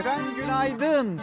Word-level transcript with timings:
Efendim 0.00 0.34
günaydın. 0.36 1.20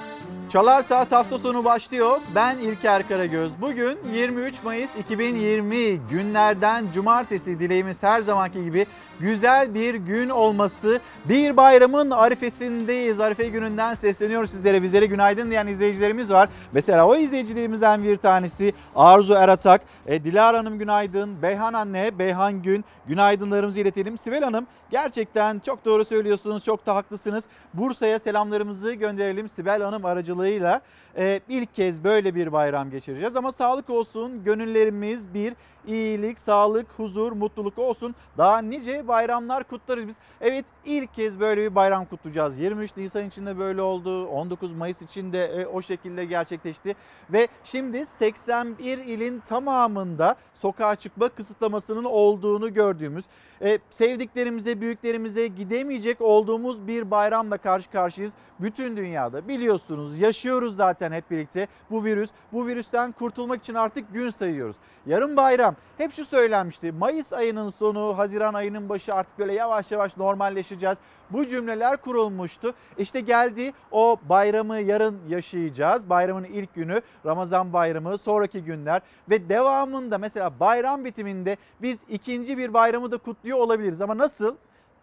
Çalar 0.58 0.84
Saat 0.84 1.12
hafta 1.12 1.38
sonu 1.38 1.66
başlıyor. 1.66 2.22
Ben 2.36 2.58
İlker 2.58 3.08
Karagöz. 3.08 3.52
Bugün 3.62 4.00
23 4.14 4.64
Mayıs 4.64 4.96
2020 4.96 5.98
günlerden 6.10 6.92
cumartesi 6.92 7.60
dileğimiz 7.60 8.04
her 8.04 8.22
zamanki 8.22 8.64
gibi 8.64 8.86
güzel 9.20 9.74
bir 9.74 9.96
gün 9.96 10.30
olması. 10.30 11.02
Bir 11.26 11.58
bayramın 11.58 12.12
arifesindeyiz. 12.12 13.20
Arife 13.20 13.48
gününden 13.48 13.94
sesleniyoruz 13.94 14.52
sizlere. 14.52 14.84
Bizlere 14.84 15.06
günaydın 15.06 15.52
diyen 15.52 15.68
izleyicilerimiz 15.68 16.32
var. 16.32 16.50
Mesela 16.74 17.08
o 17.08 17.16
izleyicilerimizden 17.16 18.04
bir 18.04 18.18
tanesi 18.18 18.74
Arzu 18.96 19.34
Eratak. 19.34 19.82
E, 20.06 20.24
Dilara 20.24 20.58
Hanım 20.58 20.80
günaydın. 20.80 21.42
Beyhan 21.42 21.74
anne, 21.74 22.20
Beyhan 22.20 22.62
Gün 22.62 22.86
günaydınlarımızı 23.08 23.80
iletelim. 23.80 24.18
Sibel 24.18 24.44
Hanım 24.44 24.68
gerçekten 24.90 25.60
çok 25.60 25.86
doğru 25.86 26.06
söylüyorsunuz. 26.06 26.64
Çok 26.64 26.86
da 26.86 26.96
haklısınız. 26.96 27.44
Bursa'ya 27.74 28.20
selamlarımızı 28.20 28.94
gönderelim 28.94 29.50
Sibel 29.50 29.82
Hanım 29.82 30.06
aracılığıyla. 30.48 30.82
Ee, 31.18 31.40
ilk 31.50 31.74
kez 31.74 32.04
böyle 32.04 32.36
bir 32.36 32.52
bayram 32.52 32.90
geçireceğiz 32.90 33.36
ama 33.36 33.52
sağlık 33.52 33.90
olsun, 33.90 34.44
gönüllerimiz 34.44 35.34
bir, 35.34 35.54
iyilik, 35.88 36.40
sağlık, 36.40 36.88
huzur, 36.98 37.32
mutluluk 37.32 37.78
olsun. 37.80 38.16
Daha 38.38 38.60
nice 38.60 39.08
bayramlar 39.08 39.64
kutlarız 39.64 40.08
biz. 40.08 40.16
Evet 40.42 40.66
ilk 40.86 41.14
kez 41.14 41.40
böyle 41.40 41.62
bir 41.62 41.76
bayram 41.76 42.06
kutlayacağız. 42.06 42.60
23 42.60 42.98
Nisan 42.98 43.26
için 43.26 43.46
de 43.46 43.58
böyle 43.58 43.82
oldu, 43.82 44.28
19 44.28 44.72
Mayıs 44.72 45.02
için 45.02 45.34
de 45.34 45.46
e, 45.46 45.66
o 45.66 45.82
şekilde 45.82 46.26
gerçekleşti. 46.26 46.96
Ve 47.30 47.48
şimdi 47.64 48.06
81 48.06 48.98
ilin 48.98 49.40
tamamında 49.40 50.36
sokağa 50.54 50.96
çıkma 50.96 51.30
kısıtlamasının 51.30 52.04
olduğunu 52.04 52.74
gördüğümüz, 52.74 53.26
e, 53.62 53.80
sevdiklerimize, 53.92 54.82
büyüklerimize 54.82 55.48
gidemeyecek 55.48 56.22
olduğumuz 56.22 56.88
bir 56.88 57.12
bayramla 57.12 57.58
karşı 57.58 57.92
karşıyayız. 57.92 58.34
Bütün 58.60 58.98
dünyada 58.98 59.48
biliyorsunuz 59.48 60.20
yaşıyoruz 60.20 60.76
zaten 60.76 61.12
hep 61.12 61.32
birlikte 61.32 61.68
bu 61.92 62.04
virüs. 62.04 62.30
Bu 62.54 62.68
virüsten 62.68 63.12
kurtulmak 63.12 63.60
için 63.60 63.74
artık 63.74 64.14
gün 64.14 64.30
sayıyoruz. 64.30 64.76
Yarın 65.06 65.38
bayram. 65.38 65.76
Hep 65.98 66.14
şu 66.14 66.26
söylenmişti. 66.26 66.92
Mayıs 66.92 67.34
ayının 67.34 67.70
sonu, 67.70 68.18
Haziran 68.18 68.54
ayının 68.54 68.90
başı 68.90 69.14
artık 69.14 69.40
böyle 69.40 69.54
yavaş 69.54 69.92
yavaş 69.92 70.18
normalleşeceğiz. 70.18 70.98
Bu 71.30 71.46
cümleler 71.48 71.98
kurulmuştu. 71.98 72.74
İşte 72.98 73.20
geldi 73.20 73.74
o 73.92 74.18
bayramı 74.30 74.80
yarın 74.80 75.20
yaşayacağız. 75.28 76.10
Bayramın 76.10 76.44
ilk 76.44 76.76
günü 76.76 77.02
Ramazan 77.26 77.74
bayramı, 77.74 78.18
sonraki 78.18 78.64
günler 78.64 79.02
ve 79.30 79.50
devamında 79.50 80.18
mesela 80.18 80.60
bayram 80.60 81.06
bitiminde 81.06 81.58
biz 81.82 82.02
ikinci 82.10 82.58
bir 82.58 82.74
bayramı 82.74 83.12
da 83.12 83.18
kutluyor 83.18 83.58
olabiliriz. 83.58 84.02
Ama 84.02 84.18
nasıl? 84.18 84.56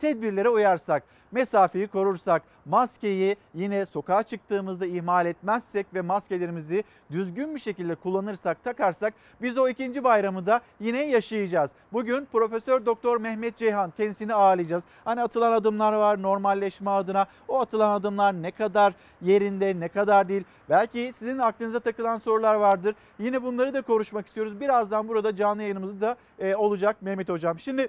Tedbirlere 0.04 0.48
uyarsak, 0.48 1.02
mesafeyi 1.32 1.88
korursak, 1.88 2.42
maskeyi 2.64 3.36
yine 3.54 3.86
sokağa 3.86 4.22
çıktığımızda 4.22 4.86
ihmal 4.86 5.26
etmezsek 5.26 5.86
ve 5.94 6.00
maskelerimizi 6.00 6.84
düzgün 7.10 7.54
bir 7.54 7.60
şekilde 7.60 7.94
kullanırsak, 7.94 8.64
takarsak 8.64 9.14
biz 9.42 9.58
o 9.58 9.68
ikinci 9.68 10.04
bayramı 10.04 10.46
da 10.46 10.60
yine 10.80 11.04
yaşayacağız. 11.04 11.70
Bugün 11.92 12.24
Profesör 12.32 12.86
Doktor 12.86 13.20
Mehmet 13.20 13.56
Ceyhan 13.56 13.92
kendisini 13.96 14.34
ağırlayacağız. 14.34 14.84
Hani 15.04 15.22
atılan 15.22 15.52
adımlar 15.52 15.92
var 15.92 16.22
normalleşme 16.22 16.90
adına. 16.90 17.26
O 17.48 17.60
atılan 17.60 17.90
adımlar 17.90 18.42
ne 18.42 18.50
kadar 18.50 18.92
yerinde, 19.22 19.80
ne 19.80 19.88
kadar 19.88 20.28
değil. 20.28 20.44
Belki 20.70 21.12
sizin 21.14 21.38
aklınıza 21.38 21.80
takılan 21.80 22.16
sorular 22.16 22.54
vardır. 22.54 22.94
Yine 23.18 23.42
bunları 23.42 23.74
da 23.74 23.82
konuşmak 23.82 24.26
istiyoruz. 24.26 24.60
Birazdan 24.60 25.08
burada 25.08 25.34
canlı 25.34 25.62
yayınımız 25.62 26.00
da 26.00 26.16
e, 26.38 26.54
olacak 26.54 26.96
Mehmet 27.00 27.28
Hocam. 27.28 27.58
Şimdi 27.58 27.88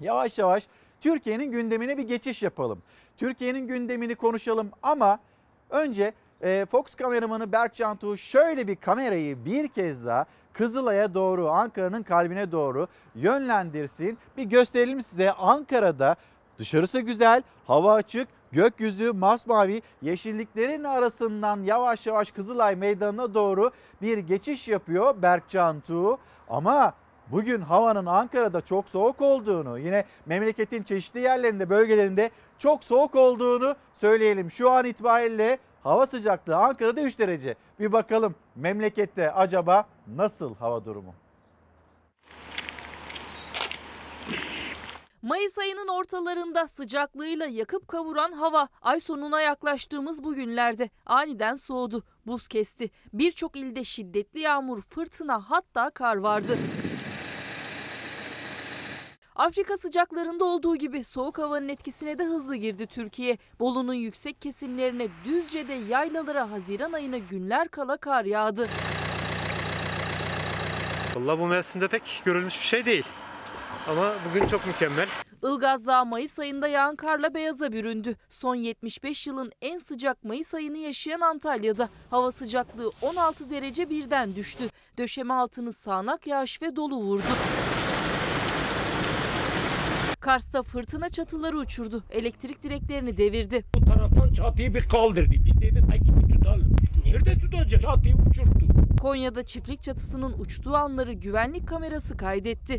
yavaş 0.00 0.38
yavaş 0.38 0.68
Türkiye'nin 1.02 1.50
gündemine 1.50 1.98
bir 1.98 2.02
geçiş 2.02 2.42
yapalım. 2.42 2.82
Türkiye'nin 3.16 3.66
gündemini 3.66 4.14
konuşalım 4.14 4.70
ama 4.82 5.18
önce 5.70 6.12
e, 6.42 6.66
Fox 6.70 6.94
kameramanı 6.94 7.52
Berk 7.52 7.74
Cantu 7.74 8.16
şöyle 8.16 8.68
bir 8.68 8.76
kamerayı 8.76 9.44
bir 9.44 9.68
kez 9.68 10.06
daha 10.06 10.26
Kızılay'a 10.52 11.14
doğru, 11.14 11.48
Ankara'nın 11.48 12.02
kalbine 12.02 12.52
doğru 12.52 12.88
yönlendirsin. 13.14 14.18
Bir 14.36 14.44
gösterelim 14.44 15.02
size 15.02 15.32
Ankara'da 15.32 16.16
dışarısı 16.58 17.00
güzel, 17.00 17.42
hava 17.66 17.94
açık, 17.94 18.28
gökyüzü 18.52 19.12
masmavi, 19.12 19.82
yeşilliklerin 20.02 20.84
arasından 20.84 21.62
yavaş 21.62 22.06
yavaş 22.06 22.30
Kızılay 22.30 22.76
Meydanı'na 22.76 23.34
doğru 23.34 23.70
bir 24.02 24.18
geçiş 24.18 24.68
yapıyor 24.68 25.22
Berk 25.22 25.48
Cantu. 25.48 26.18
Ama 26.48 26.94
bugün 27.32 27.60
havanın 27.60 28.06
Ankara'da 28.06 28.60
çok 28.60 28.88
soğuk 28.88 29.20
olduğunu, 29.20 29.78
yine 29.78 30.04
memleketin 30.26 30.82
çeşitli 30.82 31.20
yerlerinde, 31.20 31.70
bölgelerinde 31.70 32.30
çok 32.58 32.84
soğuk 32.84 33.14
olduğunu 33.14 33.76
söyleyelim. 33.94 34.50
Şu 34.50 34.70
an 34.70 34.84
itibariyle 34.84 35.58
hava 35.82 36.06
sıcaklığı 36.06 36.56
Ankara'da 36.56 37.00
3 37.02 37.18
derece. 37.18 37.54
Bir 37.80 37.92
bakalım 37.92 38.34
memlekette 38.56 39.32
acaba 39.32 39.86
nasıl 40.16 40.54
hava 40.54 40.84
durumu? 40.84 41.14
Mayıs 45.22 45.58
ayının 45.58 45.88
ortalarında 45.88 46.68
sıcaklığıyla 46.68 47.46
yakıp 47.46 47.88
kavuran 47.88 48.32
hava 48.32 48.68
ay 48.82 49.00
sonuna 49.00 49.40
yaklaştığımız 49.40 50.24
bu 50.24 50.34
günlerde 50.34 50.90
aniden 51.06 51.56
soğudu. 51.56 52.02
Buz 52.26 52.48
kesti. 52.48 52.90
Birçok 53.12 53.56
ilde 53.56 53.84
şiddetli 53.84 54.40
yağmur, 54.40 54.82
fırtına 54.82 55.50
hatta 55.50 55.90
kar 55.90 56.16
vardı. 56.16 56.58
Afrika 59.42 59.76
sıcaklarında 59.76 60.44
olduğu 60.44 60.76
gibi 60.76 61.04
soğuk 61.04 61.38
havanın 61.38 61.68
etkisine 61.68 62.18
de 62.18 62.24
hızlı 62.24 62.56
girdi 62.56 62.86
Türkiye. 62.86 63.38
Bolu'nun 63.60 63.94
yüksek 63.94 64.42
kesimlerine 64.42 65.08
Düzce'de 65.24 65.72
yaylalara 65.72 66.50
Haziran 66.50 66.92
ayına 66.92 67.18
günler 67.18 67.68
kala 67.68 67.96
kar 67.96 68.24
yağdı. 68.24 68.68
Vallahi 71.14 71.38
bu 71.38 71.46
mevsimde 71.46 71.88
pek 71.88 72.22
görülmüş 72.24 72.60
bir 72.60 72.66
şey 72.66 72.86
değil. 72.86 73.06
Ama 73.88 74.14
bugün 74.30 74.46
çok 74.46 74.66
mükemmel. 74.66 75.08
Ilgaz 75.42 75.86
Dağı 75.86 76.06
Mayıs 76.06 76.38
ayında 76.38 76.68
yağan 76.68 76.96
karla 76.96 77.34
beyaza 77.34 77.72
büründü. 77.72 78.16
Son 78.30 78.54
75 78.54 79.26
yılın 79.26 79.52
en 79.62 79.78
sıcak 79.78 80.24
Mayıs 80.24 80.54
ayını 80.54 80.78
yaşayan 80.78 81.20
Antalya'da 81.20 81.88
hava 82.10 82.32
sıcaklığı 82.32 82.92
16 83.02 83.50
derece 83.50 83.90
birden 83.90 84.36
düştü. 84.36 84.64
Döşeme 84.98 85.34
altını 85.34 85.72
sağanak 85.72 86.26
yağış 86.26 86.62
ve 86.62 86.76
dolu 86.76 86.96
vurdu. 86.96 87.32
Kars'ta 90.22 90.62
fırtına 90.62 91.08
çatıları 91.08 91.58
uçurdu. 91.58 92.04
Elektrik 92.10 92.62
direklerini 92.62 93.16
devirdi. 93.16 93.64
Bu 93.74 93.84
taraftan 93.84 94.32
çatıyı 94.32 94.74
bir 94.74 94.88
kaldırdı. 94.88 95.34
Biz 95.44 95.60
dedik 95.60 95.90
ay 95.90 95.98
kimi 95.98 96.32
tutalım. 96.32 96.76
Nerede 97.04 97.38
tutacak? 97.38 97.82
Çatıyı 97.82 98.14
uçurttu. 98.14 98.66
Konya'da 99.00 99.44
çiftlik 99.44 99.82
çatısının 99.82 100.34
uçtuğu 100.38 100.74
anları 100.74 101.12
güvenlik 101.12 101.68
kamerası 101.68 102.16
kaydetti. 102.16 102.78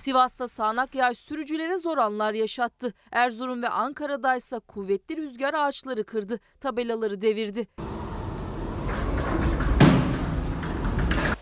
Sivas'ta 0.00 0.48
sağanak 0.48 0.94
yağış 0.94 1.18
sürücülere 1.18 1.78
zor 1.78 1.98
anlar 1.98 2.32
yaşattı. 2.32 2.94
Erzurum 3.12 3.62
ve 3.62 3.68
Ankara'da 3.68 4.36
ise 4.36 4.58
kuvvetli 4.58 5.16
rüzgar 5.16 5.54
ağaçları 5.54 6.04
kırdı, 6.04 6.38
tabelaları 6.60 7.22
devirdi. 7.22 7.66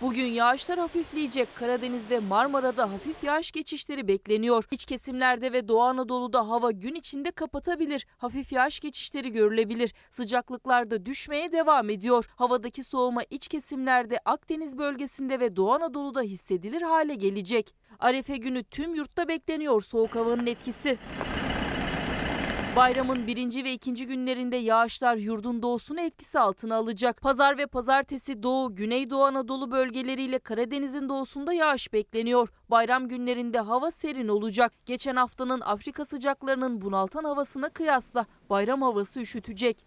Bugün 0.03 0.27
yağışlar 0.27 0.79
hafifleyecek. 0.79 1.49
Karadeniz 1.55 2.11
ve 2.11 2.19
Marmara'da 2.19 2.93
hafif 2.93 3.25
yağış 3.25 3.53
geçişleri 3.53 4.09
bekleniyor. 4.09 4.65
İç 4.71 4.85
kesimlerde 4.85 5.53
ve 5.53 5.69
Doğu 5.69 5.83
Anadolu'da 5.83 6.49
hava 6.49 6.71
gün 6.71 6.95
içinde 6.95 7.31
kapatabilir. 7.31 8.07
Hafif 8.19 8.53
yağış 8.53 8.81
geçişleri 8.81 9.33
görülebilir. 9.33 9.95
Sıcaklıklar 10.11 10.91
da 10.91 11.07
düşmeye 11.07 11.53
devam 11.53 11.91
ediyor. 11.91 12.25
Havadaki 12.37 12.85
soğuma 12.85 13.23
iç 13.31 13.49
kesimlerde 13.49 14.19
Akdeniz 14.25 14.79
bölgesinde 14.79 15.41
ve 15.41 15.57
Doğu 15.57 15.73
Anadolu'da 15.73 16.23
hissedilir 16.23 16.83
hale 16.83 17.15
gelecek. 17.15 17.75
Arefe 17.99 18.37
günü 18.37 18.65
tüm 18.65 18.95
yurtta 18.95 19.29
bekleniyor 19.29 19.83
soğuk 19.83 20.15
havanın 20.15 20.47
etkisi. 20.47 20.99
Bayramın 22.77 23.27
birinci 23.27 23.65
ve 23.65 23.73
ikinci 23.73 24.07
günlerinde 24.07 24.57
yağışlar 24.57 25.17
yurdun 25.17 25.63
doğusunu 25.63 26.01
etkisi 26.01 26.39
altına 26.39 26.77
alacak. 26.77 27.21
Pazar 27.21 27.59
ve 27.59 27.67
pazartesi 27.67 28.43
Doğu, 28.43 28.75
Güneydoğu 28.75 29.25
Anadolu 29.25 29.71
bölgeleriyle 29.71 30.39
Karadeniz'in 30.39 31.09
doğusunda 31.09 31.53
yağış 31.53 31.93
bekleniyor. 31.93 32.49
Bayram 32.71 33.09
günlerinde 33.09 33.59
hava 33.59 33.91
serin 33.91 34.29
olacak. 34.29 34.73
Geçen 34.87 35.17
haftanın 35.17 35.61
Afrika 35.61 36.05
sıcaklarının 36.05 36.81
bunaltan 36.81 37.25
havasına 37.25 37.69
kıyasla 37.69 38.27
bayram 38.51 38.83
havası 38.83 39.21
üşütecek. 39.21 39.87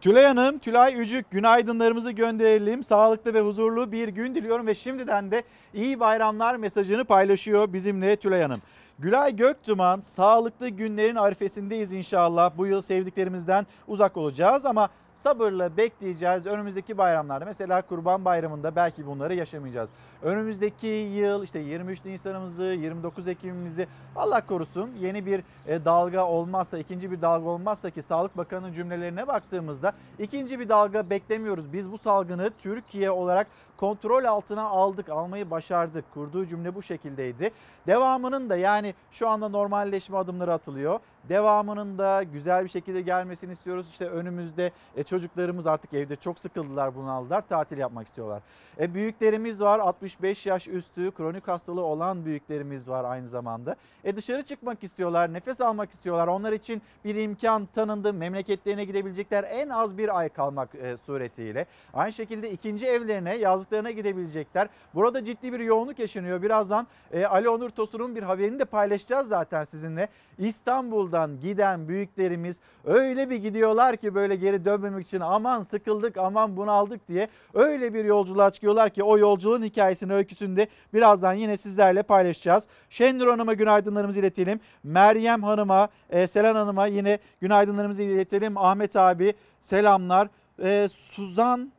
Tülay 0.00 0.24
Hanım, 0.24 0.58
Tülay 0.58 1.00
Ücük 1.00 1.30
günaydınlarımızı 1.30 2.10
gönderelim. 2.10 2.84
Sağlıklı 2.84 3.34
ve 3.34 3.40
huzurlu 3.40 3.92
bir 3.92 4.08
gün 4.08 4.34
diliyorum 4.34 4.66
ve 4.66 4.74
şimdiden 4.74 5.30
de 5.30 5.42
iyi 5.74 6.00
bayramlar 6.00 6.56
mesajını 6.56 7.04
paylaşıyor 7.04 7.72
bizimle 7.72 8.16
Tülay 8.16 8.42
Hanım. 8.42 8.62
Gülay 8.98 9.36
Göktuman, 9.36 10.00
sağlıklı 10.00 10.68
günlerin 10.68 11.16
arifesindeyiz 11.16 11.92
inşallah. 11.92 12.52
Bu 12.56 12.66
yıl 12.66 12.82
sevdiklerimizden 12.82 13.66
uzak 13.88 14.16
olacağız 14.16 14.64
ama 14.64 14.88
sabırla 15.16 15.76
bekleyeceğiz. 15.76 16.46
Önümüzdeki 16.46 16.98
bayramlarda 16.98 17.44
mesela 17.44 17.82
Kurban 17.82 18.24
Bayramı'nda 18.24 18.76
belki 18.76 19.06
bunları 19.06 19.34
yaşamayacağız. 19.34 19.90
Önümüzdeki 20.22 20.86
yıl 20.86 21.42
işte 21.42 21.58
23 21.58 22.04
Nisan'ımızı, 22.04 22.62
29 22.62 23.28
Ekim'imizi 23.28 23.86
Allah 24.16 24.46
korusun 24.46 24.90
yeni 25.00 25.26
bir 25.26 25.42
e, 25.66 25.84
dalga 25.84 26.26
olmazsa, 26.26 26.78
ikinci 26.78 27.10
bir 27.10 27.22
dalga 27.22 27.48
olmazsa 27.48 27.90
ki 27.90 28.02
Sağlık 28.02 28.36
Bakanı'nın 28.36 28.72
cümlelerine 28.72 29.26
baktığımızda 29.26 29.92
ikinci 30.18 30.60
bir 30.60 30.68
dalga 30.68 31.10
beklemiyoruz. 31.10 31.72
Biz 31.72 31.92
bu 31.92 31.98
salgını 31.98 32.50
Türkiye 32.58 33.10
olarak 33.10 33.46
kontrol 33.76 34.24
altına 34.24 34.62
aldık, 34.62 35.08
almayı 35.08 35.50
başardık. 35.50 36.04
Kurduğu 36.14 36.46
cümle 36.46 36.74
bu 36.74 36.82
şekildeydi. 36.82 37.50
Devamının 37.86 38.50
da 38.50 38.56
yani 38.56 38.94
şu 39.10 39.28
anda 39.28 39.48
normalleşme 39.48 40.16
adımları 40.16 40.52
atılıyor. 40.52 41.00
Devamının 41.28 41.98
da 41.98 42.22
güzel 42.22 42.64
bir 42.64 42.68
şekilde 42.68 43.00
gelmesini 43.00 43.52
istiyoruz. 43.52 43.90
İşte 43.90 44.08
önümüzde 44.08 44.72
e, 44.96 45.02
çocuklarımız 45.06 45.66
artık 45.66 45.94
evde 45.94 46.16
çok 46.16 46.38
sıkıldılar, 46.38 46.96
bunaldılar, 46.96 47.48
tatil 47.48 47.78
yapmak 47.78 48.06
istiyorlar. 48.06 48.42
E, 48.80 48.94
büyüklerimiz 48.94 49.60
var, 49.60 49.78
65 49.78 50.46
yaş 50.46 50.68
üstü 50.68 51.10
kronik 51.10 51.48
hastalığı 51.48 51.84
olan 51.84 52.24
büyüklerimiz 52.24 52.88
var 52.88 53.04
aynı 53.04 53.28
zamanda. 53.28 53.76
E, 54.04 54.16
dışarı 54.16 54.42
çıkmak 54.42 54.84
istiyorlar, 54.84 55.32
nefes 55.32 55.60
almak 55.60 55.90
istiyorlar. 55.90 56.26
Onlar 56.26 56.52
için 56.52 56.82
bir 57.04 57.14
imkan 57.14 57.66
tanındı. 57.66 58.12
Memleketlerine 58.12 58.84
gidebilecekler 58.84 59.44
en 59.50 59.68
az 59.68 59.98
bir 59.98 60.18
ay 60.18 60.28
kalmak 60.28 60.74
e, 60.74 60.96
suretiyle. 60.96 61.66
Aynı 61.94 62.12
şekilde 62.12 62.50
ikinci 62.50 62.86
evlerine, 62.86 63.36
yazlıklarına 63.36 63.90
gidebilecekler. 63.90 64.68
Burada 64.94 65.24
ciddi 65.24 65.52
bir 65.52 65.60
yoğunluk 65.60 65.98
yaşanıyor. 65.98 66.42
Birazdan 66.42 66.86
e, 67.12 67.26
Ali 67.26 67.48
Onur 67.48 67.70
Tosun'un 67.70 68.16
bir 68.16 68.22
haberini 68.22 68.58
de 68.58 68.64
paylaşacağız 68.64 69.28
zaten 69.28 69.64
sizinle. 69.64 70.08
İstanbul'dan 70.38 71.40
giden 71.40 71.88
büyüklerimiz 71.88 72.60
öyle 72.84 73.30
bir 73.30 73.36
gidiyorlar 73.36 73.96
ki 73.96 74.14
böyle 74.14 74.36
geri 74.36 74.64
dönmemek 74.96 75.06
için 75.06 75.20
aman 75.20 75.62
sıkıldık 75.62 76.16
aman 76.16 76.56
bunaldık 76.56 77.08
diye 77.08 77.28
öyle 77.54 77.94
bir 77.94 78.04
yolculuğa 78.04 78.50
çıkıyorlar 78.50 78.90
ki 78.90 79.02
o 79.02 79.18
yolculuğun 79.18 79.62
hikayesini 79.62 80.12
öyküsünde 80.12 80.68
birazdan 80.94 81.32
yine 81.32 81.56
sizlerle 81.56 82.02
paylaşacağız. 82.02 82.66
Şenur 82.90 83.28
Hanım'a 83.28 83.54
günaydınlarımızı 83.54 84.20
iletelim. 84.20 84.60
Meryem 84.84 85.42
Hanım'a, 85.42 85.88
e, 86.10 86.26
Selen 86.26 86.54
Hanım'a 86.54 86.86
yine 86.86 87.18
günaydınlarımızı 87.40 88.02
iletelim. 88.02 88.56
Ahmet 88.56 88.96
abi 88.96 89.34
selamlar. 89.60 90.28
E, 90.62 90.88
Suzan 90.88 91.72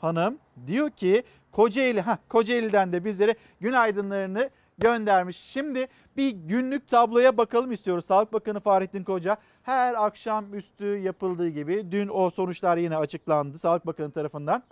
Hanım 0.00 0.38
diyor 0.66 0.90
ki 0.90 1.22
Kocaeli, 1.52 2.00
ha 2.00 2.18
Kocaeli'den 2.28 2.92
de 2.92 3.04
bizlere 3.04 3.34
günaydınlarını 3.60 4.50
göndermiş. 4.78 5.36
Şimdi 5.36 5.88
bir 6.16 6.30
günlük 6.30 6.88
tabloya 6.88 7.36
bakalım 7.36 7.72
istiyoruz. 7.72 8.04
Sağlık 8.04 8.32
Bakanı 8.32 8.60
Fahrettin 8.60 9.04
Koca 9.04 9.36
her 9.62 10.04
akşam 10.06 10.54
üstü 10.54 10.84
yapıldığı 10.84 11.48
gibi 11.48 11.86
dün 11.90 12.08
o 12.08 12.30
sonuçlar 12.30 12.76
yine 12.76 12.96
açıklandı 12.96 13.58
Sağlık 13.58 13.86
Bakanı 13.86 14.12
tarafından. 14.12 14.62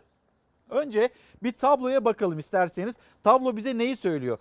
Önce 0.70 1.08
bir 1.43 1.52
tabloya 1.52 2.04
bakalım 2.04 2.38
isterseniz. 2.38 2.96
Tablo 3.25 3.56
bize 3.56 3.78
neyi 3.78 3.96
söylüyor? 3.96 4.38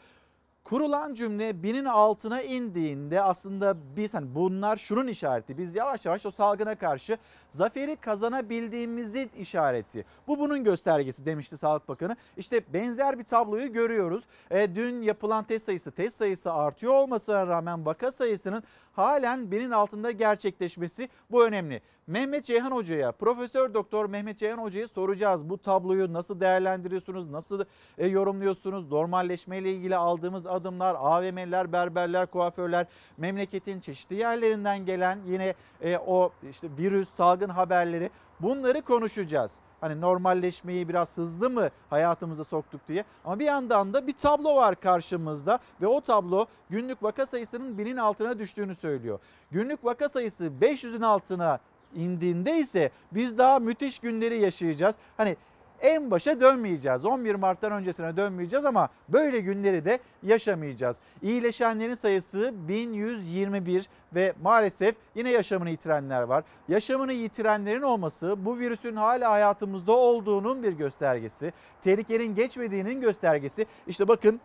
Kurulan 0.64 1.14
cümle 1.14 1.64
binin 1.64 1.86
altına 1.86 2.42
indiğinde 2.42 3.22
aslında 3.22 3.78
biz 3.96 4.14
hani 4.14 4.36
bunlar 4.36 4.78
şunun 4.78 5.08
işareti. 5.08 5.58
Biz 5.58 5.76
yavaş 5.76 6.06
yavaş 6.06 6.26
o 6.26 6.32
salgına 6.32 6.76
karşı 6.76 7.18
zaferi 7.50 7.96
kazanabildiğimizin 7.96 9.32
işareti. 9.38 10.06
Bu 10.28 10.40
bunun 10.40 10.64
göstergesi 10.64 11.26
demişti 11.26 11.58
Sağlık 11.58 11.88
Bakanı. 11.88 12.16
İşte 12.38 12.74
benzer 12.74 13.20
bir 13.20 13.24
tabloyu 13.24 13.74
görüyoruz. 13.74 14.24
E, 14.52 14.76
dün 14.76 15.02
yapılan 15.02 15.44
test 15.44 15.66
sayısı, 15.66 15.92
test 15.92 16.18
sayısı 16.18 16.54
artıyor 16.54 16.94
olmasına 16.94 17.48
rağmen 17.48 17.86
vaka 17.86 18.12
sayısının 18.12 18.64
halen 18.94 19.52
binin 19.52 19.72
altında 19.72 20.12
gerçekleşmesi 20.12 21.10
bu 21.32 21.46
önemli. 21.46 21.82
Mehmet 22.08 22.46
Ceyhan 22.46 22.72
Hoca'ya, 22.72 23.12
Profesör 23.12 23.74
Doktor 23.74 24.06
Mehmet 24.06 24.38
Ceyhan 24.38 24.58
Hoca'ya 24.58 24.88
soracağız. 24.88 25.50
Bu 25.50 25.58
tabloyu 25.58 26.14
nasıl 26.14 26.40
değerlendiriyorsunuz, 26.40 27.30
nasıl 27.30 27.66
e, 27.98 28.08
yorumluyorsunuz? 28.08 28.92
Normalleşme 28.92 29.58
ile 29.58 29.72
ilgili 29.72 29.96
aldığımız 29.96 30.46
adımlar, 30.62 30.96
AVM'ler, 31.00 31.72
berberler, 31.72 32.26
kuaförler, 32.26 32.86
memleketin 33.18 33.80
çeşitli 33.80 34.16
yerlerinden 34.16 34.86
gelen 34.86 35.20
yine 35.28 35.54
e, 35.82 35.98
o 35.98 36.32
işte 36.52 36.68
virüs, 36.78 37.10
salgın 37.10 37.50
haberleri 37.50 38.10
bunları 38.40 38.82
konuşacağız. 38.82 39.54
Hani 39.82 40.02
normalleşmeyi 40.02 40.90
biraz 40.90 41.18
hızlı 41.18 41.50
mı 41.50 41.70
hayatımıza 41.90 42.44
soktuk 42.44 42.88
diye. 42.88 43.04
Ama 43.26 43.40
bir 43.40 43.46
yandan 43.46 43.94
da 43.94 44.08
bir 44.08 44.14
tablo 44.14 44.56
var 44.56 44.76
karşımızda 44.76 45.60
ve 45.82 45.88
o 45.88 46.02
tablo 46.02 46.46
günlük 46.70 47.04
vaka 47.04 47.26
sayısının 47.26 47.78
binin 47.78 47.98
altına 47.98 48.40
düştüğünü 48.40 48.76
söylüyor. 48.76 49.20
Günlük 49.52 49.86
vaka 49.86 50.10
sayısı 50.10 50.52
500'ün 50.62 51.02
altına 51.02 51.60
indiğinde 51.96 52.58
ise 52.58 52.92
biz 53.12 53.38
daha 53.38 53.60
müthiş 53.60 54.00
günleri 54.00 54.38
yaşayacağız. 54.38 54.96
Hani 55.18 55.38
en 55.82 56.12
başa 56.12 56.40
dönmeyeceğiz. 56.40 57.06
11 57.06 57.36
Mart'tan 57.36 57.72
öncesine 57.72 58.18
dönmeyeceğiz 58.18 58.66
ama 58.66 58.90
böyle 59.10 59.40
günleri 59.40 59.86
de 59.86 60.00
yaşamayacağız. 60.24 60.98
İyileşenlerin 61.22 61.94
sayısı 61.94 62.54
1121 62.68 63.90
ve 64.16 64.34
maalesef 64.42 64.96
yine 65.16 65.30
yaşamını 65.30 65.70
yitirenler 65.70 66.22
var. 66.22 66.44
Yaşamını 66.68 67.14
yitirenlerin 67.14 67.82
olması 67.82 68.46
bu 68.46 68.60
virüsün 68.60 68.96
hala 68.96 69.32
hayatımızda 69.32 69.92
olduğunun 69.92 70.64
bir 70.64 70.74
göstergesi. 70.74 71.54
Tehlikenin 71.82 72.36
geçmediğinin 72.36 73.02
göstergesi. 73.02 73.66
İşte 73.88 74.08
bakın 74.08 74.42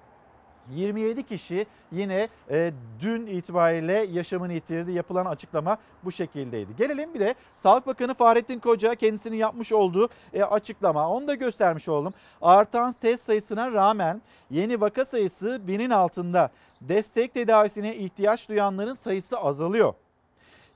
27 0.71 1.23
kişi 1.23 1.67
yine 1.93 2.29
e, 2.51 2.73
dün 3.01 3.27
itibariyle 3.27 4.07
yaşamını 4.13 4.53
yitirdi. 4.53 4.93
Yapılan 4.93 5.27
açıklama 5.27 5.79
bu 6.05 6.13
şekildeydi. 6.13 6.77
Gelelim 6.77 7.15
bir 7.15 7.21
de 7.21 7.35
Sağlık 7.57 7.87
Bakanı 7.87 8.15
Fahrettin 8.15 8.59
Koca 8.59 8.95
kendisinin 8.95 9.37
yapmış 9.37 9.73
olduğu 9.73 10.09
e, 10.35 10.43
açıklama. 10.43 11.09
Onu 11.11 11.29
da 11.29 11.35
göstermiş 11.35 11.89
oldum. 11.89 12.15
Artan 12.43 12.93
test 12.93 13.25
sayısına 13.25 13.73
rağmen 13.73 14.23
yeni 14.51 14.81
vaka 14.81 15.05
sayısı 15.05 15.61
binin 15.67 15.91
altında. 15.91 16.51
Destek 16.81 17.35
tedavisine 17.35 17.97
ihtiyaç 17.97 18.49
duyanların 18.49 18.93
sayısı 18.93 19.39
azalıyor. 19.39 19.95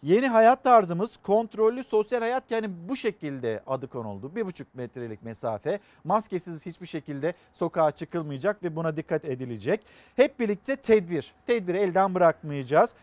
Yeni 0.02 0.29
hayat 0.29 0.64
tarzımız 0.64 1.17
kontrollü 1.17 1.85
sosyal 1.85 2.20
hayat 2.20 2.50
yani 2.50 2.70
bu 2.88 2.97
şekilde 2.97 3.62
adı 3.67 3.88
konuldu. 3.88 4.37
Bir 4.37 4.47
buçuk 4.47 4.75
metrelik 4.75 5.23
mesafe 5.23 5.79
maskesiz 6.05 6.67
hiçbir 6.67 6.87
şekilde 6.87 7.35
sokağa 7.52 7.91
çıkılmayacak 7.91 8.62
ve 8.62 8.76
buna 8.76 8.97
dikkat 8.97 9.25
edilecek. 9.25 9.81
Hep 10.17 10.41
birlikte 10.41 10.76
tedbir, 10.76 11.32
tedbiri 11.47 11.79
elden 11.79 12.14
bırakmayacağız. 12.14 12.94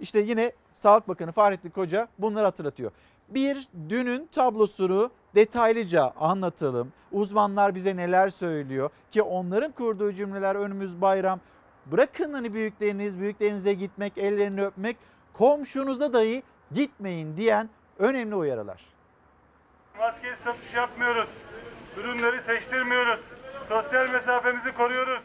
İşte 0.00 0.20
yine 0.20 0.52
Sağlık 0.74 1.08
Bakanı 1.08 1.32
Fahrettin 1.32 1.70
Koca 1.70 2.08
bunları 2.18 2.44
hatırlatıyor. 2.44 2.90
Bir 3.28 3.68
dünün 3.88 4.28
tablosunu 4.32 5.10
detaylıca 5.34 6.12
anlatalım. 6.20 6.92
Uzmanlar 7.12 7.74
bize 7.74 7.96
neler 7.96 8.28
söylüyor 8.28 8.90
ki 9.10 9.22
onların 9.22 9.72
kurduğu 9.72 10.12
cümleler 10.12 10.54
önümüz 10.54 11.00
bayram. 11.00 11.40
Bırakın 11.86 12.32
hani 12.32 12.54
büyükleriniz, 12.54 13.18
büyüklerinize 13.18 13.74
gitmek, 13.74 14.18
ellerini 14.18 14.64
öpmek 14.64 14.96
komşunuza 15.32 16.12
dahi 16.12 16.42
gitmeyin 16.72 17.36
diyen 17.36 17.68
önemli 17.98 18.34
uyarılar. 18.34 18.80
Maske 19.98 20.34
satış 20.34 20.74
yapmıyoruz. 20.74 21.28
Ürünleri 22.00 22.40
seçtirmiyoruz. 22.40 23.20
Sosyal 23.68 24.10
mesafemizi 24.10 24.74
koruyoruz. 24.74 25.20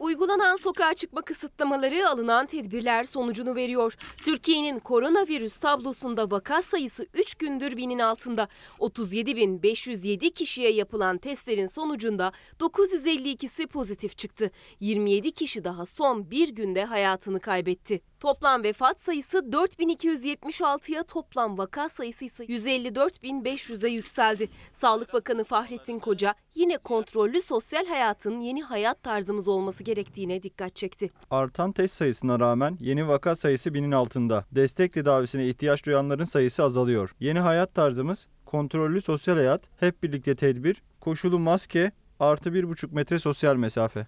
Uygulanan 0.00 0.56
sokağa 0.56 0.94
çıkma 0.94 1.22
kısıtlamaları 1.22 2.08
alınan 2.08 2.46
tedbirler 2.46 3.04
sonucunu 3.04 3.54
veriyor. 3.54 3.94
Türkiye'nin 4.16 4.78
koronavirüs 4.78 5.56
tablosunda 5.56 6.30
vaka 6.30 6.62
sayısı 6.62 7.06
3 7.14 7.34
gündür 7.34 7.76
binin 7.76 7.98
altında. 7.98 8.48
37.507 8.78 10.30
kişiye 10.30 10.70
yapılan 10.72 11.18
testlerin 11.18 11.66
sonucunda 11.66 12.32
952'si 12.60 13.66
pozitif 13.66 14.18
çıktı. 14.18 14.50
27 14.80 15.32
kişi 15.32 15.64
daha 15.64 15.86
son 15.86 16.30
bir 16.30 16.48
günde 16.48 16.84
hayatını 16.84 17.40
kaybetti. 17.40 18.00
Toplam 18.20 18.62
vefat 18.62 19.00
sayısı 19.00 19.38
4276'ya 19.38 21.02
toplam 21.02 21.58
vaka 21.58 21.88
sayısı 21.88 22.24
ise 22.24 22.44
154.500'e 22.44 23.90
yükseldi. 23.90 24.48
Sağlık 24.72 25.12
Bakanı 25.12 25.44
Fahrettin 25.44 25.98
Koca 25.98 26.34
yine 26.54 26.78
kontrollü 26.78 27.42
sosyal 27.42 27.86
hayatın 27.86 28.40
yeni 28.40 28.62
hayat 28.62 29.02
tarzımız 29.02 29.48
olması 29.48 29.84
gerektiğine 29.90 30.42
dikkat 30.42 30.76
çekti. 30.76 31.10
Artan 31.30 31.72
test 31.72 31.94
sayısına 31.94 32.40
rağmen 32.40 32.76
yeni 32.80 33.08
vaka 33.08 33.36
sayısı 33.36 33.74
binin 33.74 33.92
altında. 33.92 34.44
Destek 34.52 34.92
tedavisine 34.92 35.48
ihtiyaç 35.48 35.86
duyanların 35.86 36.24
sayısı 36.24 36.64
azalıyor. 36.64 37.14
Yeni 37.20 37.38
hayat 37.38 37.74
tarzımız 37.74 38.28
kontrollü 38.46 39.00
sosyal 39.00 39.36
hayat, 39.36 39.62
hep 39.80 40.02
birlikte 40.02 40.34
tedbir, 40.34 40.82
koşulu 41.00 41.38
maske, 41.38 41.92
artı 42.20 42.54
bir 42.54 42.68
buçuk 42.68 42.92
metre 42.92 43.18
sosyal 43.18 43.56
mesafe. 43.56 44.06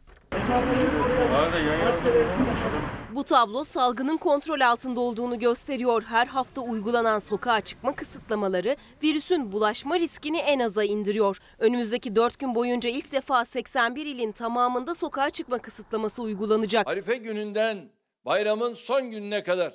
Bu 3.14 3.24
tablo 3.24 3.64
salgının 3.64 4.16
kontrol 4.16 4.60
altında 4.60 5.00
olduğunu 5.00 5.38
gösteriyor. 5.38 6.02
Her 6.02 6.26
hafta 6.26 6.60
uygulanan 6.60 7.18
sokağa 7.18 7.60
çıkma 7.60 7.94
kısıtlamaları 7.94 8.76
virüsün 9.02 9.52
bulaşma 9.52 9.98
riskini 9.98 10.38
en 10.38 10.58
aza 10.60 10.84
indiriyor. 10.84 11.38
Önümüzdeki 11.58 12.16
4 12.16 12.38
gün 12.38 12.54
boyunca 12.54 12.90
ilk 12.90 13.12
defa 13.12 13.44
81 13.44 14.06
ilin 14.06 14.32
tamamında 14.32 14.94
sokağa 14.94 15.30
çıkma 15.30 15.58
kısıtlaması 15.58 16.22
uygulanacak. 16.22 16.88
Arife 16.88 17.16
gününden 17.16 17.90
bayramın 18.24 18.74
son 18.74 19.10
gününe 19.10 19.42
kadar 19.42 19.74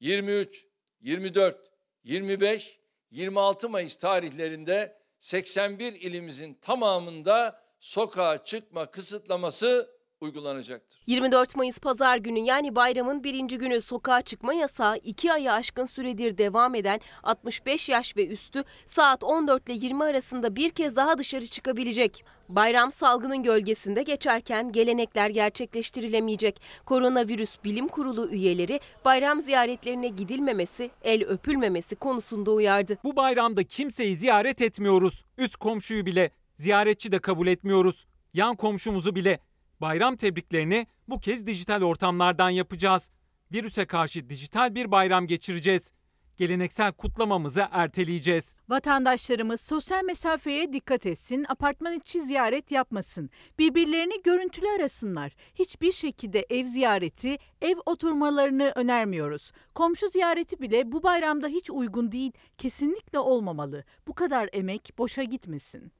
23, 0.00 0.66
24, 1.00 1.58
25, 2.04 2.80
26 3.10 3.68
Mayıs 3.68 3.96
tarihlerinde 3.96 4.98
81 5.20 5.92
ilimizin 5.92 6.54
tamamında 6.54 7.62
sokağa 7.80 8.44
çıkma 8.44 8.86
kısıtlaması 8.86 9.95
uygulanacaktır. 10.20 11.00
24 11.06 11.56
Mayıs 11.56 11.78
pazar 11.78 12.16
günü 12.16 12.38
yani 12.38 12.74
bayramın 12.74 13.24
birinci 13.24 13.58
günü 13.58 13.80
sokağa 13.80 14.22
çıkma 14.22 14.54
yasağı 14.54 14.96
2 14.96 15.32
ayı 15.32 15.52
aşkın 15.52 15.86
süredir 15.86 16.38
devam 16.38 16.74
eden 16.74 17.00
65 17.22 17.88
yaş 17.88 18.16
ve 18.16 18.26
üstü 18.26 18.64
saat 18.86 19.24
14 19.24 19.68
ile 19.68 19.86
20 19.86 20.04
arasında 20.04 20.56
bir 20.56 20.70
kez 20.70 20.96
daha 20.96 21.18
dışarı 21.18 21.46
çıkabilecek. 21.46 22.24
Bayram 22.48 22.90
salgının 22.90 23.42
gölgesinde 23.42 24.02
geçerken 24.02 24.72
gelenekler 24.72 25.30
gerçekleştirilemeyecek. 25.30 26.60
Koronavirüs 26.84 27.56
Bilim 27.64 27.88
Kurulu 27.88 28.28
üyeleri 28.30 28.80
bayram 29.04 29.40
ziyaretlerine 29.40 30.08
gidilmemesi, 30.08 30.90
el 31.02 31.24
öpülmemesi 31.24 31.96
konusunda 31.96 32.50
uyardı. 32.50 32.98
Bu 33.04 33.16
bayramda 33.16 33.64
kimseyi 33.64 34.16
ziyaret 34.16 34.62
etmiyoruz. 34.62 35.24
Üst 35.38 35.56
komşuyu 35.56 36.06
bile, 36.06 36.30
ziyaretçi 36.54 37.12
de 37.12 37.18
kabul 37.18 37.46
etmiyoruz. 37.46 38.06
Yan 38.34 38.56
komşumuzu 38.56 39.14
bile. 39.14 39.40
Bayram 39.80 40.16
tebriklerini 40.16 40.86
bu 41.08 41.20
kez 41.20 41.46
dijital 41.46 41.82
ortamlardan 41.82 42.50
yapacağız. 42.50 43.10
Virüse 43.52 43.86
karşı 43.86 44.28
dijital 44.28 44.74
bir 44.74 44.90
bayram 44.90 45.26
geçireceğiz. 45.26 45.92
Geleneksel 46.36 46.92
kutlamamızı 46.92 47.66
erteleyeceğiz. 47.70 48.54
Vatandaşlarımız 48.68 49.60
sosyal 49.60 50.04
mesafeye 50.04 50.72
dikkat 50.72 51.06
etsin, 51.06 51.44
apartman 51.48 51.92
içi 51.92 52.22
ziyaret 52.22 52.70
yapmasın. 52.70 53.30
Birbirlerini 53.58 54.22
görüntülü 54.22 54.66
arasınlar. 54.68 55.32
Hiçbir 55.54 55.92
şekilde 55.92 56.46
ev 56.50 56.64
ziyareti, 56.64 57.38
ev 57.62 57.76
oturmalarını 57.86 58.72
önermiyoruz. 58.74 59.52
Komşu 59.74 60.08
ziyareti 60.08 60.60
bile 60.60 60.92
bu 60.92 61.02
bayramda 61.02 61.48
hiç 61.48 61.70
uygun 61.70 62.12
değil, 62.12 62.32
kesinlikle 62.58 63.18
olmamalı. 63.18 63.84
Bu 64.06 64.14
kadar 64.14 64.48
emek 64.52 64.90
boşa 64.98 65.22
gitmesin. 65.22 65.92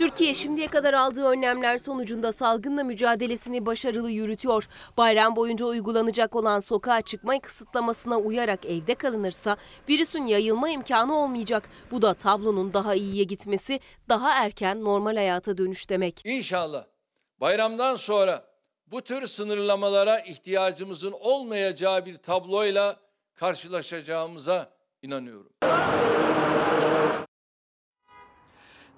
Türkiye 0.00 0.34
şimdiye 0.34 0.66
kadar 0.66 0.94
aldığı 0.94 1.24
önlemler 1.24 1.78
sonucunda 1.78 2.32
salgınla 2.32 2.84
mücadelesini 2.84 3.66
başarılı 3.66 4.10
yürütüyor. 4.10 4.68
Bayram 4.96 5.36
boyunca 5.36 5.66
uygulanacak 5.66 6.36
olan 6.36 6.60
sokağa 6.60 7.00
çıkma 7.00 7.40
kısıtlamasına 7.40 8.18
uyarak 8.18 8.66
evde 8.66 8.94
kalınırsa 8.94 9.56
virüsün 9.88 10.26
yayılma 10.26 10.68
imkanı 10.68 11.16
olmayacak. 11.16 11.68
Bu 11.90 12.02
da 12.02 12.14
tablonun 12.14 12.72
daha 12.74 12.94
iyiye 12.94 13.24
gitmesi, 13.24 13.80
daha 14.08 14.44
erken 14.44 14.84
normal 14.84 15.16
hayata 15.16 15.58
dönüş 15.58 15.88
demek. 15.90 16.20
İnşallah 16.24 16.84
bayramdan 17.40 17.96
sonra 17.96 18.44
bu 18.86 19.02
tür 19.02 19.26
sınırlamalara 19.26 20.18
ihtiyacımızın 20.18 21.12
olmayacağı 21.12 22.06
bir 22.06 22.16
tabloyla 22.16 22.96
karşılaşacağımıza 23.34 24.70
inanıyorum. 25.02 25.52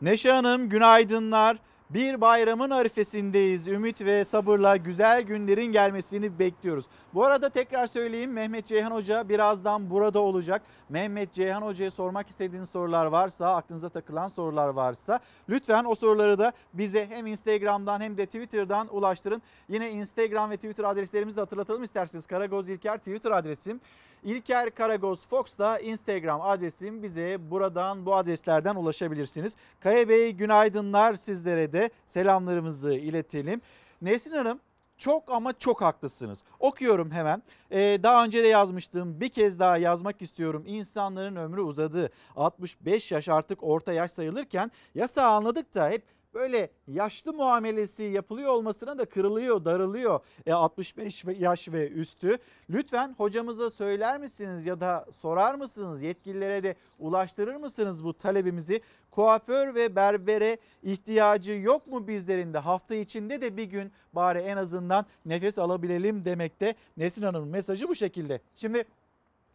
Neşe 0.02 0.32
Hanım 0.32 0.68
günaydınlar. 0.68 1.56
Bir 1.94 2.20
bayramın 2.20 2.70
arifesindeyiz. 2.70 3.68
Ümit 3.68 4.00
ve 4.00 4.24
sabırla 4.24 4.76
güzel 4.76 5.22
günlerin 5.22 5.72
gelmesini 5.72 6.38
bekliyoruz. 6.38 6.84
Bu 7.14 7.24
arada 7.24 7.48
tekrar 7.48 7.86
söyleyeyim 7.86 8.32
Mehmet 8.32 8.66
Ceyhan 8.66 8.90
Hoca 8.90 9.28
birazdan 9.28 9.90
burada 9.90 10.20
olacak. 10.20 10.62
Mehmet 10.88 11.32
Ceyhan 11.32 11.62
Hoca'ya 11.62 11.90
sormak 11.90 12.28
istediğiniz 12.28 12.70
sorular 12.70 13.06
varsa, 13.06 13.54
aklınıza 13.54 13.88
takılan 13.88 14.28
sorular 14.28 14.68
varsa 14.68 15.20
lütfen 15.48 15.84
o 15.84 15.94
soruları 15.94 16.38
da 16.38 16.52
bize 16.74 17.06
hem 17.06 17.26
Instagram'dan 17.26 18.00
hem 18.00 18.16
de 18.16 18.26
Twitter'dan 18.26 18.96
ulaştırın. 18.96 19.42
Yine 19.68 19.90
Instagram 19.90 20.50
ve 20.50 20.56
Twitter 20.56 20.84
adreslerimizi 20.84 21.36
de 21.36 21.40
hatırlatalım 21.40 21.84
isterseniz. 21.84 22.26
Karagoz 22.26 22.68
İlker 22.68 22.98
Twitter 22.98 23.30
adresim. 23.30 23.80
İlker 24.24 24.70
Karagoz 24.70 25.28
Fox 25.28 25.58
da 25.58 25.78
Instagram 25.78 26.40
adresim. 26.40 27.02
Bize 27.02 27.50
buradan 27.50 28.06
bu 28.06 28.14
adreslerden 28.14 28.74
ulaşabilirsiniz. 28.74 29.56
Kaya 29.80 30.08
Bey 30.08 30.32
günaydınlar 30.32 31.14
sizlere 31.14 31.72
de 31.72 31.81
selamlarımızı 32.06 32.92
iletelim. 32.92 33.60
Nesrin 34.02 34.36
Hanım 34.36 34.60
çok 34.98 35.30
ama 35.30 35.58
çok 35.58 35.82
haklısınız. 35.82 36.44
Okuyorum 36.60 37.10
hemen. 37.10 37.42
Ee, 37.70 38.00
daha 38.02 38.24
önce 38.24 38.42
de 38.42 38.46
yazmıştım. 38.46 39.20
Bir 39.20 39.28
kez 39.28 39.58
daha 39.58 39.76
yazmak 39.76 40.22
istiyorum. 40.22 40.64
İnsanların 40.66 41.36
ömrü 41.36 41.60
uzadı. 41.60 42.10
65 42.36 43.12
yaş 43.12 43.28
artık 43.28 43.62
orta 43.62 43.92
yaş 43.92 44.10
sayılırken 44.10 44.70
yasağı 44.94 45.30
anladık 45.30 45.74
da 45.74 45.88
hep 45.88 46.02
böyle 46.34 46.70
yaşlı 46.88 47.32
muamelesi 47.32 48.02
yapılıyor 48.02 48.52
olmasına 48.52 48.98
da 48.98 49.04
kırılıyor, 49.04 49.64
darılıyor. 49.64 50.20
E, 50.46 50.52
65 50.52 51.26
ve- 51.26 51.34
yaş 51.34 51.68
ve 51.68 51.88
üstü. 51.88 52.38
Lütfen 52.70 53.14
hocamıza 53.18 53.70
söyler 53.70 54.18
misiniz 54.20 54.66
ya 54.66 54.80
da 54.80 55.06
sorar 55.20 55.54
mısınız? 55.54 56.02
Yetkililere 56.02 56.62
de 56.62 56.76
ulaştırır 56.98 57.56
mısınız 57.56 58.04
bu 58.04 58.14
talebimizi? 58.18 58.80
Kuaför 59.10 59.74
ve 59.74 59.96
berbere 59.96 60.58
ihtiyacı 60.82 61.52
yok 61.52 61.86
mu 61.86 62.08
bizlerin 62.08 62.54
de? 62.54 62.58
Hafta 62.58 62.94
içinde 62.94 63.40
de 63.42 63.56
bir 63.56 63.64
gün 63.64 63.92
bari 64.12 64.38
en 64.38 64.56
azından 64.56 65.06
nefes 65.24 65.58
alabilelim 65.58 66.24
demekte. 66.24 66.74
Nesin 66.96 67.22
Hanım'ın 67.22 67.48
mesajı 67.48 67.88
bu 67.88 67.94
şekilde. 67.94 68.40
Şimdi 68.54 68.84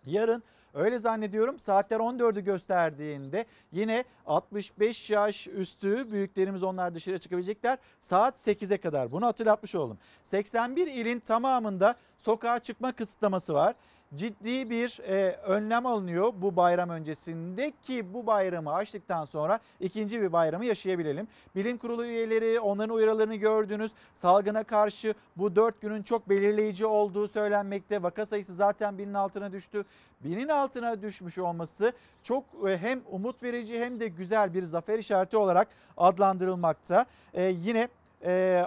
Yarın 0.05 0.43
öyle 0.77 0.99
zannediyorum 0.99 1.59
saatler 1.59 1.99
14'ü 1.99 2.41
gösterdiğinde 2.41 3.45
yine 3.71 4.03
65 4.25 5.09
yaş 5.09 5.47
üstü 5.47 6.11
büyüklerimiz 6.11 6.63
onlar 6.63 6.95
dışarı 6.95 7.17
çıkabilecekler. 7.17 7.77
Saat 7.99 8.47
8'e 8.47 8.77
kadar 8.77 9.11
bunu 9.11 9.25
hatırlatmış 9.25 9.75
oldum. 9.75 9.97
81 10.23 10.87
ilin 10.87 11.19
tamamında 11.19 11.95
sokağa 12.17 12.59
çıkma 12.59 12.91
kısıtlaması 12.91 13.53
var. 13.53 13.75
Ciddi 14.15 14.69
bir 14.69 14.99
e, 15.07 15.31
önlem 15.31 15.85
alınıyor 15.85 16.33
bu 16.37 16.55
bayram 16.55 16.89
öncesinde 16.89 17.73
ki 17.83 18.13
bu 18.13 18.27
bayramı 18.27 18.73
açtıktan 18.73 19.25
sonra 19.25 19.59
ikinci 19.79 20.21
bir 20.21 20.33
bayramı 20.33 20.65
yaşayabilelim. 20.65 21.27
Bilim 21.55 21.77
kurulu 21.77 22.05
üyeleri 22.05 22.59
onların 22.59 22.95
uyarılarını 22.95 23.35
gördünüz. 23.35 23.91
Salgına 24.15 24.63
karşı 24.63 25.13
bu 25.35 25.55
4 25.55 25.81
günün 25.81 26.03
çok 26.03 26.29
belirleyici 26.29 26.85
olduğu 26.85 27.27
söylenmekte. 27.27 28.03
Vaka 28.03 28.25
sayısı 28.25 28.53
zaten 28.53 28.97
binin 28.97 29.13
altına 29.13 29.51
düştü. 29.51 29.83
Binin 30.23 30.47
altına 30.47 31.01
düşmüş 31.01 31.37
olması 31.37 31.93
çok 32.23 32.43
e, 32.67 32.77
hem 32.77 33.01
umut 33.11 33.43
verici 33.43 33.79
hem 33.79 33.99
de 33.99 34.07
güzel 34.07 34.53
bir 34.53 34.63
zafer 34.63 34.99
işareti 34.99 35.37
olarak 35.37 35.67
adlandırılmakta. 35.97 37.05
E, 37.33 37.43
yine 37.43 37.87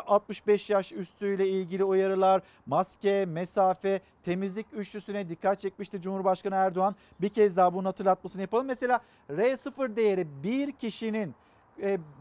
65 0.07 0.71
yaş 0.71 0.92
üstüyle 0.92 1.49
ilgili 1.49 1.85
uyarılar, 1.85 2.42
maske, 2.66 3.26
mesafe, 3.26 4.00
temizlik 4.25 4.66
üçlüsüne 4.73 5.28
dikkat 5.28 5.61
çekmişti 5.61 6.00
Cumhurbaşkanı 6.00 6.54
Erdoğan. 6.54 6.97
Bir 7.21 7.28
kez 7.28 7.57
daha 7.57 7.75
bunun 7.75 7.85
hatırlatmasını 7.85 8.42
yapalım. 8.42 8.66
Mesela 8.66 9.00
R0 9.30 9.97
değeri 9.97 10.26
bir 10.42 10.73
kişinin 10.73 11.35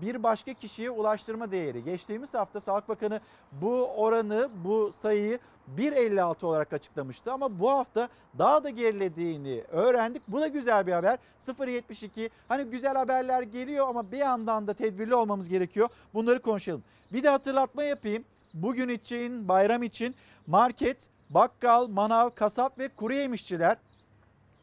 bir 0.01 0.23
başka 0.23 0.53
kişiye 0.53 0.89
ulaştırma 0.89 1.51
değeri. 1.51 1.83
Geçtiğimiz 1.83 2.33
hafta 2.33 2.59
Sağlık 2.59 2.89
Bakanı 2.89 3.19
bu 3.51 3.85
oranı, 3.85 4.49
bu 4.65 4.91
sayıyı 5.01 5.39
1.56 5.77 6.45
olarak 6.45 6.73
açıklamıştı 6.73 7.33
ama 7.33 7.59
bu 7.59 7.71
hafta 7.71 8.09
daha 8.37 8.63
da 8.63 8.69
gerilediğini 8.69 9.63
öğrendik. 9.71 10.21
Bu 10.27 10.41
da 10.41 10.47
güzel 10.47 10.87
bir 10.87 10.91
haber. 10.91 11.19
0.72 11.47 12.29
hani 12.47 12.63
güzel 12.63 12.95
haberler 12.95 13.41
geliyor 13.41 13.87
ama 13.87 14.11
bir 14.11 14.17
yandan 14.17 14.67
da 14.67 14.73
tedbirli 14.73 15.15
olmamız 15.15 15.49
gerekiyor. 15.49 15.89
Bunları 16.13 16.41
konuşalım. 16.41 16.83
Bir 17.13 17.23
de 17.23 17.29
hatırlatma 17.29 17.83
yapayım. 17.83 18.23
Bugün 18.53 18.89
için, 18.89 19.47
bayram 19.47 19.83
için 19.83 20.15
market, 20.47 21.07
bakkal, 21.29 21.87
manav, 21.87 22.29
kasap 22.29 22.79
ve 22.79 22.87
kuru 22.87 23.13
yemişçiler 23.13 23.77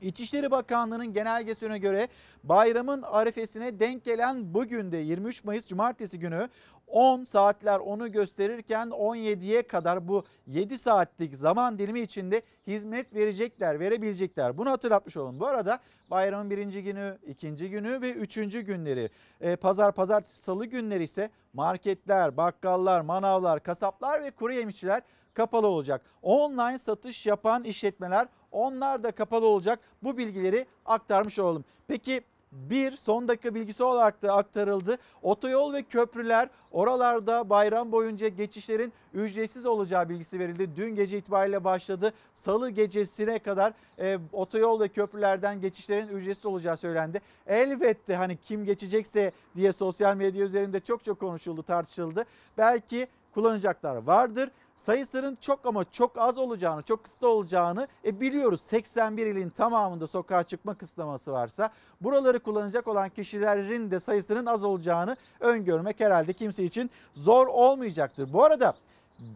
İçişleri 0.00 0.50
Bakanlığı'nın 0.50 1.12
genelgesine 1.12 1.78
göre 1.78 2.08
bayramın 2.44 3.02
arifesine 3.02 3.80
denk 3.80 4.04
gelen 4.04 4.54
bugün 4.54 4.92
de 4.92 4.96
23 4.96 5.44
Mayıs 5.44 5.66
Cumartesi 5.66 6.18
günü 6.18 6.48
10 6.86 7.24
saatler 7.24 7.78
onu 7.78 8.12
gösterirken 8.12 8.88
17'ye 8.88 9.66
kadar 9.66 10.08
bu 10.08 10.24
7 10.46 10.78
saatlik 10.78 11.36
zaman 11.36 11.78
dilimi 11.78 12.00
içinde 12.00 12.42
hizmet 12.66 13.14
verecekler, 13.14 13.80
verebilecekler. 13.80 14.58
Bunu 14.58 14.70
hatırlatmış 14.70 15.16
olun. 15.16 15.40
Bu 15.40 15.46
arada 15.46 15.78
bayramın 16.10 16.50
birinci 16.50 16.82
günü, 16.82 17.18
ikinci 17.26 17.70
günü 17.70 18.00
ve 18.00 18.12
üçüncü 18.12 18.60
günleri, 18.60 19.10
e, 19.40 19.56
pazar, 19.56 19.92
pazartesi, 19.92 20.38
salı 20.38 20.66
günleri 20.66 21.04
ise 21.04 21.30
marketler, 21.52 22.36
bakkallar, 22.36 23.00
manavlar, 23.00 23.62
kasaplar 23.62 24.22
ve 24.22 24.30
kuru 24.30 24.52
yemişçiler 24.52 25.02
kapalı 25.34 25.66
olacak. 25.66 26.02
Online 26.22 26.78
satış 26.78 27.26
yapan 27.26 27.64
işletmeler 27.64 28.28
onlar 28.56 29.02
da 29.02 29.12
kapalı 29.12 29.46
olacak. 29.46 29.80
Bu 30.02 30.18
bilgileri 30.18 30.66
aktarmış 30.86 31.38
olalım. 31.38 31.64
Peki 31.88 32.22
bir 32.52 32.96
son 32.96 33.28
dakika 33.28 33.54
bilgisi 33.54 33.82
olarak 33.82 34.22
da 34.22 34.36
aktarıldı. 34.36 34.98
Otoyol 35.22 35.72
ve 35.72 35.82
köprüler 35.82 36.48
oralarda 36.72 37.50
bayram 37.50 37.92
boyunca 37.92 38.28
geçişlerin 38.28 38.92
ücretsiz 39.14 39.66
olacağı 39.66 40.08
bilgisi 40.08 40.38
verildi. 40.38 40.76
Dün 40.76 40.94
gece 40.94 41.18
itibariyle 41.18 41.64
başladı. 41.64 42.12
Salı 42.34 42.70
gecesine 42.70 43.38
kadar 43.38 43.72
e, 43.98 44.18
otoyol 44.32 44.80
ve 44.80 44.88
köprülerden 44.88 45.60
geçişlerin 45.60 46.08
ücretsiz 46.08 46.46
olacağı 46.46 46.76
söylendi. 46.76 47.20
Elbette 47.46 48.16
hani 48.16 48.36
kim 48.36 48.64
geçecekse 48.64 49.32
diye 49.56 49.72
sosyal 49.72 50.16
medya 50.16 50.44
üzerinde 50.44 50.80
çok 50.80 51.04
çok 51.04 51.20
konuşuldu, 51.20 51.62
tartışıldı. 51.62 52.24
Belki 52.58 53.08
kullanacaklar 53.36 53.96
vardır. 53.96 54.50
Sayısının 54.76 55.38
çok 55.40 55.66
ama 55.66 55.84
çok 55.90 56.18
az 56.18 56.38
olacağını, 56.38 56.82
çok 56.82 57.04
kısıtlı 57.04 57.28
olacağını 57.28 57.88
e, 58.04 58.20
biliyoruz. 58.20 58.60
81 58.60 59.26
ilin 59.26 59.50
tamamında 59.50 60.06
sokağa 60.06 60.42
çıkma 60.42 60.74
kısıtlaması 60.74 61.32
varsa 61.32 61.70
buraları 62.00 62.40
kullanacak 62.40 62.88
olan 62.88 63.08
kişilerin 63.08 63.90
de 63.90 64.00
sayısının 64.00 64.46
az 64.46 64.64
olacağını 64.64 65.16
öngörmek 65.40 66.00
herhalde 66.00 66.32
kimse 66.32 66.64
için 66.64 66.90
zor 67.14 67.46
olmayacaktır. 67.46 68.32
Bu 68.32 68.44
arada 68.44 68.74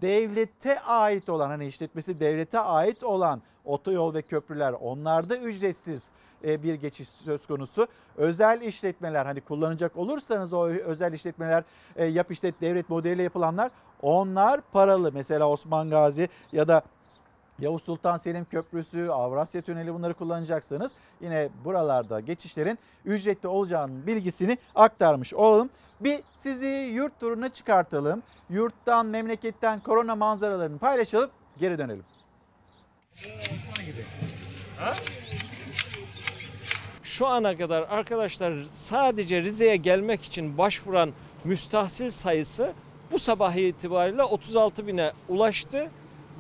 devlete 0.02 0.80
ait 0.80 1.28
olan 1.28 1.49
hani 1.49 1.66
işletmesi 1.66 2.20
devlete 2.20 2.60
ait 2.60 3.02
olan 3.02 3.42
otoyol 3.64 4.14
ve 4.14 4.22
köprüler 4.22 4.72
onlarda 4.72 5.37
ücretsiz 5.37 6.10
e, 6.44 6.62
bir 6.62 6.75
geçiş 6.75 7.08
söz 7.08 7.46
konusu. 7.46 7.87
Özel 8.16 8.60
işletmeler 8.60 9.26
hani 9.26 9.40
kullanacak 9.40 9.96
olursanız 9.96 10.52
o 10.52 10.66
özel 10.66 11.12
işletmeler 11.12 11.64
e, 11.96 12.04
yap 12.04 12.30
işlet 12.30 12.60
devlet 12.60 12.88
modeliyle 12.88 13.22
yapılanlar 13.22 13.70
onlar 14.02 14.60
paralı. 14.72 15.12
Mesela 15.12 15.49
Osman 15.49 15.90
Gazi 15.90 16.28
ya 16.52 16.68
da 16.68 16.82
Yavuz 17.61 17.83
Sultan 17.83 18.17
Selim 18.17 18.45
Köprüsü, 18.45 19.09
Avrasya 19.09 19.62
Tüneli 19.62 19.95
bunları 19.95 20.14
kullanacaksanız 20.14 20.93
yine 21.21 21.49
buralarda 21.64 22.21
geçişlerin 22.21 22.79
ücretli 23.05 23.49
olacağının 23.49 24.07
bilgisini 24.07 24.59
aktarmış 24.75 25.35
olalım. 25.35 25.71
Bir 26.00 26.21
sizi 26.37 26.67
yurt 26.95 27.21
turuna 27.21 27.49
çıkartalım. 27.49 28.23
Yurttan, 28.50 29.07
memleketten 29.07 29.81
korona 29.81 30.17
manzaralarını 30.17 30.79
paylaşalım. 30.79 31.31
Geri 31.59 31.79
dönelim. 31.79 32.05
Şu 37.02 37.26
ana 37.26 37.57
kadar 37.57 37.83
arkadaşlar 37.83 38.64
sadece 38.73 39.43
Rize'ye 39.43 39.76
gelmek 39.76 40.23
için 40.23 40.59
başvuran 40.59 41.11
müstahsil 41.45 42.11
sayısı 42.11 42.73
bu 43.12 43.19
sabah 43.19 43.55
itibariyle 43.55 44.23
36 44.23 44.87
bine 44.87 45.12
ulaştı 45.29 45.90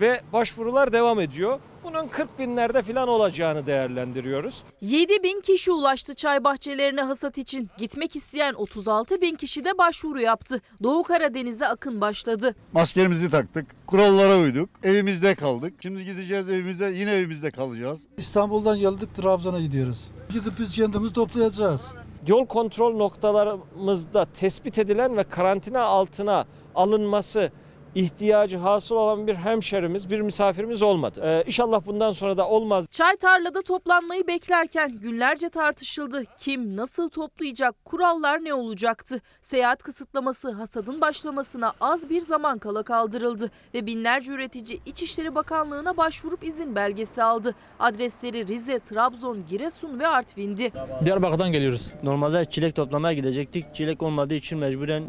ve 0.00 0.20
başvurular 0.32 0.92
devam 0.92 1.20
ediyor. 1.20 1.58
Bunun 1.84 2.08
40 2.08 2.38
binlerde 2.38 2.82
falan 2.82 3.08
olacağını 3.08 3.66
değerlendiriyoruz. 3.66 4.62
7 4.80 5.22
bin 5.22 5.40
kişi 5.40 5.72
ulaştı 5.72 6.14
çay 6.14 6.44
bahçelerine 6.44 7.02
hasat 7.02 7.38
için. 7.38 7.68
Gitmek 7.78 8.16
isteyen 8.16 8.54
36 8.54 9.20
bin 9.20 9.34
kişi 9.34 9.64
de 9.64 9.78
başvuru 9.78 10.20
yaptı. 10.20 10.60
Doğu 10.82 11.02
Karadeniz'e 11.02 11.66
akın 11.66 12.00
başladı. 12.00 12.54
Maskerimizi 12.72 13.30
taktık, 13.30 13.66
kurallara 13.86 14.38
uyduk, 14.38 14.70
evimizde 14.82 15.34
kaldık. 15.34 15.74
Şimdi 15.80 16.04
gideceğiz 16.04 16.50
evimize, 16.50 16.90
yine 16.90 17.12
evimizde 17.12 17.50
kalacağız. 17.50 18.00
İstanbul'dan 18.16 18.78
geldik 18.78 19.14
Trabzon'a 19.16 19.60
gidiyoruz. 19.60 20.08
Gidip 20.32 20.52
biz 20.58 20.70
kendimiz 20.70 21.12
toplayacağız. 21.12 21.82
Yol 22.26 22.46
kontrol 22.46 22.96
noktalarımızda 22.96 24.24
tespit 24.24 24.78
edilen 24.78 25.16
ve 25.16 25.24
karantina 25.24 25.82
altına 25.82 26.44
alınması 26.74 27.52
ihtiyacı 27.94 28.58
hasıl 28.58 28.96
olan 28.96 29.26
bir 29.26 29.34
hemşerimiz, 29.34 30.10
bir 30.10 30.20
misafirimiz 30.20 30.82
olmadı. 30.82 31.20
Ee, 31.24 31.42
inşallah 31.46 31.86
bundan 31.86 32.12
sonra 32.12 32.36
da 32.36 32.48
olmaz. 32.48 32.86
Çay 32.90 33.16
tarlada 33.16 33.62
toplanmayı 33.62 34.26
beklerken 34.26 34.92
günlerce 34.98 35.48
tartışıldı. 35.48 36.22
Kim 36.38 36.76
nasıl 36.76 37.08
toplayacak, 37.08 37.84
kurallar 37.84 38.44
ne 38.44 38.54
olacaktı? 38.54 39.20
Seyahat 39.42 39.82
kısıtlaması 39.82 40.50
hasadın 40.50 41.00
başlamasına 41.00 41.72
az 41.80 42.10
bir 42.10 42.20
zaman 42.20 42.58
kala 42.58 42.82
kaldırıldı 42.82 43.50
ve 43.74 43.86
binlerce 43.86 44.32
üretici 44.32 44.80
İçişleri 44.86 45.34
Bakanlığı'na 45.34 45.96
başvurup 45.96 46.44
izin 46.44 46.74
belgesi 46.74 47.22
aldı. 47.22 47.54
Adresleri 47.78 48.46
Rize, 48.46 48.78
Trabzon, 48.78 49.38
Giresun 49.50 49.98
ve 49.98 50.06
Artvin'di. 50.06 50.72
Diyarbakır'dan 51.04 51.52
geliyoruz. 51.52 51.92
Normalde 52.02 52.44
çilek 52.44 52.76
toplamaya 52.76 53.14
gidecektik. 53.14 53.74
Çilek 53.74 54.02
olmadığı 54.02 54.34
için 54.34 54.58
mecburen 54.58 55.04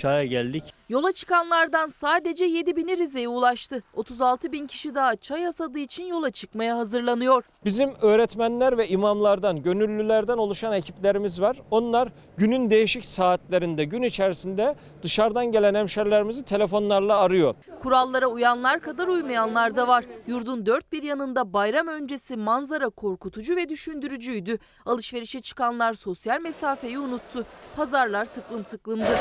çaya 0.00 0.24
geldik. 0.24 0.64
Yola 0.88 1.12
çıkanlardan 1.12 1.86
sadece 1.86 2.44
7 2.44 2.76
bini 2.76 2.96
Rize'ye 2.98 3.28
ulaştı. 3.28 3.82
36 3.94 4.52
bin 4.52 4.66
kişi 4.66 4.94
daha 4.94 5.16
çay 5.16 5.44
hasadı 5.44 5.78
için 5.78 6.04
yola 6.04 6.30
çıkmaya 6.30 6.76
hazırlanıyor. 6.76 7.44
Bizim 7.64 7.90
öğretmenler 8.02 8.78
ve 8.78 8.88
imamlardan, 8.88 9.62
gönüllülerden 9.62 10.38
oluşan 10.38 10.72
ekiplerimiz 10.72 11.40
var. 11.40 11.56
Onlar 11.70 12.08
günün 12.36 12.70
değişik 12.70 13.04
saatlerinde, 13.04 13.84
gün 13.84 14.02
içerisinde 14.02 14.74
dışarıdan 15.02 15.46
gelen 15.52 15.74
hemşerilerimizi 15.74 16.44
telefonlarla 16.44 17.18
arıyor. 17.18 17.54
Kurallara 17.82 18.26
uyanlar 18.26 18.80
kadar 18.80 19.08
uymayanlar 19.08 19.76
da 19.76 19.88
var. 19.88 20.04
Yurdun 20.26 20.66
dört 20.66 20.92
bir 20.92 21.02
yanında 21.02 21.52
bayram 21.52 21.86
öncesi 21.86 22.36
manzara 22.36 22.88
korkutucu 22.88 23.56
ve 23.56 23.68
düşündürücüydü. 23.68 24.58
Alışverişe 24.86 25.40
çıkanlar 25.40 25.92
sosyal 25.94 26.40
mesafeyi 26.40 26.98
unuttu. 26.98 27.46
Pazarlar 27.76 28.26
tıklım 28.26 28.62
tıklımdı. 28.62 29.18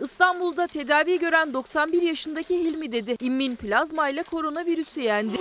İstanbul'da 0.00 0.66
tedavi 0.66 1.18
gören 1.18 1.54
91 1.54 2.02
yaşındaki 2.02 2.58
Hilmi 2.58 2.92
dedi. 2.92 3.16
İmmin 3.20 3.56
plazma 3.56 4.08
ile 4.08 4.22
koronavirüsü 4.22 5.00
yendi. 5.00 5.36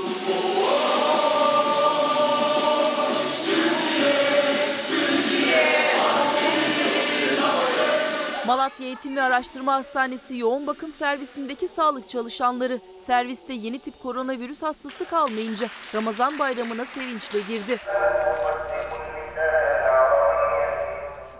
Malatya 8.47 8.87
Eğitim 8.87 9.15
ve 9.15 9.21
Araştırma 9.21 9.73
Hastanesi 9.73 10.37
yoğun 10.37 10.67
bakım 10.67 10.91
servisindeki 10.91 11.67
sağlık 11.67 12.09
çalışanları 12.09 12.79
serviste 13.05 13.53
yeni 13.53 13.79
tip 13.79 13.99
koronavirüs 13.99 14.61
hastası 14.61 15.05
kalmayınca 15.05 15.67
Ramazan 15.95 16.39
bayramına 16.39 16.85
sevinçle 16.85 17.39
girdi. 17.39 17.79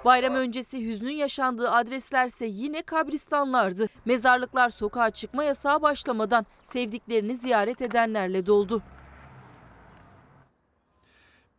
Bayram 0.10 0.36
öncesi 0.36 0.86
hüznün 0.86 1.12
yaşandığı 1.12 1.72
adreslerse 1.72 2.46
yine 2.46 2.82
kabristanlardı. 2.82 3.88
Mezarlıklar 4.06 4.70
sokağa 4.70 5.10
çıkma 5.10 5.44
yasağı 5.44 5.82
başlamadan 5.82 6.46
sevdiklerini 6.64 7.36
ziyaret 7.36 7.82
edenlerle 7.82 8.46
doldu. 8.46 8.82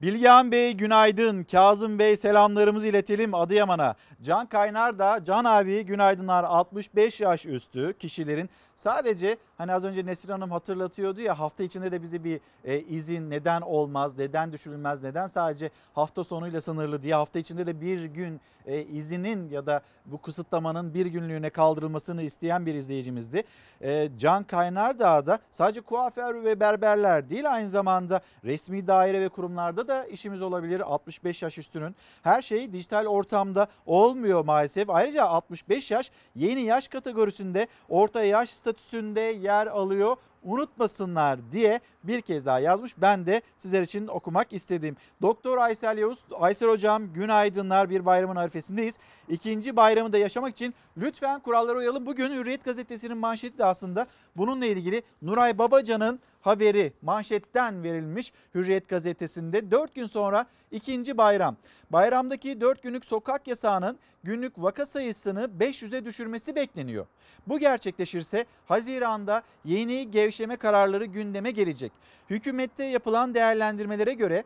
Bilgehan 0.03 0.53
Bey 0.53 0.73
günaydın. 0.73 1.45
Kazım 1.45 1.99
Bey 1.99 2.17
selamlarımızı 2.17 2.87
iletelim 2.87 3.35
Adıyaman'a. 3.35 3.95
Can 4.23 4.47
Kaynar 4.47 4.99
da 4.99 5.25
Can 5.25 5.45
abi 5.45 5.87
günaydınlar 5.87 6.45
65 6.45 7.21
yaş 7.21 7.47
üstü 7.47 7.95
kişilerin 7.99 8.51
sadece 8.81 9.37
hani 9.59 9.73
az 9.73 9.85
önce 9.85 10.07
Nesrin 10.07 10.33
Hanım 10.33 10.51
hatırlatıyordu 10.51 11.21
ya 11.21 11.39
hafta 11.39 11.63
içinde 11.63 11.93
de 11.93 12.03
bize 12.03 12.25
bir 12.25 12.41
e, 12.65 12.81
izin 12.81 13.31
neden 13.31 13.61
olmaz, 13.61 14.19
neden 14.19 14.53
düşürülmez, 14.53 15.03
neden 15.03 15.27
sadece 15.27 15.71
hafta 15.93 16.25
sonuyla 16.25 16.61
sınırlı 16.61 17.03
diye 17.03 17.15
hafta 17.15 17.39
içinde 17.39 17.67
de 17.67 17.81
bir 17.81 18.05
gün 18.05 18.41
e, 18.67 18.83
izinin 18.83 19.49
ya 19.51 19.67
da 19.67 19.83
bu 20.07 20.23
kısıtlamanın 20.23 20.95
bir 20.95 21.07
günlüğüne 21.07 21.51
kaldırılmasını 21.51 22.23
isteyen 22.23 22.67
bir 22.67 22.75
izleyicimizdi. 22.75 23.43
E, 23.81 24.09
Can 24.19 24.45
Kaynar 24.45 24.99
da 24.99 25.39
sadece 25.51 25.81
kuaför 25.81 26.45
ve 26.45 26.61
berberler 26.61 27.31
değil 27.31 27.53
aynı 27.53 27.69
zamanda 27.69 28.21
resmi 28.45 28.87
daire 28.87 29.21
ve 29.21 29.29
kurumlarda 29.29 29.89
da 29.89 30.05
işimiz 30.05 30.43
olabilir 30.43 30.81
65 30.81 31.43
yaş 31.43 31.59
üstünün. 31.59 31.97
Her 32.23 32.43
şey 32.43 32.73
dijital 32.73 33.07
ortamda 33.07 33.67
olmuyor 33.87 34.45
maalesef. 34.45 34.91
Ayrıca 34.91 35.25
65 35.25 35.91
yaş 35.91 36.11
yeni 36.35 36.61
yaş 36.61 36.89
kategorisinde 36.89 37.67
orta 37.89 38.25
yaş 38.25 38.51
statüsünde 38.71 39.21
yer 39.21 39.67
alıyor 39.67 40.17
unutmasınlar 40.43 41.53
diye 41.53 41.81
bir 42.05 42.21
kez 42.21 42.47
daha 42.47 42.61
yazmış. 42.61 42.95
Ben 42.99 43.27
de 43.27 43.43
sizler 43.57 43.83
için 43.83 44.07
okumak 44.07 44.53
istedim. 44.53 44.97
Doktor 45.23 45.59
Aysel 45.59 45.99
Yavuz, 45.99 46.25
Aysel 46.35 46.69
Hocam 46.69 47.13
günaydınlar 47.13 47.91
bir 47.91 48.07
bayramın 48.07 48.37
arifesindeyiz. 48.37 48.99
İkinci 49.29 49.77
bayramı 49.77 50.13
da 50.13 50.19
yaşamak 50.19 50.51
için 50.51 50.75
lütfen 50.97 51.41
kurallara 51.41 51.79
uyalım. 51.79 52.07
Bugün 52.07 52.31
Hürriyet 52.31 52.65
Gazetesi'nin 52.65 53.17
manşeti 53.17 53.59
de 53.59 53.65
aslında 53.65 54.07
bununla 54.37 54.67
ilgili 54.67 55.03
Nuray 55.23 55.59
Babacan'ın 55.59 56.21
haberi 56.41 56.93
manşetten 57.03 57.83
verilmiş 57.83 58.33
Hürriyet 58.55 58.89
gazetesinde 58.89 59.71
4 59.71 59.95
gün 59.95 60.07
sonra 60.07 60.47
ikinci 60.71 61.19
bayram. 61.19 61.57
Bayramdaki 61.91 62.61
4 62.61 62.83
günlük 62.83 63.05
sokak 63.05 63.49
yasağının 63.49 63.99
günlük 64.25 64.53
vaka 64.63 64.87
sayısını 64.87 65.51
500'e 65.59 66.05
düşürmesi 66.05 66.57
bekleniyor. 66.57 67.07
Bu 67.47 67.59
gerçekleşirse 67.59 68.47
Haziran'da 68.67 69.43
yeni 69.65 70.11
gevşeme 70.31 70.57
kararları 70.57 71.05
gündeme 71.05 71.51
gelecek. 71.51 71.93
Hükümette 72.31 72.85
yapılan 72.85 73.35
değerlendirmelere 73.35 74.13
göre 74.15 74.45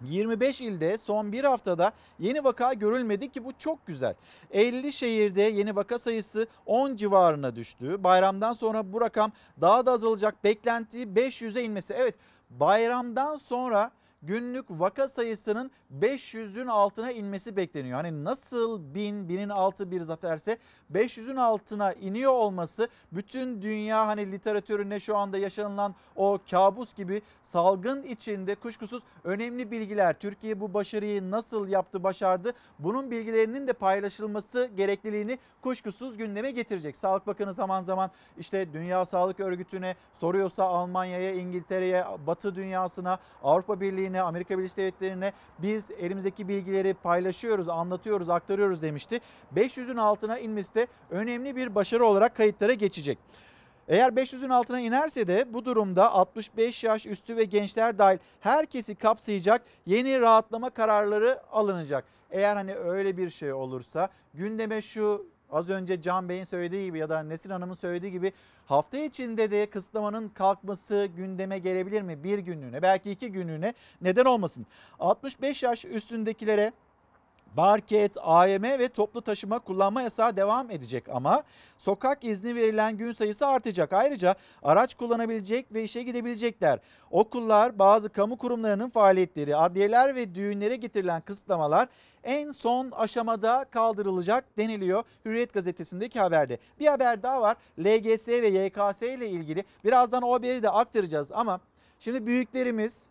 25 0.00 0.60
ilde 0.60 0.98
son 0.98 1.32
bir 1.32 1.44
haftada 1.44 1.92
yeni 2.18 2.44
vaka 2.44 2.72
görülmedi 2.72 3.32
ki 3.32 3.44
bu 3.44 3.52
çok 3.58 3.86
güzel. 3.86 4.14
50 4.50 4.92
şehirde 4.92 5.42
yeni 5.42 5.76
vaka 5.76 5.98
sayısı 5.98 6.46
10 6.66 6.96
civarına 6.96 7.56
düştü. 7.56 8.04
Bayramdan 8.04 8.52
sonra 8.52 8.92
bu 8.92 9.00
rakam 9.00 9.32
daha 9.60 9.86
da 9.86 9.92
azalacak. 9.92 10.44
Beklenti 10.44 10.98
500'e 10.98 11.62
inmesi. 11.62 11.94
Evet 11.94 12.14
bayramdan 12.50 13.36
sonra 13.36 13.90
günlük 14.22 14.70
vaka 14.70 15.08
sayısının 15.08 15.70
500'ün 16.00 16.66
altına 16.66 17.12
inmesi 17.12 17.56
bekleniyor. 17.56 17.96
Hani 17.96 18.24
nasıl 18.24 18.94
1000, 18.94 19.14
1000'in 19.14 19.48
altı 19.48 19.90
bir 19.90 20.00
zaferse 20.00 20.58
500'ün 20.92 21.36
altına 21.36 21.92
iniyor 21.92 22.32
olması 22.32 22.88
bütün 23.12 23.62
dünya 23.62 24.06
hani 24.06 24.32
literatüründe 24.32 25.00
şu 25.00 25.16
anda 25.16 25.38
yaşanılan 25.38 25.94
o 26.16 26.38
kabus 26.50 26.94
gibi 26.94 27.22
salgın 27.42 28.02
içinde 28.02 28.54
kuşkusuz 28.54 29.02
önemli 29.24 29.70
bilgiler. 29.70 30.18
Türkiye 30.18 30.60
bu 30.60 30.74
başarıyı 30.74 31.30
nasıl 31.30 31.68
yaptı, 31.68 32.02
başardı? 32.02 32.52
Bunun 32.78 33.10
bilgilerinin 33.10 33.66
de 33.66 33.72
paylaşılması 33.72 34.70
gerekliliğini 34.76 35.38
kuşkusuz 35.62 36.16
gündeme 36.16 36.50
getirecek. 36.50 36.96
Sağlık 36.96 37.26
Bakanı 37.26 37.54
zaman 37.54 37.82
zaman 37.82 38.10
işte 38.38 38.72
Dünya 38.72 39.06
Sağlık 39.06 39.40
Örgütü'ne 39.40 39.96
soruyorsa 40.14 40.64
Almanya'ya, 40.64 41.34
İngiltere'ye, 41.34 42.04
Batı 42.26 42.54
dünyasına, 42.54 43.18
Avrupa 43.42 43.80
Birliği'ne, 44.06 44.22
Amerika 44.22 44.58
Birleşik 44.58 44.76
Devletleri'ne 44.76 45.32
biz 45.58 45.90
elimizdeki 45.90 46.48
bilgileri 46.48 46.94
paylaşıyoruz, 46.94 47.68
anlatıyoruz, 47.68 48.28
aktarıyoruz 48.28 48.82
demişti. 48.82 49.20
500'ün 49.56 49.96
altına 49.96 50.38
inmesi 50.38 50.74
de 50.74 50.86
önemli 51.10 51.56
bir 51.56 51.74
başarı 51.74 52.04
olarak 52.04 52.36
kayıtlara 52.36 52.72
geçecek. 52.72 53.18
Eğer 53.88 54.08
500'ün 54.08 54.48
altına 54.48 54.80
inerse 54.80 55.26
de 55.26 55.54
bu 55.54 55.64
durumda 55.64 56.12
65 56.12 56.84
yaş 56.84 57.06
üstü 57.06 57.36
ve 57.36 57.44
gençler 57.44 57.98
dahil 57.98 58.18
herkesi 58.40 58.94
kapsayacak 58.94 59.62
yeni 59.86 60.20
rahatlama 60.20 60.70
kararları 60.70 61.40
alınacak. 61.52 62.04
Eğer 62.30 62.56
hani 62.56 62.74
öyle 62.74 63.16
bir 63.16 63.30
şey 63.30 63.52
olursa 63.52 64.08
gündeme 64.34 64.82
şu 64.82 65.26
az 65.50 65.70
önce 65.70 66.02
Can 66.02 66.28
Bey'in 66.28 66.44
söylediği 66.44 66.84
gibi 66.84 66.98
ya 66.98 67.08
da 67.08 67.22
Nesin 67.22 67.50
Hanım'ın 67.50 67.74
söylediği 67.74 68.12
gibi 68.12 68.32
hafta 68.66 68.98
içinde 68.98 69.50
de 69.50 69.70
kısıtlamanın 69.70 70.28
kalkması 70.28 71.08
gündeme 71.16 71.58
gelebilir 71.58 72.02
mi? 72.02 72.24
Bir 72.24 72.38
günlüğüne 72.38 72.82
belki 72.82 73.10
iki 73.10 73.32
günlüğüne 73.32 73.74
neden 74.00 74.24
olmasın? 74.24 74.66
65 74.98 75.62
yaş 75.62 75.84
üstündekilere 75.84 76.72
Barket, 77.56 78.16
AYM 78.20 78.62
ve 78.62 78.88
toplu 78.88 79.20
taşıma 79.20 79.58
kullanma 79.58 80.02
yasağı 80.02 80.36
devam 80.36 80.70
edecek 80.70 81.08
ama 81.08 81.42
sokak 81.78 82.24
izni 82.24 82.54
verilen 82.54 82.96
gün 82.96 83.12
sayısı 83.12 83.46
artacak. 83.46 83.92
Ayrıca 83.92 84.34
araç 84.62 84.94
kullanabilecek 84.94 85.74
ve 85.74 85.82
işe 85.82 86.02
gidebilecekler. 86.02 86.78
Okullar, 87.10 87.78
bazı 87.78 88.08
kamu 88.08 88.38
kurumlarının 88.38 88.90
faaliyetleri, 88.90 89.56
adliyeler 89.56 90.14
ve 90.14 90.34
düğünlere 90.34 90.76
getirilen 90.76 91.20
kısıtlamalar 91.20 91.88
en 92.24 92.50
son 92.50 92.90
aşamada 92.90 93.64
kaldırılacak 93.70 94.56
deniliyor 94.58 95.04
Hürriyet 95.24 95.52
gazetesindeki 95.52 96.20
haberde. 96.20 96.58
Bir 96.80 96.86
haber 96.86 97.22
daha 97.22 97.42
var. 97.42 97.56
LGS 97.78 98.28
ve 98.28 98.46
YKS 98.46 99.02
ile 99.02 99.28
ilgili 99.28 99.64
birazdan 99.84 100.22
o 100.22 100.32
haberi 100.32 100.62
de 100.62 100.70
aktaracağız 100.70 101.32
ama 101.32 101.60
şimdi 102.00 102.26
büyüklerimiz 102.26 103.06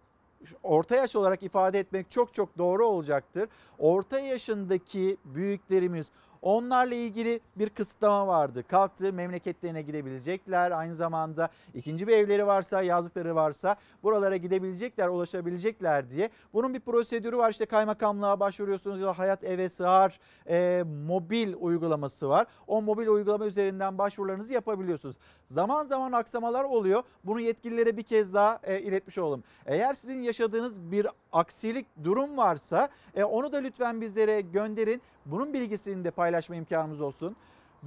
orta 0.63 0.95
yaş 0.95 1.15
olarak 1.15 1.43
ifade 1.43 1.79
etmek 1.79 2.11
çok 2.11 2.33
çok 2.33 2.57
doğru 2.57 2.85
olacaktır. 2.85 3.49
Orta 3.77 4.19
yaşındaki 4.19 5.17
büyüklerimiz 5.25 6.11
onlarla 6.45 6.95
ilgili 6.95 7.39
bir 7.55 7.69
kısıtlama 7.69 8.27
vardı. 8.27 8.63
Kalktı 8.67 9.13
memleketlerine 9.13 9.81
gidebilecekler. 9.81 10.71
Aynı 10.71 10.95
zamanda 10.95 11.49
ikinci 11.73 12.07
bir 12.07 12.17
evleri 12.17 12.47
varsa, 12.47 12.81
yazlıkları 12.81 13.35
varsa 13.35 13.75
buralara 14.03 14.37
gidebilecekler, 14.37 15.07
ulaşabilecekler 15.07 16.09
diye. 16.09 16.29
Bunun 16.53 16.73
bir 16.73 16.79
prosedürü 16.79 17.37
var. 17.37 17.51
İşte 17.51 17.65
kaymakamlığa 17.65 18.39
başvuruyorsunuz 18.39 19.01
ya 19.01 19.19
Hayat 19.19 19.43
Eve 19.43 19.69
Sığar 19.69 20.19
e, 20.49 20.83
mobil 21.07 21.53
uygulaması 21.59 22.29
var. 22.29 22.47
O 22.67 22.81
mobil 22.81 23.07
uygulama 23.07 23.45
üzerinden 23.45 23.97
başvurularınızı 23.97 24.53
yapabiliyorsunuz. 24.53 25.15
Zaman 25.47 25.83
zaman 25.83 26.11
aksamalar 26.11 26.63
oluyor. 26.63 27.03
Bunu 27.23 27.39
yetkililere 27.39 27.97
bir 27.97 28.03
kez 28.03 28.33
daha 28.33 28.59
e, 28.63 28.81
iletmiş 28.81 29.17
olalım. 29.17 29.43
Eğer 29.65 29.93
sizin 29.93 30.21
yaşadığınız 30.21 30.91
bir 30.91 31.07
aksilik 31.31 31.85
durum 32.03 32.37
varsa 32.37 32.89
e, 33.15 33.23
onu 33.23 33.51
da 33.51 33.57
lütfen 33.57 34.01
bizlere 34.01 34.41
gönderin. 34.41 35.01
Bunun 35.25 35.53
bilgisini 35.53 36.03
de 36.03 36.11
paylaşma 36.11 36.55
imkanımız 36.55 37.01
olsun. 37.01 37.35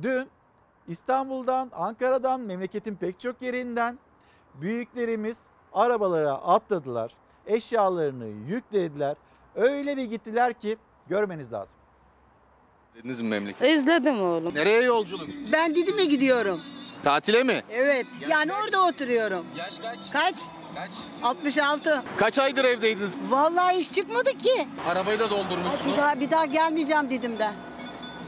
Dün 0.02 0.28
İstanbul'dan, 0.88 1.70
Ankara'dan, 1.74 2.40
memleketin 2.40 2.94
pek 2.94 3.20
çok 3.20 3.42
yerinden 3.42 3.98
büyüklerimiz 4.54 5.42
arabalara 5.72 6.32
atladılar. 6.32 7.12
Eşyalarını 7.46 8.26
yüklediler. 8.48 9.16
Öyle 9.54 9.96
bir 9.96 10.04
gittiler 10.04 10.52
ki 10.52 10.76
görmeniz 11.08 11.52
lazım. 11.52 11.76
Dediniz 12.94 13.20
mi 13.20 13.28
memleket? 13.28 13.68
İzledim 13.68 14.22
oğlum. 14.22 14.54
Nereye 14.54 14.82
yolculuk? 14.82 15.28
Ben 15.52 15.74
Didim'e 15.74 16.04
gidiyorum. 16.04 16.60
Tatile 17.04 17.42
mi? 17.42 17.62
Evet. 17.70 18.06
yani 18.28 18.52
orada 18.52 18.86
oturuyorum. 18.86 19.46
Yaş 19.56 19.78
kaç? 19.78 20.10
Kaç? 20.12 20.34
Kaç? 20.78 20.90
66. 21.22 22.02
Kaç 22.16 22.38
aydır 22.38 22.64
evdeydiniz? 22.64 23.16
Vallahi 23.28 23.76
iş 23.76 23.92
çıkmadı 23.92 24.38
ki. 24.38 24.68
Arabayı 24.88 25.18
da 25.18 25.24
Ay, 25.24 25.30
doldurmuşsunuz. 25.30 25.92
Bir 25.92 25.96
daha 25.96 26.20
bir 26.20 26.30
daha 26.30 26.44
gelmeyeceğim 26.44 27.10
Didim'den. 27.10 27.54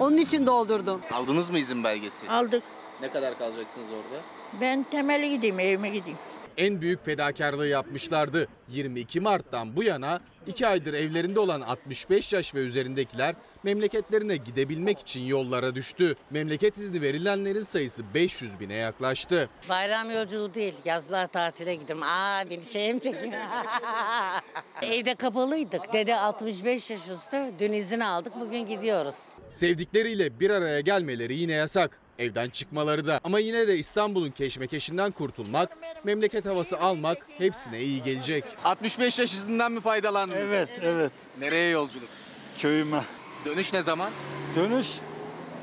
Onun 0.00 0.16
için 0.16 0.46
doldurdum. 0.46 1.00
Aldınız 1.12 1.50
mı 1.50 1.58
izin 1.58 1.84
belgesi? 1.84 2.30
Aldık. 2.30 2.62
Ne 3.00 3.10
kadar 3.10 3.38
kalacaksınız 3.38 3.88
orada? 3.90 4.22
Ben 4.60 4.82
temeli 4.90 5.30
gideyim, 5.30 5.60
evime 5.60 5.88
gideyim. 5.88 6.18
En 6.56 6.80
büyük 6.80 7.04
fedakarlığı 7.04 7.66
yapmışlardı. 7.68 8.48
22 8.68 9.20
Mart'tan 9.20 9.76
bu 9.76 9.82
yana 9.82 10.20
2 10.46 10.66
aydır 10.66 10.94
evlerinde 10.94 11.40
olan 11.40 11.60
65 11.60 12.32
yaş 12.32 12.54
ve 12.54 12.58
üzerindekiler 12.58 13.34
memleketlerine 13.62 14.36
gidebilmek 14.36 14.98
için 14.98 15.22
yollara 15.22 15.74
düştü. 15.74 16.16
Memleket 16.30 16.78
izni 16.78 17.02
verilenlerin 17.02 17.62
sayısı 17.62 18.14
500 18.14 18.60
bine 18.60 18.74
yaklaştı. 18.74 19.48
Bayram 19.68 20.10
yolculuğu 20.10 20.54
değil, 20.54 20.74
yazlığa 20.84 21.26
tatile 21.26 21.74
gidiyorum. 21.74 22.02
Aa 22.06 22.50
beni 22.50 22.62
şeye 22.64 22.92
mi 22.92 23.00
çekiyor? 23.00 23.32
Evde 24.82 25.14
kapalıydık. 25.14 25.92
Dede 25.92 26.16
65 26.16 26.90
yaş 26.90 27.08
üstü. 27.08 27.36
Dün 27.58 27.72
izin 27.72 28.00
aldık, 28.00 28.32
bugün 28.40 28.66
gidiyoruz. 28.66 29.28
Sevdikleriyle 29.48 30.40
bir 30.40 30.50
araya 30.50 30.80
gelmeleri 30.80 31.34
yine 31.34 31.52
yasak. 31.52 32.00
Evden 32.20 32.50
çıkmaları 32.50 33.06
da. 33.06 33.20
Ama 33.24 33.38
yine 33.38 33.68
de 33.68 33.76
İstanbul'un 33.76 34.30
keşmekeşinden 34.30 35.10
kurtulmak, 35.10 35.70
memleket 36.04 36.46
havası 36.46 36.78
almak 36.78 37.26
hepsine 37.38 37.80
iyi 37.80 38.02
gelecek. 38.02 38.44
65 38.64 39.18
yaş 39.18 39.32
izinden 39.32 39.72
mi 39.72 39.80
faydalandınız? 39.80 40.40
Evet, 40.40 40.70
evet. 40.82 41.12
Nereye 41.40 41.70
yolculuk? 41.70 42.08
Köyüme. 42.58 43.04
Dönüş 43.44 43.72
ne 43.72 43.82
zaman? 43.82 44.10
Dönüş 44.56 44.86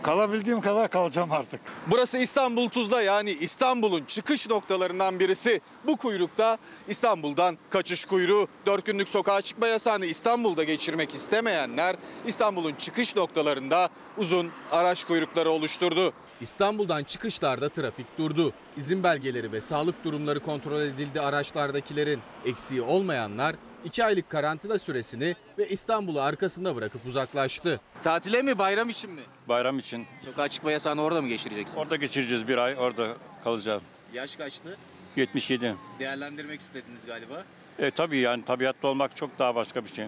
kalabildiğim 0.03 0.61
kadar 0.61 0.89
kalacağım 0.89 1.31
artık. 1.31 1.61
Burası 1.87 2.17
İstanbul 2.17 2.69
Tuzla 2.69 3.01
yani 3.01 3.31
İstanbul'un 3.31 4.03
çıkış 4.03 4.49
noktalarından 4.49 5.19
birisi. 5.19 5.61
Bu 5.87 5.97
kuyrukta 5.97 6.57
İstanbul'dan 6.87 7.57
kaçış 7.69 8.05
kuyruğu, 8.05 8.47
4 8.65 8.85
günlük 8.85 9.09
sokağa 9.09 9.41
çıkma 9.41 9.67
yasağını 9.67 10.05
İstanbul'da 10.05 10.63
geçirmek 10.63 11.13
istemeyenler 11.13 11.95
İstanbul'un 12.25 12.73
çıkış 12.73 13.15
noktalarında 13.15 13.89
uzun 14.17 14.51
araç 14.71 15.03
kuyrukları 15.03 15.49
oluşturdu. 15.49 16.13
İstanbul'dan 16.41 17.03
çıkışlarda 17.03 17.69
trafik 17.69 18.17
durdu. 18.17 18.53
İzin 18.77 19.03
belgeleri 19.03 19.51
ve 19.51 19.61
sağlık 19.61 20.03
durumları 20.03 20.39
kontrol 20.39 20.81
edildi 20.81 21.21
araçlardakilerin. 21.21 22.19
Eksiği 22.45 22.81
olmayanlar 22.81 23.55
2 23.85 24.05
aylık 24.05 24.29
karantina 24.29 24.77
süresini 24.77 25.35
ve 25.57 25.69
İstanbul'u 25.69 26.21
arkasında 26.21 26.75
bırakıp 26.75 27.05
uzaklaştı. 27.05 27.81
Tatile 28.03 28.41
mi 28.41 28.57
bayram 28.57 28.89
için 28.89 29.11
mi? 29.11 29.21
Bayram 29.49 29.79
için. 29.79 30.05
Sokağa 30.19 30.47
çıkma 30.47 30.71
yasağını 30.71 31.01
orada 31.01 31.21
mı 31.21 31.27
geçireceksiniz? 31.27 31.77
Orada 31.77 31.95
geçireceğiz 31.95 32.47
bir 32.47 32.57
ay, 32.57 32.75
orada 32.79 33.07
kalacağım. 33.43 33.81
Yaş 34.13 34.35
kaçtı? 34.35 34.77
77. 35.15 35.75
Değerlendirmek 35.99 36.59
istediniz 36.61 37.05
galiba. 37.05 37.43
E 37.79 37.91
tabii 37.91 38.17
yani 38.17 38.45
tabiatta 38.45 38.87
olmak 38.87 39.15
çok 39.17 39.39
daha 39.39 39.55
başka 39.55 39.83
bir 39.85 39.89
şey. 39.89 40.07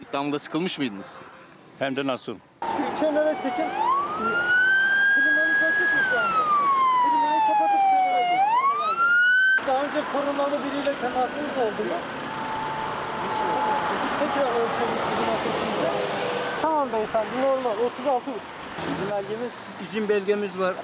İstanbul'da 0.00 0.38
sıkılmış 0.38 0.78
mıydınız? 0.78 1.22
Hem 1.78 1.96
de 1.96 2.06
nasıl? 2.06 2.36
Şu 2.62 3.00
kenara 3.00 3.34
çekin. 3.42 3.66
Mı 5.76 5.82
şu 6.10 6.18
anda? 6.18 6.42
Klimayı 7.02 7.40
kapatıp 7.46 7.80
kenara 7.90 8.20
gidin. 8.22 8.40
Daha 9.66 9.82
önce 9.84 10.00
koronalı 10.12 10.64
biriyle 10.64 10.94
temasınız 11.00 11.56
oldu 11.64 11.82
mu? 11.90 11.98
Tekrar 14.20 14.50
ölçelim 14.60 14.98
sizin 15.08 15.28
ateşinizi. 15.34 15.88
Tamam 16.62 16.88
beyefendi 16.92 17.42
normal 17.42 17.78
36 17.86 18.30
İzin 18.78 19.10
belgemiz? 19.10 19.52
İzin 19.88 20.08
belgemiz 20.08 20.58
var. 20.58 20.74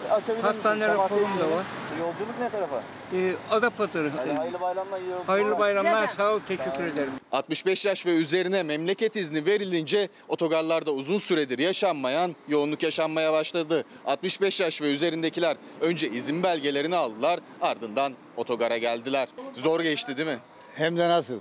Hastane 0.43 0.89
raporum 0.89 1.23
da 1.41 1.57
var. 1.57 1.65
Yolculuk 2.01 2.39
ne 2.41 2.49
tarafa? 2.51 2.83
Ee, 3.15 3.33
Adapazarı. 3.51 4.11
hayırlı 4.37 4.61
bayramlar. 4.61 4.99
iyi 5.01 5.05
yolculuklar. 5.11 5.27
Hayırlı 5.27 5.59
bayramlar. 5.59 6.07
Sağ 6.17 6.33
ol. 6.35 6.41
Teşekkür 6.49 6.85
ederim. 6.85 7.11
65 7.33 7.87
yaş 7.87 8.07
ve 8.07 8.11
üzerine 8.17 8.63
memleket 8.63 9.17
izni 9.17 9.47
verilince 9.47 10.09
otogarlarda 10.29 10.91
uzun 10.93 11.19
süredir 11.19 11.59
yaşanmayan 11.59 12.37
yoğunluk 12.49 12.83
yaşanmaya 12.83 13.33
başladı. 13.33 13.85
65 14.07 14.61
yaş 14.61 14.83
ve 14.83 14.93
üzerindekiler 14.93 15.57
önce 15.81 16.11
izin 16.11 16.43
belgelerini 16.43 16.97
aldılar 16.97 17.41
ardından 17.63 18.13
otogara 18.37 18.77
geldiler. 18.77 19.29
Zor 19.55 19.81
geçti 19.81 20.17
değil 20.17 20.29
mi? 20.29 20.39
Hem 20.75 20.99
de 20.99 21.09
nasıl? 21.09 21.39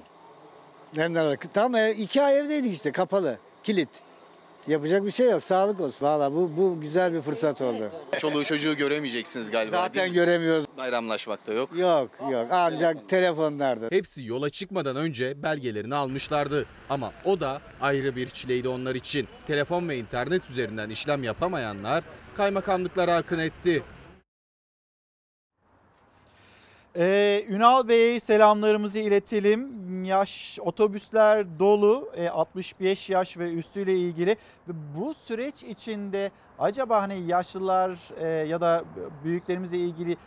Hem 0.95 1.15
de 1.15 1.19
nasıl? 1.23 1.35
Tam 1.53 1.75
e, 1.75 1.91
iki 1.91 2.21
ay 2.21 2.39
evdeydik 2.39 2.73
işte 2.73 2.91
kapalı, 2.91 3.37
kilit. 3.63 3.89
Yapacak 4.67 5.05
bir 5.05 5.11
şey 5.11 5.29
yok. 5.31 5.43
Sağlık 5.43 5.79
olsun. 5.79 6.05
Valla 6.05 6.33
bu, 6.33 6.51
bu 6.57 6.81
güzel 6.81 7.13
bir 7.13 7.21
fırsat 7.21 7.61
oldu. 7.61 7.91
Çoluğu 8.19 8.45
çocuğu 8.45 8.77
göremeyeceksiniz 8.77 9.51
galiba. 9.51 9.71
Zaten 9.71 9.93
değil 9.93 10.09
mi? 10.09 10.15
göremiyoruz. 10.15 10.65
Bayramlaşmak 10.77 11.47
da 11.47 11.53
yok. 11.53 11.69
Yok 11.75 12.09
yok 12.31 12.47
ancak 12.51 13.09
telefonlarda. 13.09 13.87
Hepsi 13.91 14.25
yola 14.25 14.49
çıkmadan 14.49 14.95
önce 14.95 15.43
belgelerini 15.43 15.95
almışlardı. 15.95 16.65
Ama 16.89 17.11
o 17.25 17.39
da 17.39 17.61
ayrı 17.81 18.15
bir 18.15 18.27
çileydi 18.27 18.69
onlar 18.69 18.95
için. 18.95 19.27
Telefon 19.47 19.89
ve 19.89 19.97
internet 19.97 20.49
üzerinden 20.49 20.89
işlem 20.89 21.23
yapamayanlar 21.23 22.03
kaymakamlıklara 22.37 23.15
akın 23.15 23.39
etti. 23.39 23.83
Ee, 26.95 27.45
Ünal 27.49 27.87
Bey'e 27.87 28.19
selamlarımızı 28.19 28.99
iletelim. 28.99 30.03
Yaş 30.03 30.59
otobüsler 30.61 31.59
dolu 31.59 32.09
e, 32.15 32.29
65 32.29 33.09
yaş 33.09 33.37
ve 33.37 33.53
üstüyle 33.53 33.97
ilgili. 33.97 34.35
Bu 34.67 35.13
süreç 35.13 35.63
içinde 35.63 36.31
acaba 36.59 37.01
hani 37.01 37.27
yaşlılar 37.27 37.99
e, 38.19 38.27
ya 38.47 38.61
da 38.61 38.83
büyüklerimizle 39.23 39.77
ilgili 39.77 40.17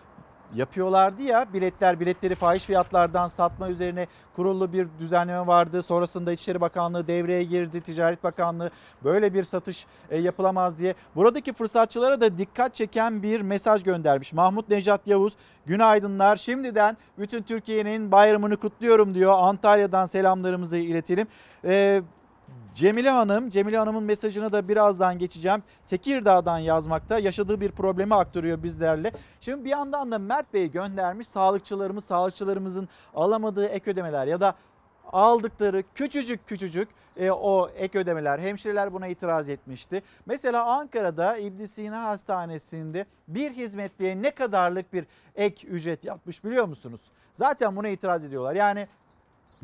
yapıyorlardı 0.55 1.23
ya 1.23 1.47
biletler 1.53 2.01
biletleri 2.01 2.35
fahiş 2.35 2.65
fiyatlardan 2.65 3.29
satma 3.29 3.69
üzerine 3.69 4.07
kurullu 4.37 4.73
bir 4.73 4.89
düzenleme 4.99 5.47
vardı. 5.47 5.83
Sonrasında 5.83 6.33
İçişleri 6.33 6.61
Bakanlığı 6.61 7.07
devreye 7.07 7.45
girdi. 7.45 7.81
Ticaret 7.81 8.25
Bakanlığı 8.25 8.71
böyle 9.05 9.35
bir 9.35 9.45
satış 9.45 9.87
e, 10.11 10.19
yapılamaz 10.19 10.79
diye. 10.79 10.95
Buradaki 11.17 11.53
fırsatçılara 11.53 12.21
da 12.21 12.39
dikkat 12.39 12.75
çeken 12.75 13.23
bir 13.23 13.41
mesaj 13.41 13.83
göndermiş. 13.83 14.33
Mahmut 14.33 14.69
Nejat 14.69 15.07
Yavuz 15.07 15.37
günaydınlar. 15.67 16.37
Şimdiden 16.37 16.97
bütün 17.19 17.43
Türkiye'nin 17.43 18.13
bayramını 18.13 18.57
kutluyorum 18.57 19.15
diyor. 19.15 19.35
Antalya'dan 19.39 20.07
selamlarımızı 20.07 20.77
iletelim. 20.77 21.27
Ee, 21.65 22.03
Cemile 22.75 23.11
Hanım, 23.11 23.49
Cemile 23.49 23.79
Hanım'ın 23.79 24.03
mesajına 24.03 24.53
da 24.53 24.69
birazdan 24.69 25.19
geçeceğim. 25.19 25.63
Tekirdağ'dan 25.87 26.59
yazmakta 26.59 27.19
yaşadığı 27.19 27.61
bir 27.61 27.71
problemi 27.71 28.15
aktarıyor 28.15 28.63
bizlerle. 28.63 29.13
Şimdi 29.41 29.65
bir 29.65 29.71
yandan 29.71 30.13
da 30.13 30.19
Mert 30.19 30.55
Bey 30.55 30.71
göndermiş 30.71 31.29
sağlıkçılarımız, 31.29 32.05
sağlıkçılarımızın 32.05 32.89
alamadığı 33.15 33.67
ek 33.67 33.91
ödemeler 33.91 34.27
ya 34.27 34.41
da 34.41 34.55
aldıkları 35.13 35.83
küçücük 35.95 36.47
küçücük 36.47 36.89
e, 37.17 37.31
o 37.31 37.71
ek 37.77 37.99
ödemeler 37.99 38.39
hemşireler 38.39 38.93
buna 38.93 39.07
itiraz 39.07 39.49
etmişti. 39.49 40.03
Mesela 40.27 40.65
Ankara'da 40.65 41.37
İbn 41.37 41.65
Sina 41.65 42.05
Hastanesi'nde 42.05 43.07
bir 43.29 43.51
hizmetliye 43.51 44.23
ne 44.23 44.31
kadarlık 44.31 44.93
bir 44.93 45.07
ek 45.35 45.69
ücret 45.69 46.05
yapmış 46.05 46.45
biliyor 46.45 46.69
musunuz? 46.69 47.01
Zaten 47.33 47.77
buna 47.77 47.89
itiraz 47.89 48.25
ediyorlar. 48.25 48.55
Yani 48.55 48.89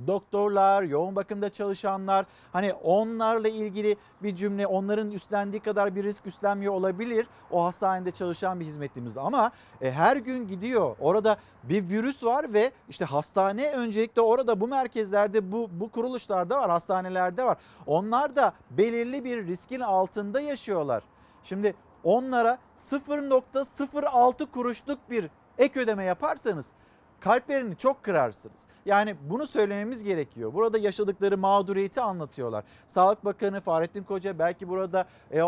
doktorlar, 0.07 0.83
yoğun 0.83 1.17
bakımda 1.17 1.49
çalışanlar 1.49 2.27
hani 2.53 2.73
onlarla 2.73 3.49
ilgili 3.49 3.97
bir 4.23 4.35
cümle 4.35 4.67
onların 4.67 5.11
üstlendiği 5.11 5.63
kadar 5.63 5.97
bir 5.97 6.05
risk 6.05 6.27
üstlenmiyor 6.27 6.73
olabilir. 6.73 7.27
O 7.51 7.65
hastanede 7.65 8.11
çalışan 8.11 8.61
bir 8.61 8.65
hizmetlimiz 8.65 9.17
ama 9.17 9.51
e, 9.81 9.91
her 9.91 10.17
gün 10.17 10.49
gidiyor. 10.49 10.97
Orada 11.01 11.37
bir 11.63 11.89
virüs 11.89 12.25
var 12.25 12.53
ve 12.53 12.73
işte 12.89 13.05
hastane 13.05 13.73
öncelikle 13.73 14.23
orada 14.23 14.61
bu 14.61 14.69
merkezlerde 14.69 15.53
bu, 15.53 15.69
bu 15.73 15.91
kuruluşlarda 15.91 16.59
var 16.59 16.71
hastanelerde 16.71 17.45
var. 17.45 17.59
Onlar 17.87 18.37
da 18.37 18.53
belirli 18.71 19.25
bir 19.25 19.47
riskin 19.47 19.81
altında 19.81 20.41
yaşıyorlar. 20.41 21.03
Şimdi 21.45 21.75
onlara 22.05 22.59
0.06 22.91 24.47
kuruşluk 24.47 24.99
bir 25.11 25.31
ek 25.59 25.81
ödeme 25.81 26.05
yaparsanız 26.05 26.73
kalplerini 27.21 27.77
çok 27.77 28.03
kırarsınız. 28.03 28.61
Yani 28.87 29.17
bunu 29.31 29.47
söylememiz 29.47 30.05
gerekiyor. 30.05 30.55
Burada 30.55 30.79
yaşadıkları 30.79 31.39
mağduriyeti 31.39 32.01
anlatıyorlar. 32.01 32.65
Sağlık 32.89 33.25
Bakanı 33.25 33.61
Fahrettin 33.61 34.03
Koca 34.03 34.39
belki 34.39 34.69
burada 34.69 35.07
e, 35.33 35.43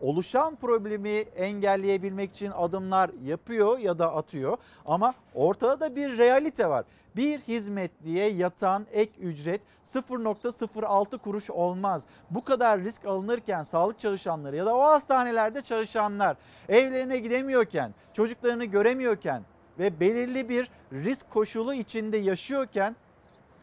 oluşan 0.00 0.56
problemi 0.56 1.10
engelleyebilmek 1.36 2.30
için 2.30 2.50
adımlar 2.50 3.10
yapıyor 3.24 3.78
ya 3.78 3.98
da 3.98 4.16
atıyor. 4.16 4.56
Ama 4.86 5.14
ortada 5.34 5.80
da 5.80 5.96
bir 5.96 6.18
realite 6.18 6.68
var. 6.68 6.84
Bir 7.16 7.40
hizmetliye 7.40 8.30
yatan 8.30 8.86
ek 8.92 9.12
ücret 9.20 9.60
0.06 9.94 11.18
kuruş 11.18 11.50
olmaz. 11.50 12.02
Bu 12.30 12.44
kadar 12.44 12.80
risk 12.80 13.04
alınırken 13.04 13.64
sağlık 13.64 13.98
çalışanları 13.98 14.56
ya 14.56 14.66
da 14.66 14.76
o 14.76 14.82
hastanelerde 14.82 15.62
çalışanlar 15.62 16.36
evlerine 16.68 17.18
gidemiyorken, 17.18 17.94
çocuklarını 18.12 18.64
göremiyorken 18.64 19.42
ve 19.78 20.00
belirli 20.00 20.48
bir 20.48 20.70
risk 20.92 21.30
koşulu 21.30 21.74
içinde 21.74 22.16
yaşıyorken 22.16 22.96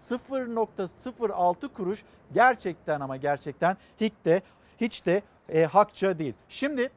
0.06 0.09 1.73
kuruş 1.73 2.03
gerçekten 2.33 2.99
ama 2.99 3.17
gerçekten 3.17 3.77
hiç 3.99 4.13
de 4.25 4.41
hiç 4.81 5.05
de 5.05 5.21
e, 5.49 5.65
hakça 5.65 6.19
değil. 6.19 6.33
Şimdi 6.49 6.89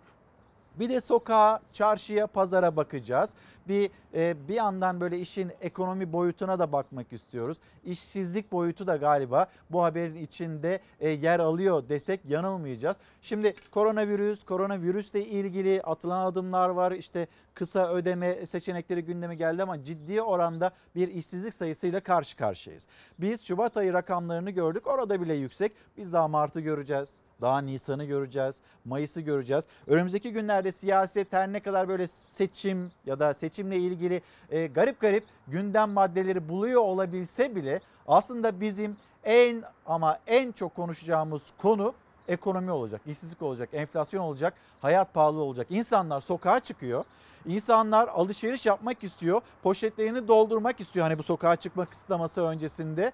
bir 0.75 0.89
de 0.89 1.01
sokağa, 1.01 1.61
çarşıya, 1.73 2.27
pazara 2.27 2.77
bakacağız. 2.77 3.35
Bir 3.69 3.91
e, 4.15 4.49
bir 4.49 4.55
yandan 4.55 5.01
böyle 5.01 5.19
işin 5.19 5.53
ekonomi 5.61 6.13
boyutuna 6.13 6.59
da 6.59 6.73
bakmak 6.73 7.13
istiyoruz. 7.13 7.59
İşsizlik 7.85 8.53
boyutu 8.53 8.87
da 8.87 8.97
galiba 8.97 9.47
bu 9.71 9.85
haberin 9.85 10.15
içinde 10.15 10.81
e, 11.01 11.09
yer 11.09 11.41
alıyor 11.41 11.89
desek 11.89 12.21
yanılmayacağız. 12.29 12.97
Şimdi 13.23 13.55
koronavirüs, 13.71 14.45
koronavirüsle 14.45 15.27
ilgili 15.27 15.83
atılan 15.83 16.27
adımlar 16.27 16.69
var. 16.69 16.93
İşte 16.93 17.27
kısa 17.55 17.93
ödeme 17.93 18.47
seçenekleri 18.47 19.05
gündeme 19.05 19.35
geldi 19.35 19.63
ama 19.63 19.85
ciddi 19.85 20.23
oranda 20.23 20.71
bir 20.95 21.09
işsizlik 21.09 21.55
sayısıyla 21.55 22.01
karşı 22.01 22.37
karşıyayız. 22.37 22.87
Biz 23.19 23.45
Şubat 23.45 23.77
ayı 23.77 23.93
rakamlarını 23.93 24.51
gördük. 24.51 24.87
Orada 24.87 25.21
bile 25.21 25.35
yüksek. 25.35 25.73
Biz 25.97 26.13
daha 26.13 26.29
Mart'ı 26.29 26.61
göreceğiz. 26.61 27.21
Daha 27.43 27.61
Nisan'ı 27.61 28.05
göreceğiz, 28.05 28.61
Mayıs'ı 28.85 29.21
göreceğiz. 29.21 29.65
Önümüzdeki 29.87 30.33
günlerde 30.33 30.73
siyaset 30.73 31.33
her 31.33 31.53
ne 31.53 31.61
kadar 31.61 31.89
böyle 31.89 32.07
seçim 32.07 32.91
ya 33.07 33.21
da 33.21 33.35
seçimle 33.53 33.77
ilgili 33.77 34.23
e, 34.51 34.67
garip 34.67 35.01
garip 35.01 35.25
gündem 35.49 35.91
maddeleri 35.91 36.49
buluyor 36.49 36.81
olabilse 36.81 37.57
bile 37.57 37.81
aslında 38.07 38.61
bizim 38.61 38.97
en 39.25 39.63
ama 39.87 40.19
en 40.27 40.53
çok 40.53 40.75
konuşacağımız 40.75 41.43
konu 41.59 41.95
ekonomi 42.29 42.71
olacak, 42.71 43.01
işsizlik 43.07 43.43
olacak, 43.43 43.69
enflasyon 43.73 44.23
olacak, 44.23 44.55
hayat 44.81 45.15
pahalı 45.15 45.41
olacak. 45.43 45.67
İnsanlar 45.71 46.21
sokağa 46.21 46.61
çıkıyor. 46.61 47.05
İnsanlar 47.47 48.09
alışveriş 48.09 48.67
yapmak 48.67 49.05
istiyor, 49.05 49.41
poşetlerini 49.63 50.29
doldurmak 50.29 50.81
istiyor 50.81 51.05
hani 51.07 51.19
bu 51.19 51.23
sokağa 51.23 51.57
çıkma 51.57 51.85
kısıtlaması 51.85 52.41
öncesinde. 52.41 53.13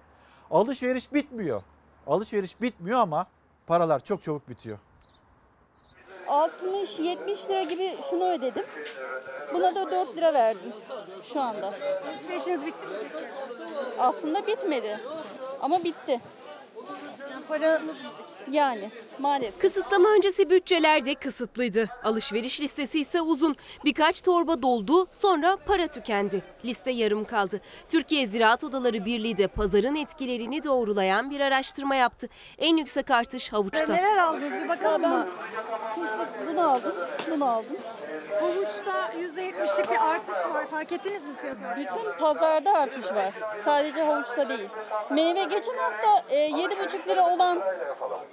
Alışveriş 0.51 1.13
bitmiyor. 1.13 1.61
Alışveriş 2.07 2.61
bitmiyor 2.61 2.99
ama 2.99 3.25
paralar 3.67 4.03
çok 4.03 4.23
çabuk 4.23 4.49
bitiyor. 4.49 4.77
60-70 6.29 7.49
lira 7.49 7.63
gibi 7.63 7.97
şunu 8.09 8.31
ödedim. 8.31 8.65
Buna 9.53 9.75
da 9.75 9.91
4 9.91 10.17
lira 10.17 10.33
verdim 10.33 10.73
şu 11.33 11.41
anda. 11.41 11.73
Alışverişiniz 12.09 12.65
bitti 12.65 12.87
mi? 12.87 12.93
Aslında 13.99 14.47
bitmedi 14.47 14.99
ama 15.61 15.83
bitti. 15.83 16.19
Para 17.47 17.81
Yani 18.51 18.91
maalesef. 19.19 19.59
Kısıtlama 19.59 20.09
öncesi 20.09 20.49
bütçeler 20.49 21.05
de 21.05 21.15
kısıtlıydı. 21.15 21.89
Alışveriş 22.03 22.61
listesi 22.61 22.99
ise 22.99 23.21
uzun. 23.21 23.55
Birkaç 23.85 24.21
torba 24.21 24.61
doldu, 24.61 25.07
sonra 25.13 25.57
para 25.67 25.87
tükendi. 25.87 26.43
Liste 26.65 26.91
yarım 26.91 27.25
kaldı. 27.25 27.61
Türkiye 27.89 28.27
Ziraat 28.27 28.63
Odaları 28.63 29.05
Birliği 29.05 29.37
de 29.37 29.47
pazarın 29.47 29.95
etkilerini 29.95 30.63
doğrulayan 30.63 31.29
bir 31.31 31.39
araştırma 31.39 31.95
yaptı. 31.95 32.29
En 32.57 32.77
yüksek 32.77 33.11
artış 33.11 33.53
havuçta. 33.53 33.93
neler 33.93 34.17
aldınız 34.17 34.53
bir 34.63 34.69
bakalım 34.69 35.03
Ben 35.03 35.09
mı? 35.11 35.27
kışlık 35.95 36.29
bunu 36.49 36.69
aldım, 36.71 36.93
bunu 37.31 37.45
aldım. 37.49 37.77
Havuçta 38.39 39.11
%70'lik 39.13 39.91
bir 39.91 40.09
artış 40.09 40.35
var. 40.53 40.67
Fark 40.67 40.91
ettiniz 40.91 41.23
mi 41.23 41.33
fiyatı? 41.41 41.59
Bütün 41.77 42.19
pazarda 42.19 42.73
artış 42.73 43.05
var. 43.11 43.33
Sadece 43.65 44.03
havuçta 44.03 44.49
değil. 44.49 44.69
Meyve 45.09 45.43
geçen 45.43 45.77
hafta 45.77 46.25
e, 46.29 46.49
7,5 46.49 47.07
lira 47.07 47.25
olan 47.29 47.59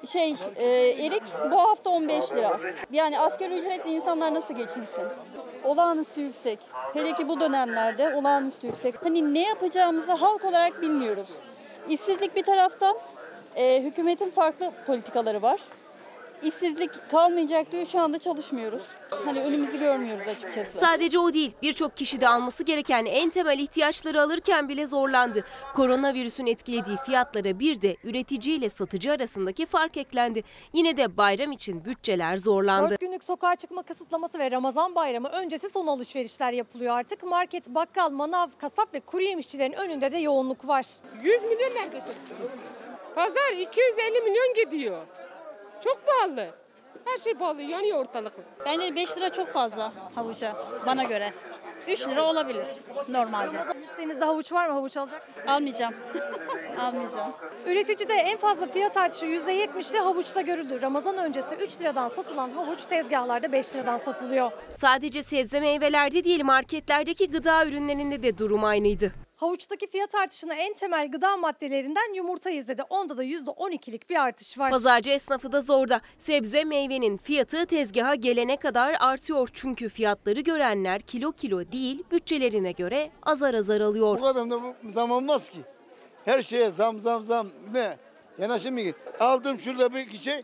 şey 0.07 0.37
e, 0.57 0.67
erik 1.07 1.23
bu 1.51 1.61
hafta 1.61 1.91
15 1.91 2.33
lira. 2.33 2.61
Yani 2.91 3.19
asgari 3.19 3.59
ücretli 3.59 3.91
insanlar 3.91 4.35
nasıl 4.35 4.55
geçinsin? 4.55 5.05
Olağanüstü 5.65 6.21
yüksek. 6.21 6.59
Hele 6.93 7.13
ki 7.13 7.29
bu 7.29 7.41
dönemlerde 7.41 8.15
olağanüstü 8.15 8.67
yüksek. 8.67 8.95
Hani 9.05 9.35
ne 9.35 9.43
yapacağımızı 9.43 10.13
halk 10.13 10.45
olarak 10.45 10.83
bilmiyoruz. 10.83 11.27
İşsizlik 11.89 12.37
bir 12.37 12.43
taraftan, 12.43 12.97
e, 13.57 13.83
hükümetin 13.83 14.31
farklı 14.31 14.71
politikaları 14.87 15.43
var. 15.43 15.61
İşsizlik 16.43 16.91
kalmayacak 17.11 17.73
diyor 17.73 17.87
şu 17.87 18.01
anda 18.01 18.19
çalışmıyoruz. 18.19 18.83
Hani 19.25 19.41
önümüzü 19.41 19.79
görmüyoruz 19.79 20.29
açıkçası. 20.29 20.79
Sadece 20.79 21.19
o 21.19 21.33
değil, 21.35 21.53
birçok 21.63 21.97
kişi 21.97 22.21
de 22.21 22.29
alması 22.29 22.63
gereken 22.65 23.05
en 23.05 23.31
temel 23.31 23.59
ihtiyaçları 23.59 24.23
alırken 24.23 24.69
bile 24.69 24.87
zorlandı. 24.87 25.45
Koronavirüsün 25.75 26.47
etkilediği 26.47 26.97
fiyatlara 26.97 27.59
bir 27.59 27.83
de 27.83 27.97
üretici 28.05 28.57
ile 28.57 28.71
satıcı 28.71 29.13
arasındaki 29.13 29.67
fark 29.67 29.97
eklendi. 29.97 30.45
Yine 30.73 30.97
de 30.97 31.17
bayram 31.17 31.53
için 31.53 31.85
bütçeler 31.85 32.37
zorlandı. 32.37 32.91
4 32.91 33.01
günlük 33.01 33.25
sokağa 33.25 33.57
çıkma 33.57 33.83
kısıtlaması 33.83 34.39
ve 34.39 34.51
Ramazan 34.51 34.95
bayramı 34.95 35.29
öncesi 35.29 35.69
son 35.71 35.87
alışverişler 35.87 36.53
yapılıyor 36.53 36.99
artık. 36.99 37.23
Market, 37.23 37.69
bakkal, 37.69 38.11
manav, 38.11 38.49
kasap 38.59 38.95
ve 38.95 39.01
kuru 39.01 39.23
yemişçilerin 39.23 39.73
önünde 39.73 40.13
de 40.13 40.19
yoğunluk 40.19 40.69
var. 40.69 40.87
100 41.23 41.43
milyon 41.43 41.75
neredesin? 41.75 42.15
Pazar 43.15 43.53
250 43.61 44.21
milyon 44.21 44.55
gidiyor. 44.65 45.03
Çok 45.85 46.01
pahalı. 46.07 46.51
Her 47.05 47.19
şey 47.19 47.35
pahalı. 47.35 47.63
Yanıyor 47.63 47.99
ortalık. 47.99 48.33
Bence 48.65 48.97
5 48.97 49.17
lira 49.17 49.31
çok 49.31 49.53
fazla 49.53 49.93
havuca 50.15 50.57
bana 50.87 51.05
göre. 51.05 51.33
3 51.89 52.09
lira 52.09 52.25
olabilir 52.25 52.67
normalde. 53.09 53.59
Listenizde 53.81 54.25
havuç 54.25 54.53
var 54.53 54.67
mı? 54.69 54.73
Havuç 54.73 54.97
alacak 54.97 55.29
mısınız? 55.29 55.49
Almayacağım. 55.49 55.95
Almayacağım. 56.81 57.33
Üreticide 57.67 58.15
en 58.15 58.39
fazla 58.39 58.67
fiyat 58.67 58.97
artışı 58.97 59.27
%70'li 59.27 59.99
havuçta 59.99 60.41
görüldü. 60.41 60.83
Ramazan 60.83 61.17
öncesi 61.17 61.55
3 61.55 61.81
liradan 61.81 62.09
satılan 62.09 62.51
havuç 62.51 62.85
tezgahlarda 62.87 63.53
5 63.53 63.75
liradan 63.75 63.99
satılıyor. 63.99 64.51
Sadece 64.79 65.23
sebze 65.23 65.61
meyvelerde 65.61 66.25
değil 66.25 66.45
marketlerdeki 66.45 67.31
gıda 67.31 67.67
ürünlerinde 67.67 68.23
de 68.23 68.39
durum 68.39 68.65
aynıydı. 68.65 69.26
Havuçtaki 69.37 69.91
fiyat 69.91 70.15
artışını 70.15 70.55
en 70.55 70.75
temel 70.75 71.11
gıda 71.11 71.37
maddelerinden 71.37 72.15
yumurta 72.15 72.51
izledi. 72.51 72.83
Onda 72.91 73.19
da 73.19 73.25
%12'lik 73.25 74.11
bir 74.11 74.23
artış 74.23 74.59
var. 74.59 74.71
Pazarcı 74.71 75.11
esnafı 75.11 75.53
da 75.53 75.61
zorda. 75.61 76.01
Sebze 76.19 76.65
meyvenin 76.65 77.17
fiyatı 77.17 77.67
tezgaha 77.67 78.15
gelene 78.15 78.57
kadar 78.57 78.97
artıyor. 79.01 79.49
Çünkü 79.53 79.89
fiyatları 79.89 80.41
görenler 80.41 81.01
kilo 81.01 81.33
kilo 81.33 81.73
değil 81.73 82.05
bütçelerine 82.11 82.73
göre 82.73 83.11
azar 83.23 83.55
azar 83.55 83.81
alıyor. 83.81 84.19
Bu 84.19 84.23
kadar 84.23 84.51
da 84.51 84.63
bu 84.63 84.75
zam 84.91 85.11
olmaz 85.11 85.51
ki. 85.51 85.59
Her 86.25 86.43
şeye 86.43 86.71
zam 86.71 87.01
zam 87.01 87.25
zam. 87.25 87.49
Ne? 87.73 87.97
Yanaşım 88.39 88.75
mı 88.75 88.81
git? 88.81 88.97
Aldım 89.21 89.59
şurada 89.59 89.95
bir 89.95 90.19
şey 90.19 90.43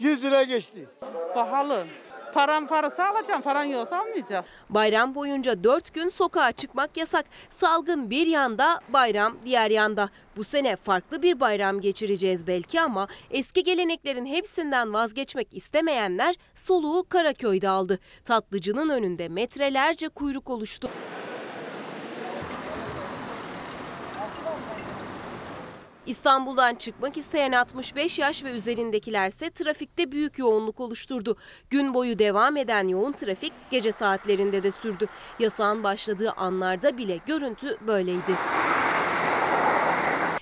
100 0.00 0.24
lira 0.24 0.42
geçti. 0.42 0.88
Pahalı. 1.34 1.86
Param 2.32 2.66
parası 2.66 3.04
alacağım, 3.04 3.42
paran 3.42 3.64
yoksa 3.64 3.98
almayacağım. 4.00 4.44
Bayram 4.70 5.14
boyunca 5.14 5.64
4 5.64 5.94
gün 5.94 6.08
sokağa 6.08 6.52
çıkmak 6.52 6.96
yasak. 6.96 7.26
Salgın 7.50 8.10
bir 8.10 8.26
yanda, 8.26 8.80
bayram 8.88 9.36
diğer 9.44 9.70
yanda. 9.70 10.08
Bu 10.36 10.44
sene 10.44 10.76
farklı 10.76 11.22
bir 11.22 11.40
bayram 11.40 11.80
geçireceğiz 11.80 12.46
belki 12.46 12.80
ama 12.80 13.08
eski 13.30 13.64
geleneklerin 13.64 14.26
hepsinden 14.26 14.92
vazgeçmek 14.92 15.54
istemeyenler 15.54 16.34
soluğu 16.54 17.08
Karaköy'de 17.08 17.68
aldı. 17.68 17.98
Tatlıcının 18.24 18.88
önünde 18.88 19.28
metrelerce 19.28 20.08
kuyruk 20.08 20.50
oluştu. 20.50 20.90
İstanbul'dan 26.08 26.74
çıkmak 26.74 27.16
isteyen 27.16 27.52
65 27.52 28.18
yaş 28.18 28.44
ve 28.44 28.50
üzerindekilerse 28.50 29.50
trafikte 29.50 30.12
büyük 30.12 30.38
yoğunluk 30.38 30.80
oluşturdu. 30.80 31.36
Gün 31.70 31.94
boyu 31.94 32.18
devam 32.18 32.56
eden 32.56 32.88
yoğun 32.88 33.12
trafik 33.12 33.52
gece 33.70 33.92
saatlerinde 33.92 34.62
de 34.62 34.72
sürdü. 34.72 35.06
Yasağın 35.38 35.84
başladığı 35.84 36.30
anlarda 36.32 36.98
bile 36.98 37.20
görüntü 37.26 37.76
böyleydi. 37.86 38.38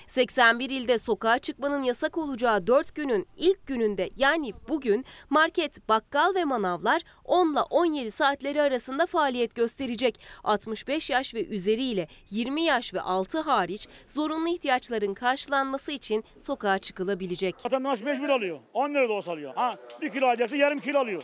81 0.07 0.69
ilde 0.69 0.97
sokağa 0.97 1.39
çıkmanın 1.39 1.83
yasak 1.83 2.17
olacağı 2.17 2.67
4 2.67 2.95
günün 2.95 3.27
ilk 3.37 3.67
gününde 3.67 4.09
yani 4.15 4.53
bugün 4.69 5.05
market, 5.29 5.89
bakkal 5.89 6.35
ve 6.35 6.45
manavlar 6.45 7.01
10 7.25 7.51
ile 7.53 7.59
17 7.59 8.11
saatleri 8.11 8.61
arasında 8.61 9.05
faaliyet 9.05 9.55
gösterecek. 9.55 10.19
65 10.43 11.09
yaş 11.09 11.33
ve 11.33 11.45
üzeriyle 11.45 12.07
20 12.29 12.61
yaş 12.61 12.93
ve 12.93 13.01
altı 13.01 13.39
hariç 13.39 13.87
zorunlu 14.07 14.49
ihtiyaçların 14.49 15.13
karşılanması 15.13 15.91
için 15.91 16.23
sokağa 16.39 16.79
çıkılabilecek. 16.79 17.65
Vatandaş 17.65 18.01
mecbur 18.01 18.29
alıyor. 18.29 18.59
10 18.73 18.89
lira 18.89 19.09
da 19.09 19.13
olsa 19.13 19.31
alıyor. 19.31 19.53
Ha, 19.55 19.71
bir 20.01 20.09
kilo 20.09 20.27
alacaksa 20.27 20.55
yarım 20.55 20.79
kilo 20.79 20.99
alıyor. 20.99 21.21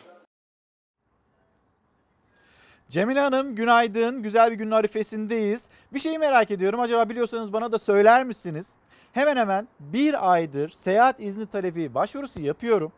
Cemile 2.90 3.20
Hanım 3.20 3.56
günaydın. 3.56 4.24
Güzel 4.24 4.52
bir 4.52 4.56
günün 4.56 4.72
arifesindeyiz. 4.72 5.68
Bir 5.94 6.00
şeyi 6.00 6.20
merak 6.20 6.52
ediyorum. 6.52 6.80
Acaba 6.80 7.10
biliyorsanız 7.10 7.54
bana 7.54 7.72
da 7.72 7.80
söyler 7.80 8.24
misiniz? 8.24 8.76
Hemen 9.12 9.36
hemen 9.36 9.68
bir 9.80 10.34
aydır 10.34 10.70
seyahat 10.70 11.20
izni 11.20 11.46
talebi 11.46 11.94
başvurusu 11.94 12.42
yapıyorum. 12.42 12.92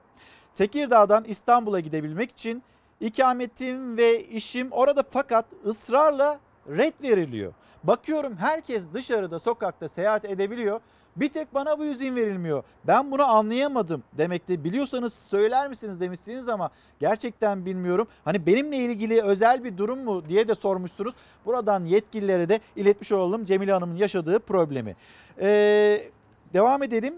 Tekirdağ'dan 0.55 1.23
İstanbul'a 1.23 1.79
gidebilmek 1.79 2.31
için 2.31 2.63
ikametim 2.99 3.97
ve 3.97 4.23
işim 4.23 4.71
orada 4.71 5.03
fakat 5.11 5.45
ısrarla 5.65 6.39
red 6.69 6.93
veriliyor. 7.03 7.53
Bakıyorum 7.83 8.35
herkes 8.35 8.83
dışarıda 8.93 9.39
sokakta 9.39 9.89
seyahat 9.89 10.25
edebiliyor. 10.25 10.79
Bir 11.15 11.27
tek 11.27 11.53
bana 11.53 11.79
bu 11.79 11.85
izin 11.85 12.15
verilmiyor. 12.15 12.63
Ben 12.87 13.11
bunu 13.11 13.23
anlayamadım 13.23 14.03
demekti. 14.13 14.63
Biliyorsanız 14.63 15.13
söyler 15.13 15.69
misiniz 15.69 15.99
demişsiniz 15.99 16.47
ama 16.47 16.69
gerçekten 16.99 17.65
bilmiyorum. 17.65 18.07
Hani 18.25 18.45
benimle 18.45 18.77
ilgili 18.77 19.21
özel 19.21 19.63
bir 19.63 19.77
durum 19.77 19.99
mu 19.99 20.23
diye 20.29 20.47
de 20.47 20.55
sormuşsunuz. 20.55 21.13
Buradan 21.45 21.85
yetkililere 21.85 22.49
de 22.49 22.59
iletmiş 22.75 23.11
olalım 23.11 23.45
Cemile 23.45 23.71
Hanım'ın 23.71 23.95
yaşadığı 23.95 24.39
problemi. 24.39 24.95
Ee, 25.39 26.01
devam 26.53 26.83
edelim. 26.83 27.13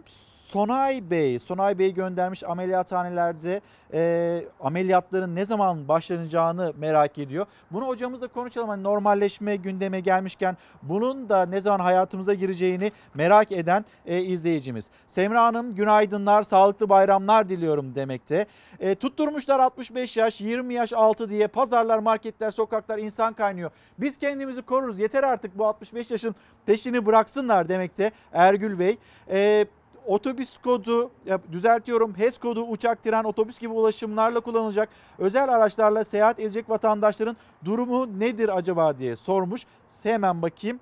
Sonay 0.48 1.10
Bey, 1.10 1.40
Sonay 1.40 1.80
Bey 1.80 1.94
göndermiş 1.94 2.44
ameliyathanelerde 2.44 3.62
e, 3.94 4.44
ameliyatların 4.60 5.36
ne 5.36 5.46
zaman 5.46 5.88
başlanacağını 5.88 6.74
merak 6.78 7.18
ediyor. 7.18 7.46
Bunu 7.72 7.88
hocamızla 7.88 8.28
konuşalım. 8.28 8.70
Hani 8.70 8.84
normalleşme 8.84 9.56
gündeme 9.56 10.00
gelmişken 10.00 10.58
bunun 10.82 11.30
da 11.30 11.46
ne 11.46 11.62
zaman 11.62 11.80
hayatımıza 11.80 12.34
gireceğini 12.34 12.92
merak 13.14 13.52
eden 13.52 13.86
e, 14.06 14.22
izleyicimiz. 14.22 14.90
Semra 15.08 15.44
Hanım 15.44 15.76
günaydınlar, 15.76 16.44
sağlıklı 16.44 16.90
bayramlar 16.90 17.50
diliyorum 17.50 17.96
demekte. 17.96 18.46
E, 18.80 18.96
tutturmuşlar 18.96 19.60
65 19.60 20.18
yaş, 20.18 20.42
20 20.42 20.74
yaş 20.74 20.94
altı 20.94 21.30
diye 21.30 21.48
pazarlar, 21.48 22.00
marketler, 22.00 22.52
sokaklar 22.52 22.98
insan 22.98 23.34
kaynıyor. 23.34 23.72
Biz 23.98 24.18
kendimizi 24.18 24.62
koruruz 24.62 25.00
yeter 25.00 25.24
artık 25.24 25.58
bu 25.58 25.66
65 25.66 26.12
yaşın 26.12 26.36
peşini 26.66 27.06
bıraksınlar 27.06 27.70
demekte 27.70 28.12
Ergül 28.34 28.80
Bey. 28.80 28.98
E, 29.30 29.68
otobüs 30.08 30.58
kodu 30.58 31.12
düzeltiyorum 31.52 32.13
HES 32.17 32.38
kodu 32.38 32.62
uçak, 32.62 33.04
tren, 33.04 33.24
otobüs 33.24 33.60
gibi 33.60 33.74
ulaşımlarla 33.74 34.39
kullanılacak 34.39 34.89
özel 35.17 35.54
araçlarla 35.54 36.04
seyahat 36.04 36.39
edecek 36.39 36.70
vatandaşların 36.70 37.38
durumu 37.65 38.20
nedir 38.20 38.58
acaba 38.58 38.98
diye 38.98 39.15
sormuş. 39.15 39.65
Hemen 40.04 40.41
bakayım. 40.41 40.80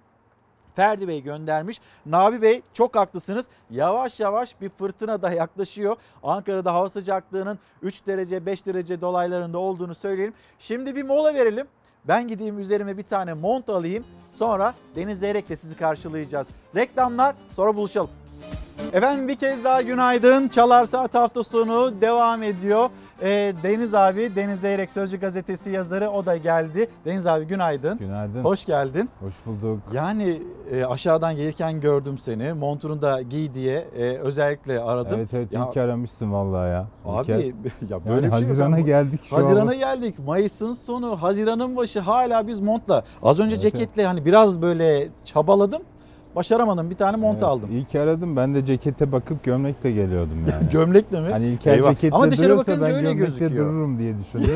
Ferdi 0.75 1.07
Bey 1.07 1.23
göndermiş. 1.23 1.81
Nabi 2.05 2.41
Bey 2.41 2.61
çok 2.73 2.95
haklısınız. 2.95 3.47
Yavaş 3.69 4.19
yavaş 4.19 4.61
bir 4.61 4.69
fırtına 4.69 5.21
da 5.21 5.31
yaklaşıyor. 5.31 5.95
Ankara'da 6.23 6.73
hava 6.73 6.89
sıcaklığının 6.89 7.59
3 7.81 8.07
derece 8.07 8.45
5 8.45 8.65
derece 8.65 9.01
dolaylarında 9.01 9.57
olduğunu 9.57 9.95
söyleyelim. 9.95 10.33
Şimdi 10.59 10.95
bir 10.95 11.03
mola 11.03 11.33
verelim. 11.33 11.67
Ben 12.07 12.27
gideyim 12.27 12.59
üzerime 12.59 12.97
bir 12.97 13.03
tane 13.03 13.33
mont 13.33 13.69
alayım. 13.69 14.05
Sonra 14.31 14.73
Deniz 14.95 15.19
Zeyrek'le 15.19 15.59
sizi 15.59 15.77
karşılayacağız. 15.77 16.47
Reklamlar 16.75 17.35
sonra 17.51 17.75
buluşalım. 17.75 18.09
Efendim 18.93 19.27
bir 19.27 19.35
kez 19.35 19.63
daha 19.63 19.81
günaydın. 19.81 20.47
Çalar 20.47 20.85
Saat 20.85 21.15
hafta 21.15 21.43
sonu 21.43 22.01
devam 22.01 22.43
ediyor. 22.43 22.89
Ee, 23.21 23.53
Deniz 23.63 23.93
abi, 23.93 24.35
Deniz 24.35 24.59
Zeyrek 24.59 24.91
Sözcü 24.91 25.19
Gazetesi 25.19 25.69
yazarı 25.69 26.09
o 26.09 26.25
da 26.25 26.38
geldi. 26.38 26.89
Deniz 27.05 27.27
abi 27.27 27.45
günaydın. 27.45 27.97
Günaydın. 27.97 28.43
Hoş 28.43 28.65
geldin. 28.65 29.09
Hoş 29.21 29.33
bulduk. 29.45 29.79
Yani 29.93 30.41
e, 30.71 30.85
aşağıdan 30.85 31.35
gelirken 31.35 31.79
gördüm 31.79 32.17
seni. 32.17 32.53
Montunu 32.53 33.01
da 33.01 33.21
giy 33.21 33.53
diye 33.53 33.85
e, 33.97 34.17
özellikle 34.17 34.79
aradım. 34.79 35.17
Evet 35.19 35.33
evet 35.33 35.53
Ya- 35.53 35.69
ki 35.69 35.81
aramışsın 35.81 36.33
vallahi 36.33 36.69
ya. 36.69 36.88
Abi 37.05 37.25
ki- 37.25 37.55
ya 37.89 38.05
böyle 38.05 38.13
Yani 38.15 38.25
bir 38.25 38.31
şey 38.31 38.47
Haziran'a 38.47 38.65
ama. 38.75 38.79
geldik 38.79 39.19
şu 39.23 39.35
Hazirana 39.38 39.71
an. 39.71 39.77
geldik. 39.77 40.15
Mayıs'ın 40.19 40.71
sonu, 40.73 41.21
Haziran'ın 41.21 41.75
başı 41.75 41.99
hala 41.99 42.47
biz 42.47 42.59
montla. 42.59 43.03
Az 43.23 43.39
önce 43.39 43.53
Evet, 43.53 43.61
ceketle 43.61 44.05
hani 44.05 44.25
biraz 44.25 44.61
böyle 44.61 45.07
çabaladım. 45.25 45.81
Başaramadım. 46.35 46.89
Bir 46.89 46.95
tane 46.95 47.17
mont 47.17 47.33
Evet, 47.33 47.43
aldım. 47.43 47.69
İyi 47.71 47.85
ki 47.85 47.99
aradım. 47.99 48.35
Ben 48.35 48.55
de 48.55 48.65
cekete 48.65 49.11
bakıp 49.11 49.43
gömlekle 49.43 49.91
geliyordum 49.91 50.45
yani. 50.51 50.69
Gömlekle 50.69 51.21
mi? 51.21 51.29
Hani 51.31 51.47
İlker 51.47 51.73
Eyvah. 51.73 51.89
ceketle 51.89 52.15
Ama 52.15 52.31
dışarı 52.31 52.49
duruyorsa 52.49 52.71
bakınca 52.71 52.87
ben 52.89 52.95
öyle 52.95 53.13
gömlekle 53.13 53.25
gözüküyor. 53.39 53.65
dururum 53.73 53.99
diye 53.99 54.13
düşündüm. 54.19 54.49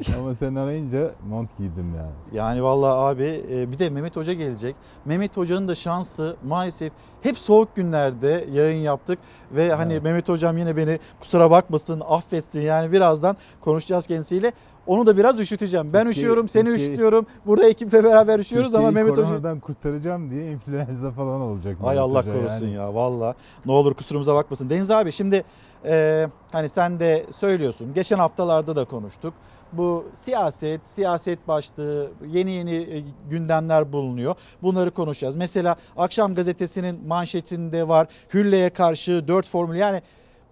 Ama 0.18 0.35
sen 0.35 0.54
arayınca 0.54 1.11
mont 1.28 1.59
giydim 1.59 1.94
yani. 1.96 2.11
Yani 2.32 2.62
vallahi 2.62 2.92
abi 2.92 3.42
e, 3.52 3.72
bir 3.72 3.78
de 3.78 3.90
Mehmet 3.90 4.16
Hoca 4.16 4.32
gelecek. 4.32 4.76
Mehmet 5.04 5.37
Hoca'nın 5.37 5.68
da 5.68 5.74
şansı 5.74 6.37
maalesef 6.46 6.92
hep 7.22 7.38
soğuk 7.38 7.76
günlerde 7.76 8.46
yayın 8.52 8.80
yaptık 8.82 9.18
ve 9.52 9.72
hani 9.72 10.00
Mehmet 10.00 10.28
Hocam 10.28 10.59
yine 10.59 10.76
beni 10.76 10.98
kusura 11.20 11.50
bakmasın, 11.50 12.02
affetsin. 12.09 12.61
Yani 12.61 12.92
birazdan 12.92 13.37
konuşacağız 13.61 14.06
kendisiyle. 14.06 14.52
Onu 14.87 15.06
da 15.06 15.16
biraz 15.16 15.40
üşüteceğim. 15.40 15.92
Ben 15.92 16.04
Peki- 16.06 16.18
üşüyorum, 16.20 16.48
seni 16.48 16.64
peki- 16.64 16.74
üşütüyorum. 16.82 17.26
Burada 17.46 17.68
ekiple 17.68 18.04
beraber 18.04 18.38
üşüyoruz 18.38 18.74
ama 18.74 18.88
Türkiye'yi 18.88 19.04
Mehmet 19.06 19.18
Hoca 19.18 19.28
koronadan 19.28 19.61
kurtaracağım 19.61 20.30
diye 20.30 20.52
influenza 20.52 21.11
falan 21.11 21.40
olacak. 21.40 21.76
Ay 21.82 21.96
Mehmet 21.96 21.98
Allah 22.11 22.18
Hoca 22.22 22.32
korusun 22.32 22.66
yani. 22.66 22.74
ya 22.74 22.94
valla. 22.94 23.35
Ne 23.66 23.72
olur 23.72 23.94
kusurumuza 23.94 24.35
bakmasın. 24.35 24.70
Deniz 24.70 24.90
abi 24.90 25.12
şimdi 25.12 25.44
e, 25.87 26.27
hani 26.53 26.68
sen 26.68 27.01
de 27.01 27.27
söylüyorsun. 27.37 27.94
Geçen 27.94 28.18
haftalarda 28.18 28.77
da 28.77 28.85
konuştuk. 28.85 29.35
Bu 29.72 30.07
siyaset, 30.14 30.87
siyaset 30.87 31.49
başlığı, 31.49 32.11
yeni 32.27 32.51
yeni 32.51 32.75
e, 32.75 33.03
gündemler 33.31 33.92
bulunuyor. 33.92 34.35
Bunları 34.62 34.90
konuşacağız. 34.90 35.37
Mesela 35.37 35.77
Akşam 35.96 36.35
Gazetesi'nin 36.35 37.07
manşetinde 37.07 37.88
var. 37.88 38.09
Hülle'ye 38.35 38.70
karşı 38.70 39.29
dört 39.29 39.49
formül. 39.49 39.77
Yani 39.77 40.03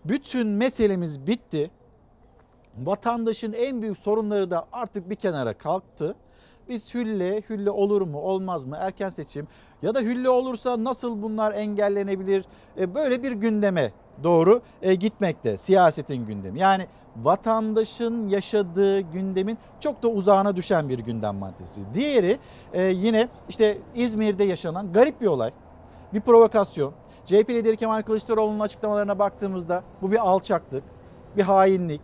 bütün 0.05 0.47
meselemiz 0.47 1.27
bitti. 1.27 1.71
Vatandaşın 2.79 3.53
en 3.53 3.83
büyük 3.83 3.97
sorunları 3.97 4.51
da 4.51 4.67
artık 4.73 5.11
bir 5.11 5.15
kenara 5.17 5.59
kalktı. 5.59 6.15
Biz 6.69 6.95
hülle, 6.95 7.43
hülle 7.49 7.71
olur 7.71 8.03
mu 8.03 8.19
olmaz 8.19 8.65
mı 8.65 8.77
erken 8.81 9.09
seçim 9.09 9.49
ya 9.83 9.95
da 9.95 10.01
hülle 10.01 10.31
olursa 10.31 10.85
nasıl 10.85 11.23
bunlar 11.23 11.53
engellenebilir 11.53 12.45
E, 12.79 12.95
böyle 12.95 13.23
bir 13.23 13.33
gündeme 13.33 13.93
doğru 14.23 14.61
e, 14.83 14.95
gitmekte 14.95 15.57
siyasetin 15.57 16.27
gündemi. 16.27 16.59
Yani 16.61 16.87
vatandaşın 17.17 18.29
yaşadığı 18.29 19.01
gündemin 19.01 19.59
çok 19.81 20.03
da 20.03 20.09
uzağına 20.09 20.57
düşen 20.57 20.89
bir 20.89 20.99
gündem 20.99 21.37
maddesi. 21.37 21.81
Diğeri 21.95 22.39
e, 22.73 22.83
yine 22.83 23.29
işte 23.49 23.79
İzmir'de 23.95 24.45
yaşanan 24.45 24.93
garip 24.93 25.21
bir 25.21 25.27
olay. 25.27 25.51
Bir 26.13 26.21
provokasyon. 26.21 26.93
CHP 27.25 27.51
lideri 27.51 27.77
Kemal 27.77 28.03
Kılıçdaroğlu'nun 28.03 28.61
açıklamalarına 28.61 29.19
baktığımızda 29.19 29.83
bu 30.03 30.13
bir 30.13 30.29
alçaklık, 30.29 30.85
bir 31.37 31.43
hainlik. 31.43 32.03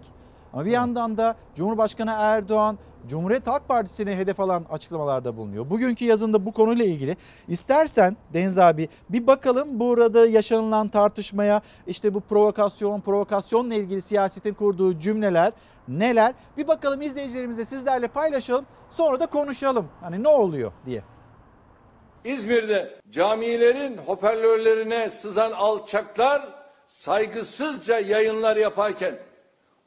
Ama 0.52 0.64
bir 0.64 0.70
yandan 0.70 1.16
da 1.16 1.34
Cumhurbaşkanı 1.54 2.14
Erdoğan 2.18 2.78
Cumhuriyet 3.08 3.46
Halk 3.46 3.68
Partisi'ne 3.68 4.16
hedef 4.16 4.40
alan 4.40 4.66
açıklamalarda 4.70 5.36
bulunuyor. 5.36 5.70
Bugünkü 5.70 6.04
yazında 6.04 6.46
bu 6.46 6.52
konuyla 6.52 6.84
ilgili 6.84 7.16
istersen 7.48 8.16
Deniz 8.32 8.58
abi 8.58 8.88
bir 9.10 9.26
bakalım 9.26 9.80
burada 9.80 10.26
yaşanılan 10.26 10.88
tartışmaya 10.88 11.60
işte 11.86 12.14
bu 12.14 12.20
provokasyon, 12.20 13.00
provokasyonla 13.00 13.74
ilgili 13.74 14.02
siyasetin 14.02 14.54
kurduğu 14.54 14.98
cümleler 14.98 15.52
neler? 15.88 16.34
Bir 16.56 16.68
bakalım 16.68 17.02
izleyicilerimizle 17.02 17.64
sizlerle 17.64 18.08
paylaşalım 18.08 18.66
sonra 18.90 19.20
da 19.20 19.26
konuşalım. 19.26 19.88
Hani 20.00 20.22
ne 20.22 20.28
oluyor 20.28 20.72
diye. 20.86 21.02
İzmir'de 22.24 23.00
camilerin 23.10 23.96
hoparlörlerine 23.96 25.10
sızan 25.10 25.52
alçaklar 25.52 26.48
saygısızca 26.86 27.98
yayınlar 27.98 28.56
yaparken 28.56 29.18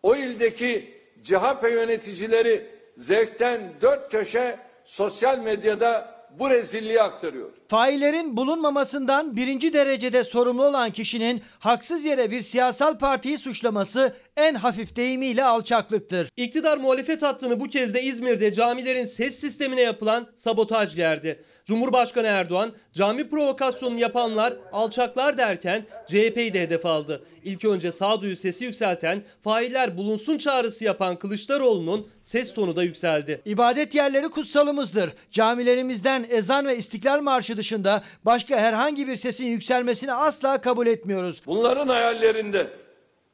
o 0.03 0.15
ildeki 0.15 0.93
CHP 1.23 1.63
yöneticileri 1.63 2.72
zevkten 2.97 3.73
dört 3.81 4.11
köşe 4.11 4.59
sosyal 4.85 5.39
medyada 5.39 6.12
bu 6.39 6.49
rezilliği 6.49 7.01
aktarıyor. 7.01 7.49
Faillerin 7.67 8.37
bulunmamasından 8.37 9.35
birinci 9.35 9.73
derecede 9.73 10.23
sorumlu 10.23 10.65
olan 10.65 10.91
kişinin 10.91 11.41
haksız 11.59 12.05
yere 12.05 12.31
bir 12.31 12.41
siyasal 12.41 12.97
partiyi 12.97 13.37
suçlaması 13.37 14.15
en 14.37 14.55
hafif 14.55 14.95
deyimiyle 14.95 15.43
alçaklıktır. 15.43 16.29
İktidar 16.37 16.77
muhalefet 16.77 17.23
hattını 17.23 17.59
bu 17.59 17.67
kez 17.67 17.93
de 17.93 18.01
İzmir'de 18.01 18.53
camilerin 18.53 19.05
ses 19.05 19.39
sistemine 19.39 19.81
yapılan 19.81 20.27
sabotaj 20.35 20.95
gerdi. 20.95 21.43
Cumhurbaşkanı 21.65 22.27
Erdoğan 22.27 22.73
cami 22.93 23.29
provokasyonunu 23.29 23.99
yapanlar 23.99 24.53
alçaklar 24.71 25.37
derken 25.37 25.85
CHP'yi 26.07 26.53
de 26.53 26.61
hedef 26.61 26.85
aldı. 26.85 27.23
İlk 27.43 27.65
önce 27.65 27.91
sağduyu 27.91 28.35
sesi 28.35 28.65
yükselten 28.65 29.23
failler 29.41 29.97
bulunsun 29.97 30.37
çağrısı 30.37 30.83
yapan 30.83 31.15
Kılıçdaroğlu'nun 31.15 32.07
ses 32.21 32.53
tonu 32.53 32.75
da 32.75 32.83
yükseldi. 32.83 33.41
İbadet 33.45 33.95
yerleri 33.95 34.29
kutsalımızdır. 34.29 35.09
Camilerimizden 35.31 36.22
ezan 36.29 36.67
ve 36.67 36.77
istiklal 36.77 37.21
marşı 37.21 37.57
dışında 37.57 38.03
başka 38.25 38.55
herhangi 38.55 39.07
bir 39.07 39.15
sesin 39.15 39.45
yükselmesini 39.45 40.13
asla 40.13 40.61
kabul 40.61 40.87
etmiyoruz. 40.87 41.41
Bunların 41.45 41.87
hayallerinde 41.87 42.69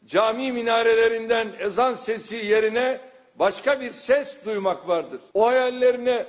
cami 0.05 0.51
minarelerinden 0.51 1.47
ezan 1.59 1.93
sesi 1.93 2.35
yerine 2.35 3.01
başka 3.35 3.81
bir 3.81 3.91
ses 3.91 4.37
duymak 4.45 4.87
vardır. 4.87 5.19
O 5.33 5.47
hayallerine 5.47 6.25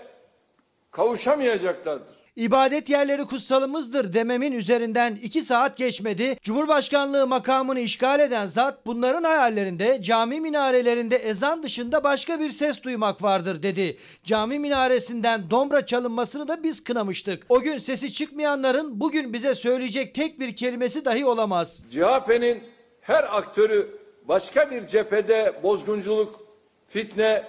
kavuşamayacaklardır. 0.91 2.20
İbadet 2.41 2.89
yerleri 2.91 3.25
kutsalımızdır 3.25 4.13
dememin 4.13 4.53
üzerinden 4.53 5.19
2 5.23 5.43
saat 5.43 5.77
geçmedi. 5.77 6.37
Cumhurbaşkanlığı 6.43 7.27
makamını 7.27 7.81
işgal 7.81 8.21
eden 8.21 8.47
zat 8.47 8.87
bunların 8.87 9.23
hayallerinde 9.23 10.03
cami 10.03 10.41
minarelerinde 10.41 11.17
ezan 11.17 11.63
dışında 11.63 12.05
başka 12.05 12.41
bir 12.41 12.51
ses 12.51 12.83
duymak 12.83 13.23
vardır 13.23 13.63
dedi. 13.63 13.97
Cami 14.25 14.59
minaresinden 14.59 15.51
dombra 15.51 15.87
çalınmasını 15.87 16.49
da 16.49 16.63
biz 16.63 16.85
kınamıştık. 16.85 17.43
O 17.49 17.61
gün 17.61 17.79
sesi 17.79 18.13
çıkmayanların 18.13 19.01
bugün 19.01 19.33
bize 19.33 19.55
söyleyecek 19.55 20.15
tek 20.15 20.41
bir 20.41 20.57
kelimesi 20.57 21.05
dahi 21.05 21.27
olamaz. 21.27 21.85
CHP'nin 21.91 22.63
her 23.01 23.37
aktörü 23.37 23.99
başka 24.29 24.71
bir 24.71 24.87
cephede 24.87 25.61
bozgunculuk, 25.63 26.41
fitne, 26.89 27.45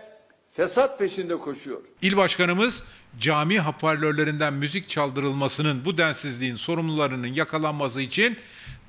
fesat 0.54 1.00
peşinde 1.00 1.36
koşuyor. 1.36 1.82
İl 2.02 2.18
başkanımız 2.18 2.84
cami 3.20 3.60
hoparlörlerinden 3.60 4.54
müzik 4.54 4.90
çaldırılmasının 4.90 5.86
bu 5.86 5.98
densizliğin 5.98 6.56
sorumlularının 6.56 7.28
yakalanması 7.28 8.02
için 8.02 8.38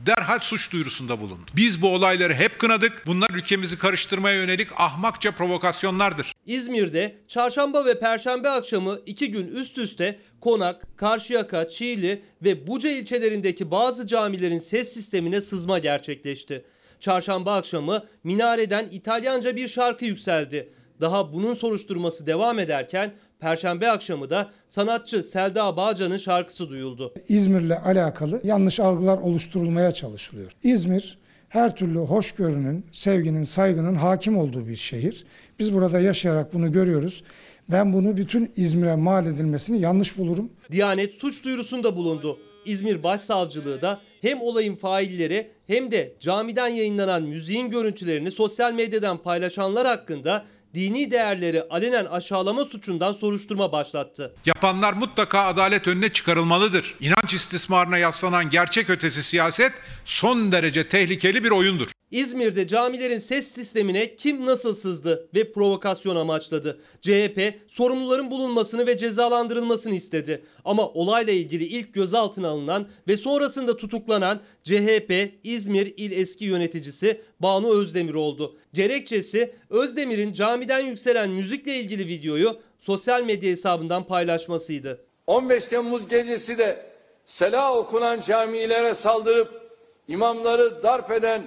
derhal 0.06 0.38
suç 0.38 0.72
duyurusunda 0.72 1.20
bulundu. 1.20 1.50
Biz 1.56 1.82
bu 1.82 1.94
olayları 1.94 2.34
hep 2.34 2.58
kınadık. 2.58 3.02
Bunlar 3.06 3.30
ülkemizi 3.30 3.78
karıştırmaya 3.78 4.36
yönelik 4.36 4.68
ahmakça 4.76 5.30
provokasyonlardır. 5.30 6.32
İzmir'de 6.46 7.16
çarşamba 7.28 7.84
ve 7.84 8.00
perşembe 8.00 8.48
akşamı 8.50 8.98
iki 9.06 9.30
gün 9.30 9.46
üst 9.46 9.78
üste 9.78 10.20
Konak, 10.40 10.98
Karşıyaka, 10.98 11.68
Çiğli 11.68 12.22
ve 12.42 12.66
Buca 12.66 12.90
ilçelerindeki 12.90 13.70
bazı 13.70 14.06
camilerin 14.06 14.58
ses 14.58 14.94
sistemine 14.94 15.40
sızma 15.40 15.78
gerçekleşti. 15.78 16.64
Çarşamba 17.00 17.56
akşamı 17.56 18.04
minareden 18.24 18.88
İtalyanca 18.92 19.56
bir 19.56 19.68
şarkı 19.68 20.04
yükseldi. 20.04 20.68
Daha 21.00 21.32
bunun 21.32 21.54
soruşturması 21.54 22.26
devam 22.26 22.58
ederken 22.58 23.14
Perşembe 23.42 23.90
akşamı 23.90 24.30
da 24.30 24.50
sanatçı 24.68 25.22
Selda 25.22 25.76
Bağcan'ın 25.76 26.16
şarkısı 26.16 26.68
duyuldu. 26.68 27.14
İzmir'le 27.28 27.76
alakalı 27.84 28.40
yanlış 28.44 28.80
algılar 28.80 29.18
oluşturulmaya 29.18 29.92
çalışılıyor. 29.92 30.52
İzmir 30.62 31.18
her 31.48 31.76
türlü 31.76 31.98
hoşgörünün, 31.98 32.86
sevginin, 32.92 33.42
saygının 33.42 33.94
hakim 33.94 34.38
olduğu 34.38 34.68
bir 34.68 34.76
şehir. 34.76 35.24
Biz 35.58 35.74
burada 35.74 36.00
yaşayarak 36.00 36.54
bunu 36.54 36.72
görüyoruz. 36.72 37.24
Ben 37.68 37.92
bunu 37.92 38.16
bütün 38.16 38.52
İzmir'e 38.56 38.94
mal 38.94 39.26
edilmesini 39.26 39.80
yanlış 39.80 40.18
bulurum. 40.18 40.50
Diyanet 40.72 41.12
suç 41.12 41.44
duyurusunda 41.44 41.96
bulundu. 41.96 42.38
İzmir 42.64 43.02
Başsavcılığı 43.02 43.82
da 43.82 44.00
hem 44.20 44.42
olayın 44.42 44.76
failleri 44.76 45.50
hem 45.66 45.90
de 45.90 46.12
camiden 46.20 46.68
yayınlanan 46.68 47.22
müziğin 47.22 47.70
görüntülerini 47.70 48.30
sosyal 48.30 48.72
medyadan 48.72 49.18
paylaşanlar 49.18 49.86
hakkında 49.86 50.44
dini 50.74 51.10
değerleri 51.10 51.62
alenen 51.70 52.04
aşağılama 52.04 52.64
suçundan 52.64 53.12
soruşturma 53.12 53.72
başlattı. 53.72 54.34
Yapanlar 54.46 54.92
mutlaka 54.92 55.40
adalet 55.40 55.88
önüne 55.88 56.08
çıkarılmalıdır. 56.08 56.94
İnanç 57.00 57.34
istismarına 57.34 57.98
yaslanan 57.98 58.50
gerçek 58.50 58.90
ötesi 58.90 59.22
siyaset 59.22 59.72
son 60.04 60.52
derece 60.52 60.88
tehlikeli 60.88 61.44
bir 61.44 61.50
oyundur. 61.50 61.88
İzmir'de 62.12 62.66
camilerin 62.66 63.18
ses 63.18 63.52
sistemine 63.52 64.16
kim 64.16 64.46
nasıl 64.46 64.74
sızdı 64.74 65.28
ve 65.34 65.52
provokasyon 65.52 66.16
amaçladı? 66.16 66.80
CHP 67.00 67.54
sorumluların 67.68 68.30
bulunmasını 68.30 68.86
ve 68.86 68.98
cezalandırılmasını 68.98 69.94
istedi. 69.94 70.42
Ama 70.64 70.88
olayla 70.88 71.32
ilgili 71.32 71.64
ilk 71.64 71.94
gözaltına 71.94 72.48
alınan 72.48 72.88
ve 73.08 73.16
sonrasında 73.16 73.76
tutuklanan 73.76 74.40
CHP 74.62 75.32
İzmir 75.44 75.94
İl 75.96 76.12
Eski 76.12 76.44
Yöneticisi 76.44 77.20
Banu 77.40 77.74
Özdemir 77.74 78.14
oldu. 78.14 78.56
Gerekçesi 78.72 79.54
Özdemir'in 79.70 80.32
camiden 80.32 80.80
yükselen 80.80 81.30
müzikle 81.30 81.74
ilgili 81.74 82.06
videoyu 82.06 82.60
sosyal 82.78 83.24
medya 83.24 83.50
hesabından 83.50 84.04
paylaşmasıydı. 84.04 85.04
15 85.26 85.64
Temmuz 85.64 86.08
gecesi 86.08 86.58
de 86.58 86.86
sela 87.26 87.74
okunan 87.74 88.20
camilere 88.20 88.94
saldırıp 88.94 89.70
imamları 90.08 90.82
darp 90.82 91.10
eden 91.10 91.42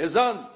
ezan, 0.00 0.50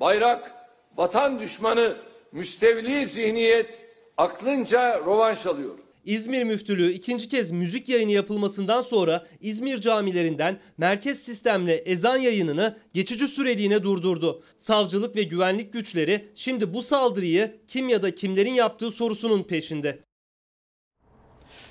bayrak, 0.00 0.52
vatan 0.96 1.40
düşmanı, 1.40 1.96
müstevli 2.32 3.06
zihniyet 3.06 3.78
aklınca 4.16 4.98
rovanş 4.98 5.46
alıyor. 5.46 5.78
İzmir 6.04 6.42
Müftülüğü 6.42 6.92
ikinci 6.92 7.28
kez 7.28 7.50
müzik 7.50 7.88
yayını 7.88 8.10
yapılmasından 8.10 8.82
sonra 8.82 9.26
İzmir 9.40 9.80
camilerinden 9.80 10.60
merkez 10.78 11.22
sistemle 11.22 11.74
ezan 11.74 12.16
yayınını 12.16 12.76
geçici 12.94 13.28
süreliğine 13.28 13.82
durdurdu. 13.82 14.42
Savcılık 14.58 15.16
ve 15.16 15.22
güvenlik 15.22 15.72
güçleri 15.72 16.28
şimdi 16.34 16.74
bu 16.74 16.82
saldırıyı 16.82 17.56
kim 17.66 17.88
ya 17.88 18.02
da 18.02 18.14
kimlerin 18.14 18.54
yaptığı 18.54 18.90
sorusunun 18.90 19.42
peşinde. 19.42 19.98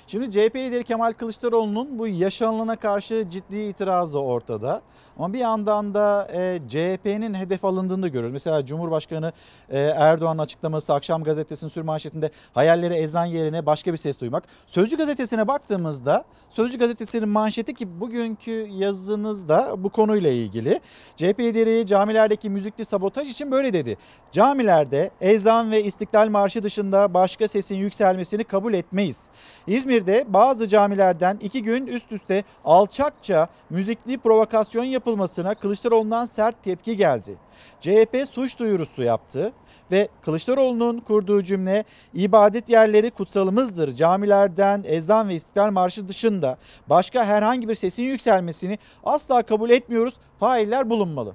Şimdi 0.08 0.30
CHP 0.30 0.56
lideri 0.56 0.84
Kemal 0.84 1.12
Kılıçdaroğlu'nun 1.12 1.98
bu 1.98 2.06
yaşanılana 2.06 2.76
karşı 2.76 3.26
ciddi 3.30 3.56
itirazı 3.56 4.20
ortada. 4.20 4.82
Ama 5.18 5.32
bir 5.32 5.38
yandan 5.38 5.94
da 5.94 6.28
e, 6.34 6.60
CHP'nin 6.68 7.34
hedef 7.34 7.64
alındığını 7.64 8.08
görüyoruz. 8.08 8.32
Mesela 8.32 8.66
Cumhurbaşkanı 8.66 9.32
e, 9.70 9.78
Erdoğan'ın 9.78 10.38
açıklaması 10.38 10.94
Akşam 10.94 11.24
Gazetesi'nin 11.24 11.70
sürmanşetinde 11.70 12.30
hayalleri 12.54 12.94
ezan 12.94 13.24
yerine 13.24 13.66
başka 13.66 13.92
bir 13.92 13.96
ses 13.96 14.20
duymak. 14.20 14.44
Sözcü 14.66 14.96
Gazetesi'ne 14.96 15.48
baktığımızda 15.48 16.24
Sözcü 16.50 16.78
Gazetesi'nin 16.78 17.28
manşeti 17.28 17.74
ki 17.74 18.00
bugünkü 18.00 18.68
yazınızda 18.70 19.74
bu 19.78 19.88
konuyla 19.88 20.30
ilgili. 20.30 20.80
CHP 21.16 21.40
lideri 21.40 21.86
camilerdeki 21.86 22.50
müzikli 22.50 22.84
sabotaj 22.84 23.30
için 23.30 23.50
böyle 23.50 23.72
dedi. 23.72 23.96
Camilerde 24.30 25.10
ezan 25.20 25.70
ve 25.70 25.84
istiklal 25.84 26.28
marşı 26.28 26.62
dışında 26.62 27.14
başka 27.14 27.48
sesin 27.48 27.74
yükselmesini 27.76 28.44
kabul 28.44 28.74
etmeyiz. 28.74 29.30
İzmir 29.66 29.95
İzmir'de 29.96 30.24
bazı 30.28 30.68
camilerden 30.68 31.38
iki 31.42 31.62
gün 31.62 31.86
üst 31.86 32.12
üste 32.12 32.44
alçakça 32.64 33.48
müzikli 33.70 34.18
provokasyon 34.18 34.84
yapılmasına 34.84 35.54
Kılıçdaroğlu'ndan 35.54 36.26
sert 36.26 36.62
tepki 36.62 36.96
geldi. 36.96 37.36
CHP 37.80 38.28
suç 38.30 38.58
duyurusu 38.58 39.02
yaptı 39.02 39.52
ve 39.92 40.08
Kılıçdaroğlu'nun 40.22 41.00
kurduğu 41.00 41.42
cümle 41.42 41.84
ibadet 42.14 42.68
yerleri 42.68 43.10
kutsalımızdır. 43.10 43.92
Camilerden 43.92 44.82
ezan 44.86 45.28
ve 45.28 45.34
istiklal 45.34 45.70
marşı 45.70 46.08
dışında 46.08 46.58
başka 46.88 47.24
herhangi 47.24 47.68
bir 47.68 47.74
sesin 47.74 48.02
yükselmesini 48.02 48.78
asla 49.04 49.42
kabul 49.42 49.70
etmiyoruz. 49.70 50.14
Failler 50.40 50.90
bulunmalı. 50.90 51.34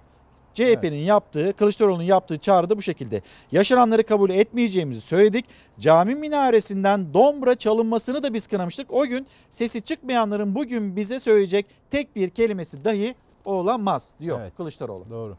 CHP'nin 0.54 0.98
yaptığı, 0.98 1.54
Kılıçdaroğlu'nun 1.54 2.04
yaptığı 2.04 2.38
çağrı 2.38 2.70
da 2.70 2.78
bu 2.78 2.82
şekilde. 2.82 3.22
Yaşananları 3.52 4.04
kabul 4.04 4.30
etmeyeceğimizi 4.30 5.02
söyledik. 5.02 5.46
Cami 5.80 6.16
minaresinden 6.16 7.14
dombra 7.14 7.56
çalınmasını 7.56 8.24
da 8.24 8.34
biz 8.34 8.48
kınamıştık. 8.48 8.94
O 8.94 9.06
gün 9.06 9.28
sesi 9.50 9.82
çıkmayanların 9.82 10.56
bugün 10.56 10.96
bize 10.96 11.20
söyleyecek 11.20 11.66
tek 11.92 12.16
bir 12.16 12.30
kelimesi 12.30 12.86
dahi 12.86 13.16
olamaz 13.46 14.16
diyor 14.20 14.40
Evet. 14.42 14.56
Kılıçdaroğlu. 14.58 15.10
Doğru. 15.10 15.38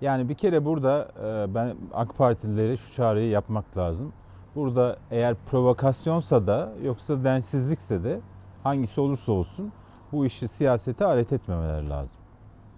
Yani 0.00 0.28
bir 0.28 0.34
kere 0.34 0.64
burada 0.64 1.08
e, 1.18 1.54
ben 1.54 1.76
AK 1.94 2.16
Partililere 2.16 2.76
şu 2.76 2.92
çağrıyı 2.92 3.30
yapmak 3.30 3.76
lazım. 3.76 4.12
Burada 4.54 4.96
eğer 5.10 5.34
provokasyonsa 5.50 6.46
da 6.46 6.72
yoksa 6.82 7.24
densizlikse 7.24 8.04
de 8.04 8.20
hangisi 8.62 9.00
olursa 9.00 9.32
olsun 9.32 9.72
bu 10.12 10.26
işi 10.26 10.48
siyasete 10.48 11.04
alet 11.04 11.32
etmemeleri 11.32 11.90
lazım. 11.90 12.16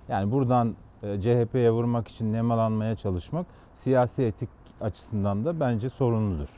Yani 0.09 0.33
buradan 0.33 0.77
CHP'ye 1.01 1.71
vurmak 1.71 2.09
için 2.09 2.33
nemalanmaya 2.33 2.97
çalışmak 2.97 3.47
siyasi 3.75 4.23
etik 4.23 4.49
açısından 4.81 5.45
da 5.45 5.61
bence 5.61 5.89
sorunludur. 5.89 6.49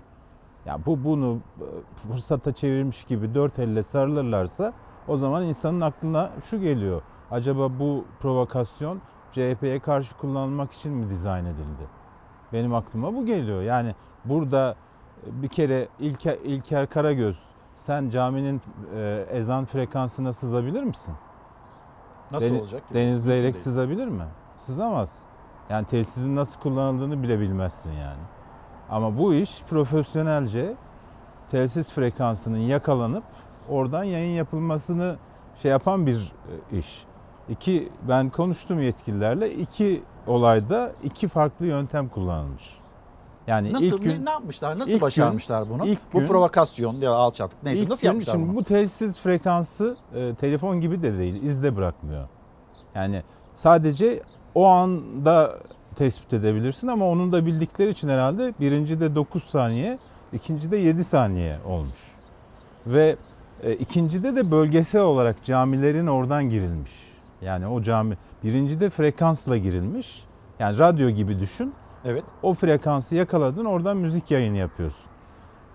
Ya 0.67 0.79
bu 0.87 1.05
bunu 1.05 1.39
e, 1.61 1.67
fırsata 1.97 2.53
çevirmiş 2.53 3.05
gibi 3.05 3.35
dört 3.35 3.59
elle 3.59 3.83
sarılırlarsa 3.83 4.73
o 5.09 5.17
zaman 5.17 5.43
insanın 5.45 5.81
aklına 5.81 6.31
şu 6.45 6.61
geliyor. 6.61 7.03
Acaba 7.31 7.79
bu 7.79 8.05
provokasyon 8.21 9.01
CHP'ye 9.33 9.81
karşı 9.81 10.17
kullanılmak 10.17 10.73
için 10.73 10.93
mi 10.93 11.11
dizayn 11.11 11.45
edildi? 11.45 11.89
Benim 12.53 12.75
aklıma 12.75 13.15
bu 13.15 13.27
geliyor. 13.27 13.63
Yani 13.63 13.95
burada 14.25 14.77
e, 15.27 15.43
bir 15.43 15.49
kere 15.49 15.89
İlker, 15.99 16.39
İlker 16.45 16.87
Karagöz 16.87 17.39
sen 17.77 18.11
caminin 18.11 18.61
e, 18.97 19.27
ezan 19.31 19.65
frekansına 19.65 20.33
sızabilir 20.33 20.83
misin? 20.83 21.15
Nasıl 22.31 22.47
Deni- 22.47 22.59
olacak 22.61 22.89
ki? 22.89 22.95
Deniz 22.95 23.25
Zeyrek 23.25 23.55
değil. 23.55 23.65
sızabilir 23.65 24.07
mi? 24.07 24.25
Sızamaz. 24.59 25.13
Yani 25.71 25.87
telsizin 25.87 26.37
nasıl 26.37 26.61
kullanıldığını 26.61 27.23
bile 27.23 27.41
bilmezsin 27.41 27.93
yani. 27.93 28.21
Ama 28.91 29.19
bu 29.19 29.35
iş 29.35 29.63
profesyonelce 29.71 30.75
telsiz 31.51 31.91
frekansının 31.93 32.59
yakalanıp 32.59 33.25
oradan 33.69 34.05
yayın 34.05 34.37
yapılmasını 34.37 35.17
şey 35.63 35.71
yapan 35.71 36.07
bir 36.07 36.33
e, 36.73 36.79
iş. 36.79 37.05
İki, 37.49 37.93
ben 38.09 38.31
konuştum 38.31 38.81
yetkililerle. 38.81 39.55
iki 39.55 40.05
olayda 40.27 40.93
iki 41.05 41.29
farklı 41.29 41.67
yöntem 41.67 42.09
kullanılmış. 42.09 42.78
Yani 43.49 43.73
Nasıl 43.73 43.87
ilk 43.87 44.03
gün, 44.03 44.27
ne, 44.27 44.31
yapmışlar? 44.31 44.79
Nasıl 44.79 44.91
ilk 44.91 44.95
gün- 44.95 45.01
başarmışlar 45.01 45.71
bunu? 45.71 45.87
ilk 45.87 45.99
bu 46.13 46.19
gün- 46.19 46.27
provokasyon 46.27 46.97
ya 47.01 47.13
alçaklık 47.13 47.63
neyse 47.63 47.89
nasıl 47.89 48.03
gün 48.03 48.07
yapmışlar 48.07 48.33
şimdi 48.33 48.49
bunu? 48.49 48.57
bu 48.57 48.65
telsiz 48.65 49.19
frekansı 49.19 49.97
e, 50.15 50.35
telefon 50.35 50.81
gibi 50.81 51.03
de 51.03 51.19
değil, 51.19 51.43
izde 51.43 51.77
bırakmıyor. 51.77 52.29
Yani 52.95 53.23
sadece 53.55 54.21
o 54.55 54.67
anda 54.67 55.59
tespit 55.97 56.33
edebilirsin 56.33 56.89
ama 56.89 57.09
onun 57.09 57.33
da 57.33 57.47
bildikleri 57.47 57.91
için 57.91 58.09
herhalde 58.09 58.55
birinci 58.61 59.01
de 59.01 59.15
9 59.15 59.45
saniye, 59.45 59.99
ikinci 60.33 60.71
de 60.71 60.77
7 60.77 61.05
saniye 61.05 61.57
olmuş. 61.67 61.99
Ve 62.87 63.17
e, 63.63 63.73
ikincide 63.73 64.37
de 64.37 64.51
bölgesel 64.51 65.03
olarak 65.03 65.45
camilerin 65.45 66.07
oradan 66.07 66.51
girilmiş. 66.51 66.93
Yani 67.43 67.67
o 67.67 67.83
cami 67.83 68.17
birincide 68.45 68.91
frekansla 68.91 69.57
girilmiş. 69.57 70.25
Yani 70.59 70.79
radyo 70.79 71.11
gibi 71.11 71.41
düşün. 71.41 71.75
Evet. 72.05 72.25
O 72.43 72.55
frekansı 72.55 73.15
yakaladın 73.15 73.65
oradan 73.65 73.97
müzik 73.97 74.31
yayını 74.31 74.57
yapıyorsun. 74.57 75.07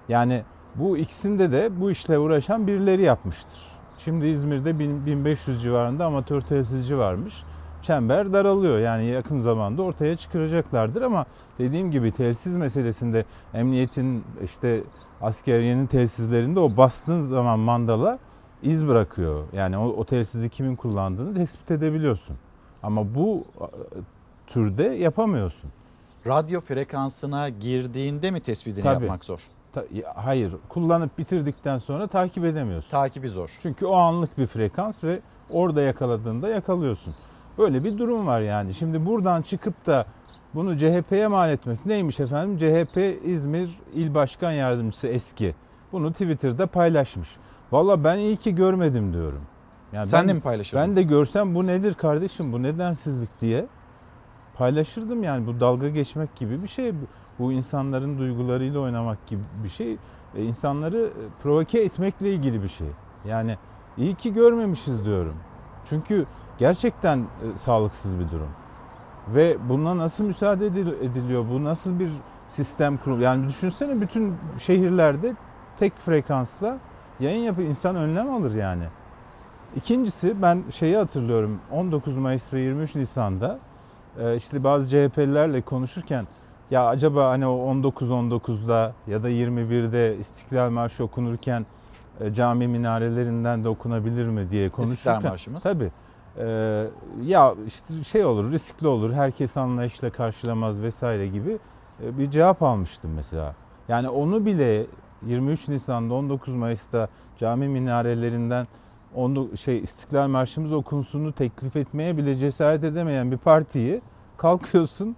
Yani 0.10 0.44
bu 0.76 0.98
ikisinde 0.98 1.52
de 1.52 1.82
bu 1.82 1.92
işle 1.92 2.20
uğraşan 2.20 2.68
birileri 2.68 3.02
yapmıştır. 3.02 3.62
Şimdi 3.98 4.28
İzmir'de 4.28 4.80
1000 4.80 5.06
1500 5.06 5.62
civarında 5.62 6.06
amatör 6.06 6.42
telsizci 6.42 6.98
varmış. 6.98 7.44
Çember 7.82 8.34
daralıyor 8.34 8.80
yani 8.80 9.06
yakın 9.06 9.40
zamanda 9.40 9.84
ortaya 9.84 10.18
çıkaracaklardır 10.18 11.02
ama 11.02 11.26
dediğim 11.60 11.92
gibi 11.92 12.12
telsiz 12.12 12.56
meselesinde 12.56 13.26
emniyetin 13.54 14.24
işte 14.44 14.84
askeriyenin 15.22 15.88
telsizlerinde 15.88 16.60
o 16.60 16.78
bastığın 16.78 17.20
zaman 17.20 17.60
mandala 17.60 18.20
iz 18.64 18.88
bırakıyor. 18.88 19.44
Yani 19.54 19.78
o, 19.78 19.86
o 19.86 20.06
telsizi 20.06 20.50
kimin 20.50 20.76
kullandığını 20.76 21.36
tespit 21.36 21.72
edebiliyorsun. 21.72 22.36
Ama 22.84 23.16
bu 23.16 23.44
türde 24.48 24.84
yapamıyorsun. 24.84 25.70
Radyo 26.28 26.60
frekansına 26.62 27.50
girdiğinde 27.50 28.32
mi 28.32 28.40
tespitini 28.40 28.84
Tabii. 28.84 29.04
yapmak 29.04 29.26
zor? 29.26 29.48
Ta- 29.74 29.86
hayır, 30.16 30.54
kullanıp 30.70 31.18
bitirdikten 31.18 31.78
sonra 31.78 32.08
takip 32.08 32.46
edemiyorsun. 32.46 32.92
Takibi 32.92 33.30
zor. 33.30 33.58
Çünkü 33.62 33.86
o 33.86 33.96
anlık 33.96 34.38
bir 34.38 34.48
frekans 34.48 35.04
ve 35.04 35.20
orada 35.50 35.82
yakaladığında 35.82 36.50
yakalıyorsun. 36.50 37.16
Böyle 37.58 37.84
bir 37.84 37.98
durum 37.98 38.28
var 38.28 38.42
yani. 38.42 38.74
Şimdi 38.74 39.06
buradan 39.06 39.42
çıkıp 39.42 39.86
da 39.86 40.06
bunu 40.54 40.78
CHP'ye 40.78 41.28
mal 41.28 41.50
etmek 41.50 41.86
neymiş 41.86 42.20
efendim? 42.20 42.58
CHP 42.58 43.26
İzmir 43.26 43.80
İl 43.94 44.14
Başkan 44.14 44.52
Yardımcısı 44.52 45.08
eski. 45.08 45.56
Bunu 45.92 46.12
Twitter'da 46.12 46.68
paylaşmış. 46.68 47.30
Valla 47.72 48.04
ben 48.04 48.18
iyi 48.18 48.38
ki 48.38 48.56
görmedim 48.56 49.14
diyorum. 49.14 49.42
Yani 49.94 50.10
Sen 50.10 50.22
ben, 50.22 50.28
de 50.30 50.34
mi 50.34 50.42
paylaşırdın? 50.42 50.82
Ben 50.88 50.96
de 50.96 51.04
görsem 51.04 51.56
bu 51.56 51.68
nedir 51.68 51.94
kardeşim 51.94 52.54
bu 52.54 52.64
nedensizlik 52.64 53.42
diye 53.42 53.66
paylaşırdım 54.58 55.24
yani 55.24 55.48
bu 55.48 55.60
dalga 55.60 55.90
geçmek 55.90 56.36
gibi 56.36 56.64
bir 56.64 56.68
şey. 56.68 56.92
Bu, 57.40 57.52
insanların 57.52 58.18
duygularıyla 58.18 58.80
oynamak 58.80 59.28
gibi 59.28 59.42
bir 59.64 59.70
şey. 59.70 59.98
E, 60.38 60.44
insanları 60.44 60.98
e, 60.98 61.24
provoke 61.44 61.80
etmekle 61.80 62.34
ilgili 62.34 62.64
bir 62.64 62.70
şey. 62.70 62.88
Yani 63.28 63.58
iyi 63.98 64.16
ki 64.16 64.34
görmemişiz 64.34 65.06
diyorum. 65.06 65.36
Çünkü 65.90 66.26
gerçekten 66.60 67.18
e, 67.18 67.58
sağlıksız 67.58 68.20
bir 68.20 68.32
durum. 68.32 68.50
Ve 69.36 69.58
buna 69.70 69.98
nasıl 69.98 70.24
müsaade 70.24 70.66
edil- 70.66 71.04
ediliyor? 71.04 71.46
Bu 71.52 71.64
nasıl 71.64 72.00
bir 72.00 72.10
sistem 72.50 72.98
kurulu? 72.98 73.22
Yani 73.22 73.48
düşünsene 73.48 74.02
bütün 74.02 74.34
şehirlerde 74.60 75.34
tek 75.80 75.98
frekansla 75.98 76.78
yayın 77.20 77.44
yapıyor. 77.44 77.70
İnsan 77.70 77.96
önlem 77.96 78.30
alır 78.34 78.56
yani. 78.56 78.84
İkincisi 79.76 80.42
ben 80.42 80.64
şeyi 80.72 80.98
hatırlıyorum 80.98 81.60
19 81.72 82.18
Mayıs 82.18 82.54
ve 82.54 82.60
23 82.60 82.96
Nisan'da 82.96 83.60
işte 84.38 84.64
bazı 84.64 84.90
CHP'lilerle 84.90 85.62
konuşurken 85.62 86.28
ya 86.72 86.88
acaba 86.88 87.30
hani 87.30 87.48
o 87.48 87.74
19-19'da 87.74 88.94
ya 89.08 89.24
da 89.24 89.30
21'de 89.30 90.18
İstiklal 90.18 90.70
Marşı 90.70 91.04
okunurken 91.04 91.66
e, 92.20 92.34
cami 92.34 92.68
minarelerinden 92.68 93.64
de 93.64 93.70
okunabilir 93.70 94.26
mi 94.26 94.50
diye 94.50 94.70
konuşurken. 94.70 95.14
İstiklal 95.14 95.32
Marşımız. 95.32 95.64
Tabii. 95.64 95.92
E, 96.38 96.46
ya 97.24 97.56
işte 97.68 98.04
şey 98.04 98.26
olur 98.26 98.52
riskli 98.52 98.88
olur 98.88 99.14
herkes 99.14 99.58
anlayışla 99.58 100.10
karşılamaz 100.10 100.82
vesaire 100.82 101.28
gibi 101.28 101.58
e, 102.04 102.18
bir 102.18 102.32
cevap 102.32 102.64
almıştım 102.64 103.12
mesela. 103.16 103.56
Yani 103.88 104.10
onu 104.10 104.46
bile 104.46 104.86
23 105.26 105.68
Nisan'da 105.68 106.14
19 106.14 106.54
Mayıs'ta 106.54 107.08
cami 107.38 107.68
minarelerinden 107.68 108.68
onu 109.16 109.58
şey 109.58 109.80
İstiklal 109.80 110.28
Marşımız 110.28 110.72
okunsunu 110.72 111.32
teklif 111.32 111.76
etmeye 111.76 112.18
bile 112.18 112.38
cesaret 112.38 112.84
edemeyen 112.84 113.32
bir 113.32 113.38
partiyi 113.38 114.02
kalkıyorsun 114.38 115.16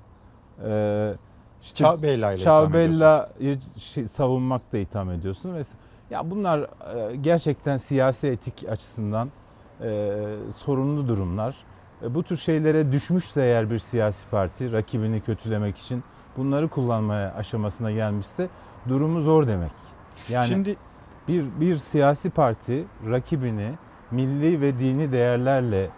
e, 0.65 1.13
işte 1.61 1.77
Çağbella'yla 1.77 2.41
itham 2.41 2.55
Çağbella'yı 2.55 3.57
şey, 3.77 4.05
savunmakla 4.05 4.77
itham 4.77 5.11
ediyorsun 5.11 5.55
ve 5.55 5.61
ya 6.09 6.31
bunlar 6.31 6.59
e, 6.59 7.15
gerçekten 7.15 7.77
siyasi 7.77 8.27
etik 8.27 8.65
açısından 8.69 9.29
e, 9.81 10.13
sorunlu 10.55 11.07
durumlar. 11.07 11.55
E, 12.03 12.15
bu 12.15 12.23
tür 12.23 12.37
şeylere 12.37 12.91
düşmüşse 12.91 13.41
eğer 13.41 13.69
bir 13.69 13.79
siyasi 13.79 14.27
parti 14.27 14.71
rakibini 14.71 15.21
kötülemek 15.21 15.77
için 15.77 16.03
bunları 16.37 16.67
kullanmaya 16.67 17.33
aşamasına 17.33 17.91
gelmişse 17.91 18.49
durumu 18.89 19.21
zor 19.21 19.47
demek. 19.47 19.71
Yani 20.29 20.45
Şimdi 20.45 20.75
bir 21.27 21.45
bir 21.59 21.77
siyasi 21.77 22.29
parti 22.29 22.85
rakibini 23.09 23.71
milli 24.15 24.61
ve 24.61 24.79
dini 24.79 25.11
değerlerle 25.11 25.89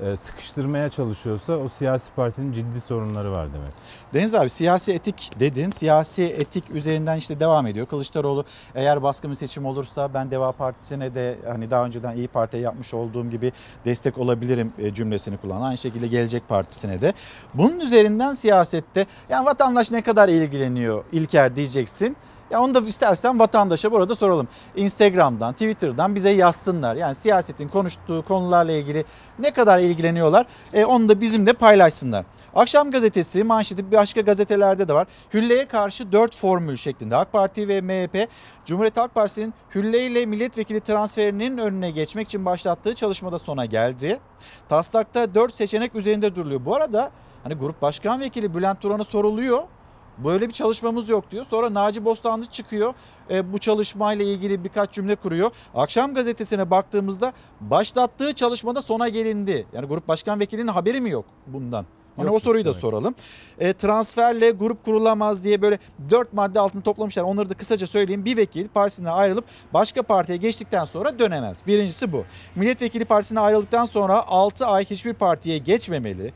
e, 0.00 0.16
sıkıştırmaya 0.16 0.88
çalışıyorsa 0.88 1.52
o 1.52 1.68
siyasi 1.68 2.10
partinin 2.16 2.52
ciddi 2.52 2.80
sorunları 2.80 3.32
var 3.32 3.48
demek. 3.54 3.72
Deniz 4.14 4.34
abi 4.34 4.50
siyasi 4.50 4.92
etik 4.92 5.30
dedin. 5.40 5.70
Siyasi 5.70 6.22
etik 6.22 6.70
üzerinden 6.70 7.16
işte 7.16 7.40
devam 7.40 7.66
ediyor. 7.66 7.86
Kılıçdaroğlu 7.86 8.44
eğer 8.74 9.02
baskın 9.02 9.30
bir 9.30 9.36
seçim 9.36 9.66
olursa 9.66 10.14
ben 10.14 10.30
Deva 10.30 10.52
Partisi'ne 10.52 11.14
de 11.14 11.38
hani 11.46 11.70
daha 11.70 11.86
önceden 11.86 12.16
İyi 12.16 12.28
Parti'ye 12.28 12.62
yapmış 12.62 12.94
olduğum 12.94 13.30
gibi 13.30 13.52
destek 13.84 14.18
olabilirim 14.18 14.72
e, 14.78 14.94
cümlesini 14.94 15.36
kullanan. 15.36 15.62
Aynı 15.62 15.78
şekilde 15.78 16.06
Gelecek 16.06 16.48
Partisi'ne 16.48 17.00
de. 17.00 17.12
Bunun 17.54 17.80
üzerinden 17.80 18.32
siyasette 18.32 19.06
yani 19.28 19.46
vatandaş 19.46 19.90
ne 19.90 20.02
kadar 20.02 20.28
ilgileniyor 20.28 21.04
İlker 21.12 21.56
diyeceksin. 21.56 22.16
Ya 22.50 22.60
onu 22.60 22.74
da 22.74 22.80
istersen 22.80 23.38
vatandaşa 23.38 23.92
burada 23.92 24.14
soralım. 24.14 24.48
Instagram'dan, 24.76 25.52
Twitter'dan 25.52 26.14
bize 26.14 26.30
yazsınlar. 26.30 26.96
Yani 26.96 27.14
siyasetin 27.14 27.68
konuştuğu 27.68 28.24
konularla 28.28 28.72
ilgili 28.72 29.04
ne 29.38 29.50
kadar 29.50 29.78
ilgileniyorlar 29.78 30.46
e, 30.72 30.84
onu 30.84 31.08
da 31.08 31.20
bizimle 31.20 31.52
paylaşsınlar. 31.52 32.24
Akşam 32.54 32.90
gazetesi 32.90 33.44
manşeti 33.44 33.92
başka 33.92 34.20
gazetelerde 34.20 34.88
de 34.88 34.92
var. 34.92 35.06
Hülle'ye 35.34 35.68
karşı 35.68 36.12
4 36.12 36.36
formül 36.36 36.76
şeklinde 36.76 37.16
AK 37.16 37.32
Parti 37.32 37.68
ve 37.68 37.80
MHP 37.80 38.28
Cumhuriyet 38.64 38.96
Halk 38.96 39.14
Partisi'nin 39.14 39.54
Hülle 39.74 40.06
ile 40.06 40.26
milletvekili 40.26 40.80
transferinin 40.80 41.58
önüne 41.58 41.90
geçmek 41.90 42.28
için 42.28 42.44
başlattığı 42.44 42.94
çalışmada 42.94 43.38
sona 43.38 43.64
geldi. 43.64 44.20
Taslakta 44.68 45.34
4 45.34 45.54
seçenek 45.54 45.94
üzerinde 45.94 46.34
duruluyor. 46.34 46.64
Bu 46.64 46.76
arada 46.76 47.10
hani 47.42 47.54
grup 47.54 47.82
başkan 47.82 48.20
vekili 48.20 48.54
Bülent 48.54 48.80
Turan'a 48.80 49.04
soruluyor. 49.04 49.62
Böyle 50.24 50.48
bir 50.48 50.52
çalışmamız 50.52 51.08
yok 51.08 51.30
diyor. 51.30 51.44
Sonra 51.44 51.74
Naci 51.74 52.04
Bostanlı 52.04 52.46
çıkıyor. 52.46 52.94
E, 53.30 53.52
bu 53.52 53.58
çalışmayla 53.58 54.24
ilgili 54.24 54.64
birkaç 54.64 54.92
cümle 54.92 55.16
kuruyor. 55.16 55.50
Akşam 55.74 56.14
gazetesine 56.14 56.70
baktığımızda 56.70 57.32
başlattığı 57.60 58.32
çalışmada 58.32 58.82
sona 58.82 59.08
gelindi. 59.08 59.66
Yani 59.72 59.86
grup 59.86 60.08
başkan 60.08 60.40
vekilinin 60.40 60.68
haberi 60.68 61.00
mi 61.00 61.10
yok 61.10 61.24
bundan? 61.46 61.86
Hani 62.18 62.30
o 62.30 62.38
soruyu 62.38 62.64
da 62.64 62.68
demek. 62.68 62.80
soralım. 62.80 63.14
E, 63.58 63.72
transferle 63.72 64.50
grup 64.50 64.84
kurulamaz 64.84 65.44
diye 65.44 65.62
böyle 65.62 65.78
dört 66.10 66.32
madde 66.32 66.60
altını 66.60 66.82
toplamışlar. 66.82 67.22
Onları 67.22 67.50
da 67.50 67.54
kısaca 67.54 67.86
söyleyeyim. 67.86 68.24
Bir 68.24 68.36
vekil 68.36 68.68
partisinden 68.68 69.12
ayrılıp 69.12 69.44
başka 69.74 70.02
partiye 70.02 70.38
geçtikten 70.38 70.84
sonra 70.84 71.18
dönemez. 71.18 71.62
Birincisi 71.66 72.12
bu. 72.12 72.24
Milletvekili 72.56 73.04
partisine 73.04 73.40
ayrıldıktan 73.40 73.86
sonra 73.86 74.26
6 74.26 74.66
ay 74.66 74.84
hiçbir 74.84 75.14
partiye 75.14 75.58
geçmemeli. 75.58 76.32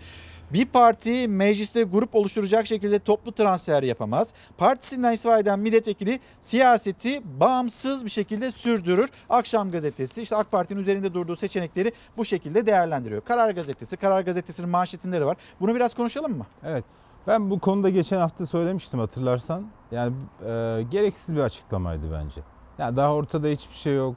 Bir 0.53 0.67
parti 0.67 1.29
mecliste 1.29 1.83
grup 1.83 2.15
oluşturacak 2.15 2.67
şekilde 2.67 2.99
toplu 2.99 3.33
transfer 3.33 3.83
yapamaz. 3.83 4.35
Partisinden 4.59 5.13
istifa 5.13 5.39
eden 5.39 5.59
milletvekili 5.59 6.21
siyaseti 6.41 7.41
bağımsız 7.41 8.05
bir 8.05 8.11
şekilde 8.11 8.51
sürdürür. 8.51 9.11
Akşam 9.31 9.71
gazetesi 9.71 10.23
işte 10.23 10.37
AK 10.37 10.51
Parti'nin 10.51 10.81
üzerinde 10.81 11.15
durduğu 11.15 11.37
seçenekleri 11.37 11.93
bu 12.17 12.25
şekilde 12.25 12.67
değerlendiriyor. 12.67 13.21
Karar 13.21 13.51
gazetesi, 13.51 13.97
Karar 13.97 14.21
gazetesinin 14.21 14.69
manşetinde 14.71 15.21
de 15.21 15.25
var. 15.25 15.37
Bunu 15.61 15.75
biraz 15.75 15.95
konuşalım 15.95 16.39
mı? 16.39 16.47
Evet. 16.65 16.85
Ben 17.27 17.51
bu 17.51 17.59
konuda 17.59 17.91
geçen 17.91 18.19
hafta 18.19 18.47
söylemiştim 18.47 19.01
hatırlarsan. 19.01 19.67
Yani 19.91 20.15
e, 20.47 20.83
gereksiz 20.91 21.37
bir 21.37 21.41
açıklamaydı 21.41 22.13
bence. 22.13 22.41
Yani 22.79 22.97
daha 22.97 23.15
ortada 23.15 23.49
hiçbir 23.49 23.75
şey 23.75 23.95
yok. 23.95 24.17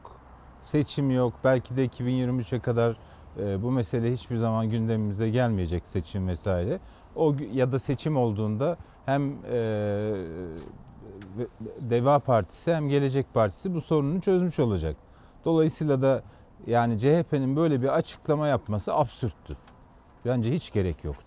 Seçim 0.62 1.12
yok. 1.12 1.34
Belki 1.44 1.78
de 1.78 1.86
2023'e 1.86 2.60
kadar 2.60 2.98
bu 3.38 3.72
mesele 3.72 4.14
hiçbir 4.14 4.38
zaman 4.38 4.70
gündemimize 4.70 5.30
gelmeyecek 5.30 5.88
seçim 5.88 6.28
vesaire. 6.28 6.80
O 7.16 7.36
ya 7.54 7.72
da 7.72 7.80
seçim 7.80 8.18
olduğunda 8.18 8.78
hem 9.06 9.32
e, 9.52 10.14
Deva 11.82 12.20
Partisi 12.20 12.74
hem 12.74 12.90
Gelecek 12.90 13.34
Partisi 13.34 13.74
bu 13.74 13.82
sorununu 13.82 14.22
çözmüş 14.22 14.60
olacak. 14.60 14.96
Dolayısıyla 15.46 16.02
da 16.02 16.22
yani 16.68 17.00
CHP'nin 17.00 17.56
böyle 17.56 17.82
bir 17.82 17.88
açıklama 17.88 18.48
yapması 18.48 18.94
absürttü. 18.94 19.58
Bence 20.26 20.52
hiç 20.54 20.72
gerek 20.72 21.04
yoktu. 21.04 21.26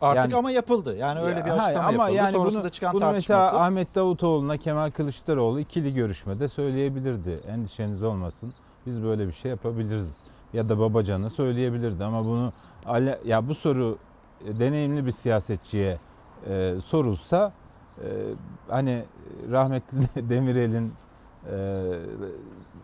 Artık 0.00 0.24
Yani- 0.24 0.36
ama 0.36 0.50
yapıldı. 0.50 0.96
Yani 0.96 1.20
öyle 1.20 1.44
bir 1.44 1.48
Ya, 1.50 1.54
açıklama 1.54 1.84
hayır, 1.84 1.94
ama 1.98 2.04
yapıldı. 2.08 2.16
yani 2.18 2.32
Sonrasında 2.32 2.62
bunu, 2.62 2.70
çıkan 2.70 2.92
bunu 2.92 3.00
tartışması. 3.00 3.44
mesela 3.44 3.64
Ahmet 3.64 3.94
Davutoğlu'na 3.94 4.56
Kemal 4.56 4.90
Kılıçdaroğlu 4.90 5.60
ikili 5.60 5.94
görüşmede 5.94 6.48
söyleyebilirdi. 6.48 7.40
Endişeniz 7.48 8.02
olmasın. 8.02 8.52
Biz 8.86 9.02
böyle 9.02 9.26
bir 9.26 9.32
şey 9.32 9.50
yapabiliriz. 9.50 10.16
Ya 10.54 10.68
da 10.68 10.78
Babacan'a 10.78 11.30
söyleyebilirdi 11.30 12.04
ama 12.04 12.24
bunu 12.24 12.52
ya 13.26 13.48
bu 13.48 13.54
soru 13.54 13.98
deneyimli 14.58 15.06
bir 15.06 15.12
siyasetçiye 15.12 15.98
e, 16.48 16.74
sorulsa 16.84 17.52
e, 17.98 18.06
hani 18.68 19.02
rahmetli 19.50 19.98
Demirel'in 20.28 20.92
e, 21.50 21.58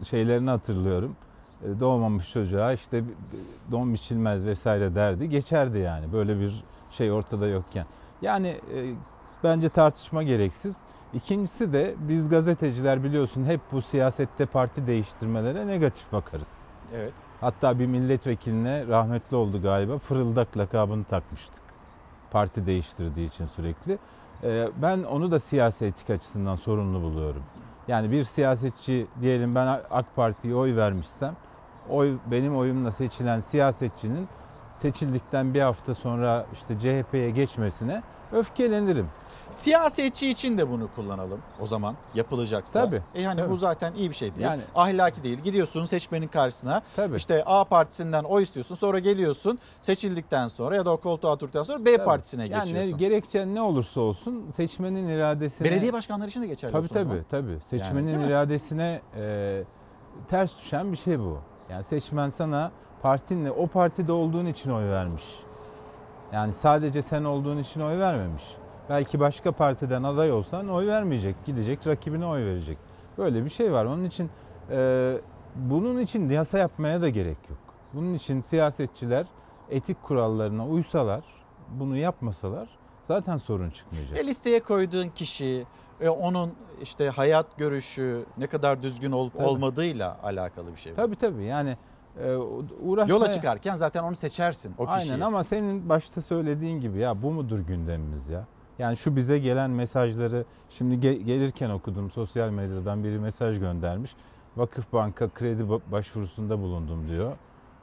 şeylerini 0.04 0.50
hatırlıyorum. 0.50 1.16
E, 1.64 1.80
doğmamış 1.80 2.32
çocuğa 2.32 2.72
işte 2.72 3.04
don 3.72 3.94
biçilmez 3.94 4.44
vesaire 4.44 4.94
derdi. 4.94 5.28
Geçerdi 5.28 5.78
yani 5.78 6.12
böyle 6.12 6.40
bir 6.40 6.64
şey 6.90 7.12
ortada 7.12 7.46
yokken. 7.46 7.86
Yani 8.22 8.48
e, 8.48 8.94
bence 9.44 9.68
tartışma 9.68 10.22
gereksiz. 10.22 10.76
İkincisi 11.14 11.72
de 11.72 11.94
biz 12.08 12.28
gazeteciler 12.28 13.04
biliyorsun 13.04 13.44
hep 13.44 13.60
bu 13.72 13.82
siyasette 13.82 14.46
parti 14.46 14.86
değiştirmelere 14.86 15.66
negatif 15.66 16.12
bakarız. 16.12 16.58
Evet. 16.94 17.29
Hatta 17.40 17.78
bir 17.78 17.86
milletvekiline 17.86 18.86
rahmetli 18.86 19.36
oldu 19.36 19.62
galiba 19.62 19.98
fırıldak 19.98 20.56
lakabını 20.56 21.04
takmıştık. 21.04 21.60
Parti 22.30 22.66
değiştirdiği 22.66 23.28
için 23.28 23.46
sürekli. 23.46 23.98
Ee, 24.44 24.68
Ben 24.82 25.02
onu 25.02 25.30
da 25.30 25.40
siyasi 25.40 25.84
etik 25.84 26.10
açısından 26.10 26.56
sorumlu 26.56 27.02
buluyorum. 27.02 27.42
Yani 27.88 28.10
bir 28.10 28.24
siyasetçi 28.24 29.06
diyelim 29.20 29.54
ben 29.54 29.66
AK 29.90 30.16
Parti'ye 30.16 30.54
oy 30.54 30.76
vermişsem 30.76 31.36
oy 31.88 32.16
benim 32.30 32.56
oyumla 32.56 32.92
seçilen 32.92 33.40
siyasetçinin 33.40 34.28
seçildikten 34.74 35.54
bir 35.54 35.60
hafta 35.60 35.94
sonra 35.94 36.46
işte 36.52 36.78
CHP'ye 36.78 37.30
geçmesine 37.30 38.02
öfkelenirim. 38.32 39.08
Siyasetçi 39.50 40.30
için 40.30 40.58
de 40.58 40.70
bunu 40.70 40.88
kullanalım 40.94 41.40
o 41.60 41.66
zaman 41.66 41.94
yapılacaksa. 42.14 42.84
Tabii, 42.84 43.02
E 43.14 43.24
hani 43.24 43.40
tabii. 43.40 43.50
bu 43.50 43.56
zaten 43.56 43.94
iyi 43.94 44.10
bir 44.10 44.14
şey 44.14 44.30
değil. 44.34 44.42
Yani- 44.46 44.62
Ahlaki 44.74 45.22
değil. 45.22 45.38
Gidiyorsun 45.40 45.84
seçmenin 45.84 46.28
karşısına. 46.28 46.82
Tabii. 46.96 47.16
İşte 47.16 47.42
A 47.46 47.64
partisinden 47.64 48.24
oy 48.24 48.42
istiyorsun. 48.42 48.74
Sonra 48.74 48.98
geliyorsun 48.98 49.58
seçildikten 49.80 50.48
sonra 50.48 50.76
ya 50.76 50.86
da 50.86 50.90
o 50.90 50.96
koltuğa 50.96 51.32
oturduktan 51.32 51.62
sonra 51.62 51.84
B 51.84 51.96
Tabii. 51.96 52.04
partisine 52.04 52.46
yani 52.48 52.64
geçiyorsun. 52.64 52.92
ne, 52.92 52.96
gerekçen 52.96 53.54
ne 53.54 53.62
olursa 53.62 54.00
olsun 54.00 54.50
seçmenin 54.56 55.08
iradesine... 55.08 55.68
Belediye 55.70 55.92
başkanları 55.92 56.28
için 56.28 56.42
de 56.42 56.46
geçerli 56.46 56.72
Tabii 56.72 56.86
o 56.86 56.88
tabii 56.88 57.04
zaman. 57.04 57.24
tabii. 57.30 57.50
Yani 57.50 57.60
Seçmenin 57.60 58.18
mi? 58.20 58.26
iradesine 58.26 59.00
e, 59.16 59.62
ters 60.28 60.58
düşen 60.58 60.92
bir 60.92 60.96
şey 60.96 61.18
bu. 61.20 61.38
Yani 61.70 61.84
seçmen 61.84 62.30
sana 62.30 62.72
partinle 63.02 63.50
o 63.50 63.66
partide 63.66 64.12
olduğun 64.12 64.46
için 64.46 64.70
oy 64.70 64.84
vermiş. 64.90 65.22
Yani 66.32 66.52
sadece 66.52 67.02
sen 67.02 67.24
olduğun 67.24 67.58
için 67.58 67.80
oy 67.80 67.98
vermemiş. 67.98 68.42
Belki 68.88 69.20
başka 69.20 69.52
partiden 69.52 70.02
aday 70.02 70.32
olsan 70.32 70.68
oy 70.68 70.86
vermeyecek. 70.86 71.36
Gidecek 71.44 71.86
rakibine 71.86 72.26
oy 72.26 72.44
verecek. 72.44 72.78
Böyle 73.18 73.44
bir 73.44 73.50
şey 73.50 73.72
var. 73.72 73.84
Onun 73.84 74.04
için 74.04 74.30
e, 74.70 75.16
bunun 75.54 75.98
için 76.00 76.28
yasa 76.28 76.58
yapmaya 76.58 77.02
da 77.02 77.08
gerek 77.08 77.38
yok. 77.50 77.58
Bunun 77.94 78.14
için 78.14 78.40
siyasetçiler 78.40 79.26
etik 79.70 80.02
kurallarına 80.02 80.66
uysalar, 80.66 81.24
bunu 81.68 81.96
yapmasalar 81.96 82.68
zaten 83.04 83.36
sorun 83.36 83.70
çıkmayacak. 83.70 84.18
E 84.18 84.26
listeye 84.26 84.60
koyduğun 84.60 85.08
kişi, 85.08 85.66
e, 86.00 86.08
onun 86.08 86.52
işte 86.82 87.08
hayat 87.08 87.58
görüşü 87.58 88.24
ne 88.38 88.46
kadar 88.46 88.82
düzgün 88.82 89.12
olup 89.12 89.32
Tabii. 89.32 89.44
olmadığıyla 89.44 90.18
alakalı 90.22 90.72
bir 90.72 90.80
şey. 90.80 90.94
Tabii 90.94 91.16
tabii 91.16 91.44
yani 91.44 91.76
uğraşmaya... 92.82 93.14
Yola 93.18 93.30
çıkarken 93.30 93.74
zaten 93.74 94.02
onu 94.02 94.16
seçersin 94.16 94.74
o 94.78 94.86
kişiyi. 94.86 95.12
Aynen 95.12 95.26
ama 95.26 95.44
senin 95.44 95.88
başta 95.88 96.22
söylediğin 96.22 96.80
gibi 96.80 96.98
ya 96.98 97.22
bu 97.22 97.30
mudur 97.30 97.58
gündemimiz 97.58 98.28
ya? 98.28 98.44
Yani 98.78 98.96
şu 98.96 99.16
bize 99.16 99.38
gelen 99.38 99.70
mesajları 99.70 100.44
şimdi 100.70 101.06
ge- 101.06 101.22
gelirken 101.22 101.70
okudum 101.70 102.10
sosyal 102.10 102.50
medyadan 102.50 103.04
biri 103.04 103.18
mesaj 103.18 103.58
göndermiş. 103.58 104.14
Vakıf 104.56 104.92
Banka 104.92 105.28
kredi 105.28 105.62
ba- 105.62 105.80
başvurusunda 105.92 106.58
bulundum 106.58 107.08
diyor. 107.08 107.32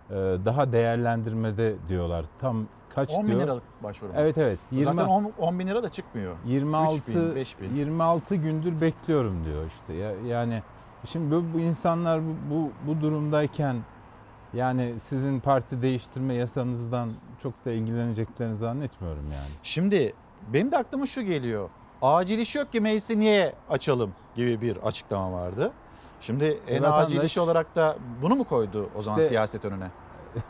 Ee, 0.09 0.13
daha 0.45 0.71
değerlendirmede 0.71 1.75
diyorlar. 1.89 2.25
Tam 2.39 2.65
kaç 2.95 3.09
10 3.11 3.23
bin 3.23 3.27
diyor? 3.27 3.41
liralık 3.41 3.63
başvuru. 3.83 4.11
Evet 4.15 4.37
evet. 4.37 4.59
Zaten 4.71 5.05
10, 5.05 5.31
10 5.39 5.59
bin 5.59 5.67
lira 5.67 5.83
da 5.83 5.89
çıkmıyor. 5.89 6.35
26 6.45 6.95
3 7.11 7.15
bin, 7.15 7.35
5 7.35 7.61
bin. 7.61 7.75
26 7.75 8.35
gündür 8.35 8.81
bekliyorum 8.81 9.45
diyor 9.45 9.65
işte. 9.67 9.93
Ya, 9.93 10.11
yani 10.27 10.63
şimdi 11.05 11.35
bu, 11.35 11.43
bu 11.53 11.59
insanlar 11.59 12.21
bu, 12.21 12.35
bu 12.55 12.71
bu 12.87 13.01
durumdayken 13.01 13.75
yani 14.53 14.99
sizin 14.99 15.39
parti 15.39 15.81
değiştirme 15.81 16.33
yasanızdan 16.33 17.09
çok 17.43 17.65
da 17.65 17.71
ilgileneceklerini 17.71 18.57
zannetmiyorum 18.57 19.23
yani. 19.23 19.49
Şimdi 19.63 20.13
benim 20.53 20.71
de 20.71 20.77
aklıma 20.77 21.05
şu 21.05 21.21
geliyor. 21.21 21.69
Acil 22.01 22.39
iş 22.39 22.55
yok 22.55 22.71
ki 22.71 22.81
meclisi 22.81 23.19
niye 23.19 23.55
açalım 23.69 24.13
gibi 24.35 24.61
bir 24.61 24.77
açıklama 24.77 25.31
vardı. 25.31 25.71
Şimdi 26.21 26.59
en 26.67 26.83
vatandaş- 26.83 27.03
acil 27.05 27.21
iş 27.21 27.37
olarak 27.37 27.75
da 27.75 27.97
bunu 28.21 28.35
mu 28.35 28.43
koydu 28.43 28.89
o 28.95 29.01
zaman 29.01 29.19
İşte- 29.19 29.27
siyaset 29.29 29.65
önüne? 29.65 29.87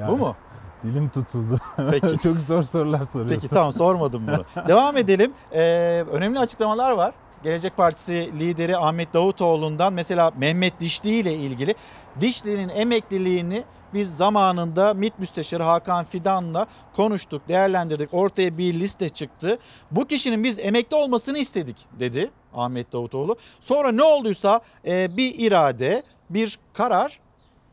Yani 0.00 0.10
Bu 0.12 0.16
mu? 0.16 0.36
Dilim 0.84 1.08
tutuldu. 1.08 1.58
Peki. 1.90 2.18
çok 2.22 2.36
zor 2.36 2.62
sorular 2.62 3.04
soruyorsun. 3.04 3.34
Peki 3.34 3.48
tamam 3.48 3.72
sormadım 3.72 4.26
bunu. 4.26 4.44
Devam 4.68 4.96
edelim. 4.96 5.32
Ee, 5.52 6.04
önemli 6.12 6.38
açıklamalar 6.38 6.90
var. 6.90 7.14
Gelecek 7.42 7.76
Partisi 7.76 8.32
lideri 8.38 8.76
Ahmet 8.76 9.14
Davutoğlu'ndan 9.14 9.92
mesela 9.92 10.32
Mehmet 10.38 10.80
Dişli 10.80 11.10
ile 11.10 11.34
ilgili 11.34 11.74
Dişli'nin 12.20 12.68
emekliliğini 12.68 13.64
biz 13.94 14.16
zamanında 14.16 14.94
MİT 14.94 15.18
Müsteşarı 15.18 15.62
Hakan 15.62 16.04
Fidan'la 16.04 16.66
konuştuk, 16.96 17.48
değerlendirdik. 17.48 18.14
Ortaya 18.14 18.58
bir 18.58 18.74
liste 18.74 19.08
çıktı. 19.08 19.58
Bu 19.90 20.06
kişinin 20.06 20.44
biz 20.44 20.58
emekli 20.58 20.96
olmasını 20.96 21.38
istedik 21.38 21.76
dedi 22.00 22.30
Ahmet 22.54 22.92
Davutoğlu. 22.92 23.36
Sonra 23.60 23.92
ne 23.92 24.02
olduysa 24.02 24.60
e, 24.86 25.16
bir 25.16 25.34
irade, 25.38 26.02
bir 26.30 26.58
karar 26.72 27.20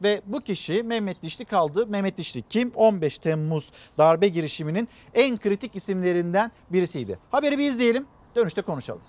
ve 0.03 0.21
bu 0.25 0.41
kişi 0.41 0.83
Mehmet 0.83 1.21
Dişli 1.21 1.45
kaldı. 1.45 1.87
Mehmet 1.87 2.17
Dişli 2.17 2.41
kim? 2.41 2.71
15 2.75 3.17
Temmuz 3.17 3.71
darbe 3.97 4.27
girişiminin 4.27 4.89
en 5.13 5.37
kritik 5.37 5.75
isimlerinden 5.75 6.51
birisiydi. 6.69 7.19
Haberi 7.31 7.57
bir 7.57 7.69
izleyelim, 7.69 8.05
dönüşte 8.35 8.61
konuşalım. 8.61 9.01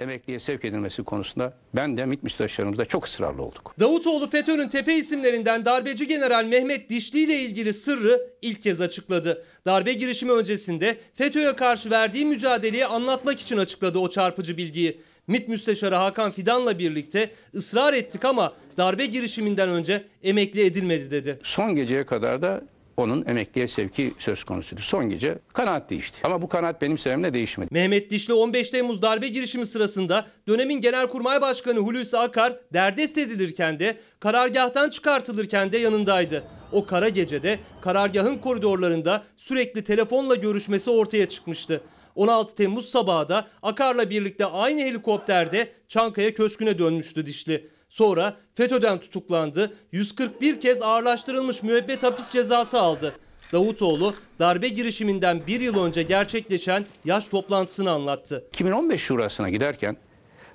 Emekliye 0.00 0.40
sevk 0.40 0.64
edilmesi 0.64 1.02
konusunda 1.02 1.52
ben 1.74 1.96
de 1.96 2.06
MİT 2.06 2.22
müsteşarımızda 2.22 2.84
çok 2.84 3.06
ısrarlı 3.06 3.42
olduk. 3.42 3.74
Davutoğlu 3.80 4.30
FETÖ'nün 4.30 4.68
tepe 4.68 4.94
isimlerinden 4.94 5.64
darbeci 5.64 6.06
general 6.06 6.44
Mehmet 6.44 6.90
Dişli 6.90 7.18
ile 7.20 7.34
ilgili 7.34 7.72
sırrı 7.72 8.30
ilk 8.42 8.62
kez 8.62 8.80
açıkladı. 8.80 9.44
Darbe 9.66 9.92
girişimi 9.92 10.32
öncesinde 10.32 10.98
FETÖ'ye 11.14 11.56
karşı 11.56 11.90
verdiği 11.90 12.26
mücadeleyi 12.26 12.86
anlatmak 12.86 13.40
için 13.40 13.58
açıkladı 13.58 13.98
o 13.98 14.10
çarpıcı 14.10 14.56
bilgiyi. 14.56 15.00
MİT 15.26 15.48
Müsteşarı 15.48 15.94
Hakan 15.94 16.30
Fidan'la 16.30 16.78
birlikte 16.78 17.30
ısrar 17.54 17.94
ettik 17.94 18.24
ama 18.24 18.52
darbe 18.78 19.06
girişiminden 19.06 19.68
önce 19.68 20.04
emekli 20.22 20.64
edilmedi 20.64 21.10
dedi. 21.10 21.38
Son 21.42 21.74
geceye 21.74 22.06
kadar 22.06 22.42
da 22.42 22.62
onun 22.96 23.24
emekliye 23.26 23.68
sevki 23.68 24.12
söz 24.18 24.44
konusuydu. 24.44 24.82
Son 24.82 25.08
gece 25.08 25.38
kanaat 25.52 25.90
değişti. 25.90 26.18
Ama 26.22 26.42
bu 26.42 26.48
kanaat 26.48 26.82
benim 26.82 26.98
sevimle 26.98 27.34
değişmedi. 27.34 27.68
Mehmet 27.70 28.10
Dişli 28.10 28.32
15 28.34 28.70
Temmuz 28.70 29.02
darbe 29.02 29.28
girişimi 29.28 29.66
sırasında 29.66 30.26
dönemin 30.48 30.80
Genelkurmay 30.80 31.40
Başkanı 31.40 31.78
Hulusi 31.78 32.18
Akar 32.18 32.56
derdest 32.72 33.18
edilirken 33.18 33.80
de 33.80 33.96
karargahtan 34.20 34.90
çıkartılırken 34.90 35.72
de 35.72 35.78
yanındaydı. 35.78 36.44
O 36.72 36.86
kara 36.86 37.08
gecede 37.08 37.58
karargahın 37.80 38.38
koridorlarında 38.38 39.24
sürekli 39.36 39.84
telefonla 39.84 40.34
görüşmesi 40.34 40.90
ortaya 40.90 41.28
çıkmıştı. 41.28 41.80
16 42.14 42.54
Temmuz 42.54 42.88
sabahı 42.88 43.28
da 43.28 43.46
Akar'la 43.62 44.10
birlikte 44.10 44.46
aynı 44.46 44.80
helikopterde 44.80 45.72
Çankaya 45.88 46.34
Köşkü'ne 46.34 46.78
dönmüştü 46.78 47.26
Dişli. 47.26 47.68
Sonra 47.94 48.36
FETÖ'den 48.54 48.98
tutuklandı. 48.98 49.72
141 49.92 50.60
kez 50.60 50.82
ağırlaştırılmış 50.82 51.62
müebbet 51.62 52.02
hapis 52.02 52.30
cezası 52.30 52.78
aldı. 52.78 53.14
Davutoğlu 53.52 54.14
darbe 54.38 54.68
girişiminden 54.68 55.42
bir 55.46 55.60
yıl 55.60 55.84
önce 55.84 56.02
gerçekleşen 56.02 56.84
yaş 57.04 57.28
toplantısını 57.28 57.90
anlattı. 57.90 58.44
2015 58.48 59.00
şurasına 59.00 59.50
giderken 59.50 59.96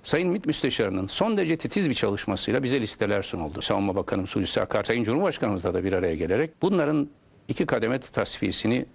Sayın 0.04 0.30
MİT 0.30 0.46
Müsteşarı'nın 0.46 1.08
son 1.08 1.38
derece 1.38 1.58
titiz 1.58 1.90
bir 1.90 1.94
çalışmasıyla 1.94 2.64
bize 2.64 2.82
listeler 2.82 3.22
sunuldu. 3.22 3.62
Savunma 3.62 3.96
Bakanımız 3.96 4.36
Hulusi 4.36 4.62
Akar, 4.62 4.84
Sayın 4.84 5.04
Cumhurbaşkanımızla 5.04 5.74
da 5.74 5.84
bir 5.84 5.94
araya 5.94 6.16
gelerek 6.16 6.52
bunların 6.62 7.10
iki 7.48 7.66
kademe 7.66 8.00
tasfiyesini 8.00 8.86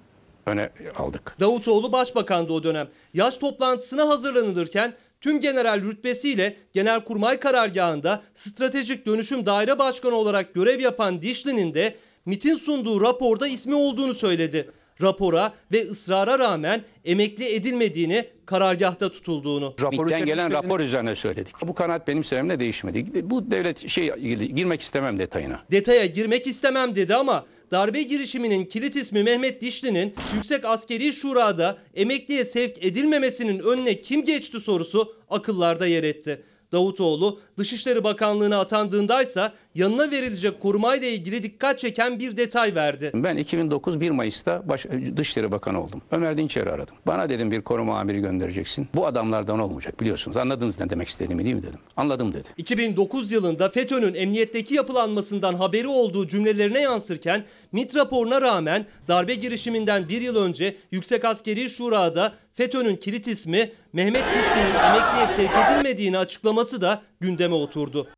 öne 0.46 0.70
aldık. 0.96 1.36
Davutoğlu 1.40 1.92
başbakandı 1.92 2.52
o 2.52 2.62
dönem. 2.62 2.88
Yaş 3.14 3.38
toplantısına 3.38 4.08
hazırlanılırken 4.08 4.94
tüm 5.24 5.40
general 5.40 5.82
rütbesiyle 5.82 6.56
Genelkurmay 6.72 7.40
karargahında 7.40 8.22
stratejik 8.34 9.06
dönüşüm 9.06 9.46
daire 9.46 9.78
başkanı 9.78 10.14
olarak 10.14 10.54
görev 10.54 10.80
yapan 10.80 11.22
Dişli'nin 11.22 11.74
de 11.74 11.94
MIT'in 12.26 12.56
sunduğu 12.56 13.00
raporda 13.00 13.48
ismi 13.48 13.74
olduğunu 13.74 14.14
söyledi. 14.14 14.70
Rapora 15.02 15.54
ve 15.72 15.86
ısrara 15.86 16.38
rağmen 16.38 16.82
emekli 17.04 17.54
edilmediğini, 17.54 18.24
karargahta 18.46 19.08
tutulduğunu. 19.12 19.74
MİT'ten 19.90 20.26
gelen 20.26 20.52
rapor 20.52 20.80
üzerine 20.80 21.14
söyledik. 21.14 21.54
Bu 21.62 21.74
kanaat 21.74 22.08
benim 22.08 22.24
sevimle 22.24 22.58
değişmedi. 22.60 23.30
Bu 23.30 23.50
devlet 23.50 23.88
şey 23.88 24.14
girmek 24.54 24.80
istemem 24.80 25.18
detayına. 25.18 25.60
Detaya 25.70 26.06
girmek 26.06 26.46
istemem 26.46 26.96
dedi 26.96 27.14
ama 27.14 27.46
darbe 27.70 28.02
girişiminin 28.02 28.64
kilit 28.64 28.96
ismi 28.96 29.22
Mehmet 29.22 29.60
Dişli'nin 29.60 30.14
Yüksek 30.34 30.64
Askeri 30.64 31.12
Şura'da 31.12 31.78
emekliye 31.94 32.44
sevk 32.44 32.84
edilmemesinin 32.84 33.58
önüne 33.58 34.00
kim 34.00 34.24
geçti 34.24 34.60
sorusu 34.60 35.16
akıllarda 35.30 35.86
yer 35.86 36.02
etti. 36.04 36.42
Davutoğlu 36.72 37.40
Dışişleri 37.58 38.04
Bakanlığı'na 38.04 38.60
atandığındaysa 38.60 39.52
yanına 39.74 40.10
verilecek 40.10 40.60
korumayla 40.60 41.08
ilgili 41.08 41.42
dikkat 41.42 41.78
çeken 41.78 42.18
bir 42.18 42.36
detay 42.36 42.74
verdi. 42.74 43.10
Ben 43.14 43.36
2009 43.36 44.00
1 44.00 44.10
Mayıs'ta 44.10 44.68
baş, 44.68 44.86
Dışişleri 45.16 45.52
Bakanı 45.52 45.84
oldum. 45.84 46.02
Ömer 46.10 46.36
Dinçer'i 46.36 46.70
aradım. 46.70 46.96
Bana 47.06 47.28
dedim 47.28 47.50
bir 47.50 47.60
koruma 47.60 47.98
amiri 47.98 48.20
göndereceksin. 48.20 48.88
Bu 48.94 49.06
adamlardan 49.06 49.58
olmayacak 49.58 50.00
biliyorsunuz. 50.00 50.36
Anladınız 50.36 50.80
ne 50.80 50.90
demek 50.90 51.08
istediğimi 51.08 51.44
değil 51.44 51.56
mi 51.56 51.62
dedim. 51.62 51.80
Anladım 51.96 52.32
dedi. 52.32 52.48
2009 52.56 53.32
yılında 53.32 53.68
FETÖ'nün 53.68 54.14
emniyetteki 54.14 54.74
yapılanmasından 54.74 55.54
haberi 55.54 55.88
olduğu 55.88 56.28
cümlelerine 56.28 56.80
yansırken 56.80 57.44
MİT 57.72 57.96
raporuna 57.96 58.40
rağmen 58.40 58.86
darbe 59.08 59.34
girişiminden 59.34 60.08
bir 60.08 60.22
yıl 60.22 60.36
önce 60.36 60.76
Yüksek 60.90 61.24
Askeri 61.24 61.70
Şura'da 61.70 62.32
FETÖ'nün 62.54 62.96
kilit 62.96 63.28
ismi 63.28 63.72
Mehmet 63.92 64.24
Dişli'nin 64.24 64.74
emekliye 64.74 65.26
sevk 65.26 65.50
edilmediğini 65.66 66.18
açıklaması 66.18 66.80
da 66.80 67.02
gündeme 67.20 67.54
oturdu. 67.54 68.08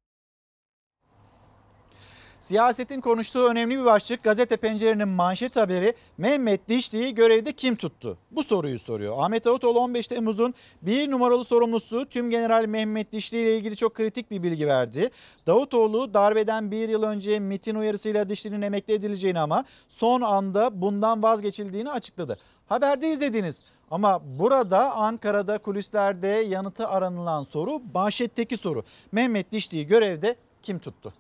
Siyasetin 2.41 3.01
konuştuğu 3.01 3.45
önemli 3.45 3.79
bir 3.79 3.85
başlık 3.85 4.25
gazete 4.25 4.57
pencerenin 4.57 5.09
manşet 5.09 5.57
haberi 5.57 5.95
Mehmet 6.19 6.69
Dişli'yi 6.69 7.15
görevde 7.15 7.53
kim 7.53 7.77
tuttu? 7.77 8.19
Bu 8.31 8.43
soruyu 8.43 8.79
soruyor. 8.79 9.15
Ahmet 9.19 9.45
Davutoğlu 9.45 9.79
15 9.79 10.07
Temmuz'un 10.09 10.55
bir 10.83 11.11
numaralı 11.11 11.45
sorumlusu 11.45 12.07
Tüm 12.09 12.31
General 12.31 12.65
Mehmet 12.67 13.13
Dişli 13.13 13.39
ile 13.39 13.57
ilgili 13.57 13.77
çok 13.77 13.95
kritik 13.95 14.31
bir 14.31 14.43
bilgi 14.43 14.67
verdi. 14.67 15.11
Davutoğlu 15.47 16.15
darbeden 16.15 16.71
bir 16.71 16.89
yıl 16.89 17.03
önce 17.03 17.39
MIT'in 17.39 17.75
uyarısıyla 17.75 18.29
Dişli'nin 18.29 18.63
emekli 18.63 18.95
edileceğini 18.95 19.41
ama 19.41 19.65
son 19.89 20.21
anda 20.21 20.81
bundan 20.81 21.23
vazgeçildiğini 21.23 21.91
açıkladı. 21.91 22.39
Haberde 22.67 23.13
izlediniz. 23.13 23.65
Ama 23.91 24.23
burada 24.39 24.95
Ankara'da 24.95 25.59
kulislerde 25.59 26.29
yanıtı 26.29 26.89
aranılan 26.89 27.45
soru 27.45 27.83
manşetteki 27.95 28.57
soru. 28.57 28.85
Mehmet 29.13 29.53
Dişli'yi 29.53 29.87
görevde 29.87 30.37
kim 30.63 30.79
tuttu? 30.79 31.15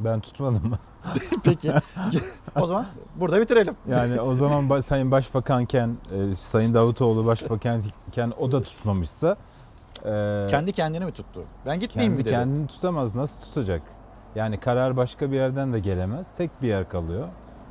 Ben 0.00 0.20
tutmadım 0.20 0.68
mı? 0.68 0.78
Peki. 1.44 1.72
o 2.60 2.66
zaman 2.66 2.86
burada 3.16 3.40
bitirelim. 3.40 3.76
Yani 3.88 4.20
o 4.20 4.34
zaman 4.34 4.80
Sayın 4.80 5.10
Başbakanken, 5.10 5.96
e, 6.12 6.34
Sayın 6.34 6.74
Davutoğlu 6.74 7.26
Başbakanken 7.26 8.32
o 8.38 8.52
da 8.52 8.62
tutmamışsa... 8.62 9.36
E, 10.04 10.46
kendi 10.50 10.72
kendini 10.72 11.04
mi 11.04 11.12
tuttu? 11.12 11.44
Ben 11.66 11.80
gitmeyeyim 11.80 12.12
kendi 12.12 12.22
mi 12.22 12.24
dedi? 12.24 12.34
kendini 12.34 12.66
tutamaz. 12.66 13.14
Nasıl 13.14 13.40
tutacak? 13.40 13.82
Yani 14.34 14.60
karar 14.60 14.96
başka 14.96 15.30
bir 15.30 15.36
yerden 15.36 15.72
de 15.72 15.80
gelemez. 15.80 16.32
Tek 16.32 16.62
bir 16.62 16.68
yer 16.68 16.88
kalıyor. 16.88 17.28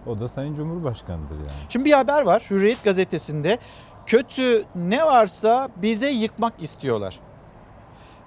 O 0.08 0.20
da 0.20 0.28
Sayın 0.28 0.56
Cumhurbaşkanı'dır 0.56 1.36
yani. 1.36 1.52
Şimdi 1.70 1.86
bir 1.86 1.94
haber 1.94 2.22
var 2.22 2.44
Hürriyet 2.50 2.84
gazetesinde. 2.84 3.58
Kötü 4.06 4.64
ne 4.76 5.06
varsa 5.06 5.70
bize 5.82 6.10
yıkmak 6.10 6.54
istiyorlar. 6.60 7.20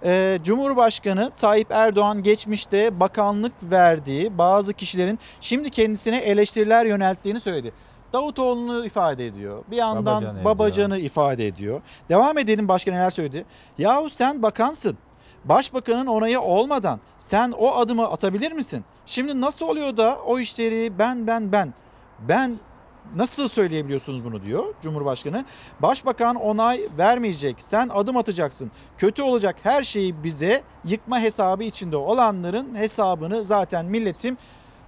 Ee, 0.05 0.38
Cumhurbaşkanı 0.44 1.30
Tayyip 1.30 1.70
Erdoğan 1.70 2.22
geçmişte 2.22 3.01
bakanlık 3.01 3.53
verdiği 3.62 4.38
bazı 4.38 4.72
kişilerin 4.72 5.18
şimdi 5.40 5.70
kendisine 5.70 6.18
eleştiriler 6.18 6.86
yönelttiğini 6.86 7.40
söyledi. 7.40 7.72
Davutoğlu'nu 8.12 8.86
ifade 8.86 9.26
ediyor. 9.26 9.64
Bir 9.70 9.76
yandan 9.76 10.22
Babacan'ı 10.22 10.44
Babacan'ı 10.44 10.98
ifade 10.98 11.46
ediyor. 11.46 11.82
Devam 12.09 12.38
edelim 12.38 12.68
başka 12.68 12.90
neler 12.92 13.11
söyledi. 13.11 13.44
Yahu 13.78 14.11
sen 14.11 14.42
bakansın. 14.42 14.98
Başbakanın 15.44 16.07
onayı 16.07 16.40
olmadan 16.40 17.01
sen 17.18 17.53
o 17.59 17.74
adımı 17.74 18.05
atabilir 18.09 18.53
misin? 18.53 18.84
Şimdi 19.07 19.40
nasıl 19.40 19.68
oluyor 19.68 19.96
da 19.96 20.18
o 20.26 20.38
işleri 20.38 20.98
ben 20.98 21.26
ben 21.26 21.53
ben 21.53 21.74
ben 22.28 22.59
nasıl 23.16 23.48
söyleyebiliyorsunuz 23.48 24.24
bunu 24.24 24.42
diyor 24.42 24.64
Cumhurbaşkanı. 24.82 25.44
Başbakan 25.82 26.36
onay 26.36 26.80
vermeyecek. 26.98 27.56
Sen 27.58 27.88
adım 27.88 28.16
atacaksın. 28.16 28.70
Kötü 28.98 29.22
olacak 29.22 29.56
her 29.62 29.82
şeyi 29.82 30.24
bize 30.24 30.62
yıkma 30.84 31.20
hesabı 31.20 31.62
içinde 31.64 31.96
olanların 31.96 32.74
hesabını 32.74 33.44
zaten 33.44 33.86
milletim 33.86 34.36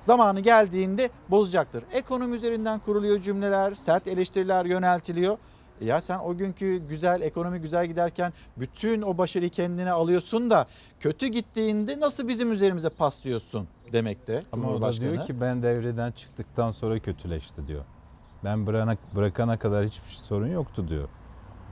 zamanı 0.00 0.40
geldiğinde 0.40 1.10
bozacaktır. 1.30 1.84
Ekonomi 1.92 2.34
üzerinden 2.34 2.78
kuruluyor 2.78 3.20
cümleler, 3.20 3.74
sert 3.74 4.08
eleştiriler 4.08 4.64
yöneltiliyor. 4.64 5.38
Ya 5.80 6.00
sen 6.00 6.18
o 6.18 6.36
günkü 6.36 6.76
güzel 6.88 7.20
ekonomi 7.20 7.58
güzel 7.60 7.86
giderken 7.86 8.32
bütün 8.56 9.02
o 9.02 9.18
başarıyı 9.18 9.50
kendine 9.50 9.92
alıyorsun 9.92 10.50
da 10.50 10.66
kötü 11.00 11.26
gittiğinde 11.26 12.00
nasıl 12.00 12.28
bizim 12.28 12.52
üzerimize 12.52 12.88
paslıyorsun 12.88 13.68
demekte 13.92 14.42
Ama 14.52 14.70
o 14.70 14.80
da 14.80 14.92
diyor 14.92 15.26
ki 15.26 15.40
ben 15.40 15.62
devreden 15.62 16.12
çıktıktan 16.12 16.70
sonra 16.70 16.98
kötüleşti 16.98 17.66
diyor. 17.66 17.84
Ben 18.45 18.66
bırakana, 18.66 18.97
bırakana 19.14 19.59
kadar 19.59 19.84
hiçbir 19.86 20.09
şey 20.09 20.18
sorun 20.18 20.47
yoktu 20.47 20.88
diyor. 20.88 21.09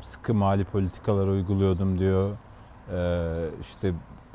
Sıkı 0.03 0.35
mali 0.35 0.65
politikalar 0.65 1.27
uyguluyordum 1.27 1.99
diyor. 1.99 2.31
Ee, 2.93 3.49
işte 3.61 3.93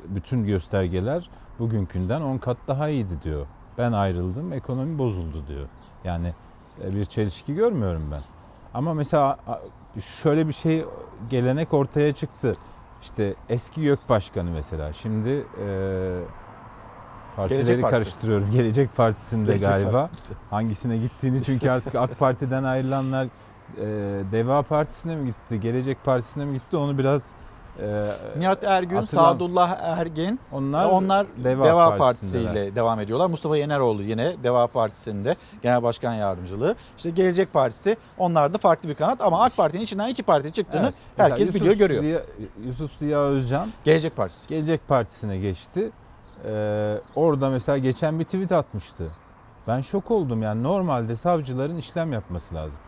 bütün 0.08 0.46
göstergeler 0.46 1.30
bugünkünden 1.58 2.20
10 2.20 2.38
kat 2.38 2.56
daha 2.68 2.88
iyiydi 2.88 3.22
diyor. 3.24 3.46
Ben 3.78 3.92
ayrıldım 3.92 4.52
ekonomi 4.52 4.98
bozuldu 4.98 5.44
diyor. 5.48 5.68
Yani 6.04 6.34
e, 6.84 6.94
bir 6.94 7.04
çelişki 7.04 7.54
görmüyorum 7.54 8.08
ben. 8.12 8.22
Ama 8.74 8.94
mesela 8.94 9.38
şöyle 10.22 10.48
bir 10.48 10.52
şey 10.52 10.84
gelenek 11.30 11.74
ortaya 11.74 12.12
çıktı. 12.12 12.52
İşte 13.02 13.34
eski 13.48 13.80
YÖK 13.80 14.08
Başkanı 14.08 14.50
mesela 14.50 14.92
şimdi 14.92 15.46
e, 15.60 15.68
partileri 17.36 17.58
Gelecek 17.64 17.82
Partisi. 17.82 18.02
karıştırıyorum. 18.04 18.50
Gelecek 18.50 18.96
Partisi'nde 18.96 19.46
Gelecek 19.46 19.68
galiba. 19.68 19.90
Partisi'nde. 19.92 20.36
Hangisine 20.50 20.96
gittiğini 20.98 21.42
çünkü 21.44 21.70
artık 21.70 21.94
AK 21.94 22.18
Parti'den 22.18 22.64
ayrılanlar 22.64 23.24
e, 23.76 23.86
Deva 24.32 24.62
Partisi'ne 24.62 25.16
mi 25.16 25.26
gitti, 25.26 25.60
Gelecek 25.60 26.04
Partisi'ne 26.04 26.44
mi 26.44 26.52
gitti 26.54 26.76
onu 26.76 26.98
biraz 26.98 27.30
e, 27.82 28.06
Nihat 28.38 28.64
Ergün, 28.64 28.96
atılan- 28.96 29.32
Sadullah 29.32 29.78
Ergin 29.82 30.40
Onlar 30.52 30.86
onlar 30.90 31.26
Deva 31.44 31.64
Deva. 31.64 31.96
Partisi 31.96 32.38
ile 32.38 32.74
devam 32.74 33.00
ediyorlar. 33.00 33.26
Mustafa 33.26 33.56
Yeneroğlu 33.56 34.02
yine 34.02 34.34
Deva 34.42 34.66
Partisi'nde 34.66 35.36
genel 35.62 35.82
başkan 35.82 36.14
yardımcılığı. 36.14 36.76
İşte 36.96 37.10
Gelecek 37.10 37.52
Partisi 37.52 37.96
onlar 38.18 38.52
da 38.54 38.58
farklı 38.58 38.88
bir 38.88 38.94
kanat 38.94 39.20
ama 39.20 39.42
AK 39.44 39.56
Parti'nin 39.56 39.82
içinden 39.82 40.08
iki 40.08 40.22
parti 40.22 40.52
çıktığını 40.52 40.82
Evet. 40.82 40.94
Mesela 41.16 41.30
herkes 41.30 41.48
Yusuf 41.48 41.60
biliyor, 41.60 41.76
görüyor. 41.76 42.02
Ziya, 42.02 42.22
Yusuf 42.66 42.92
Ziya 42.98 43.18
Özcan 43.20 43.68
Gelecek 43.84 44.16
Partisi. 44.16 44.48
Gelecek 44.48 44.88
Partisi'ne 44.88 45.38
geçti. 45.38 45.90
Ee, 46.44 47.00
orada 47.14 47.50
mesela 47.50 47.78
geçen 47.78 48.18
bir 48.18 48.24
tweet 48.24 48.52
atmıştı. 48.52 49.12
Ben 49.68 49.80
şok 49.80 50.10
oldum 50.10 50.42
yani 50.42 50.62
normalde 50.62 51.16
savcıların 51.16 51.76
işlem 51.76 52.12
yapması 52.12 52.54
lazım. 52.54 52.78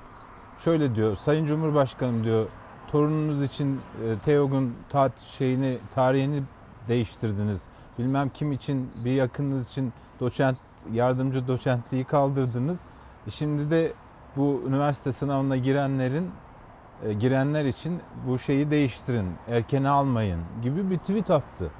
Şöyle 0.59 0.95
diyor 0.95 1.17
Sayın 1.17 1.47
Cumhurbaşkanım 1.47 2.25
diyor 2.25 2.47
torununuz 2.93 3.43
için 3.43 3.81
e, 4.05 4.19
TEOG'un 4.25 4.75
tat 4.91 5.13
şeyini 5.21 5.79
tarihini 5.95 6.43
değiştirdiniz. 6.89 7.63
Bilmem 7.99 8.29
kim 8.29 8.53
için 8.53 8.91
bir 9.05 9.13
yakınınız 9.13 9.69
için 9.69 9.93
doçent 10.21 10.59
yardımcı 10.93 11.49
doçentliği 11.49 12.05
kaldırdınız. 12.05 12.89
E 13.27 13.31
şimdi 13.31 13.71
de 13.71 13.93
bu 14.37 14.63
üniversite 14.69 15.13
sınavına 15.13 15.57
girenlerin 15.57 16.31
e, 17.05 17.13
girenler 17.13 17.65
için 17.65 18.01
bu 18.27 18.39
şeyi 18.39 18.71
değiştirin, 18.71 19.29
erkene 19.49 19.89
almayın 19.89 20.41
gibi 20.63 20.91
bir 20.91 20.99
tweet 20.99 21.31
attı. 21.31 21.71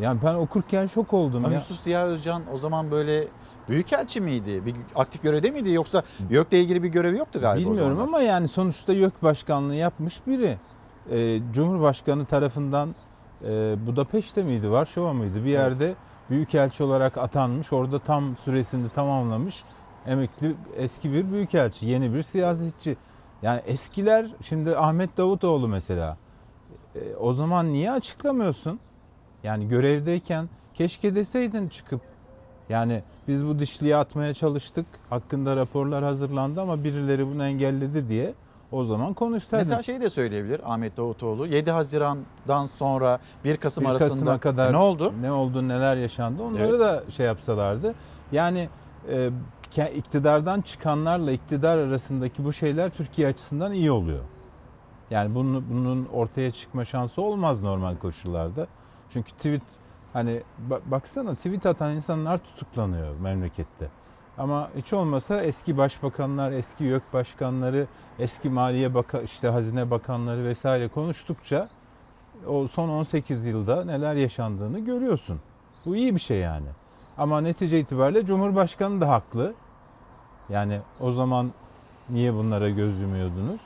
Yani 0.00 0.20
ben 0.24 0.34
okurken 0.34 0.86
şok 0.86 1.12
oldum 1.12 1.44
Ama 1.44 1.48
ya. 1.48 1.54
Yusuf 1.54 1.80
Ziya 1.80 2.04
Özcan 2.04 2.42
o 2.52 2.56
zaman 2.56 2.90
böyle 2.90 3.28
büyükelçi 3.68 4.20
miydi? 4.20 4.66
Bir 4.66 4.74
aktif 4.94 5.22
görevde 5.22 5.50
miydi 5.50 5.70
yoksa 5.70 6.02
YÖK'le 6.30 6.52
ilgili 6.52 6.82
bir 6.82 6.88
görevi 6.88 7.18
yoktu 7.18 7.40
galiba 7.40 7.70
Bilmiyorum 7.70 8.00
ama 8.00 8.20
yani 8.20 8.48
sonuçta 8.48 8.92
YÖK 8.92 9.22
başkanlığı 9.22 9.74
yapmış 9.74 10.26
biri. 10.26 10.58
Ee, 11.10 11.40
Cumhurbaşkanı 11.52 12.24
tarafından 12.24 12.94
e, 13.44 13.76
Budapeşte 13.86 14.42
miydi, 14.42 14.70
Varşova 14.70 15.12
mıydı? 15.12 15.44
Bir 15.44 15.50
yerde 15.50 15.94
büyükelçi 16.30 16.82
olarak 16.82 17.18
atanmış. 17.18 17.72
Orada 17.72 17.98
tam 17.98 18.36
süresini 18.36 18.88
tamamlamış. 18.88 19.64
Emekli 20.06 20.54
eski 20.76 21.12
bir 21.12 21.32
büyükelçi, 21.32 21.86
yeni 21.86 22.14
bir 22.14 22.22
siyasetçi. 22.22 22.96
Yani 23.42 23.60
eskiler 23.66 24.26
şimdi 24.42 24.76
Ahmet 24.76 25.16
Davutoğlu 25.16 25.68
mesela. 25.68 26.16
E, 26.94 27.16
o 27.16 27.32
zaman 27.32 27.72
niye 27.72 27.92
açıklamıyorsun? 27.92 28.80
Yani 29.44 29.68
görevdeyken 29.68 30.48
keşke 30.74 31.14
deseydin 31.14 31.68
çıkıp 31.68 32.00
yani 32.68 33.02
biz 33.28 33.46
bu 33.46 33.58
dişliği 33.58 33.96
atmaya 33.96 34.34
çalıştık. 34.34 34.86
Hakkında 35.10 35.56
raporlar 35.56 36.04
hazırlandı 36.04 36.60
ama 36.60 36.84
birileri 36.84 37.26
bunu 37.26 37.44
engelledi 37.44 38.08
diye 38.08 38.34
o 38.72 38.84
zaman 38.84 39.14
konuşsaydın. 39.14 39.58
Mesela 39.66 39.82
şeyi 39.82 40.00
de 40.00 40.10
söyleyebilir 40.10 40.72
Ahmet 40.72 40.96
Davutoğlu. 40.96 41.46
7 41.46 41.70
Haziran'dan 41.70 42.66
sonra 42.66 43.18
1 43.44 43.56
Kasım 43.56 43.84
1 43.84 43.88
arasında 43.90 44.08
Kasım'a 44.08 44.38
kadar 44.38 44.70
E, 44.70 44.72
ne 44.72 44.76
oldu? 44.76 45.12
Ne 45.20 45.32
oldu, 45.32 45.68
neler 45.68 45.96
yaşandı 45.96 46.42
onları 46.42 46.66
Evet. 46.68 46.80
da 46.80 47.04
şey 47.10 47.26
yapsalardı. 47.26 47.94
Yani 48.32 48.68
e, 49.08 49.30
iktidardan 49.94 50.60
çıkanlarla 50.60 51.32
iktidar 51.32 51.78
arasındaki 51.78 52.44
bu 52.44 52.52
şeyler 52.52 52.90
Türkiye 52.90 53.28
açısından 53.28 53.72
iyi 53.72 53.90
oluyor. 53.90 54.20
Yani 55.10 55.34
bunun, 55.34 55.64
bunun 55.70 56.06
ortaya 56.12 56.50
çıkma 56.50 56.84
şansı 56.84 57.22
olmaz 57.22 57.62
normal 57.62 57.96
koşullarda. 57.96 58.66
Çünkü 59.12 59.32
tweet 59.32 59.62
hani 60.12 60.42
ba- 60.70 60.80
baksana 60.86 61.34
tweet 61.34 61.66
atan 61.66 61.92
insanlar 61.96 62.38
tutuklanıyor 62.38 63.16
memlekette. 63.20 63.88
Ama 64.38 64.70
hiç 64.76 64.92
olmasa 64.92 65.42
eski 65.42 65.76
başbakanlar, 65.76 66.52
eski 66.52 66.84
YÖK 66.84 67.12
başkanları, 67.12 67.86
eski 68.18 68.50
maliye 68.50 68.94
baka 68.94 69.20
işte 69.20 69.48
hazine 69.48 69.90
bakanları 69.90 70.44
vesaire 70.44 70.88
konuştukça 70.88 71.68
o 72.46 72.66
son 72.68 72.88
18 72.88 73.46
yılda 73.46 73.84
neler 73.84 74.14
yaşandığını 74.14 74.78
görüyorsun. 74.78 75.40
Bu 75.86 75.96
iyi 75.96 76.14
bir 76.14 76.20
şey 76.20 76.38
yani. 76.38 76.66
Ama 77.18 77.40
netice 77.40 77.80
itibariyle 77.80 78.26
Cumhurbaşkanı 78.26 79.00
da 79.00 79.08
haklı. 79.08 79.54
Yani 80.48 80.80
o 81.00 81.12
zaman 81.12 81.52
niye 82.10 82.34
bunlara 82.34 82.70
göz 82.70 83.00
yumuyordunuz? 83.00 83.60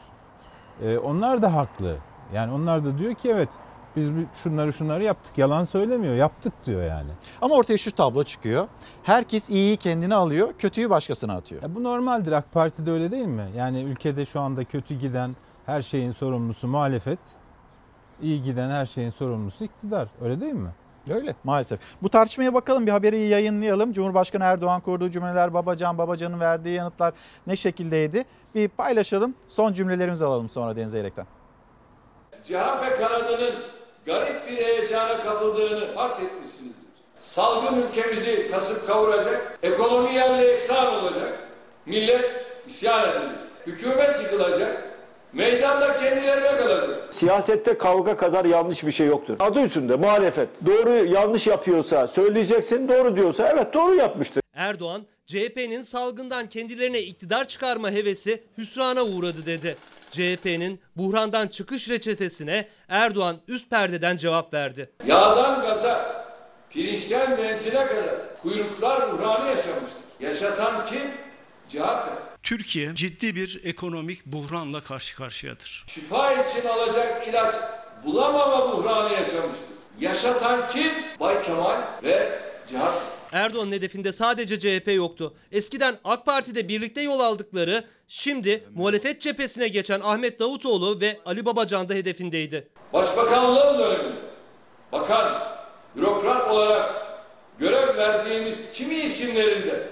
Ee, 0.83 0.99
onlar 0.99 1.43
da 1.43 1.55
haklı. 1.55 1.97
Yani 2.35 2.53
onlar 2.53 2.85
da 2.85 2.99
diyor 2.99 3.15
ki 3.15 3.31
evet 3.31 3.49
biz 3.97 4.17
bir- 4.17 4.27
şunları 4.35 4.73
şunları 4.73 5.05
yaptık. 5.05 5.39
Yalan 5.39 5.65
söylemiyor. 5.65 6.15
Yaptık 6.15 6.53
diyor 6.67 6.83
yani. 6.83 7.11
Ama 7.43 7.55
ortaya 7.55 7.77
şu 7.79 7.93
tablo 7.93 8.23
çıkıyor. 8.23 8.69
Herkes 9.03 9.51
iyiyi 9.51 9.77
kendine 9.77 10.15
alıyor, 10.15 10.49
kötüyü 10.59 10.91
başkasına 10.91 11.35
atıyor. 11.37 11.63
Ya 11.63 11.75
bu 11.75 11.83
normaldir. 11.85 12.33
AK 12.33 12.53
Parti'de 12.53 12.91
öyle 12.91 13.11
değil 13.11 13.25
mi? 13.27 13.47
Yani 13.57 13.83
ülkede 13.83 14.27
şu 14.27 14.41
anda 14.41 14.65
kötü 14.65 14.95
giden 14.95 15.31
her 15.67 15.83
şeyin 15.83 16.13
sorumlusu 16.13 16.69
muhalefet. 16.69 17.19
iyi 18.23 18.43
giden 18.43 18.71
her 18.71 18.87
şeyin 18.87 19.11
sorumlusu 19.11 19.65
iktidar. 19.65 20.09
Öyle 20.23 20.41
değil 20.41 20.53
mi? 20.53 20.71
Öyle 21.11 21.35
maalesef. 21.45 21.81
Bu 22.03 22.09
tartışmaya 22.09 22.55
bakalım 22.55 22.87
bir 22.87 22.91
haberi 22.93 23.19
yayınlayalım. 23.21 23.93
Cumhurbaşkanı 23.93 24.45
Erdoğan 24.45 24.81
kurduğu 24.81 25.11
cümleler 25.11 25.55
Babacan, 25.55 25.99
Babacan'ın 25.99 26.41
verdiği 26.41 26.75
yanıtlar 26.75 27.15
ne 27.47 27.57
şekildeydi? 27.57 28.25
Bir 28.55 28.69
paylaşalım. 28.69 29.35
Son 29.49 29.73
cümlelerimizi 29.73 30.25
alalım 30.25 30.49
sonra 30.49 30.77
Deniz 30.77 30.95
Eyrek'ten. 30.95 31.27
CHP 32.45 32.99
kanadının 32.99 33.55
garip 34.07 34.49
bir 34.49 34.57
heyecana 34.57 35.19
kapıldığını 35.19 35.95
fark 35.95 36.21
etmişsinizdir. 36.23 36.87
Salgın 37.21 37.83
ülkemizi 37.83 38.51
kasıp 38.51 38.87
kavuracak, 38.87 39.59
ekonomi 39.63 40.15
yerle 40.15 40.53
eksan 40.53 40.95
olacak, 40.95 41.39
millet 41.87 42.45
isyan 42.67 43.03
edecek, 43.03 43.29
hükümet 43.67 44.23
yıkılacak, 44.23 44.83
meydanda 45.33 45.97
kendilerine 45.97 46.57
kalacak. 46.57 47.15
Siyasette 47.15 47.79
kavga 47.79 48.17
kadar 48.17 48.45
yanlış 48.45 48.87
bir 48.87 48.93
şey 48.93 49.07
yoktur. 49.07 49.37
Adı 49.39 49.61
üstünde 49.63 49.97
muhalefet. 49.97 50.49
Doğru 50.67 50.91
yanlış 50.91 51.47
yapıyorsa 51.47 52.07
söyleyeceksin, 52.07 52.89
doğru 52.89 53.17
diyorsa 53.17 53.51
evet 53.55 53.75
doğru 53.75 53.95
yapmıştır. 53.95 54.43
Erdoğan, 54.55 55.07
CHP'nin 55.27 55.83
salgından 55.83 56.49
kendilerine 56.49 57.01
iktidar 57.01 57.49
çıkarma 57.49 57.91
hevesi 57.91 58.43
hüsrana 58.59 59.03
uğradı 59.05 59.47
dedi. 59.47 59.77
CHP'nin 60.17 60.81
buhrandan 60.97 61.49
çıkış 61.49 61.89
reçetesine 61.89 62.69
Erdoğan 62.89 63.37
üst 63.49 63.71
perdeden 63.71 64.17
cevap 64.17 64.55
verdi. 64.55 64.91
Yağdan 65.07 65.61
gaza, 65.61 66.25
pirinçten 66.71 67.39
benzine 67.39 67.87
kadar 67.87 68.39
kuyruklar 68.43 69.12
buhranı 69.12 69.47
yaşamıştır. 69.47 70.03
Yaşatan 70.21 70.87
kim? 70.87 71.03
CHP. 71.69 72.09
Türkiye 72.43 72.95
ciddi 72.95 73.37
bir 73.37 73.61
ekonomik 73.64 74.27
buhranla 74.27 74.81
karşı 74.81 75.17
karşıyadır. 75.17 75.85
Şifa 75.89 76.33
için 76.33 76.69
alacak 76.69 77.29
ilaç 77.29 77.55
bulamama 78.05 78.73
buhranı 78.73 79.12
yaşamıştır. 79.12 79.67
Yaşatan 80.01 80.69
kim? 80.69 80.93
Bay 81.21 81.43
Kemal 81.43 81.81
ve 82.03 82.39
CHP. 82.67 83.16
Erdoğan'ın 83.37 83.72
hedefinde 83.72 84.12
sadece 84.12 84.59
CHP 84.61 84.93
yoktu. 84.95 85.34
Eskiden 85.53 85.97
AK 86.05 86.26
Parti'de 86.26 86.68
birlikte 86.68 87.01
yol 87.01 87.20
aldıkları, 87.20 87.84
şimdi 88.09 88.64
muhalefet 88.74 89.20
cephesine 89.20 89.68
geçen 89.68 90.01
Ahmet 90.01 90.41
Davutoğlu 90.41 91.01
ve 91.01 91.18
Ali 91.26 91.47
Babacan 91.47 91.89
da 91.89 91.95
hedefindeydi. 91.95 92.68
Başbakanlığım 92.93 93.78
döneminde 93.78 94.20
bakan, 94.93 95.43
bürokrat 95.97 96.51
olarak 96.51 96.95
görev 97.59 97.97
verdiğimiz 97.97 98.72
kimi 98.72 98.95
isimlerinde 98.95 99.89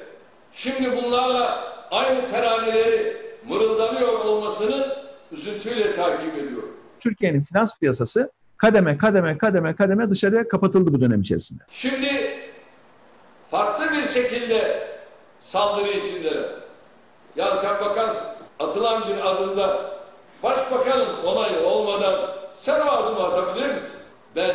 şimdi 0.53 0.97
bunlarla 0.97 1.64
aynı 1.90 2.26
teraneleri 2.26 3.16
mırıldanıyor 3.49 4.24
olmasını 4.24 4.86
üzüntüyle 5.32 5.95
takip 5.95 6.34
ediyorum. 6.34 6.76
Türkiye'nin 7.01 7.45
finans 7.45 7.78
piyasası 7.78 8.30
kademe 8.57 8.97
kademe 8.97 9.38
kademe 9.38 9.76
kademe 9.76 10.11
dışarıya 10.11 10.49
kapatıldı 10.49 10.92
bu 10.92 11.01
dönem 11.01 11.20
içerisinde. 11.20 11.62
Şimdi 11.68 12.07
farklı 13.55 13.99
bir 13.99 14.05
şekilde 14.05 14.89
saldırı 15.41 15.91
içindeler. 15.91 16.51
Ya 17.37 17.57
sen 17.57 17.81
bakarsın 17.85 18.27
atılan 18.59 19.09
bir 19.09 19.31
adımda 19.31 19.91
başbakanın 20.43 21.23
onayı 21.25 21.67
olmadan 21.67 22.31
sen 22.55 22.81
o 22.81 22.91
adımı 22.91 23.27
atabilir 23.27 23.75
misin? 23.75 24.01
Ben, 24.37 24.51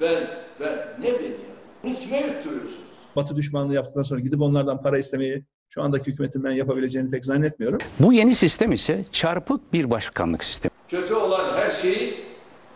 ben, 0.00 0.30
ben 0.60 0.72
ne 1.00 1.06
beni 1.06 1.24
ya? 1.24 1.54
Bunu 1.84 1.94
kime 1.94 2.20
yutturuyorsunuz? 2.20 2.90
Batı 3.16 3.36
düşmanlığı 3.36 3.74
yaptıktan 3.74 4.02
sonra 4.02 4.20
gidip 4.20 4.42
onlardan 4.42 4.82
para 4.82 4.98
istemeyi 4.98 5.44
şu 5.68 5.82
andaki 5.82 6.10
hükümetin 6.10 6.44
ben 6.44 6.50
yapabileceğini 6.50 7.10
pek 7.10 7.24
zannetmiyorum. 7.24 7.78
Bu 8.00 8.12
yeni 8.12 8.34
sistem 8.34 8.72
ise 8.72 9.04
çarpık 9.12 9.72
bir 9.72 9.90
başkanlık 9.90 10.44
sistemi. 10.44 10.70
Kötü 10.88 11.14
olan 11.14 11.56
her 11.56 11.70
şeyi 11.70 12.24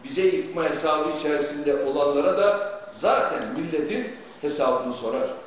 bize 0.04 0.22
yıkma 0.22 0.64
hesabı 0.64 1.10
içerisinde 1.18 1.84
olanlara 1.84 2.38
da 2.38 2.80
zaten 2.90 3.42
milletin 3.56 4.06
hesabını 4.40 4.92
sorar. 4.92 5.43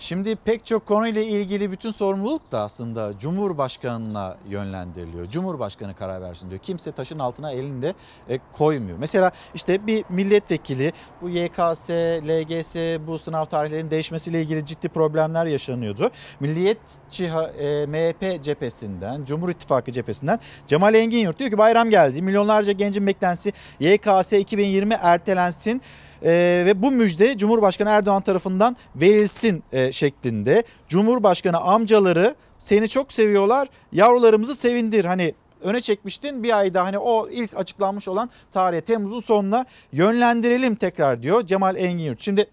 Şimdi 0.00 0.36
pek 0.36 0.66
çok 0.66 0.86
konuyla 0.86 1.22
ilgili 1.22 1.72
bütün 1.72 1.90
sorumluluk 1.90 2.52
da 2.52 2.60
aslında 2.60 3.18
Cumhurbaşkanı'na 3.18 4.36
yönlendiriliyor. 4.48 5.30
Cumhurbaşkanı 5.30 5.94
karar 5.94 6.22
versin 6.22 6.50
diyor. 6.50 6.60
Kimse 6.60 6.92
taşın 6.92 7.18
altına 7.18 7.52
elini 7.52 7.82
de 7.82 7.94
e, 8.28 8.38
koymuyor. 8.52 8.98
Mesela 8.98 9.30
işte 9.54 9.86
bir 9.86 10.04
milletvekili 10.08 10.92
bu 11.22 11.28
YKS, 11.28 11.90
LGS 12.28 12.76
bu 13.06 13.18
sınav 13.18 13.44
tarihlerinin 13.44 13.90
değişmesiyle 13.90 14.42
ilgili 14.42 14.66
ciddi 14.66 14.88
problemler 14.88 15.46
yaşanıyordu. 15.46 16.10
Milliyetçi 16.40 17.24
e, 17.24 17.86
MHP 17.86 18.44
cephesinden, 18.44 19.24
Cumhur 19.24 19.48
İttifakı 19.48 19.92
cephesinden 19.92 20.38
Cemal 20.66 20.94
Engin 20.94 21.18
Yurt 21.18 21.38
diyor 21.38 21.50
ki 21.50 21.58
bayram 21.58 21.90
geldi. 21.90 22.22
Milyonlarca 22.22 22.72
gencin 22.72 23.06
beklentisi 23.06 23.52
YKS 23.80 24.32
2020 24.32 24.94
ertelensin. 24.94 25.82
Ee, 26.22 26.62
ve 26.66 26.82
bu 26.82 26.90
müjde 26.90 27.36
Cumhurbaşkanı 27.36 27.88
Erdoğan 27.88 28.22
tarafından 28.22 28.76
verilsin 28.96 29.62
e, 29.72 29.87
şeklinde. 29.92 30.62
Cumhurbaşkanı 30.88 31.58
amcaları 31.60 32.34
seni 32.58 32.88
çok 32.88 33.12
seviyorlar 33.12 33.68
yavrularımızı 33.92 34.54
sevindir. 34.54 35.04
Hani 35.04 35.34
öne 35.62 35.80
çekmiştin 35.80 36.42
bir 36.42 36.58
ayda 36.58 36.84
hani 36.84 36.98
o 36.98 37.28
ilk 37.28 37.56
açıklanmış 37.56 38.08
olan 38.08 38.30
tarihe 38.50 38.80
Temmuz'un 38.80 39.20
sonuna 39.20 39.64
yönlendirelim 39.92 40.74
tekrar 40.74 41.22
diyor 41.22 41.46
Cemal 41.46 41.76
Engin 41.76 42.04
Yurt. 42.04 42.20
Şimdi, 42.20 42.46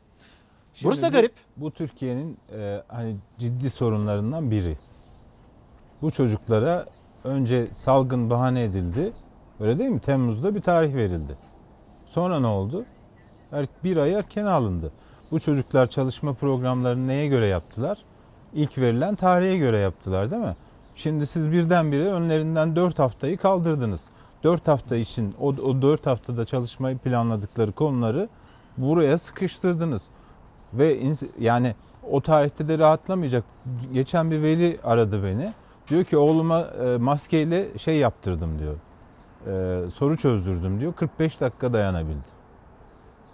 burası 0.83 1.01
da 1.01 1.05
Şimdi 1.05 1.17
bu- 1.17 1.21
garip. 1.21 1.33
Bu, 1.57 1.71
Türkiye'nin 1.71 2.37
e, 2.57 2.83
hani 2.87 3.15
ciddi 3.39 3.69
sorunlarından 3.69 4.51
biri. 4.51 4.77
Bu 6.01 6.11
çocuklara 6.11 6.85
önce 7.23 7.67
salgın 7.73 8.29
bahane 8.29 8.63
edildi. 8.63 9.13
Öyle 9.59 9.79
değil 9.79 9.89
mi? 9.89 9.99
Temmuz'da 9.99 10.55
bir 10.55 10.61
tarih 10.61 10.95
verildi. 10.95 11.37
Sonra 12.05 12.39
ne 12.39 12.47
oldu? 12.47 12.85
Er- 13.51 13.67
Bir 13.83 13.97
ay 13.97 14.13
erken 14.13 14.45
alındı. 14.45 14.91
Bu 15.35 15.39
çocuklar 15.39 15.87
çalışma 15.87 16.33
programlarını 16.33 17.07
neye 17.07 17.27
göre 17.27 17.47
yaptılar? 17.47 17.97
İlk 18.53 18.77
verilen 18.77 19.15
tarihe 19.15 19.57
göre 19.57 19.77
yaptılar 19.77 20.31
değil 20.31 20.41
mi? 20.41 20.55
Şimdi 20.95 21.25
siz 21.25 21.51
birdenbire 21.51 22.11
önlerinden 22.11 22.75
4 22.75 22.99
haftayı 22.99 23.37
kaldırdınız. 23.37 24.01
4 24.43 24.67
hafta 24.67 24.95
için 24.95 25.35
o, 25.39 25.47
o 25.47 25.81
4 25.81 26.05
haftada 26.05 26.45
çalışmayı 26.45 26.97
planladıkları 26.97 27.71
konuları 27.71 28.29
buraya 28.77 29.17
sıkıştırdınız. 29.17 30.01
Ve 30.73 30.99
yani 31.39 31.75
o 32.11 32.21
tarihte 32.21 32.67
de 32.67 32.79
rahatlamayacak. 32.79 33.43
Geçen 33.93 34.31
bir 34.31 34.41
veli 34.41 34.79
aradı 34.83 35.23
beni. 35.23 35.53
Diyor 35.89 36.03
ki 36.03 36.17
oğluma 36.17 36.61
e, 36.61 36.97
maskeyle 36.97 37.77
şey 37.77 37.97
yaptırdım 37.97 38.59
diyor. 38.59 38.75
E, 39.47 39.89
soru 39.89 40.17
çözdürdüm 40.17 40.79
diyor. 40.79 40.93
45 40.93 41.41
dakika 41.41 41.73
dayanabildi. 41.73 42.34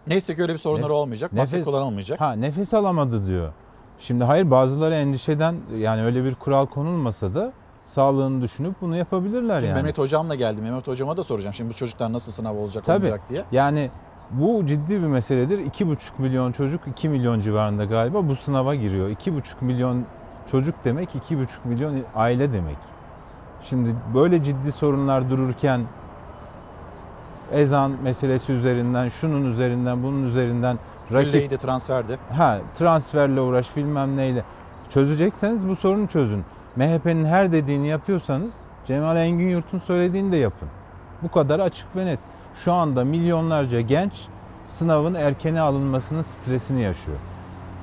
Neyse 0.08 0.36
ki 0.36 0.41
öyle 0.41 0.54
bir 0.54 0.58
sorunları 0.58 0.91
Nef- 0.91 0.95
olmayacak. 0.95 1.34
Maske 1.34 1.58
nefes- 1.58 1.64
kullanılmayacak. 1.64 2.22
Ha 2.22 2.32
nefes 2.34 2.74
alamadı 2.74 3.28
diyor. 3.28 3.52
Şimdi 3.99 4.24
hayır 4.24 4.52
bazıları 4.52 4.95
endişeden 4.95 5.56
yani 5.78 6.04
öyle 6.04 6.24
bir 6.24 6.36
kural 6.36 6.66
konulmasa 6.66 7.36
da 7.36 7.52
sağlığını 7.86 8.41
düşünüp 8.41 8.76
bunu 8.82 8.97
yapabilirler 8.97 9.60
Şimdi 9.60 9.66
yani. 9.70 9.76
Mehmet 9.76 9.97
Hocam'la 9.97 10.36
geldi. 10.36 10.62
Mehmet 10.62 10.88
Hocama 10.88 11.18
da 11.18 11.24
soracağım. 11.24 11.54
Şimdi 11.54 11.70
bu 11.70 11.74
çocuklar 11.74 12.14
nasıl 12.14 12.32
sınav 12.32 12.56
olacak 12.56 12.84
Tabii. 12.86 12.95
olmayacak 13.06 13.30
diye. 13.30 13.43
Yani 13.52 13.91
bu 14.32 14.66
ciddi 14.66 14.91
bir 15.02 15.08
meseledir. 15.08 15.60
2,5 15.60 15.97
milyon 16.18 16.52
çocuk 16.52 16.82
2 16.88 17.10
milyon 17.10 17.39
civarında 17.39 17.86
galiba 17.86 18.28
bu 18.28 18.36
sınava 18.36 18.76
giriyor. 18.76 19.10
2,5 19.10 19.41
milyon 19.62 20.06
çocuk 20.52 20.76
demek 20.86 21.10
2,5 21.16 21.47
milyon 21.66 22.04
aile 22.16 22.54
demek. 22.54 22.78
Şimdi 23.64 23.89
böyle 24.14 24.43
ciddi 24.43 24.72
sorunlar 24.72 25.30
dururken 25.30 25.82
ezan 27.54 27.91
meselesi 28.04 28.54
üzerinden, 28.54 29.10
şunun 29.10 29.52
üzerinden, 29.52 30.04
bunun 30.04 30.24
üzerinden 30.24 30.78
rakip 31.14 31.36
Rakip... 31.36 31.60
transferdi. 31.60 32.18
Ha 32.38 32.60
transferle 32.80 33.41
uğraş 33.41 33.76
bilmem 33.76 34.18
neyle. 34.18 34.43
Çözecekseniz 34.89 35.68
bu 35.68 35.76
sorunu 35.76 36.08
çözün. 36.08 36.43
MHP'nin 36.76 37.26
her 37.26 37.52
dediğini 37.52 37.88
yapıyorsanız 37.88 38.52
Cemal 38.88 39.18
Engin 39.18 39.49
Yurt'un 39.49 39.80
söylediğini 39.80 40.32
de 40.32 40.38
yapın. 40.38 40.68
Bu 41.24 41.32
kadar 41.32 41.60
açık 41.60 41.95
ve 41.95 42.06
net. 42.06 42.20
Şu 42.56 42.74
anda 42.74 43.04
milyonlarca 43.04 43.82
genç 43.82 44.28
sınavın 44.70 45.14
erkene 45.14 45.62
alınmasının 45.62 46.22
stresini 46.22 46.82
yaşıyor. 46.82 47.18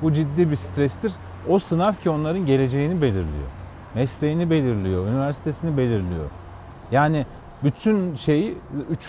Bu 0.03 0.13
ciddi 0.13 0.51
bir 0.51 0.57
strestir. 0.57 1.13
O 1.49 1.59
sınav 1.59 1.93
ki 1.93 2.11
onların 2.11 2.47
geleceğini 2.47 3.03
belirliyor. 3.03 3.49
Mesleğini 3.95 4.51
belirliyor, 4.51 5.07
üniversitesini 5.07 5.77
belirliyor. 5.77 6.25
Yani 6.91 7.27
bütün 7.65 8.15
şeyi 8.15 8.59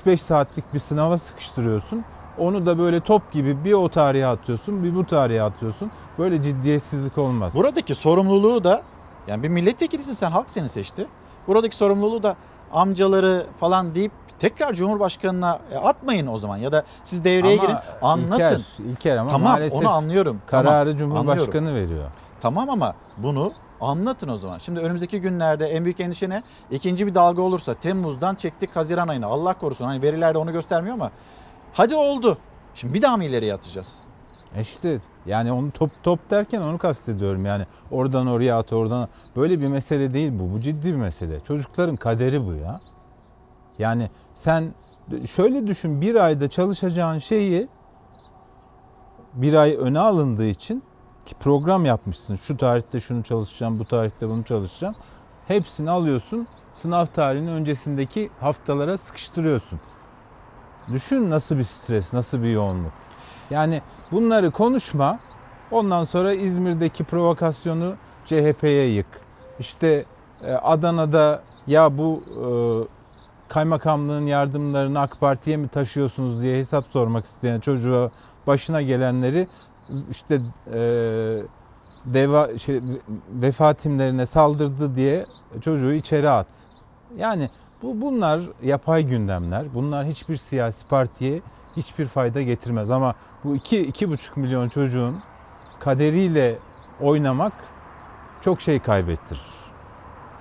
3-5 0.06 0.18
saatlik 0.18 0.74
bir 0.74 0.80
sınava 0.80 1.18
sıkıştırıyorsun. 1.18 2.04
Onu 2.38 2.66
da 2.66 2.78
böyle 2.78 3.02
top 3.02 3.32
gibi 3.32 3.64
bir 3.64 3.74
o 3.74 3.90
tarihe 3.90 4.28
atıyorsun, 4.28 4.84
bir 4.84 4.96
bu 4.96 5.06
tarihe 5.06 5.42
atıyorsun. 5.42 5.92
Böyle 6.20 6.44
ciddiyetsizlik 6.44 7.18
olmaz. 7.18 7.56
Buradaki 7.56 7.96
sorumluluğu 7.96 8.64
da 8.64 8.82
yani 9.28 9.44
bir 9.44 9.50
milletvekilisin 9.50 10.14
sen 10.14 10.32
halk 10.32 10.50
seni 10.50 10.70
seçti. 10.70 11.08
Buradaki 11.48 11.76
sorumluluğu 11.76 12.24
da 12.24 12.36
amcaları 12.72 13.46
falan 13.60 13.96
deyip 13.96 14.12
tekrar 14.40 14.74
Cumhurbaşkanı'na 14.74 15.60
e, 15.72 15.78
atmayın 15.78 16.28
o 16.28 16.38
zaman 16.38 16.58
ya 16.58 16.72
da 16.72 16.84
siz 17.04 17.24
devreye 17.24 17.54
Ama 17.60 17.66
girin 17.66 17.78
anlatın. 18.02 18.36
İlker, 18.44 18.62
İlker 18.92 19.18
ama 19.18 19.32
tamam 19.32 19.52
maalesef 19.52 19.82
onu 19.82 19.90
anlıyorum. 19.90 20.42
kararı 20.48 20.98
tamam, 20.98 20.98
Cumhurbaşkanı 20.98 21.68
anlıyorum. 21.68 21.90
veriyor. 21.90 22.06
Tamam 22.42 22.70
ama 22.70 22.94
bunu 23.18 23.52
anlatın 23.82 24.30
o 24.30 24.38
zaman. 24.38 24.58
Şimdi 24.58 24.80
önümüzdeki 24.80 25.22
günlerde 25.22 25.68
en 25.68 25.84
büyük 25.84 26.00
endişe 26.00 26.30
ne? 26.30 26.44
İkinci 26.72 27.08
bir 27.08 27.16
dalga 27.16 27.42
olursa 27.42 27.74
Temmuz'dan 27.74 28.36
çektik 28.36 28.76
Haziran 28.76 29.08
ayına. 29.08 29.28
Allah 29.28 29.54
korusun 29.54 29.86
hani 29.86 30.02
veriler 30.02 30.34
de 30.34 30.38
onu 30.38 30.52
göstermiyor 30.52 30.96
ama 30.96 31.12
hadi 31.74 31.96
oldu. 31.96 32.38
Şimdi 32.76 32.94
bir 32.94 33.02
daha 33.02 33.18
mı 33.18 33.24
ileriye 33.24 33.54
atacağız? 33.54 34.00
E 34.56 34.64
yani 35.26 35.52
onu 35.52 35.72
top 35.72 35.92
top 36.04 36.30
derken 36.30 36.62
onu 36.62 36.78
kastediyorum 36.78 37.46
yani 37.46 37.66
oradan 37.92 38.28
oraya 38.28 38.58
at 38.58 38.74
oradan 38.74 39.10
böyle 39.36 39.62
bir 39.62 39.68
mesele 39.68 40.14
değil 40.14 40.32
bu 40.40 40.54
bu 40.54 40.60
ciddi 40.60 40.86
bir 40.86 40.98
mesele 40.98 41.40
çocukların 41.40 41.96
kaderi 41.96 42.46
bu 42.46 42.54
ya 42.54 42.80
yani 43.78 44.10
sen 44.34 44.74
şöyle 45.28 45.68
düşün 45.68 46.02
bir 46.02 46.16
ayda 46.16 46.48
çalışacağın 46.48 47.18
şeyi 47.18 47.68
bir 49.34 49.54
ay 49.54 49.76
öne 49.80 50.00
alındığı 50.00 50.46
için 50.46 50.84
program 51.36 51.86
yapmışsın 51.86 52.36
şu 52.36 52.58
tarihte 52.58 53.00
şunu 53.00 53.24
çalışacağım 53.24 53.80
bu 53.80 53.86
tarihte 53.86 54.30
bunu 54.30 54.44
çalışacağım 54.44 54.96
hepsini 55.48 55.90
alıyorsun 55.90 56.48
sınav 56.76 57.06
tarihinin 57.06 57.52
öncesindeki 57.52 58.30
haftalara 58.40 58.98
sıkıştırıyorsun 58.98 59.80
düşün 60.94 61.30
nasıl 61.30 61.58
bir 61.58 61.64
stres 61.64 62.14
nasıl 62.14 62.44
bir 62.44 62.50
yoğunluk 62.50 62.94
yani 63.52 63.82
bunları 64.12 64.52
konuşma. 64.52 65.20
Ondan 65.72 66.04
sonra 66.04 66.34
İzmir'deki 66.34 67.04
provokasyonu 67.04 67.96
CHP'ye 68.26 68.88
yık. 68.88 69.22
İşte 69.60 70.06
e, 70.44 70.52
Adana'da 70.52 71.44
ya 71.68 71.98
bu 71.98 72.22
e, 72.28 72.44
kaymakamlığın 73.54 74.26
yardımlarını 74.26 75.00
AK 75.00 75.20
Parti'ye 75.20 75.58
mi 75.58 75.68
taşıyorsunuz 75.68 76.42
diye 76.42 76.60
hesap 76.60 76.86
sormak 76.86 77.26
isteyen 77.26 77.60
çocuğa 77.60 78.12
başına 78.48 78.82
gelenleri 78.82 79.48
işte 80.12 80.40
e, 80.74 80.80
deva 82.06 82.58
şey, 82.58 82.82
vefa 83.32 83.74
saldırdı 84.26 84.96
diye 84.96 85.26
çocuğu 85.62 85.94
içeri 85.94 86.30
at. 86.30 86.48
Yani 87.18 87.50
bu 87.82 88.02
bunlar 88.02 88.42
yapay 88.64 89.04
gündemler. 89.04 89.74
Bunlar 89.74 90.06
hiçbir 90.06 90.38
siyasi 90.38 90.88
partiye 90.88 91.42
hiçbir 91.78 92.06
fayda 92.06 92.42
getirmez 92.42 92.92
ama 92.92 93.16
bu 93.44 93.56
iki, 93.56 93.82
iki 93.82 94.10
buçuk 94.10 94.38
milyon 94.38 94.70
çocuğun 94.70 95.20
kaderiyle 95.80 96.60
oynamak 97.02 97.54
çok 98.42 98.62
şey 98.62 98.80
kaybettirir. 98.80 99.42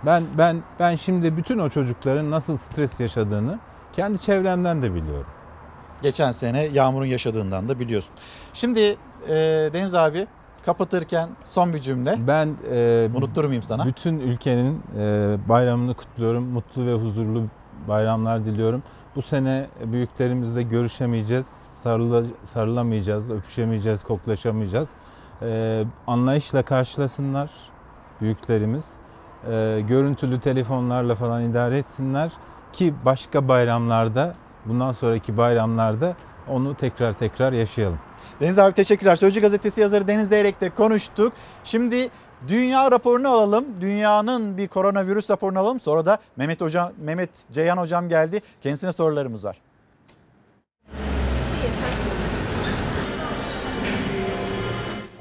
Ben 0.06 0.22
ben 0.38 0.62
ben 0.80 0.96
şimdi 0.96 1.36
bütün 1.36 1.58
o 1.58 1.68
çocukların 1.68 2.30
nasıl 2.30 2.56
stres 2.56 3.00
yaşadığını 3.00 3.58
kendi 3.92 4.18
çevremden 4.18 4.82
de 4.82 4.94
biliyorum. 4.94 5.26
Geçen 6.02 6.30
sene 6.30 6.62
Yağmur'un 6.62 7.06
yaşadığından 7.06 7.68
da 7.68 7.78
biliyorsun. 7.78 8.14
Şimdi 8.54 8.96
e, 9.28 9.70
Deniz 9.72 9.94
abi 9.94 10.26
kapatırken 10.66 11.28
son 11.44 11.72
bir 11.72 11.78
cümle. 11.78 12.16
Ben 12.26 12.54
e, 12.70 13.08
unutturmayayım 13.14 13.62
sana. 13.62 13.86
Bütün 13.86 14.20
ülkenin 14.20 14.82
e, 14.98 15.36
bayramını 15.48 15.94
kutluyorum. 15.94 16.44
Mutlu 16.44 16.86
ve 16.86 16.94
huzurlu 16.94 17.44
bayramlar 17.88 18.44
diliyorum. 18.44 18.82
Bu 19.16 19.22
sene 19.22 19.66
büyüklerimizle 19.84 20.62
görüşemeyeceğiz, 20.62 21.46
sarıla, 21.82 22.22
sarılamayacağız, 22.44 23.30
öpüşemeyeceğiz, 23.30 24.04
koklaşamayacağız. 24.04 24.90
E, 25.42 25.84
anlayışla 26.06 26.62
karşılasınlar 26.62 27.50
büyüklerimiz. 28.20 28.92
E, 29.50 29.80
görüntülü 29.88 30.40
telefonlarla 30.40 31.14
falan 31.14 31.42
idare 31.42 31.78
etsinler 31.78 32.32
ki 32.72 32.94
başka 33.04 33.48
bayramlarda, 33.48 34.34
bundan 34.66 34.92
sonraki 34.92 35.36
bayramlarda 35.36 36.16
onu 36.50 36.74
tekrar 36.74 37.12
tekrar 37.12 37.52
yaşayalım. 37.52 37.98
Deniz 38.40 38.58
abi 38.58 38.74
teşekkürler. 38.74 39.16
Sözcü 39.16 39.40
gazetesi 39.40 39.80
yazarı 39.80 40.08
Deniz 40.08 40.28
Zeyrek'le 40.28 40.74
konuştuk. 40.76 41.32
Şimdi 41.64 42.08
dünya 42.48 42.90
raporunu 42.90 43.28
alalım. 43.28 43.64
Dünyanın 43.80 44.56
bir 44.56 44.68
koronavirüs 44.68 45.30
raporunu 45.30 45.58
alalım. 45.58 45.80
Sonra 45.80 46.06
da 46.06 46.18
Mehmet 46.36 46.60
hocam 46.60 46.92
Mehmet 46.98 47.30
Ceyhan 47.52 47.76
hocam 47.76 48.08
geldi. 48.08 48.42
Kendisine 48.62 48.92
sorularımız 48.92 49.44
var. 49.44 49.60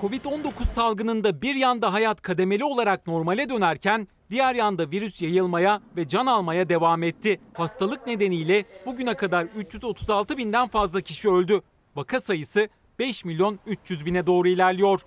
Covid-19 0.02 0.52
salgınında 0.74 1.42
bir 1.42 1.56
yanda 1.56 1.94
hayat 1.94 2.22
kademeli 2.22 2.64
olarak 2.64 3.08
normale 3.08 3.50
dönerken 3.50 4.08
diğer 4.32 4.56
yanda 4.56 4.92
virüs 4.92 5.22
yayılmaya 5.22 5.82
ve 5.98 6.08
can 6.08 6.26
almaya 6.26 6.70
devam 6.70 7.04
etti. 7.04 7.40
Hastalık 7.54 8.08
nedeniyle 8.08 8.66
bugüne 8.86 9.14
kadar 9.14 9.44
336 9.44 10.38
binden 10.38 10.68
fazla 10.68 11.02
kişi 11.02 11.30
öldü. 11.30 11.62
Vaka 11.96 12.22
sayısı 12.22 12.70
5 13.00 13.26
milyon 13.26 13.60
300 13.66 14.06
bine 14.06 14.28
doğru 14.28 14.48
ilerliyor. 14.48 15.02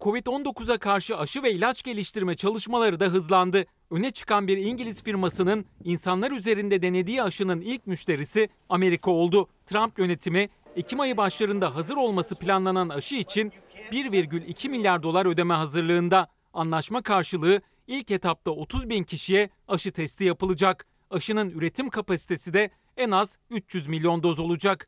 Covid-19'a 0.00 0.78
karşı 0.78 1.18
aşı 1.18 1.42
ve 1.42 1.52
ilaç 1.52 1.82
geliştirme 1.82 2.34
çalışmaları 2.34 3.00
da 3.00 3.04
hızlandı. 3.04 3.64
Öne 3.90 4.10
çıkan 4.10 4.48
bir 4.48 4.56
İngiliz 4.56 5.02
firmasının 5.02 5.64
insanlar 5.84 6.30
üzerinde 6.30 6.82
denediği 6.82 7.22
aşının 7.22 7.60
ilk 7.60 7.86
müşterisi 7.86 8.48
Amerika 8.68 9.10
oldu. 9.10 9.48
Trump 9.66 9.98
yönetimi 9.98 10.48
Ekim 10.76 11.00
ayı 11.00 11.16
başlarında 11.16 11.74
hazır 11.74 11.96
olması 11.96 12.34
planlanan 12.34 12.88
aşı 12.88 13.14
için 13.14 13.52
1,2 13.92 14.68
milyar 14.68 15.02
dolar 15.02 15.26
ödeme 15.26 15.54
hazırlığında. 15.54 16.28
Anlaşma 16.52 17.02
karşılığı 17.02 17.60
ilk 17.86 18.10
etapta 18.10 18.50
30 18.50 18.88
bin 18.88 19.04
kişiye 19.04 19.50
aşı 19.68 19.92
testi 19.92 20.24
yapılacak. 20.24 20.86
Aşının 21.10 21.50
üretim 21.50 21.90
kapasitesi 21.90 22.54
de 22.54 22.70
en 22.96 23.10
az 23.10 23.38
300 23.50 23.86
milyon 23.88 24.22
doz 24.22 24.38
olacak. 24.38 24.86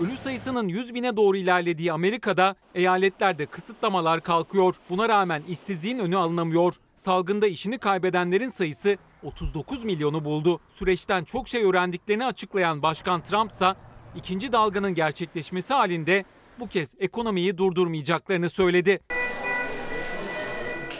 Ölü 0.00 0.16
sayısının 0.16 0.68
100 0.68 0.94
bine 0.94 1.16
doğru 1.16 1.36
ilerlediği 1.36 1.92
Amerika'da 1.92 2.56
eyaletlerde 2.74 3.46
kısıtlamalar 3.46 4.20
kalkıyor. 4.20 4.76
Buna 4.90 5.08
rağmen 5.08 5.42
işsizliğin 5.48 5.98
önü 5.98 6.16
alınamıyor. 6.16 6.74
Salgında 6.96 7.46
işini 7.46 7.78
kaybedenlerin 7.78 8.50
sayısı 8.50 8.96
39 9.22 9.84
milyonu 9.84 10.24
buldu. 10.24 10.60
Süreçten 10.74 11.24
çok 11.24 11.48
şey 11.48 11.64
öğrendiklerini 11.64 12.26
açıklayan 12.26 12.82
Başkan 12.82 13.22
Trump 13.22 13.52
ise 13.52 13.74
ikinci 14.16 14.52
dalganın 14.52 14.94
gerçekleşmesi 14.94 15.74
halinde 15.74 16.24
bu 16.60 16.68
kez 16.68 16.94
ekonomiyi 16.98 17.58
durdurmayacaklarını 17.58 18.50
söyledi. 18.50 19.00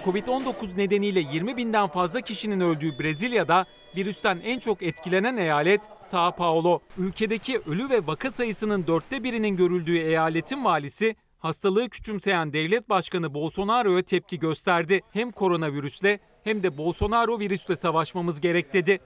Covid-19 0.05 0.76
nedeniyle 0.76 1.20
20 1.20 1.57
binden 1.57 1.86
fazla 1.86 2.20
kişinin 2.20 2.61
öldüğü 2.61 2.98
Brezilya'da 2.98 3.66
virüsten 3.96 4.40
en 4.44 4.59
çok 4.59 4.82
etkilenen 4.82 5.36
eyalet 5.36 5.80
Sao 6.00 6.32
Paulo. 6.32 6.80
Ülkedeki 6.98 7.59
ölü 7.59 7.90
ve 7.90 8.07
vaka 8.07 8.30
sayısının 8.30 8.86
dörtte 8.86 9.24
birinin 9.24 9.57
görüldüğü 9.57 9.98
eyaletin 9.98 10.64
valisi 10.64 11.16
hastalığı 11.38 11.88
küçümseyen 11.88 12.53
devlet 12.53 12.88
başkanı 12.88 13.34
Bolsonaro'ya 13.34 14.03
tepki 14.03 14.38
gösterdi. 14.38 15.00
Hem 15.12 15.32
koronavirüsle 15.32 16.20
hem 16.44 16.62
de 16.62 16.78
Bolsonaro 16.78 17.40
virüsle 17.40 17.76
savaşmamız 17.76 18.40
gerek 18.40 18.72
dedi. 18.72 19.00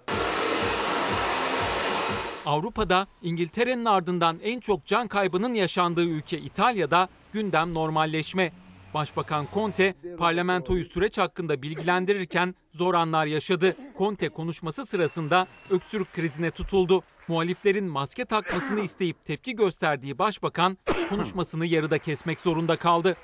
Avrupa'da 2.47 3.07
İngiltere'nin 3.23 3.85
ardından 3.85 4.39
en 4.43 4.61
çok 4.61 4.87
can 4.87 5.09
kaybının 5.09 5.55
yaşandığı 5.55 6.05
ülke 6.05 6.39
İtalya'da 6.39 7.09
gündem 7.33 7.75
normalleşme. 7.75 8.53
Başbakan 8.95 9.47
Conte 9.55 9.95
parlamentoyu 10.19 10.85
süreç 10.85 11.19
hakkında 11.19 11.63
bilgilendirirken 11.63 12.55
zor 12.73 12.95
anlar 12.95 13.27
yaşadı. 13.27 13.77
Conte 13.99 14.29
konuşması 14.29 14.87
sırasında 14.87 15.47
öksürük 15.71 16.13
krizine 16.13 16.51
tutuldu. 16.51 17.03
Muhaliflerin 17.29 17.85
maske 17.85 18.25
takmasını 18.25 18.81
isteyip 18.81 19.25
tepki 19.25 19.57
gösterdiği 19.57 20.19
başbakan 20.19 20.79
konuşmasını 21.09 21.67
yarıda 21.67 21.99
kesmek 21.99 22.41
zorunda 22.41 22.77
kaldı. 22.77 23.17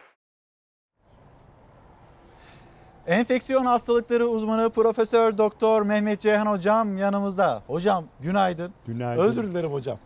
Enfeksiyon 3.07 3.65
hastalıkları 3.65 4.27
uzmanı 4.29 4.71
Profesör 4.71 5.39
Doktor 5.39 5.83
Mehmet 5.83 6.21
Ceyhan 6.21 6.47
hocam 6.47 6.99
yanımızda. 6.99 7.63
Hocam 7.67 8.05
günaydın. 8.21 8.71
Günaydın. 8.87 9.23
Özür 9.23 9.43
dilerim 9.43 9.73
hocam. 9.73 9.99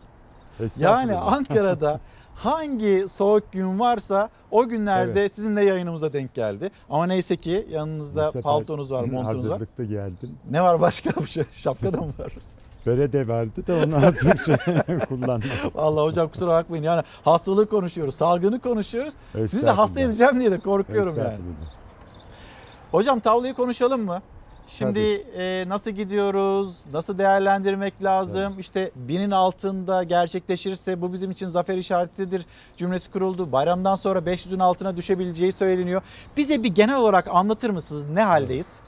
Yani 0.77 1.15
Ankara'da 1.17 1.99
hangi 2.35 3.05
soğuk 3.09 3.51
gün 3.51 3.79
varsa 3.79 4.29
o 4.51 4.67
günlerde 4.67 5.19
Evet. 5.21 5.33
sizin 5.33 5.55
de 5.55 5.61
yayınımıza 5.61 6.13
denk 6.13 6.33
geldi. 6.33 6.71
Ama 6.89 7.05
neyse 7.05 7.35
ki 7.37 7.67
yanınızda 7.71 8.31
paltonuz 8.43 8.91
var, 8.91 9.03
montunuz 9.03 9.25
var. 9.25 9.35
Hazırlıklı 9.35 9.83
geldim. 9.85 10.35
Ne 10.51 10.61
var 10.63 10.81
başka 10.81 11.25
şey? 11.25 11.43
Şapka 11.51 11.93
da 11.93 11.97
mı 12.01 12.13
var? 12.19 12.33
Bere 12.85 13.13
de 13.13 13.27
vardı 13.27 13.67
da 13.67 13.73
onu 13.85 14.05
artık 14.05 14.45
şey 14.45 14.55
kullandım. 15.09 15.49
Vallahi 15.75 16.05
hocam 16.05 16.29
kusura 16.29 16.49
bakmayın. 16.49 16.83
Yani 16.83 17.03
hastalığı 17.25 17.69
konuşuyoruz, 17.69 18.15
salgını 18.15 18.59
konuşuyoruz. 18.59 19.13
Sizi 19.33 19.65
de 19.65 19.69
hasta 19.71 19.99
edeceğim 19.99 20.39
diye 20.39 20.51
de 20.51 20.59
korkuyorum 20.59 21.17
yani. 21.17 21.37
Hocam 22.91 23.19
tavlayı 23.19 23.53
konuşalım 23.53 24.01
mı? 24.05 24.21
Şimdi 24.67 24.99
e, 25.37 25.65
nasıl 25.67 25.91
gidiyoruz? 25.91 26.85
Nasıl 26.93 27.17
değerlendirmek 27.17 28.03
lazım? 28.03 28.53
İşte 28.59 28.91
binin 28.95 29.31
altında 29.31 30.03
gerçekleşirse 30.03 31.01
bu 31.01 31.13
bizim 31.13 31.31
için 31.31 31.45
zafer 31.47 31.77
işaretidir 31.77 32.45
cümlesi 32.77 33.11
kuruldu. 33.11 33.51
Bayramdan 33.51 33.95
sonra 33.95 34.19
500'ün 34.19 34.59
altına 34.59 34.97
düşebileceği 34.97 35.51
söyleniyor. 35.51 36.01
Bize 36.37 36.63
bir 36.63 36.75
genel 36.75 36.95
olarak 36.95 37.27
anlatır 37.27 37.69
mısınız? 37.69 38.09
Ne 38.09 38.23
haldeyiz? 38.23 38.79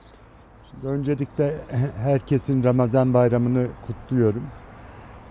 Şimdi 0.71 0.87
öncelikle 0.87 1.57
herkesin 2.03 2.63
Ramazan 2.63 3.13
bayramını 3.13 3.67
kutluyorum. 3.87 4.43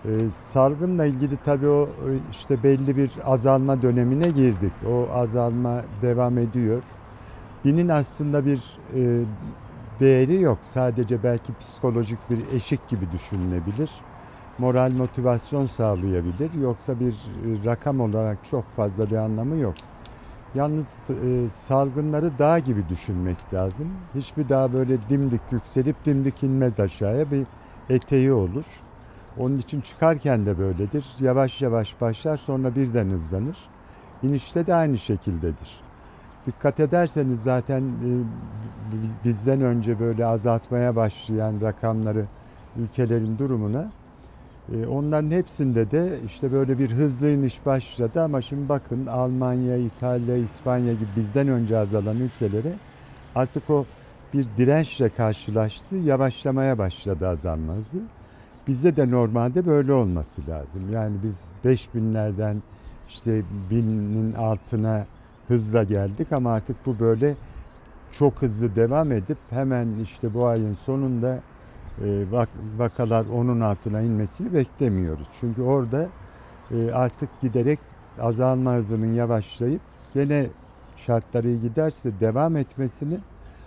Ee, 0.05 0.09
salgınla 0.29 1.05
ilgili 1.05 1.37
tabii 1.45 1.67
o 1.67 1.89
işte 2.31 2.63
belli 2.63 2.97
bir 2.97 3.11
azalma 3.25 3.81
dönemine 3.81 4.29
girdik. 4.29 4.73
O 4.89 5.07
azalma 5.13 5.81
devam 6.01 6.37
ediyor. 6.37 6.81
Binin 7.65 7.89
aslında 7.89 8.45
bir 8.45 8.79
e, 8.93 9.25
değeri 9.99 10.41
yok. 10.41 10.65
Sadece 10.65 11.23
belki 11.23 11.53
psikolojik 11.55 12.29
bir 12.29 12.47
eşik 12.53 12.87
gibi 12.87 13.11
düşünülebilir. 13.11 14.05
Moral 14.57 14.91
motivasyon 14.91 15.65
sağlayabilir. 15.65 16.53
Yoksa 16.53 16.99
bir 16.99 17.13
e, 17.61 17.65
rakam 17.65 17.99
olarak 17.99 18.43
çok 18.43 18.75
fazla 18.75 19.09
bir 19.11 19.15
anlamı 19.15 19.57
yok. 19.57 19.77
Yalnız 20.53 20.99
e, 21.09 21.49
salgınları 21.49 22.39
dağ 22.39 22.59
gibi 22.59 22.89
düşünmek 22.89 23.53
lazım. 23.53 24.09
Hiçbir 24.15 24.49
dağ 24.49 24.73
böyle 24.73 25.09
dimdik 25.09 25.51
yükselip 25.51 26.05
dimdik 26.05 26.43
inmez 26.43 26.79
aşağıya 26.79 27.31
bir 27.31 27.47
eteği 27.89 28.33
olur. 28.33 28.85
Onun 29.35 29.57
için 29.57 29.81
çıkarken 29.81 30.45
de 30.45 30.57
böyledir. 30.57 31.15
Yavaş 31.19 31.61
yavaş 31.61 32.01
başlar 32.01 32.37
sonra 32.37 32.75
birden 32.75 33.09
hızlanır. 33.09 33.71
İnişte 34.21 34.67
de 34.67 34.73
aynı 34.75 34.99
şekildedir. 34.99 35.88
Dikkat 36.45 36.79
ederseniz 36.79 37.43
zaten 37.43 37.81
e, 37.83 38.23
bi- 38.91 39.23
bizden 39.23 39.61
önce 39.61 39.99
böyle 39.99 40.25
azaltmaya 40.25 40.95
başlayan 40.95 41.61
rakamları 41.61 42.27
ülkelerin 42.75 43.37
durumuna 43.37 43.91
e, 44.73 44.85
onların 44.85 45.31
hepsinde 45.31 45.91
de 45.91 46.19
işte 46.25 46.51
böyle 46.51 46.79
bir 46.79 46.91
hızlı 46.91 47.29
iniş 47.29 47.65
başladı 47.65 48.21
ama 48.23 48.41
şimdi 48.41 48.69
bakın 48.69 49.05
Almanya, 49.05 49.77
İtalya, 49.77 50.37
İspanya 50.37 50.93
gibi 50.93 51.15
bizden 51.15 51.47
önce 51.47 51.77
azalan 51.77 52.19
ülkelere 52.19 52.79
artık 53.35 53.69
o 53.69 53.87
bir 54.33 54.57
dirençle 54.57 55.09
karşılaştı, 55.09 55.95
yavaşlamaya 55.97 56.77
başladı 56.77 57.27
azalma 57.27 57.73
hızı. 57.73 58.09
Bizde 58.67 58.95
de 58.95 59.11
normalde 59.11 59.65
böyle 59.65 59.93
olması 59.93 60.47
lazım. 60.47 60.89
Yani 60.89 61.23
biz 61.23 61.53
5000'lerden 61.63 62.63
işte 63.07 63.43
binin 63.49 64.33
altına 64.33 65.07
hızla 65.49 65.83
geldik 65.83 66.31
ama 66.31 66.51
artık 66.53 66.85
bu 66.85 66.99
böyle 66.99 67.37
çok 68.11 68.41
hızlı 68.41 68.75
devam 68.75 69.11
edip 69.11 69.39
hemen 69.49 69.87
işte 69.97 70.33
bu 70.33 70.45
ayın 70.47 70.73
sonunda 70.73 71.43
e, 72.01 72.03
vak- 72.05 72.79
vakalar 72.79 73.25
onun 73.25 73.59
altına 73.59 74.01
inmesini 74.01 74.53
beklemiyoruz. 74.53 75.29
Çünkü 75.39 75.61
orada 75.61 76.09
e, 76.71 76.91
artık 76.91 77.39
giderek 77.41 77.79
azalma 78.19 78.75
hızının 78.75 79.13
yavaşlayıp 79.13 79.81
gene 80.13 80.49
şartları 80.95 81.47
iyi 81.49 81.61
giderse 81.61 82.19
devam 82.19 82.55
etmesini 82.57 83.19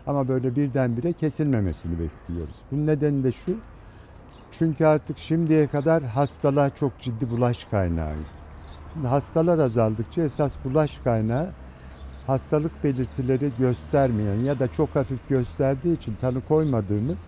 ama 0.07 0.28
böyle 0.28 0.57
birdenbire 0.57 1.12
kesilmemesini 1.12 1.99
bekliyoruz. 1.99 2.64
Bunun 2.70 2.87
nedeni 2.87 3.24
de 3.24 3.33
şu. 3.33 3.57
Çünkü 4.51 4.85
artık 4.85 5.18
şimdiye 5.18 5.68
kadar 5.68 6.03
hastalar 6.05 6.74
çok 6.74 6.99
ciddi 6.99 7.30
bulaş 7.30 7.64
kaynağıydı. 7.64 8.37
Şimdi 8.93 9.07
hastalar 9.07 9.59
azaldıkça 9.59 10.22
esas 10.22 10.64
bulaş 10.64 10.99
kaynağı 10.99 11.55
hastalık 12.27 12.85
belirtileri 12.85 13.51
göstermeyen 13.59 14.37
ya 14.37 14.59
da 14.61 14.73
çok 14.73 14.97
hafif 14.97 15.29
gösterdiği 15.29 15.97
için 15.97 16.14
tanı 16.20 16.41
koymadığımız 16.49 17.27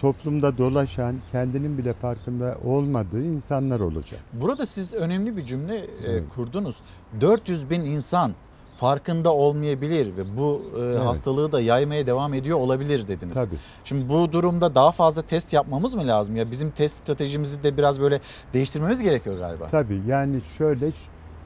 toplumda 0.00 0.58
dolaşan, 0.58 1.16
kendinin 1.32 1.78
bile 1.78 1.92
farkında 1.92 2.58
olmadığı 2.64 3.24
insanlar 3.24 3.80
olacak. 3.80 4.20
Burada 4.32 4.66
siz 4.66 4.94
önemli 4.94 5.36
bir 5.36 5.44
cümle 5.44 5.76
e, 5.78 5.86
Evet. 6.06 6.24
kurdunuz. 6.34 6.76
400 7.20 7.70
bin 7.70 7.80
insan 7.80 8.32
farkında 8.76 9.34
olmayabilir 9.34 10.16
ve 10.16 10.38
bu 10.38 10.62
e, 10.80 10.98
hastalığı 10.98 11.52
da 11.52 11.60
yaymaya 11.60 12.06
devam 12.06 12.34
ediyor 12.34 12.58
olabilir 12.58 13.08
dediniz. 13.08 13.34
Tabii. 13.34 13.54
Şimdi 13.84 14.08
bu 14.08 14.32
durumda 14.32 14.74
daha 14.74 14.90
fazla 14.92 15.22
test 15.22 15.52
yapmamız 15.52 15.94
mı 15.94 16.06
lazım? 16.06 16.36
Ya 16.36 16.50
bizim 16.50 16.70
test 16.70 16.96
stratejimizi 16.96 17.62
de 17.62 17.76
biraz 17.76 18.00
böyle 18.00 18.20
değiştirmemiz 18.52 19.02
gerekiyor 19.02 19.38
galiba. 19.38 19.66
Tabii 19.66 20.00
yani 20.06 20.40
şöyle 20.58 20.90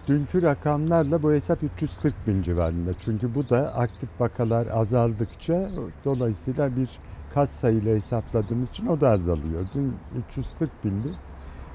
dünkü 0.07 0.43
rakamlarla 0.43 1.23
bu 1.23 1.33
hesap 1.33 1.63
340 1.63 2.15
bin 2.27 2.43
civarında. 2.43 2.91
Çünkü 3.05 3.35
bu 3.35 3.49
da 3.49 3.75
aktif 3.75 4.09
vakalar 4.21 4.67
azaldıkça 4.67 5.69
dolayısıyla 6.05 6.77
bir 6.77 6.99
kas 7.35 7.51
sayıyla 7.51 7.95
hesapladığımız 7.95 8.69
için 8.69 8.87
o 8.87 9.01
da 9.01 9.11
azalıyor. 9.11 9.65
Dün 9.75 9.93
340 10.29 10.85
bindi. 10.85 11.09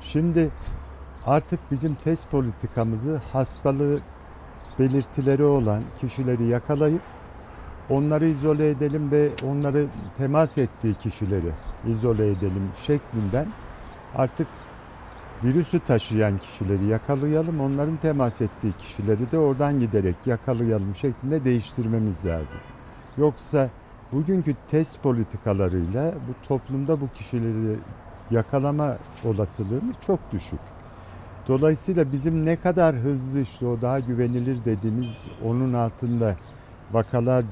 Şimdi 0.01 0.49
Artık 1.25 1.59
bizim 1.71 1.95
test 1.95 2.31
politikamızı 2.31 3.21
hastalığı 3.33 3.99
belirtileri 4.79 5.43
olan 5.43 5.83
kişileri 6.01 6.43
yakalayıp 6.43 7.01
onları 7.89 8.25
izole 8.25 8.69
edelim 8.69 9.11
ve 9.11 9.29
onları 9.47 9.85
temas 10.17 10.57
ettiği 10.57 10.93
kişileri 10.93 11.51
izole 11.87 12.31
edelim 12.31 12.69
şeklinden 12.85 13.47
artık 14.15 14.47
virüsü 15.43 15.79
taşıyan 15.79 16.37
kişileri 16.37 16.85
yakalayalım, 16.85 17.59
onların 17.59 17.97
temas 17.97 18.41
ettiği 18.41 18.73
kişileri 18.73 19.31
de 19.31 19.37
oradan 19.37 19.79
giderek 19.79 20.27
yakalayalım 20.27 20.95
şeklinde 20.95 21.45
değiştirmemiz 21.45 22.25
lazım. 22.25 22.59
Yoksa 23.17 23.69
bugünkü 24.11 24.55
test 24.67 25.03
politikalarıyla 25.03 26.13
bu 26.27 26.47
toplumda 26.47 27.01
bu 27.01 27.09
kişileri 27.09 27.79
yakalama 28.31 28.97
olasılığımız 29.23 29.95
çok 30.05 30.19
düşük. 30.31 30.59
Dolayısıyla 31.47 32.11
bizim 32.11 32.45
ne 32.45 32.55
kadar 32.55 32.95
hızlı 32.95 33.39
işte 33.39 33.65
o 33.65 33.81
daha 33.81 33.99
güvenilir 33.99 34.65
dediğimiz 34.65 35.07
onun 35.43 35.73
altında 35.73 36.35
vakalar 36.91 37.45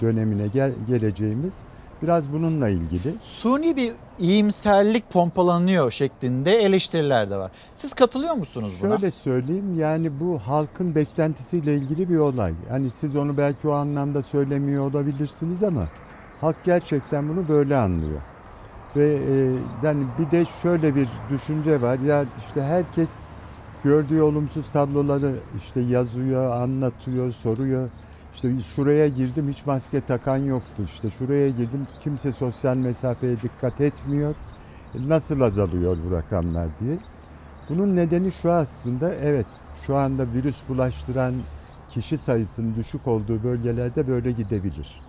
dönemine 0.00 0.48
gel, 0.48 0.72
geleceğimiz 0.86 1.54
biraz 2.04 2.32
bununla 2.32 2.68
ilgili. 2.68 3.14
Suni 3.22 3.76
bir 3.76 3.92
iyimserlik 4.18 5.10
pompalanıyor 5.10 5.90
şeklinde 5.90 6.52
eleştiriler 6.56 7.30
de 7.30 7.36
var. 7.36 7.52
Siz 7.74 7.92
katılıyor 7.94 8.34
musunuz 8.34 8.72
buna? 8.80 8.90
Şöyle 8.90 9.10
söyleyeyim 9.10 9.78
yani 9.78 10.20
bu 10.20 10.38
halkın 10.38 10.94
beklentisiyle 10.94 11.74
ilgili 11.76 12.08
bir 12.08 12.16
olay. 12.16 12.54
Hani 12.68 12.90
siz 12.90 13.16
onu 13.16 13.36
belki 13.36 13.68
o 13.68 13.72
anlamda 13.72 14.22
söylemiyor 14.22 14.90
olabilirsiniz 14.90 15.62
ama 15.62 15.88
halk 16.40 16.64
gerçekten 16.64 17.28
bunu 17.28 17.48
böyle 17.48 17.76
anlıyor. 17.76 18.20
Ve 18.96 19.08
e, 19.08 19.34
yani 19.86 20.04
bir 20.18 20.30
de 20.30 20.44
şöyle 20.46 20.94
bir 20.94 21.08
düşünce 21.28 21.80
var 21.80 21.98
ya 21.98 22.26
işte 22.38 22.62
herkes 22.62 23.10
gördüğü 23.84 24.20
olumsuz 24.20 24.72
tabloları 24.72 25.34
işte 25.56 25.80
yazıyor, 25.80 26.50
anlatıyor, 26.62 27.32
soruyor. 27.32 27.90
İşte 28.34 28.62
şuraya 28.62 29.08
girdim 29.08 29.48
hiç 29.48 29.66
maske 29.66 30.00
takan 30.04 30.36
yoktu. 30.38 30.82
İşte 30.84 31.10
şuraya 31.10 31.50
girdim 31.50 31.88
kimse 32.00 32.32
sosyal 32.32 32.76
mesafeye 32.76 33.42
dikkat 33.42 33.80
etmiyor. 33.80 34.36
E, 34.94 35.08
Nasıl 35.08 35.40
azalıyor 35.40 35.98
bu 35.98 36.10
rakamlar 36.12 36.78
diye. 36.78 37.00
Bunun 37.68 37.96
nedeni 37.96 38.32
şu 38.32 38.52
aslında 38.52 39.14
evet 39.14 39.48
şu 39.72 39.96
anda 39.96 40.32
virüs 40.34 40.68
bulaştıran 40.68 41.46
kişi 41.88 42.18
sayısının 42.18 42.74
düşük 42.76 43.06
olduğu 43.06 43.42
bölgelerde 43.44 44.08
böyle 44.08 44.32
gidebilir. 44.32 45.04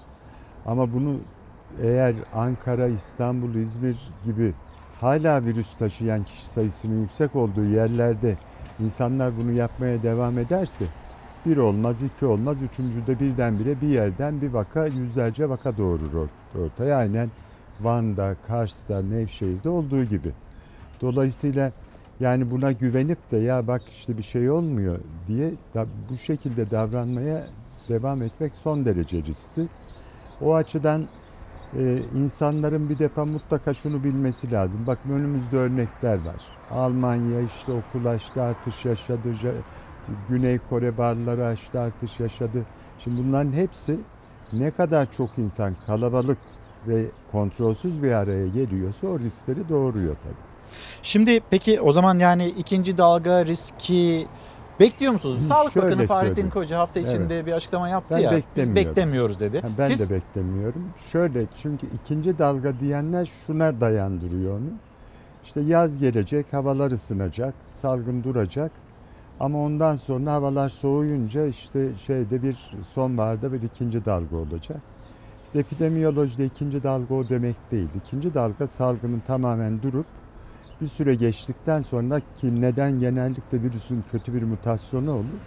Ama 0.66 0.94
bunu 0.94 1.26
eğer 1.80 2.24
Ankara, 2.32 2.88
İstanbul, 2.88 3.56
İzmir 3.56 4.14
gibi 4.24 4.56
hala 4.96 5.46
virüs 5.46 5.76
taşıyan 5.76 6.24
kişi 6.24 6.48
sayısının 6.50 6.96
yüksek 7.02 7.36
olduğu 7.36 7.66
yerlerde 7.66 8.40
insanlar 8.80 9.38
bunu 9.38 9.52
yapmaya 9.52 10.04
devam 10.04 10.38
ederse 10.38 10.94
bir 11.46 11.58
olmaz, 11.58 12.02
iki 12.02 12.26
olmaz, 12.26 12.62
üçüncüde 12.62 13.20
birdenbire 13.20 13.82
bir 13.82 13.88
yerden 13.88 14.42
bir 14.42 14.50
vaka, 14.50 14.88
yüzlerce 14.88 15.50
vaka 15.50 15.78
doğurur 15.78 16.30
ortaya. 16.56 16.98
Aynen 16.98 17.32
Van'da, 17.80 18.36
Kars'ta, 18.42 19.02
Nevşehir'de 19.02 19.70
olduğu 19.70 20.04
gibi. 20.04 20.34
Dolayısıyla 21.02 21.74
yani 22.20 22.52
buna 22.52 22.72
güvenip 22.72 23.32
de 23.32 23.38
ya 23.38 23.68
bak 23.68 23.90
işte 23.90 24.18
bir 24.18 24.24
şey 24.24 24.50
olmuyor 24.50 25.00
diye 25.28 25.52
da 25.74 25.88
bu 26.10 26.18
şekilde 26.18 26.72
davranmaya 26.72 27.50
devam 27.90 28.22
etmek 28.22 28.56
son 28.56 28.86
derece 28.86 29.24
riskli. 29.24 29.70
O 30.40 30.56
açıdan 30.56 31.10
e, 31.74 32.04
insanların 32.14 32.90
bir 32.90 33.00
defa 33.00 33.26
mutlaka 33.26 33.74
şunu 33.74 34.04
bilmesi 34.04 34.52
lazım. 34.52 34.88
Bakın 34.88 35.10
önümüzde 35.10 35.58
örnekler 35.58 36.20
var. 36.26 36.60
Almanya 36.70 37.42
işte 37.42 37.72
okul 37.72 38.06
açtı, 38.06 38.42
artış 38.44 38.86
yaşadı. 38.86 39.34
Güney 40.30 40.60
Kore 40.70 40.98
barları 40.98 41.46
açtı, 41.46 41.80
artış 41.80 42.20
yaşadı. 42.20 42.66
Şimdi 43.00 43.24
bunların 43.28 43.52
hepsi 43.52 44.00
ne 44.54 44.72
kadar 44.72 45.12
çok 45.12 45.38
insan 45.38 45.76
kalabalık 45.86 46.38
ve 46.88 47.06
kontrolsüz 47.32 48.04
bir 48.04 48.12
araya 48.12 48.48
geliyorsa 48.48 49.08
o 49.08 49.20
riskleri 49.20 49.70
doğuruyor 49.70 50.16
tabii. 50.24 50.56
Şimdi 51.02 51.40
peki 51.50 51.82
o 51.82 51.92
zaman 51.92 52.20
yani 52.20 52.48
ikinci 52.48 52.98
dalga 52.98 53.46
riski 53.46 54.28
bekliyor 54.80 55.14
musunuz? 55.14 55.48
Sağlık 55.48 55.74
şöyle 55.74 55.88
Bakanı 55.88 56.08
Fahrettin 56.08 56.28
söyleyeyim. 56.28 56.50
Koca 56.50 56.80
hafta 56.80 57.00
içinde 57.00 57.36
Evet. 57.36 57.46
bir 57.46 57.52
açıklama 57.52 57.90
yaptı 57.90 58.16
Ben 58.18 58.20
ya. 58.20 58.42
Biz 58.56 58.76
beklemiyoruz 58.76 59.40
dedi. 59.40 59.62
Ha, 59.62 59.68
Ben 59.78 59.88
Siz 59.88 60.10
de 60.10 60.14
beklemiyorum. 60.14 60.84
Şöyle 61.12 61.46
çünkü 61.56 61.88
ikinci 61.88 62.40
dalga 62.40 62.80
diyenler 62.80 63.30
şuna 63.48 63.82
dayandırıyor 63.82 64.54
onu. 64.60 64.70
İşte 65.44 65.62
yaz 65.62 65.98
gelecek, 65.98 66.54
havalar 66.54 66.92
ısınacak, 66.92 67.54
salgın 67.74 68.24
duracak. 68.24 68.72
Ama 69.40 69.60
ondan 69.60 69.96
sonra 69.96 70.34
havalar 70.34 70.70
soğuyunca 70.70 71.46
işte 71.48 71.98
şeyde 71.98 72.44
bir 72.44 72.72
sonbaharda 72.88 73.54
bir 73.54 73.62
ikinci 73.62 74.06
dalga 74.06 74.36
olacak. 74.36 74.82
İşte 75.46 75.60
epidemiyolojide 75.60 76.46
ikinci 76.46 76.84
dalga 76.84 77.14
o 77.14 77.30
demek 77.30 77.72
değil. 77.72 77.90
İkinci 77.96 78.34
dalga 78.34 78.68
salgının 78.68 79.20
tamamen 79.20 79.82
durup 79.82 80.08
bir 80.82 80.88
süre 80.88 81.16
geçtikten 81.16 81.82
sonra 81.82 82.20
ki 82.20 82.62
neden 82.62 83.00
genellikle 83.00 83.62
virüsün 83.62 84.02
kötü 84.02 84.34
bir 84.34 84.44
mutasyonu 84.44 85.12
olur. 85.12 85.42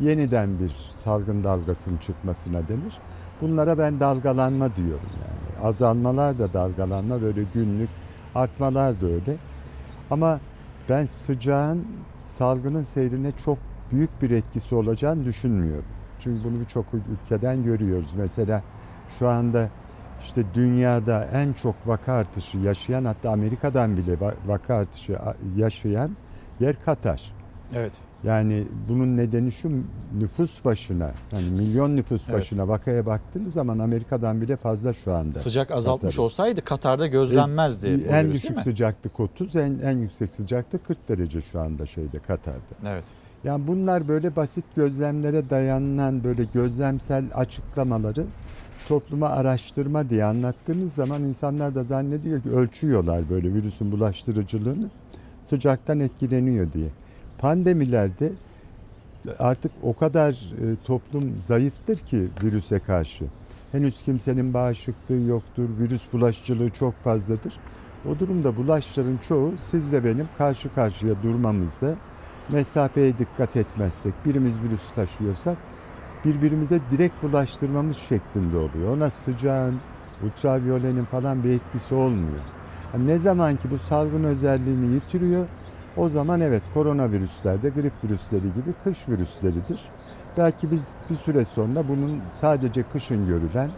Yeniden 0.00 0.58
bir 0.58 0.90
salgın 0.92 1.44
dalgasının 1.44 1.98
çıkmasına 1.98 2.68
denir. 2.68 3.00
Bunlara 3.40 3.78
ben 3.78 4.00
dalgalanma 4.00 4.76
diyorum 4.76 5.10
yani. 5.20 5.58
Azalmalar 5.66 6.38
da 6.38 6.52
dalgalanma 6.52 7.22
böyle 7.22 7.44
günlük, 7.44 7.90
artmalar 8.34 9.00
da 9.00 9.06
öyle. 9.06 9.38
Ama 10.10 10.40
ben 10.90 11.04
sıcağın 11.04 11.86
salgının 12.18 12.82
seyrine 12.82 13.32
çok 13.32 13.58
büyük 13.92 14.22
bir 14.22 14.30
etkisi 14.30 14.74
olacağını 14.74 15.24
düşünmüyorum. 15.24 15.86
Çünkü 16.18 16.44
bunu 16.44 16.60
birçok 16.60 16.94
ülkeden 16.94 17.62
görüyoruz. 17.62 18.14
Mesela 18.14 18.62
şu 19.18 19.28
anda 19.28 19.70
işte 20.20 20.54
dünyada 20.54 21.24
en 21.32 21.52
çok 21.52 21.86
vaka 21.86 22.12
artışı 22.12 22.58
yaşayan 22.58 23.04
hatta 23.04 23.30
Amerika'dan 23.30 23.96
bile 23.96 24.12
va- 24.12 24.48
vaka 24.48 24.74
artışı 24.74 25.18
yaşayan 25.56 26.16
yer 26.60 26.76
Katar. 26.76 27.34
Evet. 27.74 28.09
Yani 28.24 28.64
bunun 28.88 29.16
nedeni 29.16 29.52
şu 29.52 29.70
nüfus 30.18 30.64
başına 30.64 31.10
yani 31.32 31.50
milyon 31.50 31.96
nüfus 31.96 32.22
Evet. 32.28 32.38
başına 32.38 32.68
vakaya 32.68 33.06
baktığınız 33.06 33.54
zaman 33.54 33.78
Amerika'dan 33.78 34.40
bile 34.40 34.56
fazla 34.56 34.92
şu 34.92 35.12
anda. 35.12 35.38
sıcak 35.38 35.70
azaltmış 35.70 36.14
Katar'ın. 36.14 36.24
olsaydı 36.26 36.64
Katar'da 36.64 37.06
gözlenmezdi. 37.06 37.86
E, 37.86 37.92
en 37.92 38.28
virüs, 38.28 38.42
düşük 38.42 38.60
sıcaklık 38.60 39.20
30, 39.20 39.56
en, 39.56 39.78
en 39.84 39.98
yüksek 39.98 40.30
sıcaklık 40.30 40.86
40 40.86 41.08
derece 41.08 41.40
şu 41.40 41.60
anda 41.60 41.86
şeyde 41.86 42.18
Katar'da. 42.18 42.88
Evet. 42.88 43.04
Yani 43.44 43.66
bunlar 43.66 44.08
böyle 44.08 44.36
basit 44.36 44.64
gözlemlere 44.76 45.50
dayanan 45.50 46.24
böyle 46.24 46.44
gözlemsel 46.44 47.24
açıklamaları 47.34 48.24
topluma 48.88 49.28
araştırma 49.28 50.10
diye 50.10 50.24
anlattığınız 50.24 50.92
zaman 50.94 51.22
insanlar 51.22 51.74
da 51.74 51.84
zannediyor 51.84 52.42
ki 52.42 52.50
ölçüyorlar 52.50 53.30
böyle 53.30 53.54
virüsün 53.54 53.92
bulaştırıcılığını 53.92 54.90
sıcaktan 55.42 56.00
etkileniyor 56.00 56.72
diye. 56.72 56.88
Pandemilerde 57.40 58.32
artık 59.38 59.72
o 59.82 59.94
kadar 59.94 60.30
e, 60.32 60.76
toplum 60.86 61.42
zayıftır 61.42 61.96
ki 61.96 62.28
virüse 62.42 62.78
karşı. 62.78 63.24
Henüz 63.72 64.02
kimsenin 64.02 64.54
bağışıklığı 64.54 65.28
yoktur, 65.28 65.68
virüs 65.78 66.12
bulaşıcılığı 66.12 66.70
çok 66.70 66.94
fazladır. 66.94 67.60
O 68.04 68.18
durumda 68.18 68.56
bulaşların 68.56 69.16
çoğu 69.28 69.58
sizle 69.58 70.04
benim 70.04 70.28
karşı 70.38 70.74
karşıya 70.74 71.22
durmamızda 71.22 71.96
mesafeye 72.48 73.18
dikkat 73.18 73.56
etmezsek, 73.56 74.14
birimiz 74.26 74.62
virüs 74.62 74.94
taşıyorsak 74.94 75.58
birbirimize 76.24 76.80
direkt 76.90 77.22
bulaştırmamız 77.22 77.96
şeklinde 77.96 78.56
oluyor. 78.56 78.96
Ona 78.96 79.10
sıcağın, 79.10 79.74
ultraviyolenin 80.20 81.04
falan 81.04 81.44
bir 81.44 81.50
etkisi 81.50 81.94
olmuyor. 81.94 82.40
Ne 82.98 83.18
zaman 83.18 83.56
ki 83.56 83.70
bu 83.70 83.78
salgın 83.78 84.24
özelliğini 84.24 84.94
yitiriyor, 84.94 85.48
o 85.96 86.08
zaman 86.08 86.40
evet 86.40 86.62
koronavirüsler 86.74 87.62
de 87.62 87.70
grip 87.70 87.92
virüsleri 88.04 88.52
gibi 88.54 88.74
kış 88.74 89.08
virüsleridir. 89.08 89.92
Belki 90.36 90.70
biz 90.70 90.92
bir 91.10 91.16
süre 91.16 91.44
sonra 91.44 91.88
bunun 91.88 92.22
sadece 92.32 92.82
kışın 92.82 93.26
görülen 93.26 93.70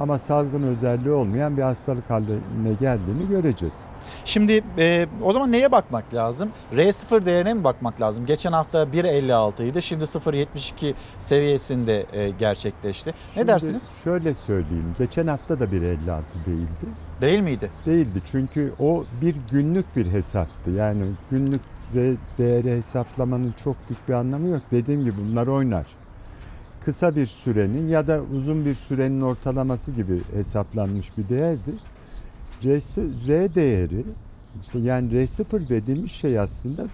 ama 0.00 0.18
salgın 0.18 0.62
özelliği 0.62 1.14
olmayan 1.14 1.56
bir 1.56 1.62
hastalık 1.62 2.10
haline 2.10 2.72
geldiğini 2.80 3.28
göreceğiz. 3.28 3.84
Şimdi 4.24 4.64
e, 4.78 5.06
o 5.22 5.32
zaman 5.32 5.52
neye 5.52 5.72
bakmak 5.72 6.14
lazım? 6.14 6.50
R0 6.72 7.26
değerine 7.26 7.54
mi 7.54 7.64
bakmak 7.64 8.00
lazım? 8.00 8.26
Geçen 8.26 8.52
hafta 8.52 8.82
1.56 8.82 9.64
idi. 9.64 9.82
Şimdi 9.82 10.04
0.72 10.04 10.94
seviyesinde 11.20 12.06
e, 12.12 12.30
gerçekleşti. 12.30 13.10
Ne 13.10 13.14
Şimdi 13.34 13.48
dersiniz? 13.48 13.92
Şöyle 14.04 14.34
söyleyeyim. 14.34 14.94
Geçen 14.98 15.26
hafta 15.26 15.60
da 15.60 15.64
1.56 15.64 16.22
değildi. 16.46 16.86
Değil 17.20 17.40
miydi? 17.40 17.70
Değildi 17.86 18.22
çünkü 18.30 18.72
o 18.78 19.04
bir 19.22 19.36
günlük 19.50 19.96
bir 19.96 20.06
hesaptı. 20.06 20.70
Yani 20.70 21.04
günlük 21.30 21.62
ve 21.94 22.14
değeri 22.38 22.76
hesaplamanın 22.76 23.54
çok 23.64 23.76
büyük 23.88 24.08
bir 24.08 24.12
anlamı 24.12 24.48
yok. 24.48 24.62
Dediğim 24.70 25.04
gibi 25.04 25.16
bunlar 25.18 25.46
oynar. 25.46 25.99
Kısa 26.80 27.16
bir 27.16 27.26
sürenin 27.26 27.88
ya 27.88 28.06
da 28.06 28.22
uzun 28.22 28.64
bir 28.64 28.74
sürenin 28.74 29.20
ortalaması 29.20 29.92
gibi 29.92 30.24
hesaplanmış 30.32 31.18
bir 31.18 31.28
değerdi. 31.28 31.70
R, 32.64 32.80
R 33.28 33.54
değeri 33.54 34.04
işte 34.60 34.78
yani 34.78 35.12
R0 35.12 35.68
dediğimiz 35.68 36.10
şey 36.10 36.38
aslında 36.38 36.88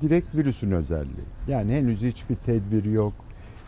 direkt 0.00 0.34
virüsün 0.34 0.70
özelliği. 0.70 1.26
Yani 1.48 1.72
henüz 1.72 2.02
hiçbir 2.02 2.36
tedbir 2.36 2.84
yok. 2.84 3.14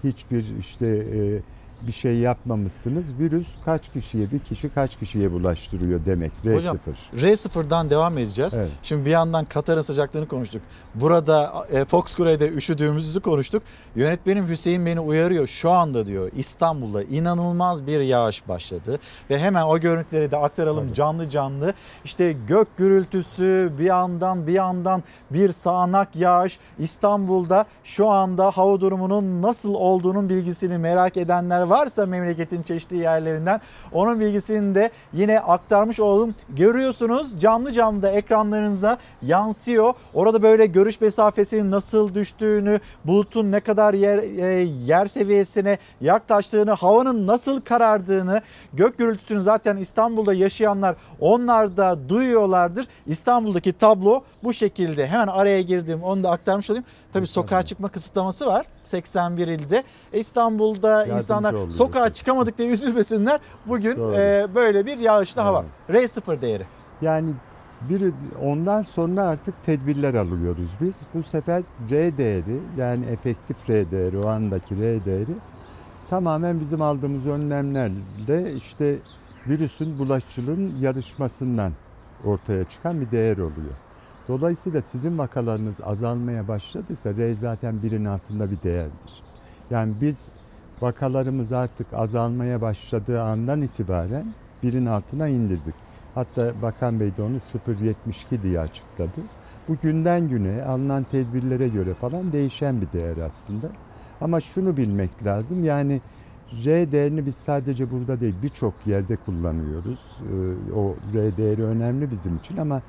Hiçbir 0.04 0.56
işte 0.58 0.86
e, 0.86 1.42
bir 1.82 1.92
şey 1.92 2.18
yapmamışsınız. 2.18 3.18
Virüs 3.18 3.48
kaç 3.64 3.92
kişiye 3.92 4.30
bir 4.30 4.38
kişi 4.38 4.68
kaç 4.68 4.96
kişiye 4.96 5.32
bulaştırıyor 5.32 6.06
demek. 6.06 6.32
R0. 6.44 6.56
Hocam 6.56 6.78
R0'dan 7.16 7.90
devam 7.90 8.18
edeceğiz. 8.18 8.54
Evet. 8.54 8.70
Şimdi 8.82 9.04
bir 9.04 9.10
yandan 9.10 9.44
Katar'ın 9.44 9.80
sıcaklığını 9.82 10.28
konuştuk. 10.28 10.62
Burada 10.94 11.66
e, 11.72 11.84
Foxkure'de 11.84 12.48
üşüdüğümüzü 12.48 13.20
konuştuk. 13.20 13.62
Yönetmenim 13.96 14.48
Hüseyin 14.48 14.86
beni 14.86 15.00
uyarıyor. 15.00 15.46
Şu 15.46 15.70
anda 15.70 16.06
diyor 16.06 16.30
İstanbul'da 16.36 17.02
inanılmaz 17.02 17.86
bir 17.86 18.00
yağış 18.00 18.48
başladı. 18.48 18.98
Ve 19.30 19.38
hemen 19.38 19.62
o 19.62 19.78
görüntüleri 19.78 20.30
de 20.30 20.36
aktaralım 20.36 20.92
canlı 20.92 21.28
canlı. 21.28 21.74
İşte 22.04 22.32
gök 22.48 22.76
gürültüsü 22.76 23.72
bir 23.78 23.84
yandan 23.84 24.46
bir 24.46 24.52
yandan 24.52 25.02
bir 25.30 25.52
sağanak 25.52 26.16
yağış. 26.16 26.58
İstanbul'da 26.78 27.64
şu 27.84 28.08
anda 28.08 28.50
hava 28.50 28.80
durumunun 28.80 29.42
nasıl 29.42 29.74
olduğunun 29.74 30.28
bilgisini 30.28 30.78
merak 30.78 31.16
edenler 31.16 31.62
varsa 31.74 32.06
memleketin 32.06 32.62
çeşitli 32.62 32.96
yerlerinden 32.96 33.60
onun 33.92 34.20
bilgisini 34.20 34.74
de 34.74 34.90
yine 35.12 35.40
aktarmış 35.40 36.00
olalım. 36.00 36.34
Görüyorsunuz 36.48 37.40
canlı 37.40 37.72
canlı 37.72 38.02
da 38.02 38.10
ekranlarınıza 38.10 38.98
yansıyor. 39.22 39.94
Orada 40.14 40.42
böyle 40.42 40.66
görüş 40.66 41.00
mesafesinin 41.00 41.70
nasıl 41.70 42.14
düştüğünü, 42.14 42.80
bulutun 43.04 43.52
ne 43.52 43.60
kadar 43.60 43.94
yer, 43.94 44.18
e, 44.18 44.62
yer 44.62 45.06
seviyesine 45.06 45.78
yaklaştığını, 46.00 46.70
havanın 46.70 47.26
nasıl 47.26 47.60
karardığını, 47.60 48.42
gök 48.72 48.98
gürültüsünü 48.98 49.42
zaten 49.42 49.76
İstanbul'da 49.76 50.34
yaşayanlar 50.34 50.96
onlar 51.20 51.76
da 51.76 52.08
duyuyorlardır. 52.08 52.86
İstanbul'daki 53.06 53.72
tablo 53.72 54.22
bu 54.44 54.52
şekilde. 54.52 55.06
Hemen 55.06 55.26
araya 55.26 55.60
girdim 55.60 56.02
onu 56.02 56.22
da 56.24 56.30
aktarmış 56.30 56.70
olayım. 56.70 56.84
Tabii 57.12 57.26
sokağa 57.26 57.62
çıkma 57.62 57.88
kısıtlaması 57.88 58.46
var 58.46 58.66
81 58.82 59.48
ilde. 59.48 59.84
İstanbul'da 60.12 60.90
Yardımcı 60.90 61.18
insanlar 61.18 61.53
oluyoruz. 61.56 61.76
sokağa 61.76 62.12
çıkamadık 62.12 62.58
diye 62.58 62.68
üzülmesinler. 62.68 63.40
Bugün 63.66 63.96
Doğru. 63.96 64.14
e, 64.14 64.46
böyle 64.54 64.86
bir 64.86 64.98
yağışlı 64.98 65.40
hava. 65.42 65.64
R0 65.90 66.40
değeri. 66.40 66.66
Yani 67.02 67.30
bir 67.80 68.12
ondan 68.42 68.82
sonra 68.82 69.22
artık 69.22 69.64
tedbirler 69.64 70.14
alıyoruz 70.14 70.70
biz. 70.80 71.00
Bu 71.14 71.22
sefer 71.22 71.62
R 71.90 72.18
değeri 72.18 72.60
yani 72.76 73.06
efektif 73.06 73.70
R 73.70 73.90
değeri 73.90 74.18
o 74.18 74.26
andaki 74.26 74.76
R 74.76 75.04
değeri 75.04 75.34
tamamen 76.10 76.60
bizim 76.60 76.82
aldığımız 76.82 77.26
önlemlerle 77.26 78.52
işte 78.52 78.98
virüsün 79.46 79.98
bulaşıcılığın 79.98 80.74
yarışmasından 80.80 81.72
ortaya 82.24 82.64
çıkan 82.64 83.00
bir 83.00 83.10
değer 83.10 83.36
oluyor. 83.36 83.74
Dolayısıyla 84.28 84.80
sizin 84.80 85.18
vakalarınız 85.18 85.80
azalmaya 85.84 86.48
başladıysa 86.48 87.16
R 87.16 87.34
zaten 87.34 87.82
birin 87.82 88.04
altında 88.04 88.50
bir 88.50 88.62
değerdir. 88.62 89.22
Yani 89.70 89.94
biz 90.00 90.28
vakalarımız 90.80 91.52
artık 91.52 91.92
azalmaya 91.92 92.60
başladığı 92.60 93.22
andan 93.22 93.62
itibaren 93.62 94.34
birin 94.62 94.86
altına 94.86 95.28
indirdik. 95.28 95.74
Hatta 96.14 96.62
Bakan 96.62 97.00
Bey 97.00 97.16
de 97.16 97.22
onu 97.22 97.36
0.72 97.40 98.42
diye 98.42 98.60
açıkladı. 98.60 99.20
Bu 99.68 99.76
günden 99.78 100.28
güne 100.28 100.64
alınan 100.64 101.04
tedbirlere 101.04 101.68
göre 101.68 101.94
falan 101.94 102.32
değişen 102.32 102.80
bir 102.80 102.92
değer 102.92 103.16
aslında. 103.16 103.76
Ama 104.20 104.40
şunu 104.40 104.76
bilmek 104.76 105.24
lazım 105.24 105.64
yani 105.64 106.02
R 106.52 106.92
değerini 106.92 107.26
biz 107.26 107.36
sadece 107.36 107.90
burada 107.90 108.20
değil 108.20 108.42
birçok 108.42 108.86
yerde 108.86 109.16
kullanıyoruz. 109.16 110.18
Ee, 110.68 110.72
O 110.72 110.96
R 111.14 111.36
değeri 111.36 111.64
önemli 111.64 112.10
bizim 112.10 112.36
için 112.36 112.56
ama 112.56 112.82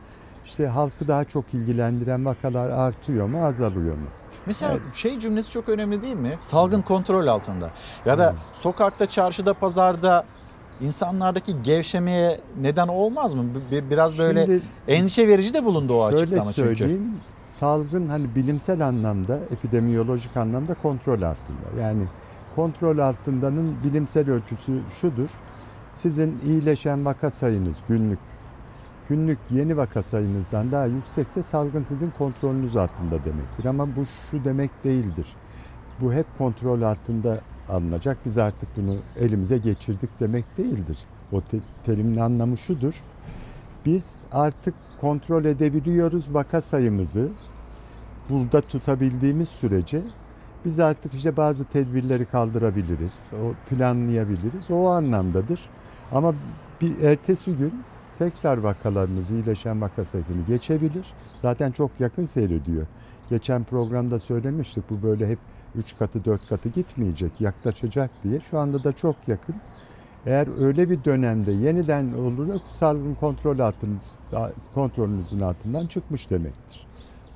işte 0.44 0.68
halkı 0.68 1.08
daha 1.08 1.26
çok 1.26 1.54
ilgilendiren 1.54 2.26
vakalar 2.26 2.70
artıyor 2.70 3.28
mu 3.28 3.46
azalıyor 3.46 3.96
mu? 3.96 4.14
Mesela 4.46 4.72
Evet. 4.72 4.96
şey 4.96 5.20
cümlesi 5.20 5.50
çok 5.52 5.70
önemli 5.70 6.02
değil 6.02 6.16
mi? 6.16 6.38
Salgın 6.42 6.82
kontrol 6.82 7.28
altında. 7.28 7.72
Ya 8.06 8.18
da 8.18 8.36
sokakta, 8.52 9.06
çarşıda, 9.06 9.54
pazarda 9.54 10.26
insanlardaki 10.80 11.62
gevşemeye 11.64 12.42
neden 12.60 12.88
olmaz 12.88 13.34
mı? 13.34 13.44
Bir- 13.72 13.90
Biraz 13.90 14.18
böyle 14.18 14.46
Şimdi- 14.46 14.62
endişe 14.88 15.28
verici 15.28 15.54
de 15.54 15.64
bulundu 15.66 15.94
o 15.94 16.04
açıklama 16.04 16.54
çünkü. 16.54 16.76
söyleyeyim, 16.76 17.22
salgın 17.38 18.08
hani 18.10 18.36
bilimsel 18.36 18.88
anlamda, 18.88 19.40
epidemiyolojik 19.52 20.38
anlamda 20.38 20.74
kontrol 20.74 21.22
altında. 21.22 21.82
Yani 21.82 22.04
kontrol 22.56 22.98
altındanın 22.98 23.84
bilimsel 23.84 24.30
ölçüsü 24.30 24.82
şudur. 25.02 25.30
Sizin 25.92 26.40
iyileşen 26.46 27.06
vaka 27.06 27.30
sayınız 27.32 27.76
günlük, 27.88 28.20
günlük 29.10 29.40
yeni 29.52 29.78
vaka 29.78 30.04
sayınızdan 30.04 30.72
daha 30.72 30.86
yüksekse 30.86 31.44
salgın 31.44 31.84
sizin 31.84 32.10
kontrolünüz 32.10 32.76
altında 32.76 33.24
demektir. 33.24 33.66
Ama 33.66 33.96
bu 33.96 34.06
şu 34.32 34.46
demek 34.46 34.84
değildir. 34.84 35.36
Bu 36.02 36.14
hep 36.14 36.26
kontrol 36.38 36.82
altında 36.82 37.42
alınacak. 37.70 38.18
Biz 38.26 38.38
artık 38.38 38.70
bunu 38.78 38.96
elimize 39.20 39.58
geçirdik 39.58 40.10
demek 40.20 40.58
değildir. 40.58 40.98
O 41.32 41.42
te- 41.42 41.60
terimin 41.86 42.18
anlamı 42.18 42.58
şudur 42.58 43.02
biz 43.86 44.18
artık 44.32 44.74
kontrol 45.02 45.46
edebiliyoruz 45.46 46.34
vaka 46.34 46.62
sayımızı. 46.62 47.30
Burada 48.30 48.62
tutabildiğimiz 48.62 49.50
sürece 49.50 50.02
biz 50.66 50.80
artık 50.80 51.14
işte 51.14 51.38
bazı 51.38 51.66
tedbirleri 51.66 52.26
kaldırabiliriz, 52.26 53.14
o 53.34 53.54
planlayabiliriz. 53.70 54.72
O 54.72 54.88
anlamdadır. 54.88 55.70
Ama 56.12 56.34
bir 56.82 57.02
ertesi 57.02 57.58
gün 57.58 57.74
tekrar 58.20 58.58
vakalarımız 58.58 59.30
iyileşen 59.30 59.82
vaka 59.82 60.06
sayısını 60.06 60.46
geçebilir. 60.48 61.06
Zaten 61.42 61.72
çok 61.72 61.92
yakın 62.00 62.26
seyrediyor. 62.26 62.88
Geçen 63.30 63.64
programda 63.64 64.20
söylemiştik 64.20 64.90
bu 64.90 65.04
böyle 65.04 65.28
hep 65.28 65.40
3 65.76 65.98
katı 65.98 66.26
4 66.26 66.48
katı 66.50 66.70
gitmeyecek, 66.70 67.42
yaklaşacak 67.42 68.12
diye. 68.24 68.40
Şu 68.40 68.60
anda 68.60 68.84
da 68.84 68.92
çok 68.92 69.28
yakın. 69.28 69.56
Eğer 70.26 70.66
öyle 70.66 70.90
bir 70.90 71.04
dönemde 71.04 71.52
yeniden 71.52 72.14
olur 72.14 72.60
salgın 72.72 73.16
kontrol 73.16 73.60
altınız, 73.60 74.12
kontrolünüzün 74.74 75.40
altından 75.40 75.88
çıkmış 75.88 76.30
demektir. 76.30 76.88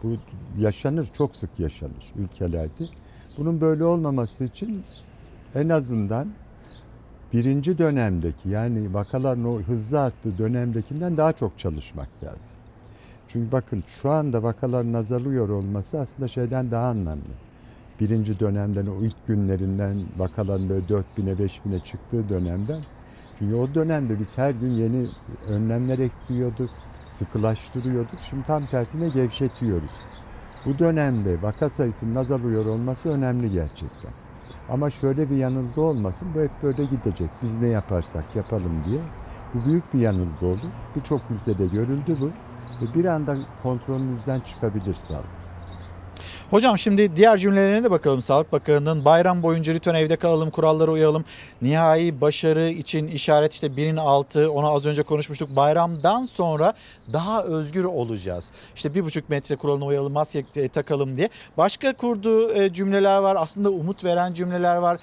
Bu 0.04 0.16
yaşanır, 0.58 1.10
çok 1.18 1.36
sık 1.36 1.60
yaşanır 1.60 2.14
ülkelerde. 2.16 2.84
Bunun 3.38 3.62
böyle 3.62 3.84
olmaması 3.84 4.44
için 4.44 4.84
en 5.56 5.70
azından 5.70 6.28
birinci 7.34 7.78
dönemdeki 7.78 8.50
yani 8.50 8.94
vakaların 8.94 9.46
o 9.46 9.62
hızlı 9.62 10.02
arttığı 10.02 10.38
dönemdekinden 10.38 11.18
daha 11.18 11.34
çok 11.34 11.58
çalışmak 11.58 12.24
lazım. 12.24 12.58
Çünkü 13.28 13.52
bakın 13.52 13.84
şu 14.02 14.10
anda 14.10 14.44
vakaların 14.44 14.94
azalıyor 14.94 15.50
olması 15.50 16.00
aslında 16.00 16.28
şeyden 16.28 16.72
daha 16.72 16.88
anlamlı. 16.88 17.40
Birinci 18.00 18.40
dönemden 18.40 18.86
o 18.86 19.04
ilk 19.04 19.26
günlerinden 19.26 20.08
vakaların 20.18 20.70
böyle 20.70 20.88
4000'e 20.88 21.34
5000'e 21.34 21.80
çıktığı 21.80 22.30
dönemden. 22.30 22.82
Çünkü 23.36 23.56
o 23.56 23.76
dönemde 23.76 24.20
biz 24.20 24.38
her 24.38 24.52
gün 24.52 24.76
yeni 24.76 25.08
önlemler 25.48 26.00
ekliyorduk, 26.00 26.72
sıkılaştırıyorduk. 27.10 28.22
Şimdi 28.22 28.44
tam 28.44 28.66
tersine 28.66 29.10
gevşetiyoruz. 29.10 30.04
Bu 30.66 30.80
dönemde 30.80 31.42
vaka 31.42 31.70
sayısının 31.70 32.16
azalıyor 32.16 32.66
olması 32.66 33.10
önemli 33.10 33.52
gerçekten. 33.52 34.14
Ama 34.68 34.90
şöyle 34.90 35.30
bir 35.30 35.36
yanılgı 35.38 35.82
olmasın, 35.82 36.34
bu 36.34 36.42
hep 36.42 36.62
böyle 36.62 36.86
gidecek. 36.86 37.42
Biz 37.42 37.58
ne 37.58 37.68
yaparsak 37.70 38.36
yapalım 38.36 38.86
diye. 38.86 39.12
Bu 39.54 39.66
büyük 39.66 39.94
bir 39.94 40.00
yanılgı 40.00 40.46
olur. 40.46 40.86
Birçok 40.96 41.30
ülkede 41.32 41.68
görüldü 41.68 42.20
bu. 42.20 42.38
Ve 42.82 42.94
bir 42.94 43.06
anda 43.06 43.38
kontrolünüzden 43.58 44.40
çıkabilir 44.42 44.94
salgın. 44.94 45.39
Hocam 46.50 46.78
şimdi 46.78 47.16
diğer 47.16 47.38
cümlelerine 47.38 47.84
de 47.84 47.92
bakalım. 47.92 48.22
Sağlık 48.22 48.52
Bakanı'nın 48.52 49.06
bayram 49.06 49.44
boyunca 49.44 49.74
lütfen 49.74 49.94
evde 49.94 50.16
kalalım, 50.16 50.50
kurallara 50.50 50.92
uyalım. 50.92 51.26
Nihai 51.62 52.22
başarı 52.22 52.70
için 52.70 53.08
işaret 53.08 53.54
işte 53.54 53.78
birinin 53.78 53.98
altı. 53.98 54.52
Onu 54.52 54.72
az 54.72 54.86
önce 54.86 55.04
konuşmuştuk. 55.04 55.56
Bayramdan 55.56 56.26
sonra 56.26 56.74
daha 57.14 57.44
özgür 57.44 57.84
olacağız. 57.84 58.52
İşte 58.76 58.96
bir 58.96 59.06
buçuk 59.06 59.30
metre 59.30 59.56
kuralına 59.56 59.86
uyalım, 59.86 60.14
maske 60.14 60.46
e, 60.56 60.68
takalım 60.68 61.18
diye. 61.18 61.30
Başka 61.58 61.94
kurduğu 61.94 62.54
e, 62.54 62.74
cümleler 62.74 63.18
var. 63.18 63.38
Aslında 63.40 63.70
umut 63.70 64.04
veren 64.04 64.34
cümleler 64.34 64.76
var. 64.76 65.00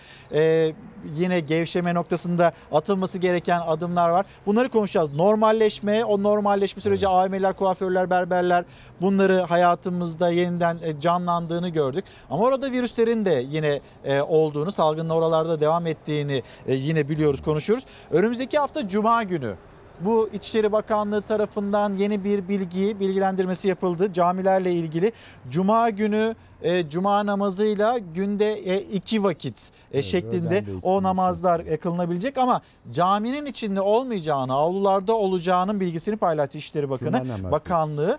Yine 1.16 1.40
gevşeme 1.40 1.94
noktasında 1.94 2.52
atılması 2.72 3.18
gereken 3.18 3.60
adımlar 3.66 4.08
var. 4.08 4.26
Bunları 4.46 4.68
konuşacağız. 4.68 5.14
Normalleşme, 5.14 6.04
o 6.04 6.22
normalleşme 6.22 6.82
süreci 6.82 7.08
AVM'ler, 7.08 7.52
kuaförler, 7.52 8.10
berberler 8.10 8.64
bunları 9.00 9.40
hayatımızda 9.40 10.30
yeniden 10.30 10.78
e, 10.82 11.00
canlandığını 11.00 11.68
gördük. 11.68 12.04
Ama 12.30 12.44
orada 12.44 12.72
virüslerin 12.72 13.24
de 13.24 13.44
yine 13.50 13.80
e, 14.04 14.20
olduğunu, 14.20 14.72
salgının 14.72 15.10
oralarda 15.10 15.60
devam 15.60 15.86
ettiğini 15.86 16.42
e, 16.66 16.74
yine 16.74 17.08
biliyoruz, 17.08 17.42
konuşuyoruz. 17.42 17.84
Önümüzdeki 18.10 18.58
hafta 18.58 18.88
Cuma 18.88 19.22
günü 19.22 19.54
bu 20.00 20.28
İçişleri 20.32 20.72
Bakanlığı 20.72 21.22
tarafından 21.22 21.92
yeni 21.94 22.24
bir 22.24 22.48
bilgi, 22.48 23.00
bilgilendirmesi 23.00 23.68
yapıldı 23.68 24.12
camilerle 24.12 24.72
ilgili. 24.72 25.12
Cuma 25.48 25.90
günü 25.90 26.34
e, 26.62 26.88
Cuma 26.88 27.26
namazıyla 27.26 27.98
günde 27.98 28.52
e, 28.52 28.80
iki 28.80 29.24
vakit 29.24 29.70
e, 29.92 30.02
şeklinde 30.02 30.48
öğlen 30.48 30.66
de 30.66 30.72
iki 30.72 30.86
o 30.86 31.02
namazlar 31.02 31.60
e, 31.60 31.76
kılınabilecek 31.76 32.38
ama 32.38 32.60
caminin 32.92 33.46
içinde 33.46 33.80
olmayacağını, 33.80 34.52
avlularda 34.54 35.14
olacağının 35.14 35.80
bilgisini 35.80 36.16
paylaştı 36.16 36.58
İçişleri 36.58 36.90
Bakanı. 36.90 37.22
Bakanlığı. 37.52 38.18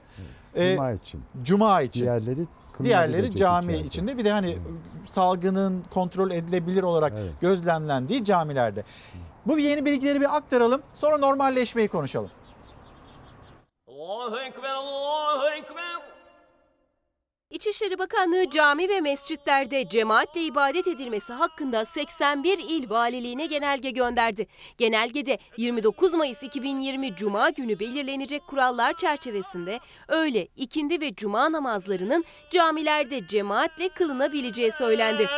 e, 0.55 0.75
Cuma 0.75 0.91
için. 0.91 1.21
Cuma 1.43 1.81
için. 1.81 2.01
Diğerleri 2.01 2.47
Diğerleri 2.83 3.35
cami 3.35 3.71
içeride. 3.73 3.87
içinde. 3.87 4.17
Bir 4.17 4.25
de 4.25 4.31
hani 4.31 4.57
salgının 5.05 5.83
kontrol 5.93 6.31
edilebilir 6.31 6.83
olarak 6.83 7.13
gözlemlendiği 7.41 8.23
camilerde. 8.23 8.83
Bu 9.47 9.59
yeni 9.59 9.85
bilgileri 9.85 10.21
bir 10.21 10.35
aktaralım. 10.35 10.81
Sonra 10.93 11.17
normalleşmeyi 11.17 11.87
konuşalım. 11.87 12.31
Allahu 13.87 14.39
Ekber, 14.39 14.69
Allahu 14.69 15.47
Ekber. 15.47 15.97
İçişleri 17.49 17.99
Bakanlığı 17.99 18.49
cami 18.49 18.89
ve 18.89 19.01
mescitlerde 19.01 19.89
cemaatle 19.89 20.41
ibadet 20.41 20.87
edilmesi 20.87 21.33
hakkında 21.33 21.85
81 21.85 22.57
il 22.57 22.89
valiliğine 22.89 23.45
genelge 23.45 23.89
gönderdi. 23.89 24.47
Genelgede 24.77 25.37
29 25.57 26.13
Mayıs 26.13 26.43
2020 26.43 27.15
Cuma 27.15 27.49
günü 27.49 27.79
belirlenecek 27.79 28.47
kurallar 28.47 28.93
çerçevesinde 28.97 29.79
öğle, 30.07 30.47
ikindi 30.55 31.01
ve 31.01 31.15
cuma 31.15 31.51
namazlarının 31.51 32.25
camilerde 32.49 33.27
cemaatle 33.27 33.89
kılınabileceği 33.89 34.71
söylendi. 34.71 35.29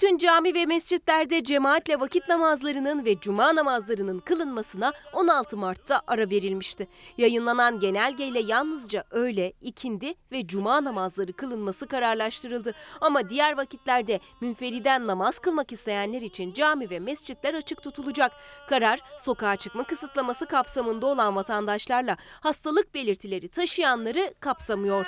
Bütün 0.00 0.18
cami 0.18 0.54
ve 0.54 0.66
mescitlerde 0.66 1.44
cemaatle 1.44 2.00
vakit 2.00 2.28
namazlarının 2.28 3.04
ve 3.04 3.20
cuma 3.20 3.54
namazlarının 3.54 4.18
kılınmasına 4.18 4.92
16 5.12 5.56
Mart'ta 5.56 6.02
ara 6.06 6.30
verilmişti. 6.30 6.88
Yayınlanan 7.18 7.80
genelgeyle 7.80 8.40
yalnızca 8.40 9.04
öğle, 9.10 9.52
ikindi 9.60 10.14
ve 10.32 10.46
cuma 10.46 10.84
namazları 10.84 11.32
kılınması 11.32 11.86
kararlaştırıldı. 11.86 12.72
Ama 13.00 13.30
diğer 13.30 13.56
vakitlerde 13.56 14.20
münferiden 14.40 15.06
namaz 15.06 15.38
kılmak 15.38 15.72
isteyenler 15.72 16.22
için 16.22 16.52
cami 16.52 16.90
ve 16.90 16.98
mescitler 16.98 17.54
açık 17.54 17.82
tutulacak. 17.82 18.32
Karar, 18.68 19.00
sokağa 19.18 19.56
çıkma 19.56 19.84
kısıtlaması 19.84 20.46
kapsamında 20.46 21.06
olan 21.06 21.36
vatandaşlarla 21.36 22.16
hastalık 22.40 22.94
belirtileri 22.94 23.48
taşıyanları 23.48 24.34
kapsamıyor. 24.40 25.06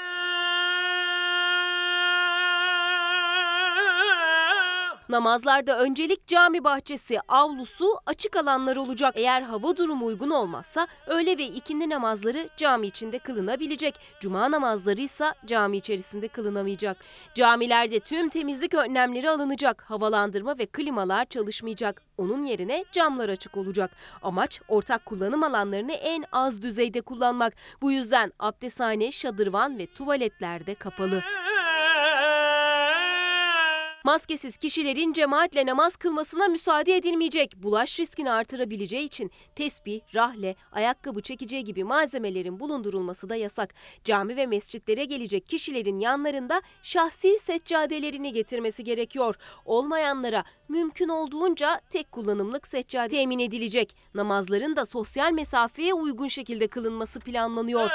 Namazlarda 5.12 5.78
öncelik 5.78 6.26
cami 6.26 6.64
bahçesi, 6.64 7.20
avlusu, 7.28 7.98
açık 8.06 8.36
alanlar 8.36 8.76
olacak. 8.76 9.14
Eğer 9.16 9.42
hava 9.42 9.76
durumu 9.76 10.06
uygun 10.06 10.30
olmazsa 10.30 10.86
öğle 11.06 11.38
ve 11.38 11.44
ikindi 11.44 11.90
namazları 11.90 12.48
cami 12.56 12.86
içinde 12.86 13.18
kılınabilecek. 13.18 13.94
Cuma 14.20 14.50
namazları 14.50 15.00
ise 15.00 15.24
cami 15.46 15.76
içerisinde 15.76 16.28
kılınamayacak. 16.28 16.96
Camilerde 17.34 18.00
tüm 18.00 18.28
temizlik 18.28 18.74
önlemleri 18.74 19.30
alınacak. 19.30 19.82
Havalandırma 19.82 20.58
ve 20.58 20.66
klimalar 20.66 21.24
çalışmayacak. 21.24 22.02
Onun 22.18 22.44
yerine 22.44 22.84
camlar 22.92 23.28
açık 23.28 23.56
olacak. 23.56 23.90
Amaç 24.22 24.60
ortak 24.68 25.06
kullanım 25.06 25.42
alanlarını 25.42 25.92
en 25.92 26.24
az 26.32 26.62
düzeyde 26.62 27.00
kullanmak. 27.00 27.54
Bu 27.82 27.92
yüzden 27.92 28.32
abdesthane, 28.38 29.12
şadırvan 29.12 29.78
ve 29.78 29.86
tuvaletlerde 29.86 30.74
kapalı. 30.74 31.22
Maskesiz 34.04 34.56
kişilerin 34.56 35.12
cemaatle 35.12 35.66
namaz 35.66 35.96
kılmasına 35.96 36.48
müsaade 36.48 36.96
edilmeyecek. 36.96 37.56
Bulaş 37.56 38.00
riskini 38.00 38.30
artırabileceği 38.30 39.04
için 39.04 39.30
tesbih, 39.56 40.00
rahle, 40.14 40.56
ayakkabı 40.72 41.22
çekeceği 41.22 41.64
gibi 41.64 41.84
malzemelerin 41.84 42.60
bulundurulması 42.60 43.28
da 43.28 43.36
yasak. 43.36 43.74
Cami 44.04 44.36
ve 44.36 44.46
mescitlere 44.46 45.04
gelecek 45.04 45.46
kişilerin 45.46 45.96
yanlarında 45.96 46.62
şahsi 46.82 47.38
seccadelerini 47.38 48.32
getirmesi 48.32 48.84
gerekiyor. 48.84 49.34
Olmayanlara 49.64 50.44
mümkün 50.68 51.08
olduğunca 51.08 51.80
tek 51.90 52.12
kullanımlık 52.12 52.66
seccade 52.66 53.08
temin 53.08 53.38
edilecek. 53.38 53.96
Namazların 54.14 54.76
da 54.76 54.86
sosyal 54.86 55.32
mesafeye 55.32 55.94
uygun 55.94 56.26
şekilde 56.26 56.68
kılınması 56.68 57.20
planlanıyor. 57.20 57.90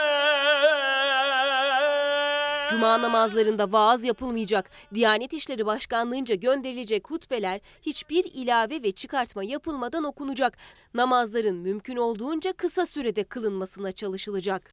Cuma 2.69 3.01
namazlarında 3.01 3.71
vaaz 3.71 4.03
yapılmayacak. 4.03 4.69
Diyanet 4.93 5.33
İşleri 5.33 5.65
Başkanlığı'nca 5.65 6.35
gönderilecek 6.35 7.09
hutbeler 7.09 7.61
hiçbir 7.81 8.23
ilave 8.33 8.83
ve 8.83 8.91
çıkartma 8.91 9.43
yapılmadan 9.43 10.03
okunacak. 10.03 10.57
Namazların 10.93 11.55
mümkün 11.55 11.95
olduğunca 11.95 12.53
kısa 12.53 12.85
sürede 12.85 13.23
kılınmasına 13.23 13.91
çalışılacak. 13.91 14.71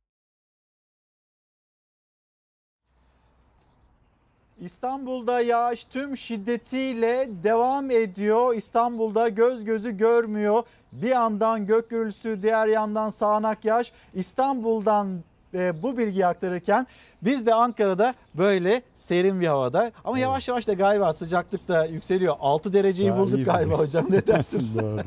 İstanbul'da 4.60 5.40
yağış 5.40 5.84
tüm 5.84 6.16
şiddetiyle 6.16 7.28
devam 7.42 7.90
ediyor. 7.90 8.54
İstanbul'da 8.54 9.28
göz 9.28 9.64
gözü 9.64 9.96
görmüyor. 9.96 10.62
Bir 10.92 11.08
yandan 11.08 11.66
gök 11.66 11.90
gürültüsü, 11.90 12.42
diğer 12.42 12.66
yandan 12.66 13.10
sağanak 13.10 13.64
yağış. 13.64 13.92
İstanbul'dan 14.14 15.20
e, 15.54 15.82
bu 15.82 15.98
bilgiyi 15.98 16.26
aktarırken 16.26 16.86
biz 17.22 17.46
de 17.46 17.54
Ankara'da 17.54 18.14
böyle 18.34 18.82
serin 18.96 19.40
bir 19.40 19.46
havada. 19.46 19.92
Ama 20.04 20.18
yavaş 20.18 20.48
yavaş 20.48 20.68
da 20.68 20.72
galiba 20.72 21.12
sıcaklık 21.12 21.68
da 21.68 21.84
yükseliyor. 21.84 22.36
6 22.40 22.72
dereceyi 22.72 23.10
Daha 23.10 23.18
bulduk 23.18 23.44
galiba 23.44 23.70
bulduk. 23.72 23.86
hocam 23.86 24.06
ne 24.10 24.26
dersiniz? 24.26 24.78
Doğru, 24.78 24.96
doğru. 24.96 25.04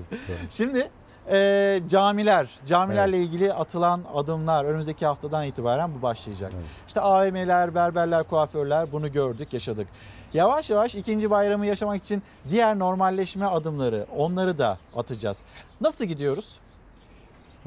Şimdi 0.50 0.90
e, 1.32 1.80
camiler, 1.88 2.50
camilerle 2.66 3.18
ilgili 3.24 3.54
atılan 3.54 4.02
adımlar 4.16 4.66
önümüzdeki 4.66 5.06
haftadan 5.06 5.46
itibaren 5.46 5.92
bu 5.98 6.02
başlayacak. 6.02 6.52
İşte 6.88 7.02
AVM'ler, 7.02 7.76
berberler, 7.76 8.24
kuaförler 8.24 8.92
bunu 8.92 9.12
gördük, 9.12 9.54
yaşadık. 9.54 9.88
Yavaş 10.34 10.70
yavaş 10.70 10.96
ikinci 10.96 11.30
bayramı 11.30 11.66
yaşamak 11.66 11.98
için 12.04 12.24
diğer 12.50 12.80
normalleşme 12.80 13.46
adımları, 13.46 14.06
onları 14.18 14.58
da 14.58 14.78
atacağız. 14.96 15.42
Nasıl 15.82 16.06
gidiyoruz? 16.06 16.56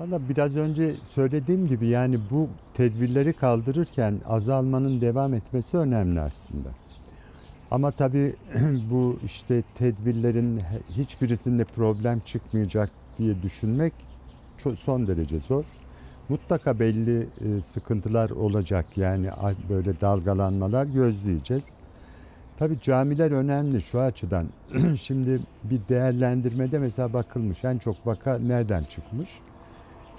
Valla 0.00 0.28
biraz 0.28 0.56
önce 0.56 0.96
söylediğim 1.10 1.66
gibi 1.66 1.86
yani 1.86 2.30
bu 2.30 2.48
tedbirleri 2.74 3.32
kaldırırken 3.32 4.20
azalmanın 4.24 5.00
devam 5.00 5.34
etmesi 5.34 5.76
önemli 5.76 6.20
aslında. 6.20 6.70
Ama 7.70 7.90
tabii 7.90 8.36
bu 8.90 9.20
işte 9.22 9.62
tedbirlerin 9.74 10.60
hiçbirisinde 10.96 11.64
problem 11.64 12.20
çıkmayacak 12.20 12.90
diye 13.18 13.42
düşünmek 13.42 13.94
son 14.78 15.06
derece 15.06 15.38
zor. 15.38 15.64
Mutlaka 16.28 16.80
belli 16.80 17.28
e, 17.40 17.60
sıkıntılar 17.60 18.30
olacak 18.30 18.96
yani 18.96 19.28
böyle 19.68 20.00
dalgalanmalar 20.00 20.86
gözleyeceğiz. 20.86 21.64
Tabii 22.56 22.80
camiler 22.80 23.30
önemli 23.30 23.82
şu 23.82 24.00
açıdan. 24.00 24.50
Şimdi 25.00 25.40
bir 25.64 25.88
değerlendirmede 25.88 26.78
mesela 26.78 27.12
bakılmış 27.12 27.64
en 27.64 27.78
çok 27.78 28.06
vaka 28.06 28.38
nereden 28.38 28.84
çıkmış? 28.84 29.49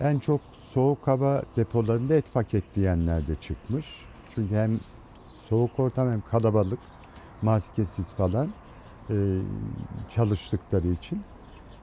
En 0.02 0.20
çok 0.20 0.42
soğuk 0.58 1.08
hava 1.08 1.44
depolarında 1.56 2.16
et 2.16 2.34
paketleyenlerde 2.34 3.36
çıkmış. 3.36 4.06
Çünkü 4.30 4.56
hem 4.56 4.80
soğuk 5.20 5.80
ortam 5.80 6.10
hem 6.10 6.22
kalabalık, 6.22 6.80
maskesiz 7.42 8.14
falan 8.14 8.54
e, 9.10 9.42
çalıştıkları 10.10 10.88
için. 10.88 11.26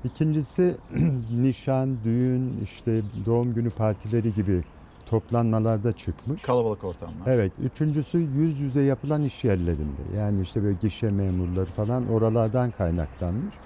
İkincisi 0.04 0.76
nişan, 1.30 2.04
düğün, 2.04 2.56
işte 2.56 3.02
doğum 3.24 3.54
günü 3.54 3.70
partileri 3.70 4.34
gibi 4.34 4.64
toplanmalarda 5.06 5.92
çıkmış. 5.92 6.42
Kalabalık 6.42 6.84
ortamlar. 6.84 7.28
Evet. 7.28 7.52
Üçüncüsü 7.58 8.18
yüz 8.18 8.60
yüze 8.60 8.80
yapılan 8.80 9.22
iş 9.24 9.44
yerlerinde. 9.44 10.16
Yani 10.16 10.40
işte 10.42 10.62
böyle 10.62 10.74
gişe 10.78 11.10
memurları 11.10 11.72
falan 11.72 12.06
oralardan 12.08 12.70
kaynaklanmış. 12.70 13.60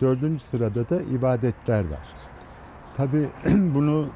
Dördüncü 0.00 0.44
sırada 0.44 0.88
da 0.88 1.02
ibadetler 1.02 1.84
var. 1.84 2.16
Tabii 2.94 3.32
bunu 3.48 4.12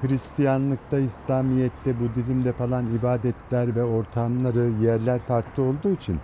Hristiyanlıkta, 0.00 0.98
İslamiyet'te, 1.00 2.00
Budizm'de 2.00 2.52
falan 2.52 2.86
ibadetler 2.86 3.76
ve 3.76 3.84
ortamları, 3.84 4.70
yerler 4.70 5.20
farklı 5.20 5.62
olduğu 5.62 5.90
için 5.92 6.22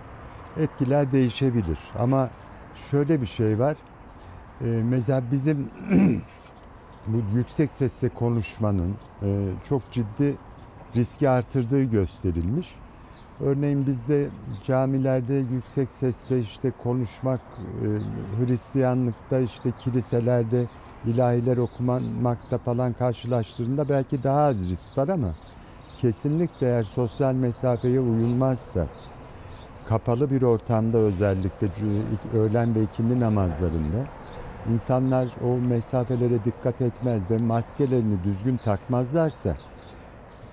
etkiler 0.55 1.11
değişebilir. 1.11 1.91
Ama 1.95 2.31
şöyle 2.73 3.21
bir 3.21 3.25
şey 3.27 3.59
var. 3.59 3.77
Ee, 4.61 4.81
mesela 4.85 5.31
bizim 5.31 5.71
bu 7.07 7.21
yüksek 7.21 7.71
sesle 7.71 8.09
konuşmanın 8.09 8.99
e, 9.23 9.55
çok 9.63 9.91
ciddi 9.91 10.37
riski 10.95 11.29
artırdığı 11.29 11.83
gösterilmiş. 11.83 12.81
Örneğin 13.39 13.87
bizde 13.87 14.31
camilerde 14.61 15.33
yüksek 15.33 15.91
sesle 15.91 16.39
işte 16.39 16.71
konuşmak, 16.71 17.41
e, 17.59 17.85
Hristiyanlıkta 18.37 19.41
işte 19.41 19.73
kiliselerde 19.73 20.69
ilahiler 21.03 21.57
okumakta 21.57 22.57
falan 22.57 22.93
karşılaştığında 22.93 23.89
belki 23.89 24.23
daha 24.23 24.41
az 24.41 24.69
risk 24.69 24.97
var 24.97 25.07
ama 25.07 25.35
kesinlikle 25.95 26.67
eğer 26.67 26.83
sosyal 26.83 27.33
mesafeye 27.33 27.99
uyulmazsa 28.01 28.89
kapalı 29.83 30.29
bir 30.29 30.41
ortamda 30.41 30.97
özellikle 30.97 31.67
öğlen 32.37 32.75
ve 32.75 32.83
ikindi 32.83 33.19
namazlarında 33.19 34.07
insanlar 34.65 35.35
o 35.39 35.61
mesafelere 35.61 36.43
dikkat 36.43 36.81
etmez 36.81 37.29
ve 37.29 37.37
maskelerini 37.37 38.23
düzgün 38.23 38.57
takmazlarsa 38.57 39.57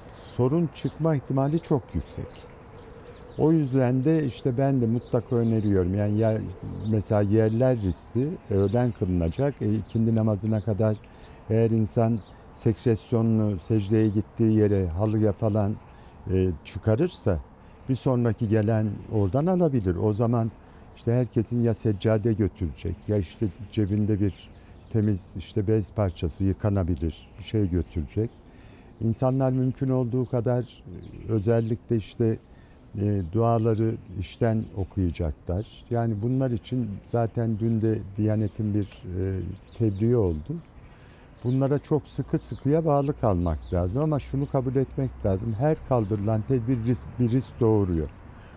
sorun 0.09 0.67
çıkma 0.67 1.17
ihtimali 1.17 1.61
çok 1.61 1.95
yüksek. 1.95 2.50
O 3.41 3.53
yüzden 3.53 4.05
de 4.05 4.27
işte 4.27 4.57
ben 4.57 4.81
de 4.83 4.87
mutlaka 4.87 5.37
öneriyorum. 5.37 5.95
Yani 5.95 6.17
ya, 6.19 6.41
mesela 6.87 7.23
yerler 7.23 7.81
riskli, 7.81 8.39
öğlen 8.51 8.93
kılınacak. 8.93 9.63
E, 9.63 9.75
ikindi 9.75 10.15
namazına 10.15 10.63
kadar 10.63 10.99
eğer 11.49 11.71
insan 11.71 12.23
sekresyonunu 12.53 13.59
secdeye 13.59 14.09
gittiği 14.11 14.53
yere 14.53 14.87
halıya 14.89 15.33
falan 15.33 15.81
e, 16.31 16.53
çıkarırsa 16.65 17.43
bir 17.89 17.97
sonraki 17.97 18.49
gelen 18.49 18.99
oradan 19.09 19.47
alabilir. 19.47 19.95
O 19.97 20.13
zaman 20.13 20.53
işte 20.97 21.13
herkesin 21.13 21.61
ya 21.61 21.75
seccade 21.75 22.33
götürecek 22.35 23.09
ya 23.09 23.17
işte 23.19 23.51
cebinde 23.71 24.21
bir 24.21 24.51
temiz 24.91 25.37
işte 25.37 25.67
bez 25.69 25.91
parçası 25.93 26.45
yıkanabilir 26.45 27.31
bir 27.39 27.45
şey 27.45 27.69
götürecek. 27.71 28.33
İnsanlar 29.01 29.53
mümkün 29.53 29.89
olduğu 29.89 30.27
kadar 30.27 30.85
e, 30.87 31.33
özellikle 31.33 31.97
işte 31.97 32.39
e, 32.99 33.23
duaları 33.33 33.99
işten 34.19 34.65
okuyacaklar. 34.77 35.85
Yani 35.91 36.23
bunlar 36.23 36.51
için 36.51 37.03
zaten 37.07 37.59
dün 37.59 37.83
de 37.83 38.03
Diyanet'in 38.17 38.75
bir 38.75 39.03
e, 39.19 39.43
tebliği 39.75 40.17
oldu. 40.17 40.63
Bunlara 41.45 41.79
çok 41.79 42.09
sıkı 42.09 42.39
sıkıya 42.39 42.85
bağlı 42.85 43.15
kalmak 43.15 43.73
lazım 43.73 44.03
ama 44.03 44.21
şunu 44.21 44.47
kabul 44.47 44.77
etmek 44.77 45.27
lazım. 45.27 45.55
Her 45.55 45.85
kaldırılan 45.85 46.43
tedbir 46.43 46.85
risk, 46.85 47.19
bir 47.19 47.31
risk 47.31 47.61
doğuruyor. 47.61 48.11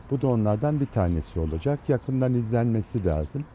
Bu 0.09 0.21
da 0.21 0.27
onlardan 0.27 0.79
bir 0.81 0.85
tanesi 0.87 1.39
olacak. 1.39 1.89
Yakından 1.89 2.33
izlenmesi 2.33 3.05
lazım. 3.05 3.45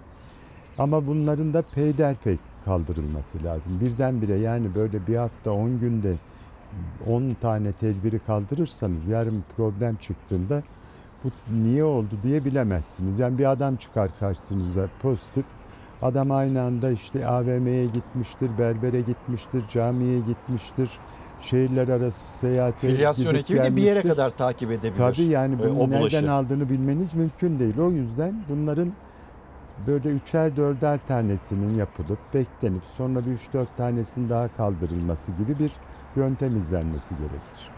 Ama 0.78 1.06
bunların 1.06 1.54
da 1.54 1.62
peyderpey 1.62 2.38
kaldırılması 2.60 3.44
lazım. 3.44 3.80
Birdenbire 3.80 4.38
yani 4.40 4.74
böyle 4.74 5.06
bir 5.06 5.16
hafta 5.16 5.52
10 5.52 5.78
günde 5.78 6.20
10 7.06 7.30
tane 7.30 7.72
tedbiri 7.72 8.18
kaldırırsanız 8.18 9.08
yarın 9.08 9.44
problem 9.56 9.96
çıktığında 9.96 10.62
bu 11.24 11.28
niye 11.62 11.84
oldu 11.84 12.14
diye 12.22 12.44
bilemezsiniz. 12.44 13.18
Yani 13.18 13.38
bir 13.38 13.50
adam 13.50 13.76
çıkar 13.76 14.10
karşınıza 14.20 14.88
pozitif. 15.02 15.44
Adam 16.02 16.30
aynı 16.30 16.62
anda 16.62 16.90
işte 16.90 17.26
AVM'ye 17.26 17.86
gitmiştir, 17.86 18.50
berbere 18.58 19.00
gitmiştir, 19.00 19.68
camiye 19.68 20.20
gitmiştir. 20.20 20.90
Şehirler 21.40 21.88
arası 21.88 22.38
seyahate 22.38 22.86
Filyasyon 22.94 23.34
ekibi 23.34 23.58
de 23.58 23.76
bir 23.76 23.82
yere 23.82 23.94
gelmiştir. 23.94 24.10
kadar 24.10 24.30
takip 24.30 24.70
edebilir. 24.70 24.94
Tabii 24.94 25.22
yani 25.22 25.54
e, 25.54 25.58
bunu 25.58 25.90
nereden 25.90 26.26
aldığını 26.26 26.68
bilmeniz 26.70 27.14
mümkün 27.14 27.58
değil. 27.58 27.78
O 27.78 27.90
yüzden 27.90 28.34
bunların 28.48 28.92
böyle 29.86 30.08
üçer 30.08 30.56
dörder 30.56 30.98
tanesinin 31.08 31.74
yapılıp 31.78 32.18
beklenip 32.34 32.84
sonra 32.84 33.26
bir 33.26 33.30
üç 33.30 33.52
dört 33.52 33.76
tanesinin 33.76 34.30
daha 34.30 34.48
kaldırılması 34.48 35.32
gibi 35.32 35.58
bir 35.58 35.70
yöntem 36.16 36.56
izlenmesi 36.56 37.14
gerekir. 37.16 37.70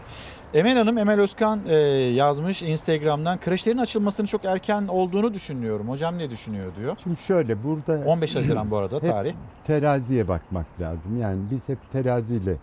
Emel 0.53 0.77
Hanım, 0.77 0.97
Emel 0.97 1.19
Özkan 1.19 1.65
e, 1.65 1.75
yazmış 2.13 2.61
Instagram'dan. 2.63 3.39
Kreşlerin 3.39 3.77
açılmasının 3.77 4.27
çok 4.27 4.45
erken 4.45 4.87
olduğunu 4.87 5.33
düşünüyorum. 5.33 5.89
Hocam 5.89 6.17
ne 6.17 6.29
düşünüyor 6.29 6.75
diyor. 6.75 6.97
Şimdi 7.03 7.19
şöyle 7.19 7.63
burada 7.63 8.03
15 8.05 8.35
Haziran 8.35 8.71
bu 8.71 8.77
arada 8.77 8.99
tarih. 8.99 9.33
teraziye 9.63 10.27
bakmak 10.27 10.79
lazım. 10.79 11.17
Yani 11.17 11.39
biz 11.51 11.69
hep 11.69 11.91
teraziyle 11.91 12.57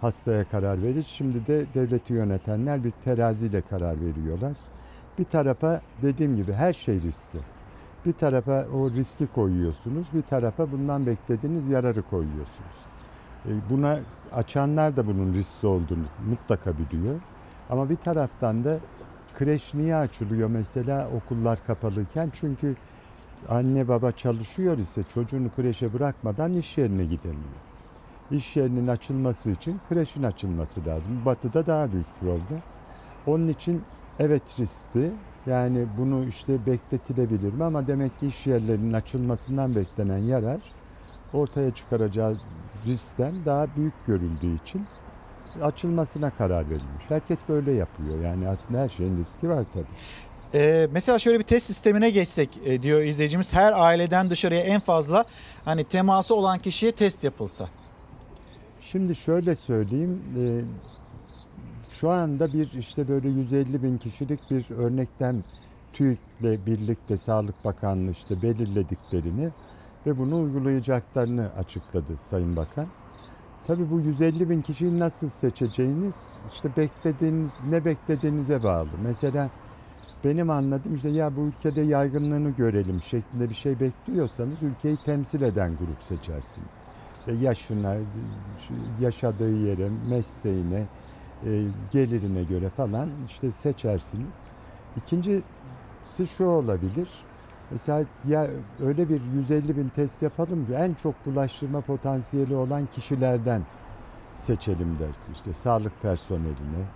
hastaya 0.00 0.44
karar 0.44 0.82
veririz. 0.82 1.06
Şimdi 1.06 1.46
de 1.46 1.66
devleti 1.74 2.12
yönetenler 2.12 2.84
bir 2.84 2.90
teraziyle 2.90 3.62
karar 3.62 3.96
veriyorlar. 4.00 4.52
Bir 5.18 5.24
tarafa 5.24 5.80
dediğim 6.02 6.36
gibi 6.36 6.52
her 6.52 6.72
şey 6.72 7.00
riskli. 7.02 7.38
Bir 8.04 8.12
tarafa 8.12 8.66
o 8.68 8.90
riski 8.90 9.26
koyuyorsunuz, 9.26 10.12
bir 10.14 10.22
tarafa 10.22 10.72
bundan 10.72 11.06
beklediğiniz 11.06 11.66
yararı 11.68 12.02
koyuyorsunuz. 12.02 12.86
E, 13.46 13.70
Buna 13.70 14.00
açanlar 14.30 14.96
da 14.96 15.06
bunun 15.06 15.34
riskli 15.34 15.66
olduğunu 15.66 16.06
mutlaka 16.18 16.78
biliyor. 16.78 17.22
Ama 17.68 17.90
bir 17.90 17.96
taraftan 17.96 18.64
da 18.64 18.80
kreş 19.32 19.74
niye 19.74 19.96
açılıyor 19.96 20.48
mesela 20.48 21.08
okullar 21.10 21.62
kapalıyken? 21.62 22.30
Çünkü 22.34 22.76
anne 23.48 23.88
baba 23.88 24.12
çalışıyor 24.12 24.78
ise 24.78 25.04
çocuğunu 25.04 25.50
kreşe 25.50 25.92
bırakmadan 25.92 26.54
iş 26.54 26.78
yerine 26.78 27.06
gidemiyor. 27.06 27.60
İş 28.30 28.56
yerinin 28.56 28.86
açılması 28.86 29.50
için 29.50 29.80
kreşin 29.80 30.22
açılması 30.22 30.84
lazım. 30.86 31.24
Batı'da 31.24 31.66
daha 31.66 31.92
büyük 31.92 32.16
problem. 32.20 32.62
Onun 33.26 33.48
için 33.48 33.88
evet 34.18 34.58
riskli. 34.60 35.20
Yani 35.46 35.86
bunu 35.98 36.26
işte 36.26 36.66
bekletilebilir 36.66 37.52
mi 37.52 37.64
ama 37.64 37.86
demek 37.86 38.18
ki 38.18 38.26
iş 38.26 38.46
yerlerinin 38.46 38.92
açılmasından 38.92 39.76
beklenen 39.76 40.18
yarar 40.18 40.60
ortaya 41.32 41.74
çıkaracağı 41.74 42.36
riskten 42.86 43.44
daha 43.46 43.76
büyük 43.76 44.04
görüldüğü 44.04 44.54
için 44.54 44.88
açılmasına 45.60 46.30
karar 46.30 46.70
verilmiş. 46.70 47.10
Herkes 47.10 47.48
böyle 47.48 47.72
yapıyor. 47.72 48.20
Yani 48.20 48.48
aslında 48.48 48.80
her 48.80 48.88
şeyin 48.88 49.16
riski 49.16 49.48
var 49.48 49.64
tabii. 49.74 49.94
Ee, 50.54 50.88
mesela 50.90 51.18
şöyle 51.18 51.38
bir 51.38 51.44
test 51.44 51.66
sistemine 51.66 52.10
geçsek 52.10 52.58
e, 52.58 52.82
diyor 52.82 53.02
izleyicimiz. 53.02 53.52
Her 53.54 53.72
aileden 53.72 54.30
dışarıya 54.30 54.60
en 54.60 54.80
fazla 54.80 55.24
hani 55.64 55.84
teması 55.84 56.34
olan 56.34 56.58
kişiye 56.58 56.92
test 56.92 57.24
yapılsa. 57.24 57.68
Şimdi 58.80 59.16
şöyle 59.16 59.56
söyleyeyim. 59.56 60.22
e, 60.36 60.64
Şu 62.00 62.10
anda 62.10 62.52
bir 62.52 62.72
işte 62.72 63.08
böyle 63.08 63.28
150 63.28 63.82
bin 63.82 63.98
kişilik 63.98 64.50
bir 64.50 64.70
örnekten 64.70 65.44
TÜİK'le 65.92 66.66
birlikte 66.66 67.18
Sağlık 67.18 67.64
Bakanlığı 67.64 68.10
işte 68.10 68.42
belirlediklerini 68.42 69.52
ve 70.06 70.18
bunu 70.18 70.42
uygulayacaklarını 70.42 71.52
açıkladı 71.56 72.16
Sayın 72.16 72.56
Bakan. 72.56 72.88
Tabii 73.64 73.90
bu 73.90 74.00
150 74.00 74.50
bin 74.50 74.62
kişiyi 74.62 74.98
nasıl 74.98 75.30
seçeceğiniz 75.30 76.38
işte 76.48 76.76
beklediğiniz 76.76 77.60
ne 77.60 77.84
beklediğinize 77.84 78.62
bağlı. 78.62 78.98
Mesela 78.98 79.50
benim 80.24 80.50
anladığım 80.50 80.94
işte 80.94 81.08
ya 81.08 81.36
bu 81.36 81.48
ülkede 81.48 81.80
yaygınlığını 81.80 82.50
görelim 82.50 83.02
şeklinde 83.02 83.50
bir 83.50 83.54
şey 83.54 83.80
bekliyorsanız 83.80 84.62
ülkeyi 84.62 84.96
temsil 84.96 85.42
eden 85.42 85.76
grup 85.76 86.02
seçersiniz. 86.04 86.72
İşte 87.18 87.32
yaşına, 87.32 87.96
yaşadığı 88.98 89.54
yere, 89.54 89.88
mesleğine, 89.88 90.88
e, 91.46 91.70
gelirine 91.90 92.44
göre 92.44 92.70
falan 92.70 93.24
işte 93.24 93.50
seçersiniz. 93.52 94.40
İkincisi 94.96 96.28
şu 96.36 96.44
olabilir. 96.44 97.26
Mesela 97.70 98.06
ya 98.24 98.50
öyle 98.80 99.08
bir 99.08 99.20
150 99.20 99.76
bin 99.76 99.88
test 99.88 100.22
yapalım 100.22 100.66
ki 100.66 100.72
en 100.72 100.94
çok 100.94 101.26
bulaştırma 101.26 101.82
potansiyeli 101.82 102.54
olan 102.54 102.86
kişilerden 102.86 103.66
seçelim 104.34 104.98
dersin. 104.98 105.32
İşte 105.32 105.54
sağlık 105.54 106.00
personeline, 106.00 106.88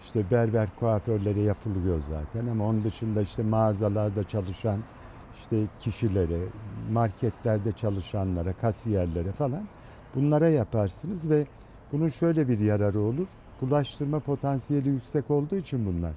işte 0.00 0.30
berber 0.30 0.70
kuaförlere 0.70 1.40
yapılıyor 1.40 2.00
zaten 2.00 2.46
ama 2.46 2.64
onun 2.68 2.84
dışında 2.84 3.22
işte 3.22 3.42
mağazalarda 3.42 4.24
çalışan 4.24 4.84
işte 5.32 5.68
kişilere, 5.78 6.52
marketlerde 6.90 7.72
çalışanlara, 7.72 8.52
kasiyerlere 8.54 9.32
falan 9.32 9.68
bunlara 10.14 10.48
yaparsınız 10.48 11.30
ve 11.30 11.46
bunun 11.92 12.08
şöyle 12.08 12.48
bir 12.48 12.58
yararı 12.58 13.00
olur. 13.00 13.28
Bulaştırma 13.62 14.20
potansiyeli 14.20 14.88
yüksek 14.88 15.30
olduğu 15.30 15.56
için 15.56 15.86
bunlar. 15.86 16.14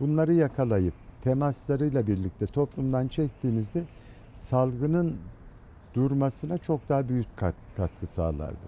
Bunları 0.00 0.32
yakalayıp 0.32 0.94
temaslarıyla 1.22 2.06
birlikte 2.06 2.46
toplumdan 2.46 3.08
çektiğinizde 3.08 3.84
salgının 4.30 5.16
durmasına 5.94 6.58
çok 6.58 6.88
daha 6.88 7.08
büyük 7.08 7.36
kat, 7.36 7.54
katkı 7.76 8.06
sağlardı. 8.06 8.66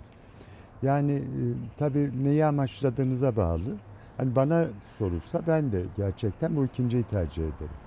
Yani 0.82 1.12
e, 1.12 1.42
tabii 1.76 2.24
neyi 2.24 2.44
amaçladığınıza 2.44 3.36
bağlı. 3.36 3.76
Hani 4.16 4.36
bana 4.36 4.66
sorulsa 4.98 5.46
ben 5.46 5.72
de 5.72 5.82
gerçekten 5.96 6.56
bu 6.56 6.64
ikinciyi 6.66 7.04
tercih 7.04 7.42
ederim. 7.42 7.78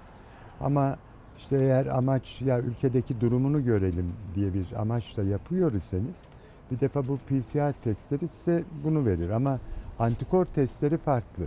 Ama 0.59 0.95
işte 1.37 1.57
eğer 1.57 1.85
amaç 1.85 2.41
ya 2.41 2.59
ülkedeki 2.59 3.21
durumunu 3.21 3.63
görelim 3.63 4.13
diye 4.35 4.53
bir 4.53 4.81
amaçla 4.81 5.23
yapıyor 5.23 5.73
iseniz 5.73 6.23
bir 6.71 6.79
defa 6.79 7.07
bu 7.07 7.17
PCR 7.17 7.73
testleri 7.73 8.27
size 8.27 8.63
bunu 8.83 9.05
verir 9.05 9.29
ama 9.29 9.59
antikor 10.01 10.45
testleri 10.45 10.97
farklı. 10.97 11.43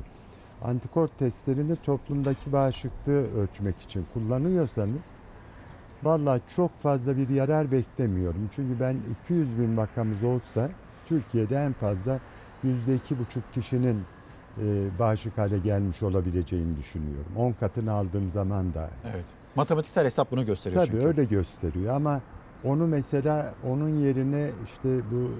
Antikor 0.62 1.08
testlerini 1.08 1.76
toplumdaki 1.76 2.52
bağışıklığı 2.52 3.34
ölçmek 3.36 3.80
için 3.80 4.06
kullanıyorsanız 4.14 5.06
vallahi 6.02 6.40
çok 6.56 6.78
fazla 6.78 7.16
bir 7.16 7.28
yarar 7.28 7.72
beklemiyorum. 7.72 8.50
Çünkü 8.54 8.80
ben 8.80 8.96
200 9.24 9.58
bin 9.58 9.76
vakamız 9.76 10.24
olsa 10.24 10.70
Türkiye'de 11.06 11.56
en 11.56 11.72
fazla 11.72 12.20
yüzde 12.62 12.94
iki 12.94 13.18
buçuk 13.18 13.52
kişinin 13.52 14.02
e, 14.58 14.98
bağışık 14.98 15.38
hale 15.38 15.58
gelmiş 15.58 16.02
olabileceğini 16.02 16.76
düşünüyorum. 16.76 17.32
10 17.36 17.52
katını 17.52 17.92
aldığım 17.92 18.30
zaman 18.30 18.74
da. 18.74 18.90
Evet. 19.14 19.26
Matematiksel 19.54 20.04
hesap 20.04 20.30
bunu 20.30 20.46
gösteriyor 20.46 20.86
Tabii 20.86 20.96
çünkü. 20.96 21.06
öyle 21.06 21.24
gösteriyor 21.24 21.94
ama 21.94 22.20
onu 22.64 22.86
mesela 22.86 23.54
onun 23.68 23.88
yerine 23.88 24.50
işte 24.64 24.88
bu 25.10 25.30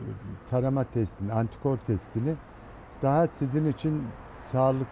tarama 0.50 0.84
testini, 0.84 1.32
antikor 1.32 1.76
testini 1.76 2.34
daha 3.04 3.28
sizin 3.28 3.66
için 3.66 4.02
sağlık 4.52 4.86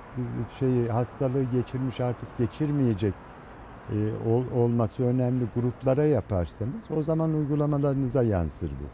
şeyi 0.59 0.89
hastalığı 0.89 1.43
geçirmiş 1.43 2.01
artık 2.01 2.39
geçirmeyecek 2.39 3.14
e, 3.93 3.97
ol, 4.28 4.44
olması 4.62 5.05
önemli 5.05 5.44
gruplara 5.55 6.05
yaparsanız 6.05 6.90
o 6.97 7.02
zaman 7.02 7.34
uygulamalarınıza 7.34 8.22
yansır 8.22 8.70
bu. 8.70 8.86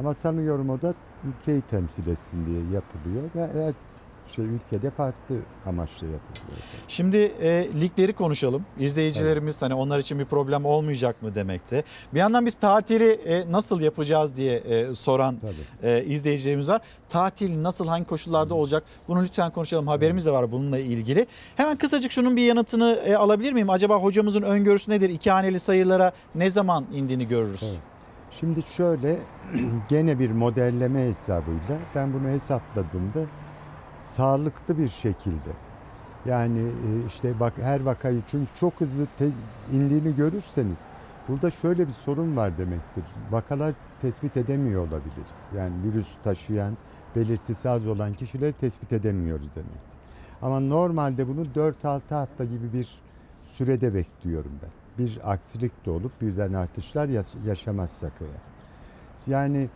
Ama 0.00 0.14
sanıyorum 0.14 0.70
o 0.70 0.82
da 0.82 0.94
ülkeyi 1.24 1.62
temsil 1.62 2.06
etsin 2.06 2.46
diye 2.46 2.60
yapılıyor 2.74 3.22
ve 3.34 3.50
eğer 3.54 3.74
şey 4.34 4.44
ülkede 4.44 4.90
farklı 4.90 5.36
amaçla 5.66 6.06
yapılıyor. 6.06 6.58
Şimdi 6.88 7.16
e, 7.16 7.68
ligleri 7.80 8.12
konuşalım. 8.12 8.66
İzleyicilerimiz 8.78 9.62
hani 9.62 9.74
onlar 9.74 9.98
için 9.98 10.18
bir 10.18 10.24
problem 10.24 10.64
olmayacak 10.64 11.22
mı 11.22 11.34
demekte. 11.34 11.84
Bir 12.14 12.18
yandan 12.18 12.46
biz 12.46 12.54
tatili 12.54 13.10
e, 13.10 13.52
nasıl 13.52 13.80
yapacağız 13.80 14.36
diye 14.36 14.56
e, 14.56 14.94
soran 14.94 15.36
e, 15.82 16.04
izleyicilerimiz 16.04 16.68
var. 16.68 16.80
Tatil 17.08 17.62
nasıl 17.62 17.86
hangi 17.86 18.04
koşullarda 18.04 18.54
olacak? 18.54 18.84
Bunu 19.08 19.22
lütfen 19.22 19.50
konuşalım. 19.50 19.86
Haberimiz 19.86 20.26
de 20.26 20.30
var 20.30 20.52
bununla 20.52 20.78
ilgili. 20.78 21.26
Hemen 21.56 21.76
kısacık 21.76 22.12
şunun 22.12 22.36
bir 22.36 22.42
yanıtını 22.42 23.00
e, 23.06 23.16
alabilir 23.16 23.52
miyim? 23.52 23.70
Acaba 23.70 23.96
hocamızın 23.96 24.42
öngörüsü 24.42 24.90
nedir? 24.90 25.10
İki 25.10 25.30
haneli 25.30 25.60
sayılara 25.60 26.12
ne 26.34 26.50
zaman 26.50 26.86
indiğini 26.92 27.28
görürüz? 27.28 27.62
Evet. 27.62 27.80
Şimdi 28.40 28.62
şöyle 28.76 29.16
gene 29.88 30.18
bir 30.18 30.30
modelleme 30.30 31.08
hesabıyla 31.08 31.78
ben 31.94 32.12
bunu 32.12 32.28
hesapladığımda 32.28 33.20
sağlıklı 34.16 34.78
bir 34.78 34.88
şekilde 34.88 35.52
yani 36.24 36.60
e, 36.60 37.04
işte 37.06 37.40
bak 37.40 37.58
her 37.58 37.80
vakayı 37.80 38.22
çünkü 38.26 38.54
çok 38.54 38.80
hızlı 38.80 39.06
te- 39.06 39.32
indiğini 39.72 40.14
görürseniz 40.14 40.86
burada 41.28 41.50
şöyle 41.50 41.88
bir 41.88 41.92
sorun 41.92 42.36
var 42.36 42.58
demektir. 42.58 43.14
Vakalar 43.30 43.74
tespit 44.00 44.36
edemiyor 44.36 44.86
olabiliriz. 44.88 45.48
Yani 45.52 45.82
virüs 45.84 46.16
taşıyan, 46.18 46.78
belirtisi 47.16 47.68
az 47.68 47.86
olan 47.86 48.12
kişileri 48.12 48.52
tespit 48.54 48.92
edemiyoruz 48.92 49.54
demektir. 49.54 49.98
Ama 50.42 50.60
normalde 50.60 51.28
bunu 51.28 51.54
4-6 51.54 52.14
hafta 52.14 52.44
gibi 52.44 52.72
bir 52.72 53.02
sürede 53.42 53.94
bekliyorum 53.94 54.60
ben. 54.62 54.72
Bir 54.98 55.32
aksilik 55.32 55.86
de 55.86 55.90
olup 55.90 56.20
birden 56.20 56.52
artışlar 56.52 57.08
yaş- 57.08 57.34
yaşamazsak 57.34 58.20
eğer. 58.22 58.42
Yani 59.26 59.70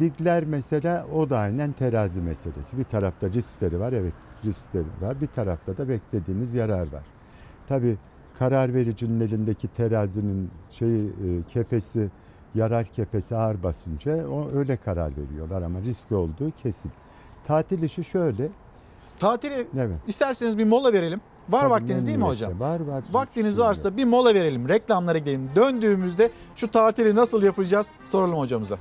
ligler 0.00 0.44
mesela 0.44 1.06
o 1.06 1.30
da 1.30 1.38
aynen 1.38 1.72
terazi 1.72 2.20
meselesi. 2.20 2.78
Bir 2.78 2.84
tarafta 2.84 3.30
riskleri 3.30 3.80
var, 3.80 3.92
evet 3.92 4.14
riskleri 4.44 5.00
var. 5.00 5.20
Bir 5.20 5.26
tarafta 5.26 5.76
da 5.76 5.88
beklediğimiz 5.88 6.54
yarar 6.54 6.92
var. 6.92 7.06
Tabii 7.66 7.96
karar 8.32 8.74
vericinin 8.74 9.20
elindeki 9.20 9.68
terazinin 9.68 10.50
şeyi 10.70 11.08
e, 11.08 11.42
kefesi 11.42 12.10
yarar 12.54 12.84
kefesi 12.86 13.36
ağır 13.36 13.62
basınca 13.62 14.28
o 14.28 14.50
öyle 14.52 14.76
karar 14.76 15.12
veriyorlar 15.16 15.62
ama 15.62 15.80
risk 15.80 16.12
olduğu 16.12 16.50
kesin. 16.50 16.92
Tatil 17.46 17.82
işi 17.82 18.04
şöyle. 18.04 18.48
Tatili 19.18 19.66
Evet. 19.76 19.98
isterseniz 20.06 20.58
bir 20.58 20.64
mola 20.64 20.92
verelim. 20.92 21.20
Var 21.50 21.60
Tabii, 21.60 21.70
vaktiniz 21.70 22.06
değil 22.06 22.18
mi 22.18 22.24
hocam? 22.24 22.60
Var 22.60 22.80
var. 22.80 23.02
Vaktiniz 23.12 23.58
varsa 23.60 23.96
bir 23.96 24.04
mola 24.04 24.34
verelim. 24.34 24.68
Reklamlara 24.68 25.18
gidelim. 25.18 25.50
Döndüğümüzde 25.56 26.30
şu 26.56 26.70
tatili 26.70 27.14
nasıl 27.14 27.42
yapacağız 27.42 27.86
soralım 28.10 28.38
hocamıza. 28.38 28.78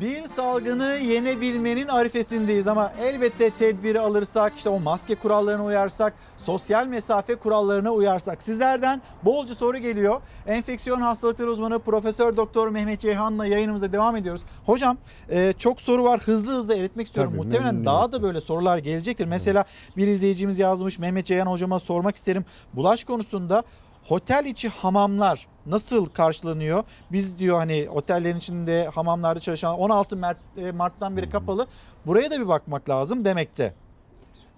Bir 0.00 0.26
salgını 0.26 0.84
yenebilmenin 1.02 1.88
arifesindeyiz 1.88 2.66
ama 2.66 2.92
elbette 3.00 3.50
tedbiri 3.50 4.00
alırsak, 4.00 4.52
işte 4.56 4.68
o 4.68 4.80
maske 4.80 5.14
kurallarına 5.14 5.64
uyarsak, 5.64 6.14
sosyal 6.38 6.86
mesafe 6.86 7.34
kurallarına 7.34 7.90
uyarsak. 7.92 8.42
Sizlerden 8.42 9.02
bolca 9.24 9.54
soru 9.54 9.78
geliyor. 9.78 10.20
Enfeksiyon 10.46 11.00
hastalıkları 11.00 11.50
uzmanı 11.50 11.78
Profesör 11.78 12.36
Doktor 12.36 12.68
Mehmet 12.68 13.00
Ceyhan'la 13.00 13.46
yayınımıza 13.46 13.92
devam 13.92 14.16
ediyoruz. 14.16 14.42
Hocam 14.66 14.96
e, 15.30 15.52
çok 15.58 15.80
soru 15.80 16.04
var. 16.04 16.20
Hızlı 16.20 16.52
hızlı 16.52 16.76
eritmek 16.76 17.06
istiyorum. 17.06 17.32
Tabii, 17.32 17.42
Muhtemelen 17.44 17.74
memnuniyetle. 17.74 17.86
daha 17.92 18.12
da 18.12 18.22
böyle 18.22 18.40
sorular 18.40 18.78
gelecektir. 18.78 19.26
Mesela 19.26 19.64
bir 19.96 20.06
izleyicimiz 20.06 20.58
yazmış. 20.58 20.98
Mehmet 20.98 21.26
Ceyhan 21.26 21.46
hocama 21.46 21.78
sormak 21.78 22.16
isterim. 22.16 22.44
Bulaş 22.72 23.04
konusunda 23.04 23.62
Otel 24.10 24.44
içi 24.46 24.68
hamamlar 24.68 25.48
nasıl 25.66 26.06
karşılanıyor? 26.06 26.84
Biz 27.12 27.38
diyor 27.38 27.56
hani 27.56 27.86
otellerin 27.90 28.36
içinde 28.38 28.88
hamamlarda 28.94 29.40
çalışan 29.40 29.74
16 29.78 30.16
Mart, 30.16 30.36
e, 30.56 30.72
Mart'tan 30.72 31.16
beri 31.16 31.30
kapalı. 31.30 31.66
Buraya 32.06 32.30
da 32.30 32.40
bir 32.40 32.48
bakmak 32.48 32.88
lazım 32.88 33.24
demekte. 33.24 33.74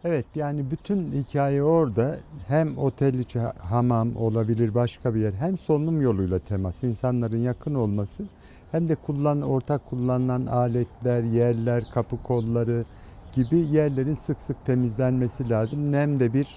Evet 0.05 0.27
yani 0.35 0.71
bütün 0.71 1.13
hikaye 1.13 1.63
orada 1.63 2.17
hem 2.49 2.79
otel 2.79 3.15
içi 3.15 3.39
ha- 3.39 3.55
hamam 3.71 4.17
olabilir 4.17 4.75
başka 4.75 5.15
bir 5.15 5.21
yer 5.21 5.33
hem 5.33 5.59
solunum 5.59 6.01
yoluyla 6.01 6.39
temas 6.39 6.83
insanların 6.83 7.39
yakın 7.39 7.75
olması 7.75 8.25
hem 8.71 8.89
de 8.89 8.95
kullan 8.95 9.43
ortak 9.43 9.87
kullanılan 9.87 10.47
aletler, 10.47 11.23
yerler, 11.23 11.85
kapı 11.91 12.23
kolları 12.23 12.85
gibi 13.33 13.59
yerlerin 13.59 14.15
sık 14.15 14.41
sık 14.41 14.65
temizlenmesi 14.65 15.51
lazım. 15.51 15.93
Nem 15.93 16.21
de 16.21 16.33
bir 16.35 16.57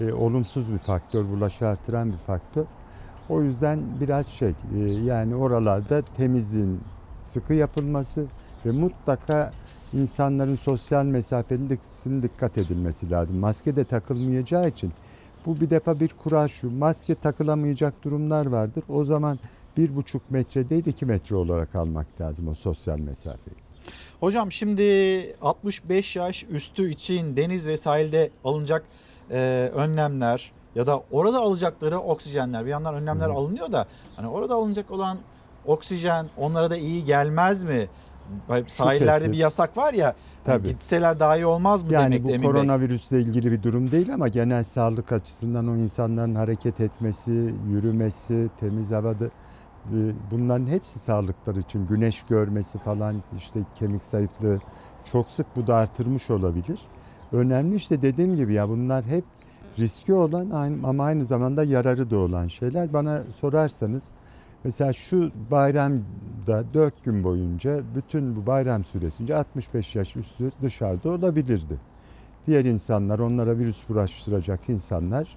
e, 0.00 0.12
olumsuz 0.12 0.72
bir 0.72 0.78
faktör, 0.78 1.24
bulaşı 1.28 1.76
bir 1.88 2.16
faktör. 2.26 2.64
O 3.28 3.42
yüzden 3.42 3.80
biraz 4.00 4.26
şey 4.26 4.48
e, 4.48 4.78
yani 5.04 5.34
oralarda 5.36 6.02
temizliğin 6.02 6.80
sıkı 7.22 7.54
yapılması 7.54 8.26
ve 8.66 8.70
mutlaka 8.70 9.52
insanların 9.92 10.56
sosyal 10.56 11.04
mesafesine 11.04 12.22
dikkat 12.22 12.58
edilmesi 12.58 13.10
lazım. 13.10 13.36
Maske 13.36 13.76
de 13.76 13.84
takılmayacağı 13.84 14.68
için 14.68 14.92
bu 15.46 15.60
bir 15.60 15.70
defa 15.70 16.00
bir 16.00 16.08
kural 16.08 16.48
şu 16.48 16.70
maske 16.70 17.14
takılamayacak 17.14 18.04
durumlar 18.04 18.46
vardır. 18.46 18.84
O 18.88 19.04
zaman 19.04 19.38
bir 19.76 19.96
buçuk 19.96 20.30
metre 20.30 20.70
değil 20.70 20.86
iki 20.86 21.06
metre 21.06 21.36
olarak 21.36 21.74
almak 21.74 22.20
lazım 22.20 22.48
o 22.48 22.54
sosyal 22.54 22.98
mesafeyi. 22.98 23.56
Hocam 24.20 24.52
şimdi 24.52 24.82
65 25.42 26.16
yaş 26.16 26.44
üstü 26.50 26.90
için 26.90 27.36
deniz 27.36 27.66
ve 27.66 27.76
sahilde 27.76 28.30
alınacak 28.44 28.84
e, 29.30 29.70
önlemler 29.74 30.52
ya 30.74 30.86
da 30.86 31.02
orada 31.10 31.38
alacakları 31.40 31.98
oksijenler 31.98 32.64
bir 32.64 32.70
yandan 32.70 32.94
önlemler 32.94 33.28
alınıyor 33.28 33.72
da 33.72 33.86
hani 34.16 34.28
orada 34.28 34.54
alınacak 34.54 34.90
olan 34.90 35.18
oksijen 35.66 36.26
onlara 36.36 36.70
da 36.70 36.76
iyi 36.76 37.04
gelmez 37.04 37.64
mi? 37.64 37.88
Sahillerde 38.66 39.18
Şüphesiz. 39.18 39.32
bir 39.32 39.36
yasak 39.38 39.76
var 39.76 39.94
ya 39.94 40.06
hani 40.06 40.14
Tabii. 40.44 40.68
gitseler 40.68 41.20
daha 41.20 41.36
iyi 41.36 41.46
olmaz 41.46 41.82
mı 41.82 41.92
Yani 41.92 42.04
demekti 42.04 42.24
bu 42.24 42.30
Emin 42.30 42.42
Bey? 42.42 42.50
koronavirüsle 42.50 43.20
ilgili 43.20 43.52
bir 43.52 43.62
durum 43.62 43.90
değil 43.90 44.14
ama 44.14 44.28
genel 44.28 44.64
sağlık 44.64 45.12
açısından 45.12 45.68
o 45.68 45.76
insanların 45.76 46.34
hareket 46.34 46.80
etmesi, 46.80 47.54
yürümesi, 47.68 48.48
temiz 48.60 48.90
havada 48.90 49.24
e, 49.24 49.30
bunların 50.30 50.66
hepsi 50.66 50.98
sağlıkları 50.98 51.60
için 51.60 51.86
güneş 51.86 52.22
görmesi 52.22 52.78
falan 52.78 53.22
işte 53.38 53.60
kemik 53.74 54.02
zayıflığı 54.02 54.58
çok 55.12 55.30
sık 55.30 55.56
bu 55.56 55.66
da 55.66 55.76
artırmış 55.76 56.30
olabilir. 56.30 56.80
Önemli 57.34 57.74
işte 57.76 58.02
dediğim 58.02 58.36
gibi 58.36 58.52
ya 58.52 58.68
bunlar 58.68 59.04
hep 59.04 59.24
riski 59.78 60.12
olan 60.14 60.50
aynı- 60.50 60.86
ama 60.86 61.04
aynı 61.04 61.24
zamanda 61.24 61.64
yararı 61.64 62.10
da 62.10 62.16
olan 62.18 62.48
şeyler. 62.48 62.92
Bana 62.92 63.22
sorarsanız 63.40 64.10
mesela 64.64 64.92
şu 64.92 65.30
bayramda 65.50 66.64
4 66.74 67.04
gün 67.04 67.24
boyunca 67.24 67.80
bütün 67.94 68.36
bu 68.36 68.46
bayram 68.46 68.84
süresince 68.84 69.36
65 69.36 69.94
yaş 69.96 70.16
üstü 70.16 70.50
dışarıda 70.62 71.10
olabilirdi. 71.10 71.78
Diğer 72.46 72.64
insanlar 72.64 73.18
onlara 73.18 73.58
virüs 73.58 73.88
bulaştıracak 73.88 74.68
insanlar 74.68 75.36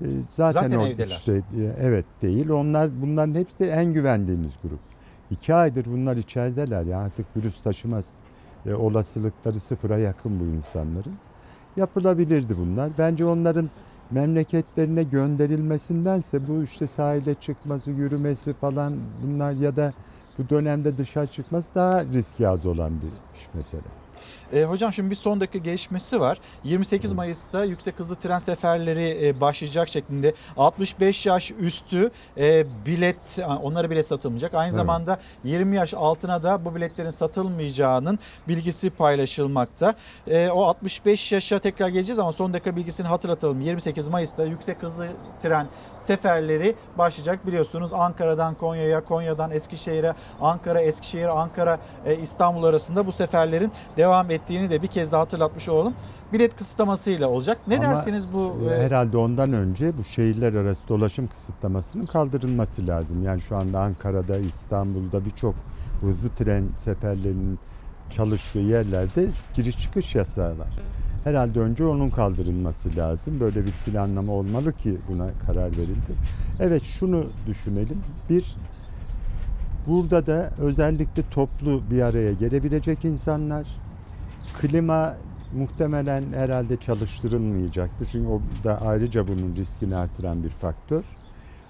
e, 0.00 0.06
zaten, 0.30 0.62
Zaten 0.62 0.80
evdeler. 0.80 1.06
işte 1.06 1.32
e, 1.32 1.42
evet 1.80 2.04
değil. 2.22 2.48
Onlar 2.48 2.90
bunların 3.02 3.34
hepsi 3.34 3.58
de 3.58 3.68
en 3.70 3.92
güvendiğimiz 3.92 4.58
grup. 4.62 4.80
İki 5.30 5.54
aydır 5.54 5.84
bunlar 5.86 6.16
içerideler 6.16 6.82
ya 6.82 6.98
artık 6.98 7.26
virüs 7.36 7.60
taşımaz 7.62 8.06
e, 8.66 8.74
olasılıkları 8.74 9.60
sıfıra 9.60 9.98
yakın 9.98 10.40
bu 10.40 10.44
insanların. 10.44 11.12
Yapılabilirdi 11.76 12.56
bunlar. 12.56 12.98
Bence 12.98 13.24
onların 13.24 13.70
memleketlerine 14.10 15.04
gönderilmesindense 15.04 16.46
bu 16.46 16.62
işte 16.64 16.86
sahile 16.86 17.34
çıkması, 17.34 17.90
yürümesi 17.90 18.54
falan 18.54 19.22
bunlar 19.22 19.52
ya 19.52 19.76
da 19.76 19.94
bu 20.38 20.48
dönemde 20.48 20.96
dışarı 20.96 21.26
çıkması 21.26 21.74
daha 21.74 22.04
riski 22.04 22.48
az 22.48 22.66
olan 22.66 23.02
bir 23.02 23.12
iş 23.32 23.54
mesela. 23.54 24.05
E, 24.52 24.64
hocam 24.64 24.92
şimdi 24.92 25.10
bir 25.10 25.14
son 25.14 25.40
dakika 25.40 25.58
gelişmesi 25.58 26.20
var. 26.20 26.38
28 26.64 27.12
Mayıs'ta 27.12 27.64
yüksek 27.64 27.98
hızlı 27.98 28.14
tren 28.14 28.38
seferleri 28.38 29.26
e, 29.26 29.40
başlayacak 29.40 29.88
şeklinde 29.88 30.34
65 30.56 31.26
yaş 31.26 31.50
üstü 31.50 32.10
e, 32.38 32.64
bilet 32.86 33.38
onlara 33.62 33.90
bilet 33.90 34.06
satılmayacak. 34.06 34.54
Aynı 34.54 34.66
Evet. 34.68 34.74
zamanda 34.76 35.18
20 35.44 35.76
yaş 35.76 35.94
altına 35.94 36.42
da 36.42 36.64
bu 36.64 36.74
biletlerin 36.74 37.10
satılmayacağının 37.10 38.18
bilgisi 38.48 38.90
paylaşılmakta. 38.90 39.94
E, 40.28 40.50
o 40.50 40.62
65 40.62 41.32
yaşa 41.32 41.58
tekrar 41.58 41.88
geleceğiz 41.88 42.18
ama 42.18 42.32
son 42.32 42.52
dakika 42.52 42.76
bilgisini 42.76 43.06
hatırlatalım. 43.06 43.60
28 43.60 44.08
Mayıs'ta 44.08 44.44
yüksek 44.44 44.82
hızlı 44.82 45.08
tren 45.40 45.66
seferleri 45.96 46.74
başlayacak. 46.98 47.46
Biliyorsunuz 47.46 47.92
Ankara'dan 47.92 48.54
Konya'ya, 48.54 49.04
Konya'dan 49.04 49.50
Eskişehir'e, 49.50 50.14
Ankara, 50.40 50.80
Eskişehir, 50.80 51.40
Ankara, 51.40 51.78
e, 52.06 52.16
İstanbul 52.16 52.64
arasında 52.64 53.06
bu 53.06 53.12
seferlerin 53.12 53.72
devam 53.96 54.30
ettiğini 54.36 54.70
de 54.70 54.82
bir 54.82 54.86
kez 54.86 55.12
daha 55.12 55.20
hatırlatmış 55.20 55.68
olalım. 55.68 55.94
Bilet 56.32 56.56
kısıtlamasıyla 56.56 57.28
olacak. 57.28 57.58
Ne 57.66 57.78
Ama, 57.78 57.84
dersiniz 57.88 58.32
bu? 58.32 58.58
e, 58.70 58.74
e, 58.74 58.82
Herhalde 58.84 59.16
ondan 59.16 59.52
önce 59.52 59.98
bu 59.98 60.04
şehirler 60.04 60.54
arası 60.54 60.88
dolaşım 60.88 61.26
kısıtlamasının 61.26 62.06
kaldırılması 62.06 62.86
lazım. 62.86 63.22
Yani 63.22 63.40
şu 63.40 63.56
anda 63.56 63.80
Ankara'da, 63.80 64.38
İstanbul'da 64.38 65.24
birçok 65.24 65.54
hızlı 66.00 66.28
tren 66.28 66.64
seferlerinin 66.78 67.58
çalıştığı 68.10 68.58
yerlerde 68.58 69.28
giriş 69.54 69.78
çıkış 69.78 70.14
yasağı 70.14 70.58
var. 70.58 70.68
Herhalde 71.24 71.60
önce 71.60 71.84
onun 71.86 72.10
kaldırılması 72.10 72.96
lazım. 72.96 73.40
Böyle 73.40 73.64
bir 73.66 73.72
planlama 73.72 74.32
olmalı 74.32 74.72
ki 74.72 74.96
buna 75.08 75.26
karar 75.46 75.70
verildi. 75.76 76.12
Evet 76.60 76.84
şunu 76.84 77.24
düşünelim. 77.46 78.02
Bir, 78.30 78.56
burada 79.86 80.26
da 80.26 80.50
özellikle 80.58 81.22
toplu 81.30 81.82
bir 81.90 82.02
araya 82.02 82.32
gelebilecek 82.32 83.04
insanlar 83.04 83.66
Klima 84.60 85.16
muhtemelen 85.52 86.32
herhalde 86.32 86.76
çalıştırılmayacaktır. 86.76 88.06
Çünkü 88.06 88.26
o 88.28 88.40
da 88.64 88.80
ayrıca 88.80 89.28
bunun 89.28 89.56
riskini 89.56 89.96
artıran 89.96 90.42
bir 90.44 90.50
faktör. 90.50 91.04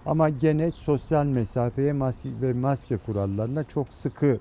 Ama 0.04 0.28
gene 0.28 0.70
sosyal 0.70 1.26
mesafeye 1.26 1.92
maske 1.92 2.28
ve 2.40 2.52
maske 2.52 2.96
kurallarına 2.96 3.64
çok 3.64 3.94
sıkı 3.94 4.38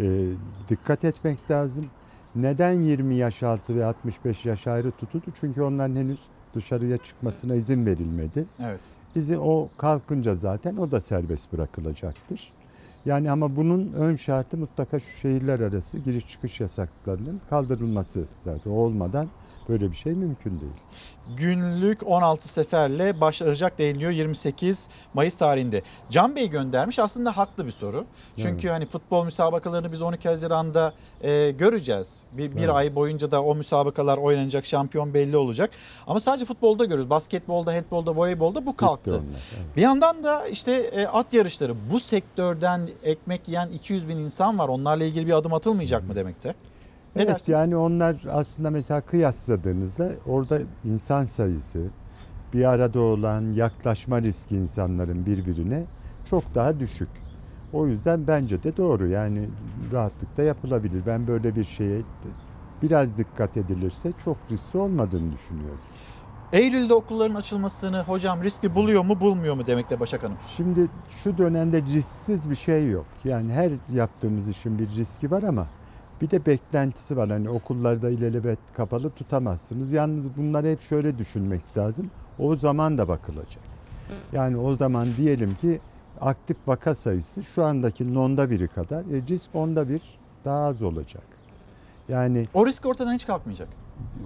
e, 0.00 0.32
dikkat 0.68 1.04
etmek 1.04 1.50
lazım. 1.50 1.84
Neden 2.34 2.82
20 2.82 3.14
yaş 3.14 3.42
altı 3.42 3.74
ve 3.76 3.84
65 3.84 4.46
yaş 4.46 4.66
ayrı 4.66 4.92
tutuldu? 4.92 5.26
Çünkü 5.40 5.62
onların 5.62 5.94
henüz 5.94 6.20
dışarıya 6.54 6.98
çıkmasına 6.98 7.54
izin 7.54 7.86
verilmedi. 7.86 8.46
Evet. 8.60 8.80
İzin 9.14 9.38
o 9.40 9.68
kalkınca 9.78 10.36
zaten 10.36 10.76
o 10.76 10.90
da 10.90 11.00
serbest 11.00 11.52
bırakılacaktır. 11.52 12.52
Yani 13.06 13.30
ama 13.30 13.56
bunun 13.56 13.92
ön 13.92 14.16
şartı 14.16 14.56
mutlaka 14.56 15.00
şu 15.00 15.10
şehirler 15.20 15.60
arası 15.60 15.98
giriş 15.98 16.28
çıkış 16.28 16.60
yasaklarının 16.60 17.40
kaldırılması 17.50 18.24
zaten. 18.44 18.70
Olmadan 18.70 19.28
böyle 19.70 19.90
bir 19.90 19.96
şey 19.96 20.12
mümkün 20.12 20.60
değil. 20.60 20.72
Günlük 21.36 22.06
16 22.06 22.48
seferle 22.48 23.20
başlayacak 23.20 23.78
deniliyor 23.78 24.10
28 24.10 24.88
Mayıs 25.14 25.36
tarihinde. 25.36 25.82
Can 26.10 26.36
Bey 26.36 26.50
göndermiş 26.50 26.98
aslında 26.98 27.36
haklı 27.36 27.66
bir 27.66 27.70
soru. 27.72 28.04
Çünkü 28.36 28.68
hani 28.68 28.86
futbol 28.86 29.24
müsabakalarını 29.24 29.92
biz 29.92 30.02
12 30.02 30.28
Haziran'da 30.28 30.92
e, 31.22 31.50
göreceğiz. 31.50 32.22
Bir, 32.32 32.56
bir 32.56 32.60
Evet. 32.60 32.70
ay 32.70 32.94
boyunca 32.94 33.30
da 33.30 33.42
o 33.42 33.54
müsabakalar 33.54 34.18
oynanacak, 34.18 34.66
şampiyon 34.66 35.14
belli 35.14 35.36
olacak. 35.36 35.70
Ama 36.06 36.20
sadece 36.20 36.44
futbolda 36.44 36.84
görüyoruz. 36.84 37.10
Basketbolda, 37.10 37.74
handbolda, 37.74 38.16
voleybolda 38.16 38.66
bu 38.66 38.76
kalktı. 38.76 39.10
onlar, 39.10 39.22
evet. 39.56 39.76
Bir 39.76 39.82
yandan 39.82 40.24
da 40.24 40.46
işte 40.48 40.72
e, 40.72 41.06
at 41.06 41.34
yarışları 41.34 41.74
bu 41.90 42.00
sektörden 42.00 42.88
ekmek 43.02 43.48
yiyen 43.48 43.68
200 43.68 44.08
bin 44.08 44.16
insan 44.16 44.58
var. 44.58 44.68
Onlarla 44.68 45.04
ilgili 45.04 45.26
bir 45.26 45.32
adım 45.32 45.52
atılmayacak 45.54 46.08
mı 46.08 46.16
demekte? 46.16 46.54
Ne 47.16 47.22
evet 47.22 47.28
dersiniz? 47.34 47.58
yani 47.58 47.76
onlar 47.76 48.24
aslında 48.30 48.70
mesela 48.70 49.00
kıyasladığınızda 49.00 50.12
orada 50.24 50.60
insan 50.84 51.24
sayısı 51.24 51.90
bir 52.54 52.64
arada 52.64 53.00
olan 53.00 53.52
yaklaşma 53.52 54.22
riski 54.22 54.56
insanların 54.56 55.26
birbirine 55.26 55.86
çok 56.24 56.54
daha 56.54 56.80
düşük. 56.80 57.08
O 57.72 57.86
yüzden 57.86 58.26
bence 58.26 58.62
de 58.62 58.76
doğru 58.76 59.08
yani 59.08 59.48
rahatlıkla 59.92 60.42
yapılabilir. 60.42 61.06
Ben 61.06 61.26
böyle 61.26 61.56
bir 61.56 61.64
şeye 61.64 62.02
biraz 62.82 63.16
dikkat 63.18 63.56
edilirse 63.56 64.12
çok 64.12 64.38
riskli 64.50 64.78
olmadığını 64.78 65.32
düşünüyorum. 65.32 65.80
Eylül'de 66.52 66.94
okulların 66.94 67.34
açılmasını 67.34 68.02
hocam 68.04 68.44
riskli 68.44 68.74
buluyor 68.74 69.04
mu 69.04 69.20
bulmuyor 69.20 69.54
mu 69.54 69.66
demekte 69.66 70.00
Başak 70.00 70.22
Hanım? 70.22 70.38
Şimdi 70.46 70.90
şu 71.08 71.38
dönemde 71.38 71.82
risksiz 71.82 72.50
bir 72.50 72.56
şey 72.56 72.88
yok. 72.90 73.06
Yani 73.24 73.52
her 73.52 73.72
yaptığımız 73.88 74.48
işin 74.48 74.78
bir 74.78 74.88
riski 74.88 75.30
var 75.30 75.42
ama 75.42 75.70
bir 76.20 76.30
de 76.30 76.46
beklentisi 76.46 77.16
var. 77.16 77.30
Hani 77.30 77.48
okullarda 77.50 78.10
ilelebet 78.10 78.72
kapalı 78.72 79.10
tutamazsınız. 79.10 79.92
Yalnız 79.92 80.36
bunları 80.36 80.66
hep 80.66 80.80
şöyle 80.80 81.18
düşünmek 81.18 81.78
lazım. 81.78 82.10
O 82.38 82.56
zaman 82.56 82.98
da 82.98 83.08
bakılacak. 83.08 83.64
Yani 84.32 84.56
o 84.56 84.74
zaman 84.74 85.16
diyelim 85.16 85.54
ki 85.54 85.80
aktif 86.20 86.56
vaka 86.68 86.94
sayısı 86.94 87.42
şu 87.44 87.64
andaki 87.64 88.18
onda 88.18 88.50
biri 88.50 88.68
kadar. 88.68 89.04
E, 89.04 89.22
risk 89.22 89.54
onda 89.54 89.88
bir 89.88 90.18
daha 90.44 90.64
az 90.66 90.82
olacak. 90.82 91.24
Yani 92.08 92.48
O 92.54 92.66
risk 92.66 92.86
ortadan 92.86 93.14
hiç 93.14 93.26
kalkmayacak. 93.26 93.68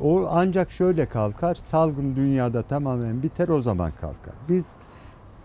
o 0.00 0.26
ancak 0.30 0.70
şöyle 0.70 1.06
kalkar. 1.06 1.54
Salgın 1.54 2.16
dünyada 2.16 2.62
tamamen 2.62 3.22
biter 3.22 3.48
o 3.48 3.62
zaman 3.62 3.92
kalkar. 3.92 4.34
Biz 4.48 4.76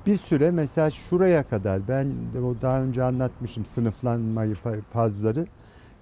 bir 0.05 0.17
süre 0.17 0.51
mesela 0.51 0.91
şuraya 0.91 1.43
kadar 1.43 1.87
ben 1.87 2.33
daha 2.61 2.81
önce 2.81 3.03
anlatmışım 3.03 3.65
sınıflanmayı 3.65 4.55
fa- 4.55 4.81
fazları. 4.83 5.45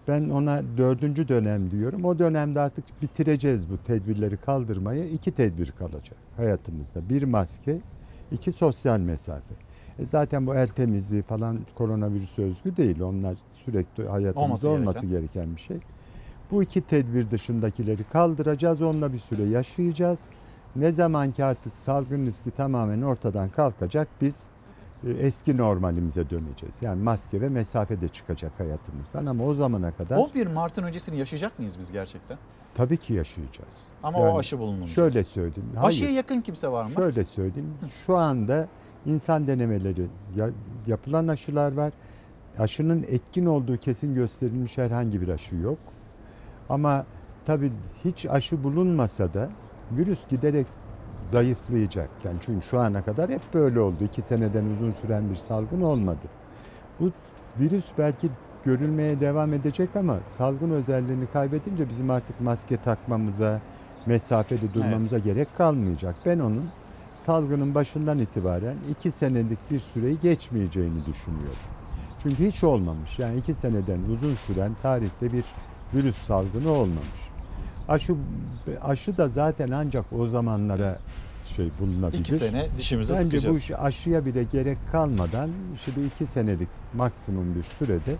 Ben 0.07 0.29
ona 0.29 0.61
dördüncü 0.77 1.27
dönem 1.27 1.71
diyorum. 1.71 2.05
O 2.05 2.19
dönemde 2.19 2.59
artık 2.59 3.01
bitireceğiz 3.01 3.69
bu 3.69 3.77
tedbirleri 3.77 4.38
kaldırmayı. 4.38 5.05
İki 5.05 5.31
tedbir 5.31 5.71
kalacak 5.71 6.17
hayatımızda. 6.38 7.09
Bir 7.09 7.23
maske, 7.23 7.77
iki 8.31 8.51
sosyal 8.51 8.99
mesafe. 8.99 9.55
E 9.99 10.05
zaten 10.05 10.47
bu 10.47 10.55
el 10.55 10.67
temizliği 10.67 11.21
falan 11.23 11.59
koronavirüse 11.75 12.43
özgü 12.43 12.77
değil. 12.77 13.01
Onlar 13.01 13.38
sürekli 13.65 14.07
hayatımızda 14.07 14.41
Olması 14.41 14.69
olması, 14.69 15.05
gereken. 15.05 15.21
gereken 15.21 15.55
bir 15.55 15.61
şey. 15.61 15.77
Bu 16.51 16.63
iki 16.63 16.81
tedbir 16.81 17.31
dışındakileri 17.31 18.03
kaldıracağız. 18.03 18.81
Onunla 18.81 19.13
bir 19.13 19.19
süre 19.19 19.43
yaşayacağız. 19.43 20.19
Ne 20.75 20.91
zaman 20.91 21.31
ki 21.31 21.45
artık 21.45 21.77
salgın 21.77 22.25
riski 22.25 22.51
tamamen 22.51 23.01
ortadan 23.01 23.49
kalkacak 23.49 24.07
biz 24.21 24.43
eski 25.19 25.57
normalimize 25.57 26.30
döneceğiz. 26.30 26.82
Yani 26.82 27.03
maske 27.03 27.41
ve 27.41 27.49
mesafe 27.49 28.02
de 28.02 28.07
çıkacak 28.07 28.60
hayatımızdan 28.60 29.26
ama 29.26 29.44
o 29.44 29.53
zamana 29.53 29.91
kadar 29.91 30.18
11 30.18 30.48
Mart'ın 30.48 30.84
öncesini 30.84 31.18
yaşayacak 31.18 31.60
mıyız 31.60 31.80
biz 31.80 31.91
gerçekten? 31.91 32.38
tabii 32.76 32.98
ki 32.98 33.14
yaşayacağız. 33.14 33.88
Ama 34.03 34.19
o 34.19 34.40
aşı 34.40 34.60
bulununca. 34.60 34.88
Şöyle 34.94 35.24
söyleyeyim. 35.24 35.69
Aşıya 35.82 36.07
Hayır. 36.07 36.18
yakın 36.18 36.41
kimse 36.41 36.68
var 36.68 36.86
mı? 36.86 36.91
Şöyle 36.95 37.24
söyleyeyim. 37.26 37.74
Şu 38.06 38.18
anda 38.18 38.68
insan 39.06 39.48
denemeleri 39.48 40.07
ya- 40.36 40.49
yapılan 40.88 41.28
aşılar 41.28 41.72
var. 41.74 41.94
Aşının 42.60 43.03
etkin 43.07 43.45
olduğu 43.45 43.78
kesin 43.78 44.14
gösterilmiş 44.15 44.78
herhangi 44.78 45.22
bir 45.22 45.28
aşı 45.28 45.56
yok. 45.56 45.78
Ama 46.69 47.06
tabii 47.45 47.72
hiç 48.06 48.26
aşı 48.26 48.64
bulunmasa 48.64 49.34
da 49.34 49.49
virüs 49.91 50.28
giderek 50.28 50.68
zayıflayacak. 51.23 52.10
Yani 52.23 52.39
çünkü 52.41 52.68
şu 52.68 52.80
ana 52.80 53.03
kadar 53.03 53.30
hep 53.30 53.53
böyle 53.53 53.80
oldu. 53.80 54.03
İki 54.03 54.22
seneden 54.22 54.65
uzun 54.65 54.91
süren 54.91 55.30
bir 55.30 55.35
salgın 55.35 55.81
olmadı. 55.81 56.27
Bu 56.99 57.11
virüs 57.60 57.91
belki 57.98 58.31
görülmeye 58.64 59.19
devam 59.19 59.53
edecek 59.53 59.95
ama 59.95 60.19
salgın 60.27 60.69
özelliğini 60.69 61.27
kaybedince 61.27 61.89
bizim 61.89 62.10
artık 62.10 62.39
maske 62.39 62.77
takmamıza, 62.77 63.61
mesafeli 64.06 64.73
durmamıza 64.73 65.19
gerek 65.19 65.53
kalmayacak. 65.53 66.15
Ben 66.26 66.39
onun 66.39 66.73
salgının 67.15 67.76
başından 67.76 68.19
itibaren 68.19 68.77
iki 68.89 69.11
senelik 69.11 69.72
bir 69.72 69.80
süreyi 69.80 70.19
geçmeyeceğini 70.19 71.06
düşünüyorum. 71.06 71.64
Çünkü 72.18 72.48
hiç 72.48 72.64
olmamış. 72.64 73.19
Yani 73.19 73.38
iki 73.38 73.53
seneden 73.53 74.03
uzun 74.03 74.35
süren 74.35 74.76
tarihte 74.76 75.31
bir 75.31 75.56
virüs 75.94 76.18
salgını 76.18 76.69
olmamış. 76.69 77.27
Aşı 77.88 78.14
aşı 78.81 79.18
da 79.18 79.27
zaten 79.30 79.72
ancak 79.72 80.05
o 80.19 80.26
zamanlara 80.26 80.99
şey 81.55 81.69
bulunabilir. 81.80 82.19
İki 82.22 82.31
sene 82.31 82.68
dişimizi 82.77 83.14
Bence 83.14 83.23
sıkacağız. 83.23 83.55
bu 83.55 83.59
iş 83.59 83.72
aşıya 83.72 84.26
bile 84.26 84.43
gerek 84.43 84.77
kalmadan 84.91 85.49
bir 85.97 86.05
iki 86.05 86.27
senelik 86.27 86.69
maksimum 86.93 87.55
bir 87.55 87.64
sürede 87.64 88.15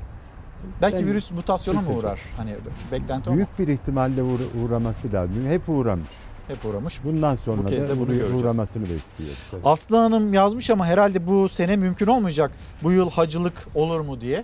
Belki 0.82 0.98
ben- 0.98 1.06
virüs 1.06 1.32
mutasyona 1.32 1.82
mı 1.82 1.90
uğrar? 1.98 2.20
Hani 2.38 2.56
beklenti? 2.92 3.34
Büyük 3.34 3.60
bir 3.60 3.68
ihtimalle 3.68 4.22
uğra- 4.24 4.64
uğraması 4.66 5.14
lazım. 5.14 5.46
Hep 5.48 5.70
uğramış. 5.70 6.10
Hep 6.48 6.66
uğramış. 6.66 7.04
Bundan 7.04 7.36
sonra 7.36 7.64
Bu 7.64 7.66
kez 7.66 7.90
da 7.90 7.94
de 7.96 8.00
bunu 8.00 8.08
göreceğiz. 8.08 8.42
uğramasını 8.44 8.84
bekliyoruz. 8.84 9.52
Aslı 9.64 9.98
Hanım 9.98 10.34
yazmış 10.34 10.70
ama 10.70 10.86
herhalde 10.86 11.28
bu 11.28 11.50
sene 11.50 11.76
mümkün 11.76 12.08
olmayacak. 12.08 12.52
Bu 12.84 12.92
yıl 12.92 13.10
hacılık 13.12 13.68
olur 13.76 14.00
mu 14.00 14.22
diye. 14.22 14.44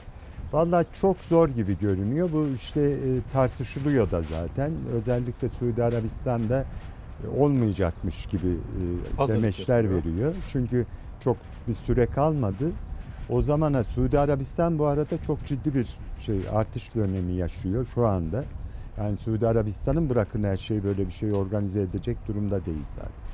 Vallahi 0.54 0.86
çok 0.94 1.24
zor 1.24 1.50
gibi 1.50 1.78
görünüyor. 1.78 2.32
Bu 2.32 2.54
işte 2.56 2.82
e, 2.82 3.22
tartışılıyor 3.28 4.12
da 4.12 4.22
zaten. 4.24 4.86
Özellikle 4.86 5.50
Suudi 5.50 5.84
Arabistan'da 5.84 6.66
e, 7.24 7.28
olmayacakmış 7.28 8.26
gibi 8.26 8.48
e, 8.48 9.18
Hazırlık 9.18 9.44
demeçler 9.44 9.84
yapıyor. 9.84 10.04
veriyor. 10.06 10.36
Çünkü 10.48 10.88
çok 11.20 11.38
bir 11.68 11.74
süre 11.74 12.06
kalmadı. 12.08 12.74
O 13.30 13.42
zamana 13.42 13.84
Suudi 13.84 14.20
Arabistan 14.20 14.80
bu 14.80 14.86
arada 14.86 15.18
çok 15.18 15.46
ciddi 15.46 15.74
bir 15.74 16.00
şey 16.18 16.46
artış 16.50 16.96
dönemi 16.96 17.34
yaşıyor 17.34 17.86
şu 17.94 18.06
anda. 18.06 18.46
Yani 18.98 19.18
Suudi 19.18 19.48
Arabistan'ın 19.48 20.10
bırakın 20.10 20.44
her 20.44 20.58
şeyi 20.58 20.84
böyle 20.84 21.08
bir 21.08 21.12
şey 21.14 21.34
organize 21.34 21.82
edecek 21.82 22.28
durumda 22.28 22.66
değil 22.66 22.86
zaten. 22.86 23.33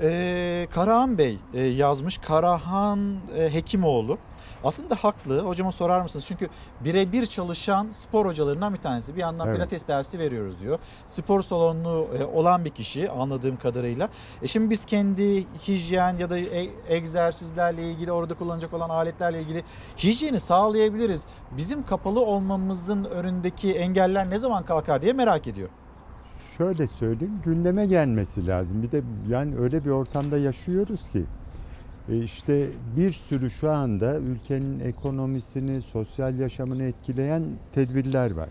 Ee, 0.00 0.68
Karahan 0.70 1.18
Bey 1.18 1.38
e, 1.54 1.62
yazmış. 1.64 2.18
Karahan 2.18 3.14
e, 3.38 3.54
Hekimoğlu. 3.54 4.18
Aslında 4.64 4.94
haklı. 4.94 5.40
Hocama 5.40 5.72
sorar 5.72 6.00
mısınız? 6.00 6.24
Çünkü 6.28 6.48
birebir 6.80 7.26
çalışan 7.26 7.88
spor 7.92 8.26
hocalarından 8.26 8.74
bir 8.74 8.78
tanesi. 8.78 9.16
Bir 9.16 9.20
yandan 9.20 9.46
Evet. 9.46 9.56
pilates 9.56 9.88
dersi 9.88 10.18
veriyoruz 10.18 10.60
diyor. 10.60 10.78
Spor 11.06 11.42
salonu 11.42 12.06
e, 12.20 12.24
olan 12.24 12.64
bir 12.64 12.70
kişi 12.70 13.10
anladığım 13.10 13.56
kadarıyla. 13.56 14.08
E 14.42 14.46
şimdi 14.46 14.70
biz 14.70 14.84
kendi 14.84 15.44
hijyen 15.68 16.18
ya 16.18 16.30
da 16.30 16.38
e- 16.38 16.70
egzersizlerle 16.88 17.90
ilgili 17.90 18.12
orada 18.12 18.34
kullanacak 18.34 18.74
olan 18.74 18.90
aletlerle 18.90 19.42
ilgili 19.42 19.64
hijyeni 19.98 20.40
sağlayabiliriz. 20.40 21.26
Bizim 21.50 21.86
kapalı 21.86 22.20
olmamızın 22.20 23.04
önündeki 23.04 23.72
engeller 23.74 24.30
ne 24.30 24.38
zaman 24.38 24.64
kalkar 24.64 25.02
diye 25.02 25.12
merak 25.12 25.46
ediyor. 25.46 25.68
Şöyle 26.56 26.86
söyleyeyim, 26.88 27.40
gündeme 27.40 27.86
gelmesi 27.86 28.46
lazım. 28.46 28.82
Bir 28.82 28.90
de 28.92 29.02
yani 29.26 29.56
öyle 29.56 29.84
bir 29.84 29.90
ortamda 29.90 30.38
yaşıyoruz 30.38 31.08
ki 31.08 31.26
e, 32.08 32.22
işte 32.24 32.70
bir 32.80 33.10
sürü 33.12 33.50
şu 33.50 33.70
anda 33.70 34.20
ülkenin 34.20 34.80
ekonomisini, 34.80 35.82
sosyal 35.82 36.38
yaşamını 36.38 36.84
etkileyen 36.84 37.60
tedbirler 37.72 38.30
var. 38.30 38.50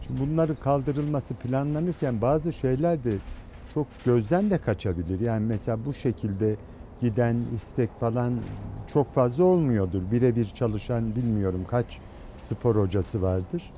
Şimdi 0.00 0.20
bunların 0.20 0.56
kaldırılması 0.56 1.36
planlanırken 1.36 2.22
bazı 2.22 2.52
şeyler 2.52 3.04
de 3.04 3.22
çok 3.68 4.04
gözden 4.04 4.50
de 4.50 4.58
kaçabilir. 4.58 5.20
Yani 5.20 5.46
mesela 5.46 5.84
bu 5.86 5.94
şekilde 5.94 6.58
giden 6.98 7.46
istek 7.46 7.98
falan 8.00 8.44
çok 8.86 9.14
fazla 9.14 9.44
olmuyordur. 9.44 10.10
Birebir 10.10 10.44
çalışan 10.46 11.16
bilmiyorum 11.16 11.64
kaç 11.64 12.00
spor 12.36 12.76
hocası 12.76 13.22
vardır. 13.22 13.74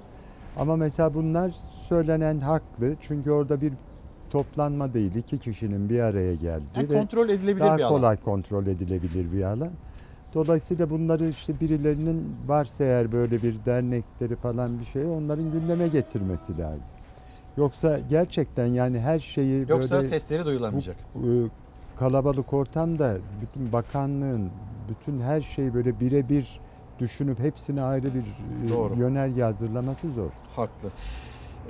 Ama 0.57 0.77
mesela 0.77 1.15
bunlar 1.15 1.51
söylenen 1.89 2.41
haklı. 2.41 2.97
Çünkü 3.01 3.31
orada 3.31 3.61
bir 3.61 3.73
toplanma 4.31 4.95
değil. 4.95 5.15
iki 5.15 5.39
kişinin 5.39 5.89
bir 5.89 6.01
araya 6.01 6.35
geldiği 6.35 6.77
Yani 6.77 6.89
ve 6.89 6.93
kontrol 6.93 7.29
edilebilir 7.29 7.61
daha 7.61 7.79
bir 7.79 7.83
alan. 7.83 7.97
kolay 7.97 8.17
kontrol 8.17 8.67
edilebilir 8.67 9.33
bir 9.33 9.43
alan. 9.43 9.71
Dolayısıyla 10.35 10.91
bunları 10.91 11.29
işte 11.29 11.61
birilerinin 11.61 12.37
varsa 12.47 12.85
eğer 12.85 13.13
böyle 13.13 13.43
bir 13.43 13.65
dernekleri 13.65 14.37
falan 14.37 14.81
bir 14.81 14.85
şey 14.85 15.05
onların 15.05 15.53
gündeme 15.53 15.89
getirmesi 15.89 16.59
lazım. 16.59 16.97
Yoksa 17.57 17.99
gerçekten 18.11 18.67
yani 18.67 19.01
her 19.01 19.21
şeyi 19.21 19.67
Yoksa 19.69 19.97
böyle 19.97 20.09
sesleri 20.09 20.45
duyulamayacak. 20.47 20.97
bu, 21.15 21.27
e, 21.29 21.33
kalabalık 21.97 22.53
ortamda 22.53 23.17
bütün 23.43 23.73
bakanlığın 23.73 24.51
bütün 24.89 25.21
her 25.21 25.41
şeyi 25.41 25.75
böyle 25.75 26.01
birebir 26.01 26.61
düşünüp 26.99 27.39
hepsine 27.39 27.83
ayrı 27.83 28.15
bir 28.15 28.21
e, 28.21 28.69
Doğru. 28.69 28.95
yönerge 29.01 29.43
hazırlaması 29.43 30.11
zor. 30.11 30.31
Haklı. 30.57 30.89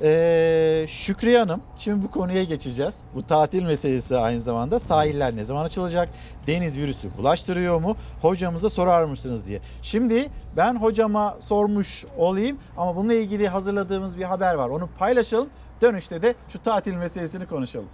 Ee, 0.03 0.87
Şükriye 0.89 1.39
Hanım, 1.39 1.61
şimdi 1.79 2.05
bu 2.05 2.11
konuya 2.11 2.45
geçeceğiz. 2.45 3.03
Bu 3.15 3.23
tatil 3.23 3.63
meselesi 3.63 4.17
aynı 4.17 4.41
zamanda. 4.41 4.79
Sahiller 4.79 5.37
ne 5.37 5.45
zaman 5.45 5.65
açılacak? 5.65 6.09
Deniz 6.47 6.79
virüsü 6.79 7.09
bulaştırıyor 7.19 7.81
mu? 7.81 7.97
Hocamıza 8.23 8.71
sorar 8.71 9.05
mısınız 9.05 9.47
diye. 9.47 9.61
Şimdi 9.83 10.27
ben 10.57 10.77
hocama 10.77 11.37
sormuş 11.41 12.05
olayım 12.17 12.59
ama 12.77 12.97
bununla 12.97 13.15
ilgili 13.15 13.49
hazırladığımız 13.49 14.19
bir 14.19 14.25
haber 14.25 14.55
var. 14.55 14.69
Onu 14.69 14.89
paylaşalım. 14.99 15.49
Dönüşte 15.83 16.23
de 16.23 16.35
şu 16.49 16.63
tatil 16.63 16.95
meselesini 16.95 17.47
konuşalım. 17.47 17.89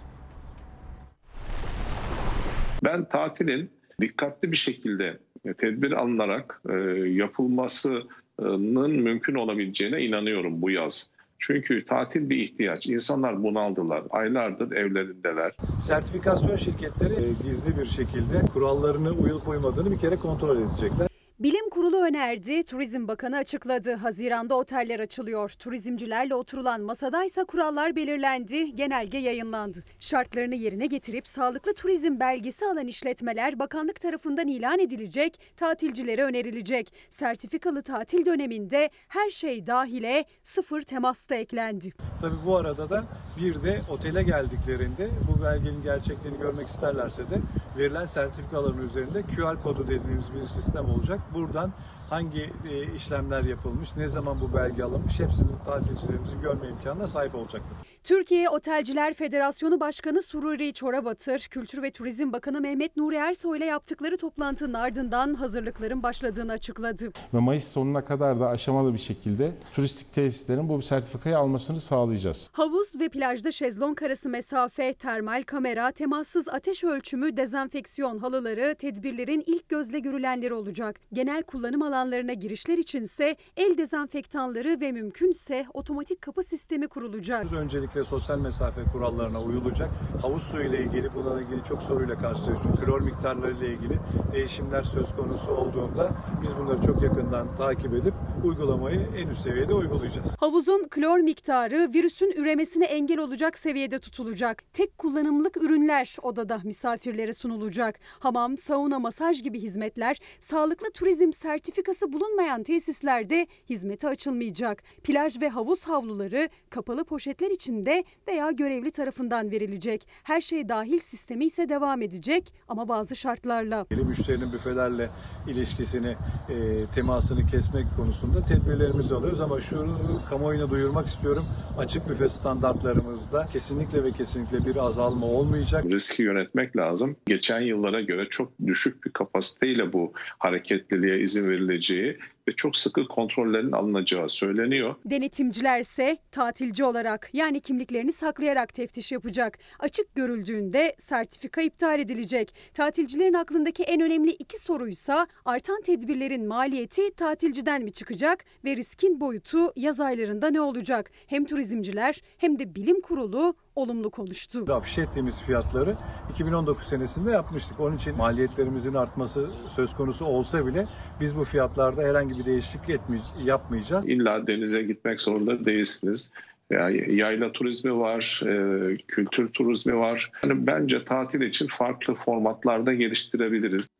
Ben 2.83 3.05
tatilin 3.09 3.71
dikkatli 4.01 4.51
bir 4.51 4.57
şekilde 4.57 5.19
tedbir 5.57 5.91
alınarak 5.91 6.61
e, 6.69 6.73
yapılmasının 7.09 8.91
mümkün 9.01 9.35
olabileceğine 9.35 10.01
inanıyorum 10.01 10.61
bu 10.61 10.69
yaz. 10.69 11.09
Çünkü 11.39 11.85
tatil 11.85 12.29
bir 12.29 12.37
ihtiyaç. 12.37 12.87
İnsanlar 12.87 13.43
bunaldılar. 13.43 14.03
Aylardır 14.09 14.71
evlerindeler. 14.71 15.51
Sertifikasyon 15.79 16.55
şirketleri 16.55 17.13
e, 17.13 17.33
gizli 17.43 17.79
bir 17.79 17.85
şekilde 17.85 18.41
kurallarını 18.53 19.11
uyulup 19.11 19.47
uymadığını 19.47 19.91
bir 19.91 19.99
kere 19.99 20.15
kontrol 20.15 20.57
edecekler. 20.57 21.10
Bilim 21.43 21.69
Kurulu 21.69 22.03
önerdi, 22.03 22.63
Turizm 22.63 23.07
Bakanı 23.07 23.37
açıkladı. 23.37 23.95
Haziranda 23.95 24.55
oteller 24.55 24.99
açılıyor. 24.99 25.49
Turizmcilerle 25.49 26.35
oturulan 26.35 26.81
masadaysa 26.81 27.43
kurallar 27.43 27.95
belirlendi, 27.95 28.75
genelge 28.75 29.17
yayınlandı. 29.17 29.83
Şartlarını 29.99 30.55
yerine 30.55 30.85
getirip 30.85 31.27
sağlıklı 31.27 31.73
turizm 31.73 32.19
belgesi 32.19 32.65
alan 32.65 32.87
işletmeler 32.87 33.59
bakanlık 33.59 33.99
tarafından 33.99 34.47
ilan 34.47 34.79
edilecek, 34.79 35.39
tatilcilere 35.57 36.23
önerilecek. 36.23 36.93
Sertifikalı 37.09 37.83
tatil 37.83 38.25
döneminde 38.25 38.89
her 39.07 39.29
şey 39.29 39.67
dahile 39.67 40.25
sıfır 40.43 40.81
temas 40.81 41.29
da 41.29 41.35
eklendi. 41.35 41.93
Tabii 42.21 42.45
bu 42.45 42.57
arada 42.57 42.89
da 42.89 43.03
bir 43.41 43.63
de 43.63 43.81
otele 43.89 44.23
geldiklerinde 44.23 45.09
bu 45.27 45.43
belgenin 45.43 45.83
gerçekliğini 45.83 46.39
görmek 46.39 46.67
isterlerse 46.67 47.29
de 47.29 47.41
verilen 47.77 48.05
sertifikaların 48.05 48.87
üzerinde 48.87 49.21
QR 49.21 49.63
kodu 49.63 49.83
dediğimiz 49.87 50.33
bir 50.33 50.47
sistem 50.47 50.85
olacak. 50.89 51.19
Buradan 51.33 51.73
hangi 52.11 52.49
e, 52.69 52.95
işlemler 52.95 53.43
yapılmış, 53.43 53.89
ne 53.97 54.07
zaman 54.07 54.41
bu 54.41 54.53
belge 54.53 54.83
alınmış 54.83 55.19
hepsini 55.19 55.47
tatilcilerimizin 55.65 56.41
görme 56.41 56.67
imkanına 56.67 57.07
sahip 57.07 57.35
olacaktır. 57.35 57.77
Türkiye 58.03 58.49
Otelciler 58.49 59.13
Federasyonu 59.13 59.79
Başkanı 59.79 60.21
Sururi 60.21 60.73
Çorabatır, 60.73 61.39
Kültür 61.39 61.81
ve 61.81 61.91
Turizm 61.91 62.33
Bakanı 62.33 62.61
Mehmet 62.61 62.97
Nuri 62.97 63.15
Ersoy 63.15 63.57
ile 63.57 63.65
yaptıkları 63.65 64.17
toplantının 64.17 64.73
ardından 64.73 65.33
hazırlıkların 65.33 66.03
başladığını 66.03 66.51
açıkladı. 66.51 67.11
Ve 67.33 67.39
Mayıs 67.39 67.67
sonuna 67.67 68.05
kadar 68.05 68.39
da 68.39 68.47
aşamalı 68.47 68.93
bir 68.93 68.99
şekilde 68.99 69.51
turistik 69.73 70.13
tesislerin 70.13 70.69
bu 70.69 70.81
sertifikayı 70.81 71.37
almasını 71.37 71.81
sağlayacağız. 71.81 72.49
Havuz 72.53 72.99
ve 72.99 73.09
plajda 73.09 73.51
şezlong 73.51 74.03
arası 74.03 74.29
mesafe, 74.29 74.93
termal 74.93 75.43
kamera, 75.43 75.91
temassız 75.91 76.49
ateş 76.49 76.83
ölçümü, 76.83 77.37
dezenfeksiyon 77.37 78.17
halıları 78.17 78.75
tedbirlerin 78.75 79.43
ilk 79.47 79.69
gözle 79.69 79.99
görülenleri 79.99 80.53
olacak. 80.53 80.99
Genel 81.13 81.43
kullanım 81.43 81.81
alanlarına 82.01 82.33
girişler 82.33 82.77
içinse 82.77 83.35
el 83.57 83.77
dezenfektanları 83.77 84.77
ve 84.81 84.91
mümkünse 84.91 85.65
otomatik 85.73 86.21
kapı 86.21 86.43
sistemi 86.43 86.87
kurulacak. 86.87 87.53
Öncelikle 87.53 88.03
sosyal 88.03 88.39
mesafe 88.39 88.83
kurallarına 88.83 89.41
uyulacak. 89.41 89.89
Havuz 90.21 90.43
suyu 90.43 90.69
ile 90.69 90.83
ilgili 90.83 91.13
bununla 91.13 91.41
ilgili 91.41 91.63
çok 91.63 91.81
soruyla 91.81 92.17
karşılaşıyoruz. 92.17 92.79
Klor 92.79 93.01
miktarları 93.01 93.51
ile 93.51 93.73
ilgili 93.73 93.99
değişimler 94.33 94.83
söz 94.83 95.15
konusu 95.15 95.51
olduğunda 95.51 96.11
biz 96.43 96.57
bunları 96.57 96.81
çok 96.81 97.03
yakından 97.03 97.55
takip 97.55 97.93
edip 97.93 98.13
uygulamayı 98.43 99.07
en 99.17 99.27
üst 99.27 99.41
seviyede 99.41 99.73
uygulayacağız. 99.73 100.35
Havuzun 100.39 100.87
klor 100.89 101.19
miktarı 101.19 101.89
virüsün 101.93 102.31
üremesine 102.31 102.85
engel 102.85 103.19
olacak 103.19 103.57
seviyede 103.57 103.99
tutulacak. 103.99 104.73
Tek 104.73 104.97
kullanımlık 104.97 105.57
ürünler 105.57 106.17
odada 106.21 106.61
misafirlere 106.63 107.33
sunulacak. 107.33 107.99
Hamam, 108.19 108.57
sauna, 108.57 108.99
masaj 108.99 109.43
gibi 109.43 109.59
hizmetler 109.59 110.17
sağlıklı 110.39 110.91
turizm 110.91 111.31
sertifikası 111.33 111.90
bulunmayan 112.13 112.63
tesislerde 112.63 113.47
hizmete 113.69 114.07
açılmayacak. 114.07 114.83
Plaj 115.03 115.41
ve 115.41 115.49
havuz 115.49 115.87
havluları 115.87 116.49
kapalı 116.69 117.03
poşetler 117.03 117.51
içinde 117.51 118.03
veya 118.27 118.51
görevli 118.51 118.91
tarafından 118.91 119.51
verilecek. 119.51 120.07
Her 120.23 120.41
şey 120.41 120.69
dahil 120.69 120.99
sistemi 120.99 121.45
ise 121.45 121.69
devam 121.69 122.01
edecek 122.01 122.53
ama 122.67 122.87
bazı 122.87 123.15
şartlarla. 123.15 123.85
Müşterinin 123.91 124.53
büfelerle 124.53 125.09
ilişkisini, 125.47 126.15
e, 126.49 126.85
temasını 126.95 127.47
kesmek 127.47 127.85
konusunda 127.97 128.45
tedbirlerimizi 128.45 129.15
alıyoruz 129.15 129.41
ama 129.41 129.59
şunu 129.59 130.21
kamuoyuna 130.29 130.69
duyurmak 130.69 131.07
istiyorum. 131.07 131.45
Açık 131.77 132.09
büfe 132.09 132.27
standartlarımızda 132.27 133.47
kesinlikle 133.53 134.03
ve 134.03 134.11
kesinlikle 134.11 134.65
bir 134.65 134.75
azalma 134.75 135.25
olmayacak. 135.25 135.85
Riski 135.85 136.23
yönetmek 136.23 136.77
lazım. 136.77 137.15
Geçen 137.25 137.59
yıllara 137.59 138.01
göre 138.01 138.27
çok 138.29 138.51
düşük 138.67 139.05
bir 139.05 139.11
kapasiteyle 139.11 139.93
bu 139.93 140.13
hareketliliğe 140.37 141.19
izin 141.19 141.49
legit 141.71 142.17
ve 142.47 142.51
çok 142.51 142.77
sıkı 142.77 143.07
kontrollerin 143.07 143.71
alınacağı 143.71 144.29
söyleniyor. 144.29 144.95
Denetimcilerse 145.05 146.17
tatilci 146.31 146.83
olarak 146.83 147.29
yani 147.33 147.59
kimliklerini 147.59 148.11
saklayarak 148.11 148.73
teftiş 148.73 149.11
yapacak. 149.11 149.59
Açık 149.79 150.15
görüldüğünde 150.15 150.95
sertifika 150.97 151.61
iptal 151.61 151.99
edilecek. 151.99 152.55
Tatilcilerin 152.73 153.33
aklındaki 153.33 153.83
en 153.83 154.01
önemli 154.01 154.31
iki 154.31 154.61
soruysa 154.61 155.27
artan 155.45 155.81
tedbirlerin 155.81 156.47
maliyeti 156.47 157.13
tatilciden 157.15 157.83
mi 157.83 157.91
çıkacak 157.91 158.45
ve 158.65 158.77
riskin 158.77 159.19
boyutu 159.19 159.73
yaz 159.75 160.01
aylarında 160.01 160.49
ne 160.49 160.61
olacak? 160.61 161.11
Hem 161.27 161.45
turizmciler 161.45 162.21
hem 162.37 162.59
de 162.59 162.75
bilim 162.75 163.01
kurulu 163.01 163.55
olumlu 163.75 164.09
konuştu. 164.09 164.65
Afişe 164.73 165.01
ettiğimiz 165.01 165.41
fiyatları 165.41 165.97
2019 166.31 166.85
senesinde 166.87 167.31
yapmıştık. 167.31 167.79
Onun 167.79 167.97
için 167.97 168.17
maliyetlerimizin 168.17 168.93
artması 168.93 169.49
söz 169.75 169.95
konusu 169.95 170.25
olsa 170.25 170.65
bile 170.65 170.87
biz 171.19 171.37
bu 171.37 171.43
fiyatlarda 171.43 172.01
herhangi 172.01 172.30
bir 172.39 172.45
değişiklik 172.45 173.01
yapmayacağız. 173.35 174.07
İlla 174.07 174.47
denize 174.47 174.83
gitmek 174.83 175.21
zorunda 175.21 175.65
değilsiniz. 175.65 176.31
Yani 176.71 177.15
yayla 177.15 177.51
turizmi 177.51 177.99
var, 177.99 178.41
e, 178.45 178.97
kültür 178.97 179.47
turizmi 179.47 179.97
var. 179.97 180.31
Yani 180.43 180.67
bence 180.67 181.05
tatil 181.05 181.41
için 181.41 181.67
farklı 181.67 182.15
formatlarda 182.15 182.93
geliştirebiliriz. 182.93 183.90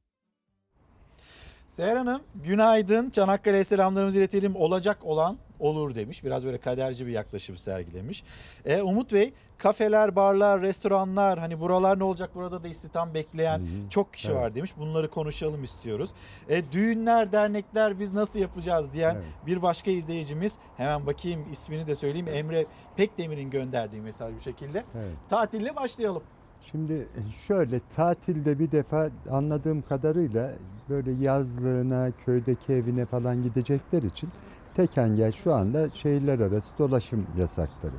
Seher 1.72 1.96
Hanım 1.96 2.22
günaydın. 2.36 3.10
Çanakkale'ye 3.10 3.64
selamlarımızı 3.64 4.18
iletelim. 4.20 4.56
Olacak 4.56 5.06
olan 5.06 5.38
olur 5.60 5.96
demiş. 5.96 6.24
Biraz 6.24 6.46
böyle 6.46 6.58
kaderci 6.58 7.08
bir 7.08 7.12
yaklaşım 7.12 7.58
sergilemiş. 7.58 8.24
E, 8.66 8.82
Umut 8.82 9.14
Bey 9.14 9.34
kafeler, 9.58 10.16
barlar, 10.16 10.62
restoranlar 10.62 11.40
hani 11.40 11.60
buralar 11.60 12.00
ne 12.00 12.04
olacak 12.04 12.36
burada 12.36 12.64
da 12.64 12.68
istihdam 12.68 13.14
bekleyen 13.14 13.62
çok 13.90 14.14
kişi 14.14 14.32
Evet. 14.32 14.42
var 14.42 14.56
demiş. 14.56 14.78
Bunları 14.78 15.10
konuşalım 15.10 15.64
istiyoruz. 15.64 16.10
E, 16.50 16.72
düğünler, 16.72 17.32
dernekler 17.32 18.00
biz 18.00 18.14
nasıl 18.14 18.40
yapacağız 18.40 18.94
diyen 18.94 19.18
bir 19.48 19.62
başka 19.62 19.92
izleyicimiz. 19.92 20.58
Hemen 20.78 21.06
bakayım 21.06 21.46
ismini 21.52 21.88
de 21.88 21.96
söyleyeyim. 21.96 22.28
Emre 22.34 22.66
Pekdemir'in 22.96 23.50
gönderdiği 23.50 24.02
mesaj 24.02 24.36
bir 24.36 24.42
şekilde. 24.42 24.84
Evet. 24.96 25.14
Tatille 25.30 25.76
başlayalım. 25.76 26.24
Şimdi 26.72 27.08
şöyle 27.48 27.82
tatilde 27.96 28.60
bir 28.60 28.72
defa 28.72 29.10
anladığım 29.32 29.82
kadarıyla 29.82 30.52
böyle 30.90 31.12
yazlığına, 31.12 32.12
köydeki 32.26 32.74
evine 32.74 33.06
falan 33.06 33.44
gidecekler 33.44 34.04
için 34.04 34.30
tek 34.76 34.98
engel 34.98 35.32
şu 35.32 35.54
anda 35.54 35.90
şehirler 35.90 36.40
arası 36.40 36.72
dolaşım 36.80 37.28
yasakları. 37.38 37.94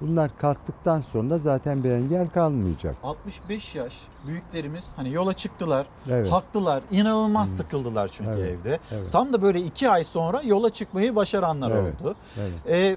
Bunlar 0.00 0.38
kalktıktan 0.38 1.00
sonra 1.00 1.38
zaten 1.38 1.84
bir 1.84 1.90
engel 1.90 2.26
kalmayacak. 2.28 2.96
65 3.02 3.74
yaş 3.74 4.02
büyüklerimiz 4.26 4.90
hani 4.96 5.12
yola 5.12 5.32
çıktılar. 5.32 5.86
Evet. 6.10 6.32
Haklılar. 6.32 6.82
inanılmaz 6.90 7.56
sıkıldılar 7.56 8.08
çünkü 8.08 8.30
Evet, 8.30 8.58
evde. 8.60 8.78
evet. 8.92 9.12
Tam 9.12 9.32
da 9.32 9.42
böyle 9.42 9.60
iki 9.60 9.90
ay 9.90 10.04
sonra 10.04 10.42
yola 10.42 10.70
çıkmayı 10.70 11.16
başaranlar 11.16 11.70
Evet, 11.70 12.00
oldu. 12.00 12.14
evet. 12.38 12.52
Ee, 12.68 12.96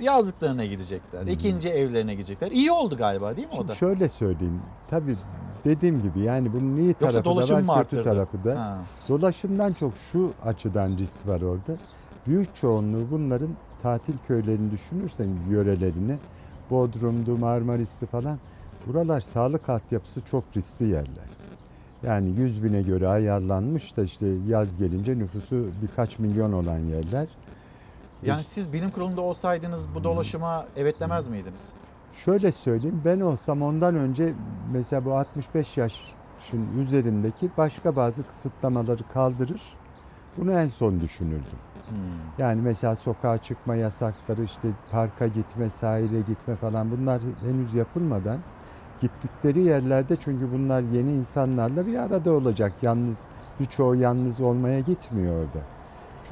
yazlıklarına 0.00 0.64
gidecekler. 0.64 1.26
ikinci 1.26 1.68
evlerine 1.68 2.14
gidecekler. 2.14 2.50
İyi 2.50 2.72
oldu 2.72 2.96
galiba 2.96 3.36
değil 3.36 3.46
mi 3.46 3.52
o 3.52 3.56
Şimdi 3.56 3.68
da? 3.68 3.74
şöyle 3.74 4.08
söyleyeyim. 4.08 4.60
Tabii 4.90 5.16
dediğim 5.64 6.02
gibi 6.02 6.20
yani 6.20 6.52
bunun 6.52 6.76
iyi 6.76 6.88
Yoksa 6.88 7.08
tarafı 7.08 7.24
dolaşım 7.24 7.56
da 7.56 7.60
mı 7.60 7.68
var, 7.68 7.84
kötü 7.84 7.96
arttırdı? 7.96 8.14
tarafı 8.14 8.44
da. 8.44 8.60
Ha. 8.60 8.78
Dolaşımdan 9.08 9.72
çok 9.72 9.92
şu 10.12 10.32
açıdan 10.44 10.96
risk 10.96 11.26
var 11.28 11.40
orada. 11.42 11.72
Büyük 12.26 12.56
çoğunluğu 12.56 13.10
bunların 13.10 13.50
tatil 13.82 14.14
köylerini 14.26 14.70
düşünürsen 14.70 15.28
yörelerini 15.50 16.18
Bodrum'du, 16.70 17.38
Marmaris'ti 17.38 18.06
falan 18.06 18.38
buralar 18.86 19.20
sağlık 19.20 19.68
altyapısı 19.68 20.20
çok 20.20 20.44
riskli 20.56 20.84
yerler. 20.86 21.32
Yani 22.02 22.30
100 22.40 22.64
bine 22.64 22.82
göre 22.82 23.08
ayarlanmış 23.08 23.96
da 23.96 24.02
işte 24.02 24.26
yaz 24.48 24.76
gelince 24.76 25.18
nüfusu 25.18 25.66
birkaç 25.82 26.18
milyon 26.18 26.52
olan 26.52 26.78
yerler. 26.78 27.28
Yani 28.22 28.44
siz 28.44 28.72
bilim 28.72 28.90
kurulunda 28.90 29.20
olsaydınız 29.20 29.94
bu 29.94 30.04
dolaşıma 30.04 30.66
evet 30.76 31.00
demez 31.00 31.28
miydiniz? 31.28 31.72
Şöyle 32.12 32.52
söyleyeyim 32.52 33.02
ben 33.04 33.20
olsam 33.20 33.62
ondan 33.62 33.94
önce 33.94 34.34
mesela 34.72 35.04
bu 35.04 35.14
65 35.14 35.76
yaşın 35.76 36.78
üzerindeki 36.78 37.50
başka 37.56 37.96
bazı 37.96 38.22
kısıtlamaları 38.24 39.08
kaldırır. 39.08 39.76
Bunu 40.36 40.52
en 40.52 40.68
son 40.68 41.00
düşünürdüm. 41.00 41.58
Yani 42.38 42.62
mesela 42.62 42.96
sokağa 42.96 43.38
çıkma 43.38 43.76
yasakları 43.76 44.44
işte 44.44 44.68
parka 44.90 45.28
gitme, 45.28 45.70
sahile 45.70 46.22
gitme 46.22 46.56
falan 46.56 46.90
bunlar 46.90 47.22
henüz 47.22 47.74
yapılmadan 47.74 48.40
gittikleri 49.00 49.60
yerlerde 49.62 50.16
çünkü 50.16 50.52
bunlar 50.52 50.80
yeni 50.82 51.12
insanlarla 51.12 51.86
bir 51.86 51.96
arada 51.96 52.32
olacak. 52.32 52.72
Yalnız 52.82 53.26
birçoğu 53.60 53.96
yalnız 53.96 54.40
olmaya 54.40 54.80
gitmiyor 54.80 55.44
orada. 55.46 55.66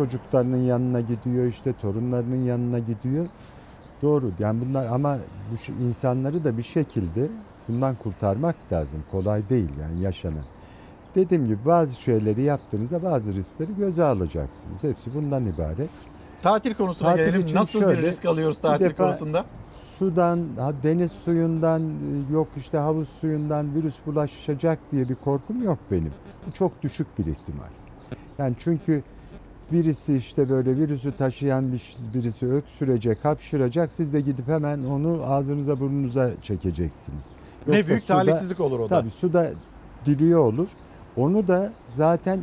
Çocuklarının 0.00 0.56
yanına 0.56 1.00
gidiyor 1.00 1.46
işte 1.46 1.72
torunlarının 1.72 2.44
yanına 2.44 2.78
gidiyor. 2.78 3.26
Doğru 4.02 4.30
yani 4.38 4.60
bunlar 4.60 4.86
ama 4.86 5.18
bu 5.50 5.82
insanları 5.84 6.44
da 6.44 6.58
bir 6.58 6.62
şekilde 6.62 7.28
bundan 7.68 7.94
kurtarmak 7.94 8.56
lazım. 8.72 9.04
Kolay 9.10 9.48
değil 9.48 9.68
yani 9.80 10.00
yaşanan. 10.02 10.44
Dediğim 11.14 11.46
gibi 11.46 11.58
bazı 11.64 12.00
şeyleri 12.00 12.42
yaptığınızda 12.42 13.02
bazı 13.02 13.34
riskleri 13.34 13.76
göze 13.76 14.04
alacaksınız. 14.04 14.84
Hepsi 14.84 15.14
bundan 15.14 15.46
ibaret. 15.46 15.90
Tatil 16.42 16.74
konusuna 16.74 17.08
Tatil 17.10 17.24
gelelim. 17.24 17.54
Nasıl 17.54 17.80
bir 17.80 17.84
şöyle, 17.84 18.02
risk 18.02 18.24
alıyoruz 18.24 18.56
bir 18.56 18.62
tatil 18.62 18.84
defa 18.84 19.04
konusunda? 19.04 19.44
Sudan, 19.98 20.40
deniz 20.82 21.12
suyundan, 21.12 21.82
e, 21.82 22.32
yok 22.32 22.48
işte 22.56 22.78
havuz 22.78 23.08
suyundan 23.08 23.74
virüs 23.74 23.96
bulaşacak 24.06 24.78
diye 24.92 25.08
bir 25.08 25.14
korkum 25.14 25.62
yok 25.62 25.78
benim. 25.90 26.12
Bu 26.46 26.52
çok 26.52 26.82
düşük 26.82 27.18
bir 27.18 27.26
ihtimal. 27.26 27.68
Yani 28.38 28.54
çünkü 28.58 29.02
birisi 29.72 30.16
işte 30.16 30.48
böyle 30.48 30.76
virüsü 30.76 31.12
taşıyan 31.16 31.72
bir 31.72 31.96
birisi 32.14 32.46
öksürecek, 32.46 33.24
hapşıracak. 33.24 33.92
Siz 33.92 34.12
de 34.12 34.20
gidip 34.20 34.48
hemen 34.48 34.82
onu 34.82 35.22
ağzınıza 35.26 35.80
burnunuza 35.80 36.30
çekeceksiniz. 36.42 37.26
Ne 37.68 37.86
büyük 37.86 38.06
talihsizlik 38.06 38.60
olur 38.60 38.80
o 38.80 38.90
da. 38.90 39.00
Tabii 39.00 39.10
suda 39.10 39.50
diliyor 40.06 40.40
olur. 40.40 40.68
Onu 41.16 41.48
da 41.48 41.72
zaten 41.96 42.40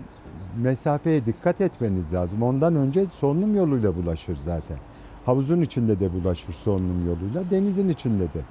mesafeye 0.62 1.26
dikkat 1.26 1.62
etmeniz 1.62 2.14
lazım. 2.14 2.44
Ondan 2.44 2.76
önce 2.76 3.08
solunum 3.08 3.56
yoluyla 3.56 3.96
bulaşır 3.96 4.36
zaten. 4.36 4.78
Havuzun 5.26 5.62
içinde 5.62 6.00
de 6.00 6.14
bulaşır 6.14 6.54
solunum 6.54 7.08
yoluyla, 7.08 7.52
denizin 7.52 7.90
içinde 7.90 8.24
de. 8.24 8.42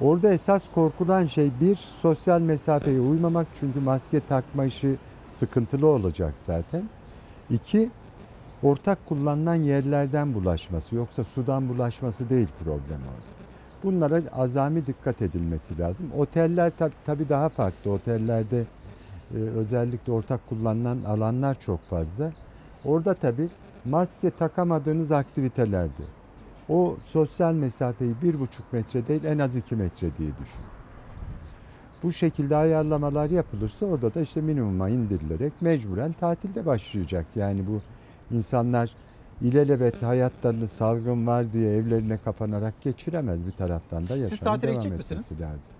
Orada 0.00 0.32
esas 0.32 0.68
korkulan 0.74 1.26
şey 1.26 1.50
bir, 1.60 1.76
sosyal 1.76 2.40
mesafeye 2.40 3.00
uymamak 3.00 3.46
çünkü 3.60 3.80
maske 3.80 4.20
takma 4.20 4.64
işi 4.64 4.96
sıkıntılı 5.28 5.86
olacak 5.86 6.34
zaten. 6.46 6.82
İki, 7.50 7.90
ortak 8.62 9.06
kullanılan 9.06 9.54
yerlerden 9.54 10.34
bulaşması 10.34 10.94
yoksa 10.94 11.24
sudan 11.24 11.68
bulaşması 11.68 12.28
değil 12.28 12.48
problem 12.58 13.00
orada. 13.06 13.32
Bunlara 13.82 14.22
azami 14.32 14.86
dikkat 14.86 15.22
edilmesi 15.22 15.78
lazım. 15.78 16.12
Oteller 16.12 16.70
tab- 16.70 16.92
tabii 17.04 17.28
daha 17.28 17.48
farklı. 17.48 17.90
Otellerde 17.90 18.66
e, 19.30 19.34
özellikle 19.34 20.12
ortak 20.12 20.46
kullanılan 20.46 21.02
alanlar 21.02 21.54
çok 21.54 21.88
fazla. 21.88 22.32
Orada 22.84 23.14
tabii 23.14 23.50
maske 23.84 24.30
takamadığınız 24.30 25.12
aktivitelerde 25.12 26.02
o 26.68 26.98
sosyal 27.04 27.54
mesafeyi 27.54 28.22
bir 28.22 28.40
buçuk 28.40 28.72
metre 28.72 29.06
değil 29.06 29.24
en 29.24 29.38
az 29.38 29.56
iki 29.56 29.76
metre 29.76 30.16
diye 30.16 30.36
düşün. 30.38 30.66
Bu 32.02 32.12
şekilde 32.12 32.56
ayarlamalar 32.56 33.30
yapılırsa 33.30 33.86
orada 33.86 34.14
da 34.14 34.20
işte 34.20 34.40
minimuma 34.40 34.88
indirilerek 34.88 35.60
mecburen 35.60 36.12
tatilde 36.12 36.66
başlayacak. 36.66 37.26
Yani 37.36 37.66
bu 37.66 37.82
insanlar 38.30 38.90
ilelebet 39.40 40.02
hayatlarını 40.02 40.68
salgın 40.68 41.26
var 41.26 41.52
diye 41.52 41.76
evlerine 41.76 42.18
kapanarak 42.24 42.74
geçiremez 42.80 43.46
bir 43.46 43.52
taraftan 43.52 44.02
da 44.08 44.12
yaşamı 44.12 44.26
Siz 44.28 44.40
tatile 44.40 44.62
devam 44.62 44.74
gidecek 44.82 44.98
misiniz? 44.98 45.32
Lazım. 45.40 45.74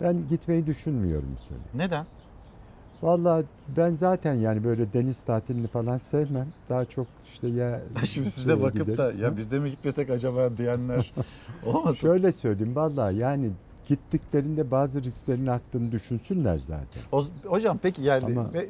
Ben 0.00 0.28
gitmeyi 0.28 0.66
düşünmüyorum 0.66 1.28
bu 1.40 1.44
sene. 1.44 1.84
Neden? 1.86 2.06
Vallahi 3.02 3.44
ben 3.76 3.94
zaten 3.94 4.34
yani 4.34 4.64
böyle 4.64 4.92
deniz 4.92 5.22
tatilini 5.22 5.66
falan 5.66 5.98
sevmem. 5.98 6.46
Daha 6.68 6.84
çok 6.84 7.06
işte 7.32 7.48
ya 7.48 7.80
Şimdi 8.04 8.30
size 8.30 8.62
bakıp 8.62 8.86
da 8.86 8.92
giderim. 8.92 9.22
ya 9.22 9.36
biz 9.36 9.50
de 9.50 9.58
mi 9.58 9.70
gitmesek 9.70 10.10
acaba 10.10 10.56
diyenler 10.56 11.12
olmasın? 11.66 11.94
Şöyle 11.94 12.32
söyleyeyim 12.32 12.76
vallahi 12.76 13.16
yani 13.16 13.50
gittiklerinde 13.86 14.70
bazı 14.70 15.02
risklerin 15.02 15.46
arttığını 15.46 15.92
düşünsünler 15.92 16.58
zaten. 16.58 17.02
O, 17.12 17.24
hocam 17.46 17.78
peki 17.82 18.02
geldi. 18.02 18.26
Ama- 18.26 18.52
Ve 18.54 18.68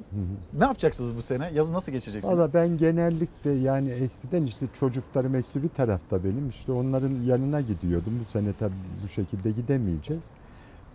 ne 0.59 0.65
yapacaksınız 0.65 1.17
bu 1.17 1.23
sene? 1.23 1.51
Yazı 1.55 1.73
nasıl 1.73 1.93
geçireceksiniz? 1.93 2.39
Valla 2.39 2.55
ben 2.55 2.77
genellikle 2.77 3.51
yani 3.51 3.91
eskiden 3.91 4.43
işte 4.43 4.67
çocuklarım 4.81 5.35
hepsi 5.35 5.63
bir 5.63 5.69
tarafta 5.69 6.25
benim. 6.25 6.49
İşte 6.49 6.73
onların 6.73 7.23
yanına 7.27 7.61
gidiyordum. 7.61 8.13
Bu 8.21 8.25
sene 8.25 8.53
tabii 8.59 8.75
bu 9.05 9.09
şekilde 9.09 9.51
gidemeyeceğiz. 9.51 10.23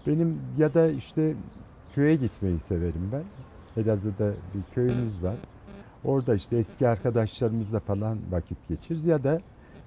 Benim 0.08 0.42
ya 0.58 0.74
da 0.74 0.88
işte 0.88 1.36
köye 1.96 2.16
gitmeyi 2.16 2.60
severim 2.60 3.10
ben. 3.12 3.24
Elazığ'da 3.82 4.32
bir 4.54 4.74
köyümüz 4.76 5.24
var. 5.24 5.36
Orada 6.04 6.36
işte 6.36 6.56
eski 6.58 6.88
arkadaşlarımızla 6.88 7.80
falan 7.80 8.18
vakit 8.32 8.58
geçiririz 8.70 9.06
ya 9.06 9.24
da 9.24 9.42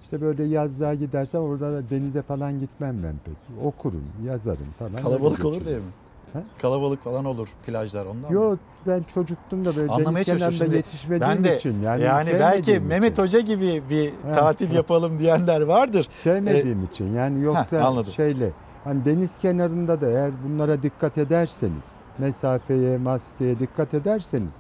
işte 0.09 0.21
böyle 0.21 0.45
yazlığa 0.45 0.95
gidersem 0.95 1.41
orada 1.41 1.73
da 1.73 1.91
denize 1.91 2.23
falan 2.23 2.59
gitmem 2.59 3.03
ben 3.03 3.15
pek. 3.25 3.37
Okurum, 3.67 4.03
yazarım 4.27 4.73
falan. 4.79 5.03
Kalabalık 5.03 5.45
olur 5.45 5.65
diye 5.65 5.77
mi? 5.79 5.85
Ha? 6.33 6.43
Kalabalık 6.63 7.03
falan 7.03 7.25
olur 7.25 7.49
plajlar 7.67 8.07
ondan 8.07 8.31
mı? 8.31 8.35
Yok 8.35 8.59
ben 8.87 9.03
çocuktum 9.03 9.65
da 9.65 9.77
böyle 9.77 9.93
Anlamaya 9.93 10.27
deniz 10.27 10.41
kenarında 10.41 10.77
yetişmediğim 10.77 11.21
Ben 11.35 11.45
de 11.45 11.57
için. 11.57 11.81
yani, 11.83 12.03
Yani, 12.03 12.31
belki 12.31 12.65
sevmediğim 12.65 12.87
Mehmet 12.89 13.13
için. 13.13 13.23
Hoca 13.23 13.41
gibi 13.41 13.83
bir 13.91 14.13
Ha. 14.23 14.33
tatil 14.35 14.71
yapalım 14.71 15.19
diyenler 15.19 15.61
vardır. 15.61 16.09
Sevmediğim 16.23 16.85
için 16.85 17.07
yani 17.07 17.43
yoksa 17.43 17.79
anladım. 17.87 18.13
şeyle 18.13 18.53
hani 18.85 19.05
deniz 19.05 19.39
kenarında 19.39 20.01
da 20.01 20.11
eğer 20.11 20.33
bunlara 20.45 20.83
dikkat 20.83 21.19
ederseniz 21.19 21.85
mesafeye 22.19 22.99
maskeye 22.99 23.59
dikkat 23.59 23.95
ederseniz 23.95 24.53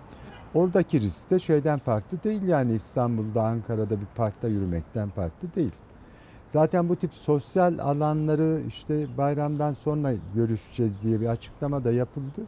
oradaki 0.55 1.01
risk 1.01 1.31
de 1.31 1.39
şeyden 1.39 1.79
farklı 1.79 2.23
değil 2.23 2.43
yani 2.43 2.75
İstanbul'da 2.75 3.43
Ankara'da 3.43 4.01
bir 4.01 4.07
parkta 4.07 4.49
yürümekten 4.49 5.11
farklı 5.11 5.55
değil. 5.55 5.73
Zaten 6.47 6.89
bu 6.89 6.97
tip 6.97 7.15
sosyal 7.15 7.79
alanları 7.79 8.63
işte 8.67 9.17
bayramdan 9.17 9.73
sonra 9.73 10.13
görüşeceğiz 10.35 11.03
diye 11.05 11.21
bir 11.21 11.27
açıklama 11.27 11.85
da 11.85 11.93
yapıldı. 11.93 12.47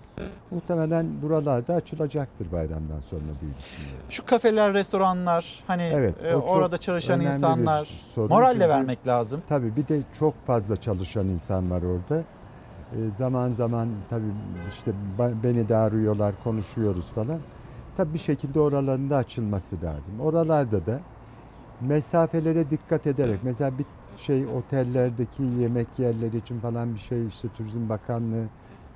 Muhtemelen 0.51 1.23
buralarda 1.23 1.75
açılacaktır 1.75 2.53
bayramdan 2.53 3.01
sonra 3.01 3.23
diye 3.41 3.55
düşünüyorum. 3.57 4.05
Şu 4.09 4.27
kafeler, 4.27 4.75
restoranlar, 4.75 5.65
hani 5.67 5.83
Evet, 5.83 6.15
e, 6.25 6.37
orada 6.37 6.79
çalışan 6.79 7.21
insanlar 7.21 7.89
moralle 8.17 8.53
Çünkü- 8.55 8.69
vermek 8.69 9.07
lazım. 9.07 9.43
Tabii 9.49 9.77
bir 9.77 9.89
de 9.89 10.03
çok 10.19 10.47
fazla 10.47 10.77
çalışan 10.77 11.29
insan 11.29 11.71
var 11.71 11.83
orada. 11.83 12.25
Ee, 12.97 13.11
zaman 13.11 13.53
zaman 13.53 13.89
tabii 14.09 14.33
işte 14.71 14.93
beni 15.43 15.69
de 15.69 15.77
arıyorlar, 15.77 16.35
konuşuyoruz 16.45 17.07
falan. 17.13 17.41
Tabii 18.01 18.15
bir 18.15 18.19
şekilde 18.19 18.61
oraların 18.61 19.11
da 19.11 19.17
açılması 19.17 19.83
lazım. 19.83 20.21
Oralarda 20.21 20.87
da 20.87 21.01
mesafelere 21.81 22.71
dikkat 22.71 23.07
ederek 23.07 23.39
mesela 23.43 23.79
bir 23.79 23.87
şey 24.17 24.47
otellerdeki 24.47 25.43
yemek 25.43 25.99
yerleri 25.99 26.37
için 26.37 26.61
falan 26.61 26.95
bir 26.95 26.99
şey 26.99 27.27
işte 27.27 27.49
Turizm 27.49 27.89
Bakanlığı 27.89 28.49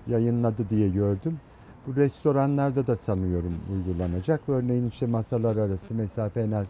yayınladı 0.07 0.69
diye 0.69 0.89
gördüm. 0.91 1.41
Bu 1.87 1.97
restoranlarda 1.97 2.87
da 2.87 2.97
sanıyorum 2.97 3.55
uygulanacak. 3.73 4.49
Örneğin 4.49 4.89
işte 4.89 5.07
masalar 5.07 5.57
arası 5.57 5.95
mesafe 5.95 6.41
en 6.41 6.51
az 6.51 6.67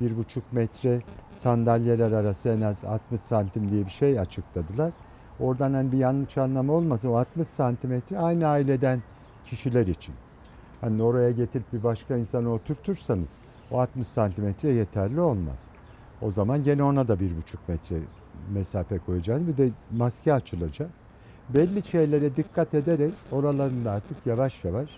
bir 0.00 0.16
buçuk 0.16 0.52
metre, 0.52 1.00
sandalyeler 1.32 2.12
arası 2.12 2.48
en 2.48 2.60
az 2.60 2.84
60 2.84 3.20
santim 3.20 3.70
diye 3.70 3.84
bir 3.84 3.90
şey 3.90 4.20
açıkladılar. 4.20 4.94
Oradan 5.38 5.72
hani 5.72 5.92
bir 5.92 5.98
yanlış 5.98 6.38
anlama 6.38 6.72
olmasın 6.72 7.08
o 7.08 7.14
60 7.14 7.48
santimetre 7.48 8.18
aynı 8.18 8.46
aileden 8.46 9.02
kişiler 9.44 9.86
için. 9.86 10.14
Hani 10.80 11.02
oraya 11.02 11.30
getirip 11.30 11.72
bir 11.72 11.82
başka 11.82 12.16
insanı 12.16 12.52
oturtursanız 12.52 13.38
o 13.70 13.80
60 13.80 14.08
santimetre 14.08 14.68
yeterli 14.68 15.20
olmaz. 15.20 15.58
O 16.22 16.30
zaman 16.30 16.62
gene 16.62 16.82
ona 16.82 17.08
da 17.08 17.20
bir 17.20 17.36
buçuk 17.36 17.68
metre 17.68 17.96
mesafe 18.54 18.98
koyacağız. 18.98 19.46
Bir 19.46 19.56
de 19.56 19.70
maske 19.96 20.32
açılacak. 20.32 20.90
Belli 21.48 21.84
şeylere 21.84 22.36
dikkat 22.36 22.74
ederek 22.74 23.12
oraların 23.32 23.84
da 23.84 23.90
artık 23.90 24.26
yavaş 24.26 24.64
yavaş 24.64 24.88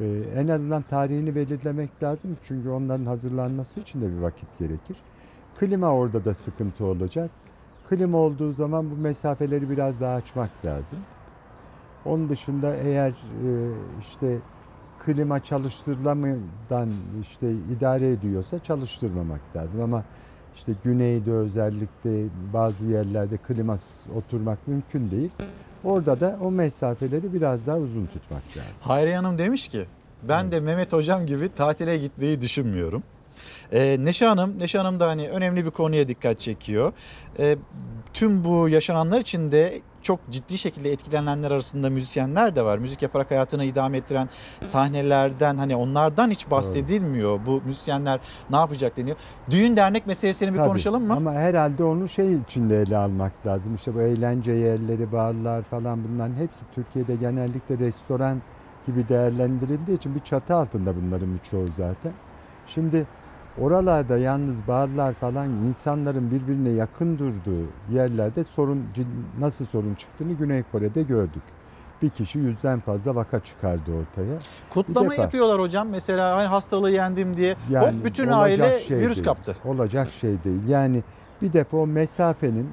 e, 0.00 0.22
en 0.36 0.48
azından 0.48 0.82
tarihini 0.82 1.34
belirlemek 1.34 2.02
lazım. 2.02 2.36
Çünkü 2.44 2.68
onların 2.68 3.04
hazırlanması 3.04 3.80
için 3.80 4.00
de 4.00 4.16
bir 4.16 4.22
vakit 4.22 4.58
gerekir. 4.58 4.96
Klima 5.60 5.90
orada 5.90 6.24
da 6.24 6.34
sıkıntı 6.34 6.84
olacak. 6.84 7.30
Klima 7.88 8.18
olduğu 8.18 8.52
zaman 8.52 8.90
bu 8.90 8.96
mesafeleri 8.96 9.70
biraz 9.70 10.00
daha 10.00 10.14
açmak 10.14 10.50
lazım. 10.64 10.98
Onun 12.04 12.28
dışında 12.28 12.74
eğer 12.76 13.10
e, 13.10 13.50
işte 14.00 14.38
klima 15.12 15.40
çalıştırılamadan 15.40 16.88
işte 17.22 17.52
idare 17.76 18.10
ediyorsa 18.10 18.58
çalıştırmamak 18.58 19.40
lazım 19.56 19.80
ama 19.80 20.02
İşte 20.56 20.72
güneyde 20.84 21.32
özellikle 21.32 22.24
bazı 22.52 22.86
yerlerde 22.86 23.36
klimas 23.36 23.96
oturmak 24.16 24.68
mümkün 24.68 25.10
değil. 25.10 25.30
Orada 25.84 26.20
da 26.20 26.38
o 26.42 26.50
mesafeleri 26.50 27.34
biraz 27.34 27.66
daha 27.66 27.76
uzun 27.76 28.06
tutmak 28.06 28.42
lazım. 28.56 28.72
Hayriye 28.80 29.16
Hanım 29.16 29.38
demiş 29.38 29.68
ki 29.68 29.86
ben 30.22 30.52
de 30.52 30.60
Mehmet 30.60 30.92
Hocam 30.92 31.26
gibi 31.26 31.48
tatile 31.54 31.98
gitmeyi 31.98 32.40
düşünmüyorum. 32.40 33.02
Ee, 33.72 33.96
Neşe 34.00 34.26
Hanım, 34.26 34.58
Neşe 34.58 34.78
Hanım 34.78 35.00
da 35.00 35.08
hani 35.08 35.28
önemli 35.28 35.66
bir 35.66 35.70
konuya 35.70 36.08
dikkat 36.08 36.40
çekiyor. 36.40 36.92
Ee, 37.38 37.56
tüm 38.12 38.44
bu 38.44 38.68
yaşananlar 38.68 39.20
içinde 39.20 39.80
çok 40.08 40.20
ciddi 40.30 40.58
şekilde 40.58 40.92
etkilenenler 40.92 41.50
arasında 41.50 41.90
müzisyenler 41.90 42.56
de 42.56 42.62
var. 42.62 42.78
Müzik 42.78 43.02
yaparak 43.02 43.30
hayatını 43.30 43.64
idame 43.64 43.98
ettiren 43.98 44.28
sahnelerden 44.62 45.56
hani 45.56 45.76
onlardan 45.76 46.30
hiç 46.30 46.50
bahsedilmiyor. 46.50 47.40
Bu 47.46 47.62
müzisyenler 47.64 48.20
ne 48.50 48.56
yapacak 48.56 48.96
deniyor. 48.96 49.16
Düğün 49.50 49.76
dernek 49.76 50.06
meselesini 50.06 50.52
bir 50.52 50.58
Tabii. 50.58 50.68
konuşalım 50.68 51.06
mı? 51.06 51.16
Ama 51.16 51.32
herhalde 51.32 51.84
onu 51.84 52.08
şey 52.08 52.34
içinde 52.34 52.82
ele 52.82 52.96
almak 52.96 53.46
lazım. 53.46 53.74
İşte 53.74 53.94
bu 53.94 54.00
eğlence 54.02 54.52
yerleri, 54.52 55.12
barlar 55.12 55.62
falan 55.62 56.04
bunların 56.04 56.34
hepsi 56.34 56.64
Türkiye'de 56.70 57.16
genellikle 57.16 57.78
restoran 57.78 58.42
gibi 58.86 59.08
değerlendirildiği 59.08 59.96
için 59.96 60.14
bir 60.14 60.20
çatı 60.20 60.54
altında 60.54 60.96
bunların 60.96 61.34
birçoğu 61.34 61.68
zaten. 61.68 62.12
Şimdi 62.66 63.06
oralarda 63.60 64.18
yalnız 64.18 64.68
barlar 64.68 65.14
falan 65.14 65.48
insanların 65.48 66.30
birbirine 66.30 66.70
yakın 66.70 67.18
durduğu 67.18 67.66
yerlerde 67.92 68.44
sorun 68.44 68.84
nasıl 69.40 69.66
sorun 69.66 69.94
çıktığını 69.94 70.32
Güney 70.32 70.62
Kore'de 70.72 71.02
gördük. 71.02 71.42
Bir 72.02 72.10
kişi 72.10 72.38
yüzden 72.38 72.80
fazla 72.80 73.14
vaka 73.14 73.40
çıkardı 73.40 73.92
ortaya. 73.92 74.38
Kutlama 74.70 75.14
yapıyorlar 75.14 75.60
hocam. 75.60 75.88
Mesela 75.88 76.36
hani 76.36 76.46
hastalığı 76.46 76.90
yendim 76.90 77.36
diye 77.36 77.56
yani 77.70 77.96
hop 77.96 78.04
bütün 78.04 78.28
aile 78.28 78.80
şey 78.80 78.98
virüs 78.98 79.16
değil. 79.16 79.24
kaptı. 79.24 79.56
Olacak 79.64 80.08
şey 80.20 80.44
değil. 80.44 80.68
Yani 80.68 81.02
bir 81.42 81.52
defa 81.52 81.76
o 81.76 81.86
mesafenin 81.86 82.68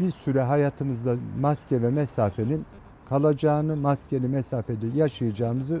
bir 0.00 0.10
süre 0.10 0.42
hayatımızda 0.42 1.14
maske 1.40 1.82
ve 1.82 1.90
mesafenin 1.90 2.66
kalacağını, 3.08 3.76
maskeli 3.76 4.28
mesafeli 4.28 4.98
yaşayacağımızı 4.98 5.80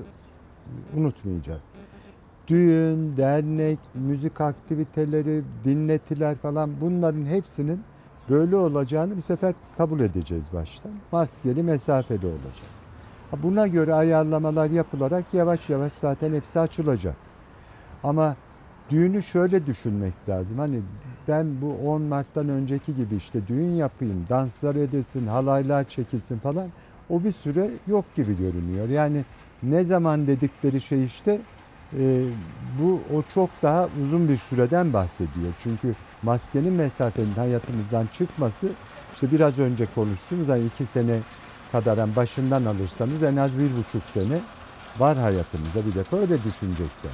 unutmayacağız. 0.96 1.62
Düğün, 2.48 3.16
dernek, 3.16 3.80
müzik 3.94 4.40
aktiviteleri, 4.40 5.44
dinletiler 5.64 6.38
falan 6.38 6.80
bunların 6.80 7.26
hepsinin 7.26 7.86
böyle 8.28 8.56
olacağını 8.56 9.16
bir 9.16 9.22
sefer 9.22 9.54
kabul 9.72 10.00
edeceğiz 10.00 10.52
baştan. 10.52 10.92
Maskeli, 11.12 11.62
mesafeli 11.62 12.26
olacak. 12.26 12.70
Buna 13.36 13.66
göre 13.68 13.94
ayarlamalar 13.94 14.70
yapılarak 14.70 15.34
yavaş 15.34 15.68
yavaş 15.68 15.92
zaten 15.92 16.32
hepsi 16.32 16.60
açılacak. 16.60 17.16
Ama 18.02 18.36
düğünü 18.90 19.22
şöyle 19.22 19.66
düşünmek 19.66 20.28
lazım. 20.28 20.58
Hani 20.58 20.82
ben 21.28 21.62
bu 21.62 21.78
10 21.78 22.02
Mart'tan 22.02 22.48
önceki 22.48 22.94
gibi 22.94 23.16
işte 23.16 23.46
düğün 23.46 23.68
yapayım, 23.74 24.28
danslar 24.28 24.76
edesin, 24.76 25.26
halaylar 25.26 25.84
çekilsin 25.84 26.38
falan 26.38 26.72
o 27.08 27.24
bir 27.24 27.32
süre 27.32 27.80
yok 27.86 28.14
gibi 28.14 28.36
görünüyor. 28.36 28.88
Yani 28.88 29.26
ne 29.62 29.84
zaman 29.84 30.26
dedikleri 30.26 30.80
şey 30.80 31.04
işte 31.04 31.46
e, 31.98 32.24
bu 32.78 33.02
o 33.10 33.22
çok 33.22 33.62
daha 33.62 33.86
uzun 33.86 34.28
bir 34.28 34.36
süreden 34.36 34.92
bahsediyor. 34.92 35.52
Çünkü 35.58 35.94
maskenin 36.22 36.72
mesafenin 36.72 37.34
hayatımızdan 37.34 38.06
çıkması 38.06 38.68
işte 39.14 39.30
biraz 39.32 39.58
önce 39.58 39.86
konuştuğumuz 39.86 40.48
hani 40.48 40.64
iki 40.66 40.86
sene 40.86 41.20
kadar 41.72 41.98
yani 41.98 42.16
başından 42.16 42.64
alırsanız 42.64 43.22
en 43.22 43.36
az 43.36 43.58
bir 43.58 43.76
buçuk 43.76 44.06
sene 44.06 44.40
var 44.98 45.18
hayatımızda 45.18 45.86
bir 45.86 45.94
defa 45.94 46.16
öyle 46.16 46.44
düşünecekler. 46.44 47.12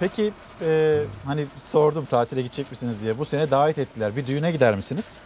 Peki 0.00 0.32
e, 0.60 1.04
hani 1.24 1.46
sordum 1.64 2.04
tatile 2.04 2.42
gidecek 2.42 2.70
misiniz 2.70 3.02
diye. 3.02 3.18
Bu 3.18 3.24
sene 3.24 3.50
davet 3.50 3.78
ettiler. 3.78 4.16
Bir 4.16 4.26
düğüne 4.26 4.52
gider 4.52 4.74
misiniz? 4.76 5.18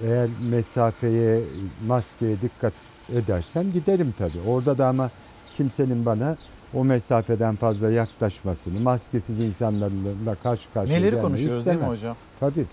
Eğer 0.00 0.28
mesafeye, 0.50 1.40
maskeye 1.86 2.40
dikkat 2.42 2.72
edersem 3.12 3.72
giderim 3.72 4.12
tabii. 4.12 4.40
Orada 4.40 4.78
da 4.78 4.86
ama 4.88 5.10
kimsenin 5.56 6.06
bana 6.06 6.36
o 6.74 6.84
mesafeden 6.84 7.56
fazla 7.56 7.90
yaklaşmasını, 7.90 8.80
maskesiz 8.80 9.40
insanlarla 9.40 10.34
karşı 10.42 10.72
karşıya 10.72 10.98
Neleri 10.98 11.20
konuşuyoruz 11.20 11.66
değil 11.66 11.76
mi 11.76 11.80
istemem. 11.80 11.92
hocam? 11.96 12.16
Tabii. 12.40 12.66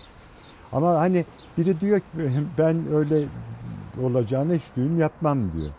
Ama 0.72 0.90
hani 1.00 1.26
biri 1.58 1.80
diyor 1.80 2.00
ki 2.00 2.06
ben 2.58 2.94
öyle 2.94 3.24
olacağını 4.02 4.54
hiç 4.56 4.64
düğün 4.76 4.98
yapmam 4.98 5.52
diyor. 5.52 5.70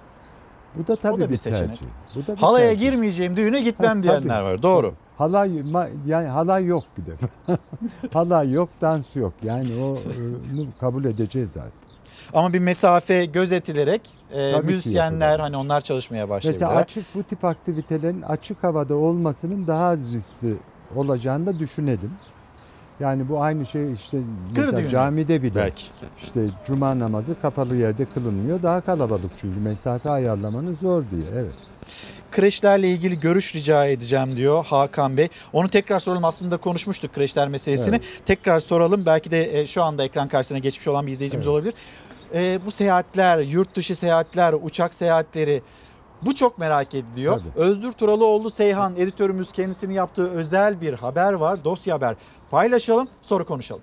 Bu 0.74 0.86
da 0.86 0.96
tabii 0.96 1.14
O 1.14 1.20
da 1.20 1.24
bir 1.24 1.32
bir 1.32 1.36
seçenek. 1.36 1.68
tercih. 1.68 1.86
Bu 2.14 2.26
da 2.26 2.36
bir 2.36 2.40
Halaya 2.40 2.70
tercih. 2.70 2.86
girmeyeceğim, 2.90 3.36
düğüne 3.36 3.60
gitmem 3.62 3.96
Ha, 3.96 4.02
diyenler 4.02 4.28
tabii. 4.28 4.44
var. 4.44 4.62
Doğru. 4.62 4.94
Halay 5.18 5.50
yani 6.06 6.28
halay 6.28 6.64
yok 6.64 6.84
bir 6.98 7.06
defa. 7.06 7.26
halay 8.12 8.52
yok, 8.52 8.68
dans 8.80 9.16
yok. 9.16 9.32
Yani 9.42 9.66
o 9.82 9.86
onu 10.54 10.66
kabul 10.80 11.04
edeceğiz 11.04 11.56
artık. 11.56 11.83
Ama 12.34 12.52
bir 12.52 12.58
mesafe 12.58 13.24
gözetilerek 13.24 14.10
e, 14.32 14.52
Tabii 14.52 14.66
ki 14.66 14.72
müzisyenler 14.74 15.40
hani 15.40 15.56
onlar 15.56 15.80
çalışmaya 15.80 16.28
başlayabilirler. 16.28 16.68
Mesela 16.68 16.80
açık 16.82 17.14
bu 17.14 17.22
tip 17.22 17.44
aktivitelerin 17.44 18.22
açık 18.22 18.64
havada 18.64 18.94
olmasının 18.94 19.66
daha 19.66 19.84
az 19.86 20.12
riskli 20.14 20.56
olacağını 20.96 21.46
da 21.46 21.58
düşünelim. 21.58 22.10
Yani 23.00 23.28
bu 23.28 23.42
aynı 23.42 23.66
şey 23.66 23.92
işte 23.92 24.18
mesela 24.56 24.76
düğünü. 24.76 24.88
camide 24.88 25.42
bile 25.42 25.54
Belki. 25.54 25.82
işte 26.22 26.40
cuma 26.66 26.98
namazı 26.98 27.40
kapalı 27.42 27.76
yerde 27.76 28.04
kılınmıyor. 28.04 28.62
Daha 28.62 28.80
kalabalık 28.80 29.30
çünkü 29.40 29.60
mesafe 29.60 30.10
ayarlamanız 30.10 30.78
zor 30.78 31.02
diye. 31.10 31.22
Evet. 31.34 31.54
Kreşlerle 32.32 32.88
ilgili 32.90 33.20
görüş 33.20 33.54
rica 33.54 33.84
edeceğim 33.86 34.36
diyor 34.36 34.64
Hakan 34.64 35.16
Bey. 35.16 35.28
Onu 35.52 35.68
tekrar 35.68 36.00
soralım 36.00 36.24
aslında 36.24 36.56
konuşmuştuk 36.56 37.14
kreşler 37.14 37.48
meselesini. 37.48 38.00
Tekrar 38.26 38.60
soralım. 38.60 39.06
Belki 39.06 39.30
de 39.30 39.60
e, 39.60 39.66
şu 39.66 39.82
anda 39.82 40.04
ekran 40.04 40.28
karşısına 40.28 40.58
geçmiş 40.58 40.88
olan 40.88 41.06
bir 41.06 41.12
izleyicimiz 41.12 41.46
olabilir. 41.46 41.74
E, 42.34 42.58
bu 42.66 42.70
seyahatler, 42.70 43.38
yurt 43.38 43.76
dışı 43.76 43.96
seyahatler, 43.96 44.54
uçak 44.62 44.94
seyahatleri 44.94 45.62
bu 46.26 46.34
çok 46.34 46.58
merak 46.58 46.94
ediliyor. 46.94 47.40
Özgür 47.56 47.92
Turalıoğlu 47.92 48.50
Seyhan 48.50 48.96
editörümüz 48.96 49.52
kendisinin 49.52 49.94
yaptığı 49.94 50.30
özel 50.30 50.80
bir 50.80 50.92
haber 50.92 51.32
var. 51.32 51.64
Dosya 51.64 51.94
haber. 51.94 52.16
Paylaşalım 52.50 53.08
sonra 53.22 53.44
konuşalım. 53.44 53.82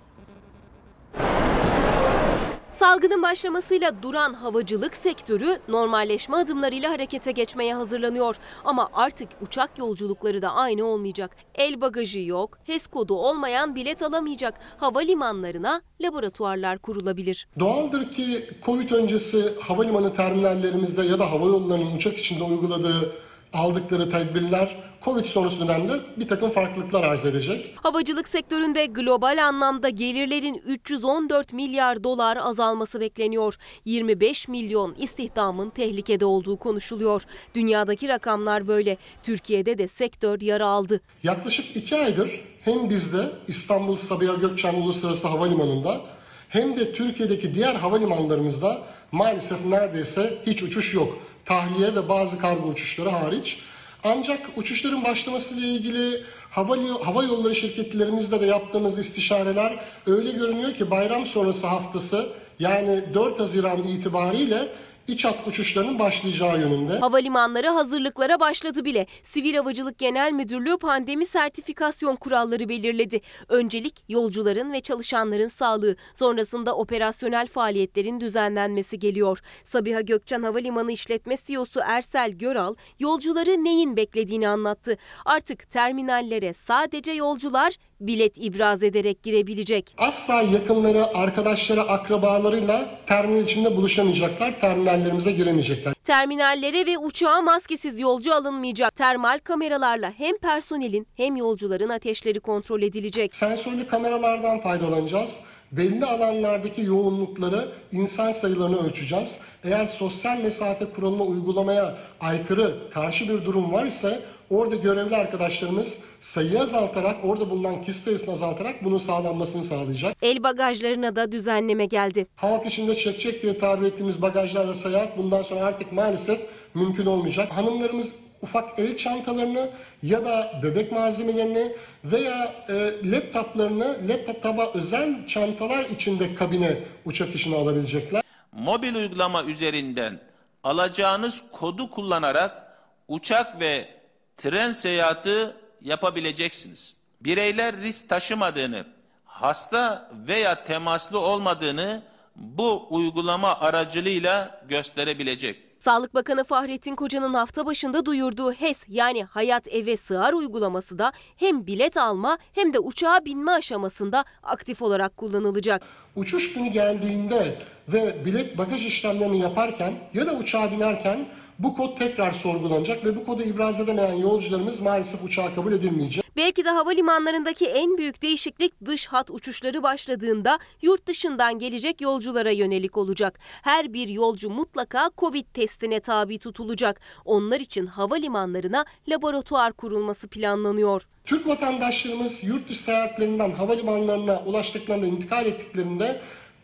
Salgının 2.82 3.24
başlamasıyla 3.24 4.04
duran 4.04 4.34
havacılık 4.34 4.96
sektörü 4.96 5.60
normalleşme 5.68 6.38
adımlarıyla 6.38 6.92
harekete 6.92 7.32
geçmeye 7.32 7.76
hazırlanıyor. 7.76 8.36
Ama 8.66 8.90
artık 8.94 9.30
uçak 9.42 9.78
yolculukları 9.78 10.42
da 10.42 10.54
aynı 10.54 10.86
olmayacak. 10.86 11.36
El 11.56 11.82
bagajı 11.82 12.20
yok, 12.20 12.58
HES 12.64 12.88
kodu 12.88 13.14
olmayan 13.14 13.76
bilet 13.76 14.02
alamayacak. 14.02 14.54
Havalimanlarına 14.78 15.82
laboratuvarlar 16.02 16.78
kurulabilir. 16.78 17.48
Doğaldır 17.60 18.12
ki 18.12 18.46
Covid 18.66 18.92
öncesi 18.92 19.54
havalimanı 19.60 20.14
terminallerimizde 20.14 21.04
ya 21.04 21.20
da 21.20 21.32
hava 21.32 21.46
yollarının 21.46 21.96
uçak 21.96 22.18
içinde 22.18 22.44
uyguladığı 22.44 23.16
aldıkları 23.54 24.10
tedbirler 24.10 24.91
Covid 25.06 25.26
sonrası 25.26 25.60
dönemde 25.60 25.94
bir 26.18 26.28
takım 26.28 26.50
farklılıklar 26.50 27.04
arz 27.04 27.26
edecek. 27.26 27.74
Havacılık 27.76 28.30
sektöründe 28.30 28.86
global 28.86 29.46
anlamda 29.48 29.90
gelirlerin 29.90 30.62
314 30.66 31.54
milyar 31.54 32.04
dolar 32.04 32.38
azalması 32.38 33.00
bekleniyor. 33.00 33.56
25 33.86 34.48
milyon 34.48 34.96
istihdamın 34.96 35.70
tehlikede 35.70 36.26
olduğu 36.26 36.58
konuşuluyor. 36.58 37.24
Dünyadaki 37.56 38.08
rakamlar 38.08 38.68
böyle. 38.68 38.98
Türkiye'de 39.24 39.78
de 39.78 39.88
sektör 39.88 40.42
yara 40.42 40.66
aldı. 40.66 41.02
Yaklaşık 41.24 41.76
iki 41.76 41.96
aydır 41.96 42.42
hem 42.62 42.90
bizde 42.90 43.30
İstanbul 43.48 43.98
Sabiha 43.98 44.34
Gökçen 44.34 44.74
Uluslararası 44.74 45.28
Havalimanı'nda 45.28 46.02
hem 46.50 46.78
de 46.80 46.94
Türkiye'deki 46.94 47.56
diğer 47.56 47.76
havalimanlarımızda 47.76 48.82
maalesef 49.12 49.66
neredeyse 49.66 50.34
hiç 50.48 50.64
uçuş 50.64 50.94
yok. 50.94 51.18
Tahliye 51.46 51.96
ve 51.96 52.10
bazı 52.10 52.40
kargo 52.40 52.68
uçuşları 52.68 53.10
hariç. 53.10 53.60
Ancak 54.04 54.50
uçuşların 54.58 55.04
başlamasıyla 55.04 55.68
ilgili 55.68 56.22
hava, 56.50 56.76
hava 57.06 57.24
yolları 57.24 57.56
şirketlerimizle 57.56 58.42
de 58.42 58.46
yaptığımız 58.46 59.00
istişareler 59.00 59.78
öyle 60.06 60.32
görünüyor 60.32 60.74
ki 60.74 60.92
bayram 60.92 61.26
sonrası 61.26 61.68
haftası 61.68 62.30
yani 62.60 63.14
4 63.14 63.40
Haziran 63.40 63.84
itibariyle 63.84 64.68
iç 65.12 65.26
hat 65.26 65.48
uçuşlarının 65.48 66.00
başlayacağı 66.00 66.60
yönünde. 66.60 67.00
Havalimanları 67.00 67.68
hazırlıklara 67.68 68.40
başladı 68.40 68.86
bile. 68.86 69.08
Sivil 69.24 69.56
Havacılık 69.56 69.98
Genel 69.98 70.32
Müdürlüğü 70.32 70.78
pandemi 70.78 71.26
sertifikasyon 71.26 72.16
kuralları 72.16 72.70
belirledi. 72.70 73.22
Öncelik 73.50 74.04
yolcuların 74.10 74.74
ve 74.74 74.82
çalışanların 74.82 75.48
sağlığı, 75.48 75.96
sonrasında 76.14 76.76
operasyonel 76.76 77.48
faaliyetlerin 77.48 78.20
düzenlenmesi 78.20 79.00
geliyor. 79.00 79.40
Sabiha 79.64 80.02
Gökçen 80.02 80.44
Havalimanı 80.44 80.92
İşletme 80.92 81.36
CEO'su 81.46 81.80
Ersel 81.86 82.32
Göral, 82.32 82.76
yolcuları 83.00 83.64
neyin 83.64 83.98
beklediğini 83.98 84.48
anlattı. 84.48 84.98
Artık 85.26 85.70
terminallere 85.70 86.54
sadece 86.54 87.12
yolcular 87.12 87.76
bilet 88.02 88.38
ibraz 88.38 88.84
ederek 88.84 89.24
girebilecek. 89.24 89.96
Asla 89.98 90.42
yakınları, 90.42 91.18
arkadaşları, 91.18 91.82
akrabalarıyla 91.82 92.90
terminal 93.08 93.44
içinde 93.44 93.76
buluşamayacaklar, 93.76 94.60
terminallerimize 94.60 95.32
giremeyecekler. 95.32 95.94
Terminallere 96.04 96.86
ve 96.86 96.98
uçağa 96.98 97.42
maskesiz 97.42 98.00
yolcu 98.00 98.34
alınmayacak. 98.34 98.96
Termal 98.96 99.40
kameralarla 99.44 100.14
hem 100.18 100.38
personelin 100.38 101.08
hem 101.16 101.36
yolcuların 101.36 101.90
ateşleri 101.90 102.40
kontrol 102.40 102.82
edilecek. 102.82 103.36
Sensörlü 103.36 103.88
kameralardan 103.88 104.60
faydalanacağız. 104.60 105.40
Belli 105.72 106.06
alanlardaki 106.06 106.82
yoğunlukları, 106.82 107.72
insan 107.92 108.32
sayılarını 108.32 108.88
ölçeceğiz. 108.88 109.40
Eğer 109.64 109.86
sosyal 109.86 110.38
mesafe 110.38 110.86
kuralına 110.86 111.24
uygulamaya 111.24 111.98
aykırı, 112.20 112.78
karşı 112.94 113.30
bir 113.30 113.46
durum 113.46 113.72
var 113.72 113.86
ise 113.86 114.20
orada 114.52 114.76
görevli 114.76 115.16
arkadaşlarımız 115.16 116.00
sayıyı 116.22 116.62
azaltarak, 116.62 117.26
orada 117.26 117.50
bulunan 117.50 117.82
kişi 117.82 118.00
sayısını 118.00 118.34
azaltarak 118.34 118.84
bunun 118.84 118.98
sağlanmasını 118.98 119.64
sağlayacak. 119.64 120.18
El 120.22 120.44
bagajlarına 120.44 121.16
da 121.16 121.32
düzenleme 121.32 121.86
geldi. 121.86 122.28
Halk 122.36 122.66
içinde 122.66 122.96
çekecek 122.96 123.44
diye 123.44 123.58
tabir 123.58 123.88
ettiğimiz 123.88 124.22
bagajlarla 124.22 124.74
seyahat 124.74 125.18
bundan 125.18 125.42
sonra 125.42 125.66
artık 125.66 125.92
maalesef 125.92 126.42
mümkün 126.74 127.06
olmayacak. 127.06 127.52
Hanımlarımız 127.52 128.16
ufak 128.42 128.80
el 128.80 128.98
çantalarını 128.98 129.70
ya 130.04 130.26
da 130.26 130.52
bebek 130.64 130.92
malzemelerini 130.92 131.72
veya 132.04 132.54
e, 132.70 132.92
laptoplarını 133.12 133.98
laptopa 134.08 134.72
özel 134.74 135.28
çantalar 135.28 135.86
içinde 135.86 136.36
kabine 136.36 136.78
uçak 137.06 137.36
işine 137.36 137.56
alabilecekler. 137.56 138.24
Mobil 138.52 138.96
uygulama 138.96 139.44
üzerinden 139.44 140.20
alacağınız 140.64 141.44
kodu 141.52 141.90
kullanarak 141.90 142.78
uçak 143.08 143.60
ve 143.60 144.01
tren 144.42 144.72
seyahati 144.72 145.54
yapabileceksiniz. 145.82 146.96
Bireyler 147.22 147.78
risk 147.78 148.10
taşımadığını, 148.10 148.86
hasta 149.26 150.12
veya 150.28 150.64
temaslı 150.64 151.20
olmadığını 151.20 152.04
bu 152.36 152.88
uygulama 152.90 153.60
aracılığıyla 153.60 154.62
gösterebilecek. 154.70 155.72
Sağlık 155.80 156.14
Bakanı 156.14 156.44
Fahrettin 156.44 156.96
Koca'nın 156.96 157.34
hafta 157.34 157.66
başında 157.66 158.06
duyurduğu 158.06 158.52
HES 158.52 158.84
yani 158.88 159.24
Hayat 159.24 159.68
Eve 159.68 159.98
Sığar 159.98 160.34
uygulaması 160.34 161.00
da 161.00 161.12
hem 161.38 161.68
bilet 161.68 161.98
alma 161.98 162.38
hem 162.54 162.74
de 162.74 162.80
uçağa 162.80 163.26
binme 163.26 163.52
aşamasında 163.52 164.26
aktif 164.44 164.82
olarak 164.82 165.18
kullanılacak. 165.18 165.82
Uçuş 166.16 166.54
günü 166.54 166.68
geldiğinde 166.68 167.58
ve 167.88 168.26
bilet 168.26 168.58
bagaj 168.58 168.86
işlemlerini 168.86 169.40
yaparken 169.40 169.94
ya 170.14 170.28
da 170.28 170.34
uçağa 170.34 170.72
binerken 170.72 171.28
bu 171.64 171.76
kod 171.76 171.98
tekrar 171.98 172.32
sorgulanacak 172.32 173.06
ve 173.06 173.16
bu 173.16 173.26
kodu 173.26 173.44
ibraz 173.44 173.80
edemeyen 173.80 174.14
yolcularımız 174.14 174.82
maalesef 174.82 175.24
uçağa 175.24 175.56
kabul 175.56 175.74
edilmeyecek. 175.74 176.26
Belki 176.36 176.66
de 176.66 176.70
havalimanlarındaki 176.70 177.66
en 177.66 177.98
büyük 177.98 178.22
değişiklik 178.22 178.86
dış 178.86 179.08
hat 179.08 179.32
uçuşları 179.32 179.84
başladığında 179.84 180.60
yurt 180.82 181.08
dışından 181.08 181.60
gelecek 181.60 182.02
yolculara 182.02 182.52
yönelik 182.52 182.98
olacak. 182.98 183.40
Her 183.42 183.94
bir 183.94 184.08
yolcu 184.08 184.50
mutlaka 184.50 185.10
Covid 185.18 185.46
testine 185.54 186.00
tabi 186.00 186.40
tutulacak. 186.40 187.02
Onlar 187.26 187.60
için 187.60 187.86
havalimanlarına 187.86 188.86
laboratuvar 189.10 189.74
kurulması 189.74 190.28
planlanıyor. 190.28 191.08
Türk 191.26 191.48
vatandaşlarımız 191.48 192.44
yurt 192.44 192.70
dışı 192.70 192.82
seyahatlerinden 192.82 193.52
havalimanlarına 193.52 194.44
ulaştıklarında, 194.46 195.06
intikal 195.06 195.46
ettiklerinde 195.46 196.22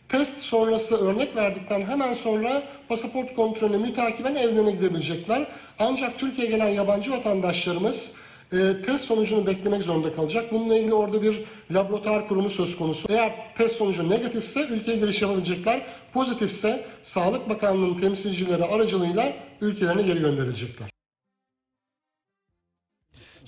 test 0.08 0.38
sonrası 0.38 0.96
örnek 0.96 1.36
verdikten 1.36 1.82
hemen 1.82 2.14
sonra 2.14 2.62
pasaport 2.88 3.34
kontrolüne 3.34 3.76
mütakiben 3.76 4.34
evlerine 4.34 4.70
gidebilecekler. 4.70 5.46
Ancak 5.78 6.18
Türkiye'ye 6.18 6.52
gelen 6.52 6.68
yabancı 6.68 7.10
vatandaşlarımız 7.10 8.14
e, 8.52 8.56
test 8.86 9.04
sonucunu 9.04 9.46
beklemek 9.46 9.82
zorunda 9.82 10.14
kalacak. 10.14 10.52
Bununla 10.52 10.76
ilgili 10.76 10.94
orada 10.94 11.22
bir 11.22 11.44
laboratuvar 11.70 12.28
kurumu 12.28 12.48
söz 12.48 12.76
konusu. 12.76 13.08
Eğer 13.10 13.32
test 13.58 13.76
sonucu 13.76 14.10
negatifse 14.10 14.60
ülkeye 14.60 14.96
giriş 14.96 15.22
yapabilecekler. 15.22 15.82
Pozitifse 16.12 16.84
Sağlık 17.02 17.48
Bakanlığı'nın 17.48 17.98
temsilcileri 17.98 18.64
aracılığıyla 18.64 19.32
ülkelerine 19.60 20.02
geri 20.02 20.20
gönderilecekler. 20.20 20.97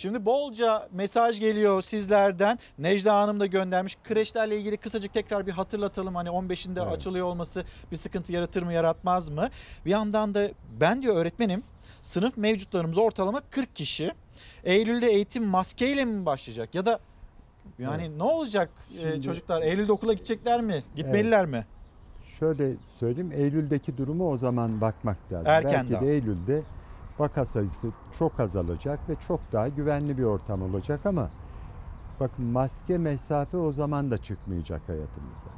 Şimdi 0.01 0.25
bolca 0.25 0.89
mesaj 0.93 1.41
geliyor 1.41 1.83
sizlerden. 1.83 2.59
Necla 2.79 3.15
Hanım 3.23 3.41
da 3.41 3.47
göndermiş. 3.47 3.97
Kreşlerle 4.05 4.59
ilgili 4.59 4.77
kısacık 4.77 5.15
tekrar 5.15 5.47
bir 5.47 5.53
hatırlatalım. 5.53 6.15
Hani 6.15 6.29
15'inde 6.29 6.83
Evet. 6.83 6.93
açılıyor 6.93 7.27
olması 7.27 7.65
bir 7.93 7.97
sıkıntı 7.97 8.33
yaratır 8.33 8.63
mı 8.63 8.73
yaratmaz 8.73 9.29
mı? 9.29 9.49
Bir 9.87 9.91
yandan 9.91 10.35
da 10.35 10.49
ben 10.81 11.03
diyor 11.03 11.17
öğretmenim 11.17 11.63
sınıf 12.03 12.37
mevcutlarımız 12.37 12.99
ortalama 12.99 13.41
40 13.51 13.77
kişi. 13.77 14.13
Eylül'de 14.65 15.07
eğitim 15.07 15.45
maskeyle 15.45 16.05
mi 16.05 16.27
başlayacak? 16.27 16.75
Ya 16.75 16.87
da 16.87 16.99
yani 17.79 18.19
ne 18.19 18.23
olacak 18.23 18.71
e, 18.97 19.01
Şimdi- 19.01 19.23
çocuklar? 19.23 19.63
Eylül'de 19.63 19.93
okula 19.93 20.13
gidecekler 20.13 20.61
mi? 20.61 20.85
Gitmeliler 20.97 21.47
mi? 21.47 21.67
Şöyle 22.39 22.73
söyleyeyim 22.99 23.33
Eylül'deki 23.35 23.97
durumu 23.99 24.31
o 24.31 24.39
zaman 24.39 24.81
bakmak 24.81 25.17
lazım. 25.33 25.47
Erken 25.47 25.73
Belki 25.73 25.93
daha. 25.93 26.01
de 26.01 26.13
Eylül'de 26.15 26.63
vaka 27.21 27.47
sayısı 27.47 27.93
çok 28.19 28.41
azalacak 28.41 29.09
ve 29.09 29.17
çok 29.17 29.53
daha 29.53 29.69
güvenli 29.69 30.19
bir 30.19 30.23
ortam 30.23 30.63
olacak 30.63 31.07
ama 31.07 31.31
bakın 32.21 32.45
maske 32.45 32.99
mesafe 32.99 33.57
o 33.57 33.73
zaman 33.73 34.11
da 34.11 34.19
çıkmayacak 34.19 34.89
hayatımızda. 34.89 35.51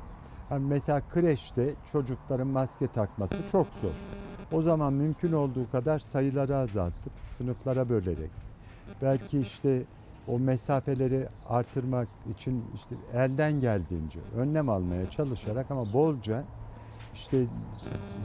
Hani 0.48 0.66
mesela 0.66 1.00
kreşte 1.00 1.74
çocukların 1.92 2.46
maske 2.46 2.88
takması 2.88 3.36
çok 3.52 3.66
zor. 3.74 3.94
O 4.52 4.62
zaman 4.62 4.92
mümkün 4.92 5.32
olduğu 5.32 5.70
kadar 5.70 5.98
sayıları 5.98 6.56
azaltıp 6.56 7.12
sınıflara 7.26 7.88
bölerek 7.88 8.30
belki 9.02 9.40
işte 9.40 9.82
o 10.26 10.38
mesafeleri 10.38 11.28
artırmak 11.44 12.08
için 12.26 12.70
işte 12.74 12.96
elden 13.12 13.60
geldiğince 13.60 14.20
önlem 14.36 14.68
almaya 14.68 15.10
çalışarak 15.10 15.70
ama 15.70 15.92
bolca 15.92 16.44
işte 17.14 17.46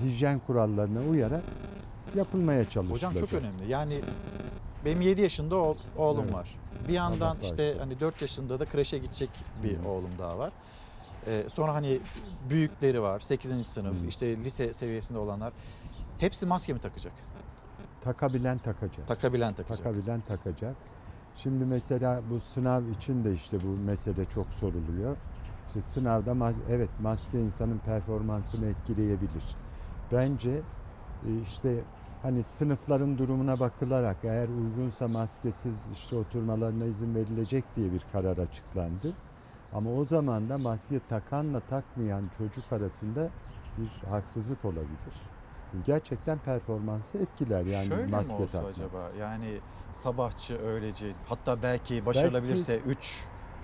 hijyen 0.03 0.39
kurallarına 0.39 1.09
uyarak 1.09 1.43
yapılmaya 2.15 2.65
çalışılacak. 2.65 3.11
Hocam 3.11 3.27
çok 3.27 3.33
önemli. 3.43 3.71
Yani 3.71 4.01
benim 4.85 5.01
7 5.01 5.21
yaşında 5.21 5.55
oğlum 5.95 6.23
Evet. 6.23 6.33
var. 6.33 6.57
Bir 6.87 6.93
yandan 6.93 7.35
Allah 7.35 7.39
işte 7.41 7.75
hani 7.79 7.99
4 7.99 8.21
yaşında 8.21 8.59
da 8.59 8.65
kreşe 8.65 8.97
gidecek 8.99 9.43
bir 9.63 9.77
Hı. 9.77 9.89
oğlum 9.89 10.19
daha 10.19 10.37
var. 10.37 10.53
Ee, 11.27 11.45
sonra 11.49 11.73
hani 11.73 11.99
büyükleri 12.49 13.01
var. 13.01 13.19
8. 13.19 13.63
sınıf, 13.67 14.03
Hı. 14.03 14.07
işte 14.07 14.37
lise 14.37 14.73
seviyesinde 14.73 15.19
olanlar. 15.19 15.53
Hepsi 16.17 16.45
maske 16.45 16.73
mi 16.73 16.79
takacak? 16.79 17.13
Takabilen 18.01 18.57
takacak. 18.57 19.07
Takabilen 19.07 19.53
takacak. 19.53 19.77
Takabilen 19.77 20.21
takacak. 20.21 20.77
Şimdi 21.35 21.65
mesela 21.65 22.21
bu 22.29 22.39
sınav 22.41 22.87
için 22.87 23.25
de 23.25 23.33
işte 23.33 23.57
bu 23.63 23.67
mesele 23.67 24.25
çok 24.25 24.53
soruluyor. 24.53 25.17
İşte 25.67 25.81
sınavda 25.81 26.31
ma- 26.31 26.53
evet 26.69 26.89
maske 26.99 27.41
insanın 27.41 27.79
performansını 27.79 28.65
etkileyebilir. 28.65 29.57
Bence 30.11 30.61
e, 31.27 31.39
işte 31.41 31.83
hani 32.21 32.43
sınıfların 32.43 33.17
durumuna 33.17 33.59
bakılarak 33.59 34.17
eğer 34.23 34.47
uygunsa 34.49 35.07
maskesiz 35.07 35.91
işte 35.93 36.15
oturmalarına 36.15 36.85
izin 36.85 37.15
verilecek 37.15 37.63
diye 37.75 37.91
bir 37.91 38.01
karar 38.11 38.37
açıklandı. 38.37 39.13
Ama 39.73 39.89
o 39.89 40.05
zaman 40.05 40.49
da 40.49 40.57
maske 40.57 40.99
takanla 41.09 41.59
takmayan 41.59 42.23
çocuk 42.37 42.73
arasında 42.73 43.29
bir 43.77 44.07
haksızlık 44.09 44.65
olabilir. 44.65 45.13
Gerçekten 45.85 46.37
performansı 46.39 47.17
etkiler 47.17 47.65
yani 47.65 47.87
Şöyle 47.87 48.05
maske 48.05 48.33
mi 48.33 48.39
olsa 48.41 48.51
takmak. 48.51 48.71
acaba? 48.71 49.11
Yani 49.19 49.59
sabahçı, 49.91 50.55
öğleci 50.57 51.13
hatta 51.29 51.63
belki 51.63 52.05
başarılabilirse 52.05 52.77
3 52.77 53.23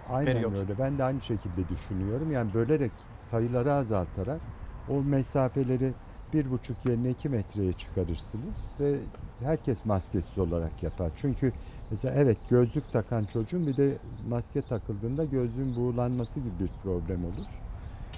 Aynen 0.10 0.34
periyot. 0.34 0.54
öyle. 0.58 0.80
Ben 0.80 0.98
de 0.98 1.04
aynı 1.04 1.22
şekilde 1.22 1.70
düşünüyorum. 1.70 2.32
Yani 2.32 2.54
bölerek 2.54 2.92
sayıları 3.16 3.74
azaltarak 3.74 4.42
o 4.90 5.04
mesafeleri 5.04 5.94
bir 6.34 6.52
buçuk 6.52 6.86
yerine 6.86 7.12
iki 7.12 7.30
metreye 7.30 7.74
çıkarırsınız 7.74 8.74
ve 8.80 9.00
herkes 9.40 9.86
maskesiz 9.86 10.38
olarak 10.38 10.84
yapar. 10.84 11.12
Çünkü 11.16 11.54
mesela 11.92 12.14
evet 12.18 12.38
gözlük 12.50 12.92
takan 12.92 13.26
çocuğun 13.26 13.68
bir 13.68 13.78
de 13.78 14.00
maske 14.28 14.62
takıldığında 14.62 15.26
gözlüğün 15.26 15.76
buğulanması 15.76 16.40
gibi 16.40 16.60
bir 16.60 16.70
problem 16.84 17.26
olur. 17.26 17.48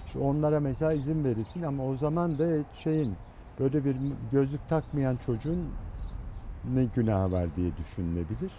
İşte 0.07 0.19
onlara 0.19 0.59
mesela 0.59 0.93
izin 0.93 1.23
verilsin 1.23 1.61
ama 1.61 1.85
o 1.85 1.95
zaman 1.95 2.39
da 2.39 2.65
şeyin 2.71 3.17
böyle 3.59 3.85
bir 3.85 3.95
gözlük 4.31 4.67
takmayan 4.69 5.17
çocuğun 5.17 5.57
ne 6.63 6.85
günahı 6.85 7.31
var 7.31 7.55
diye 7.55 7.77
düşünülebilir. 7.77 8.51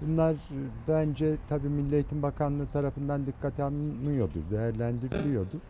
Bunlar 0.00 0.34
e, 0.34 0.86
bence 0.88 1.38
tabii 1.48 1.68
Milli 1.68 1.94
Eğitim 1.94 2.22
Bakanlığı 2.22 2.66
tarafından 2.66 3.26
dikkate 3.26 3.62
alınıyordur, 3.62 4.50
değerlendiriliyordur. 4.50 5.62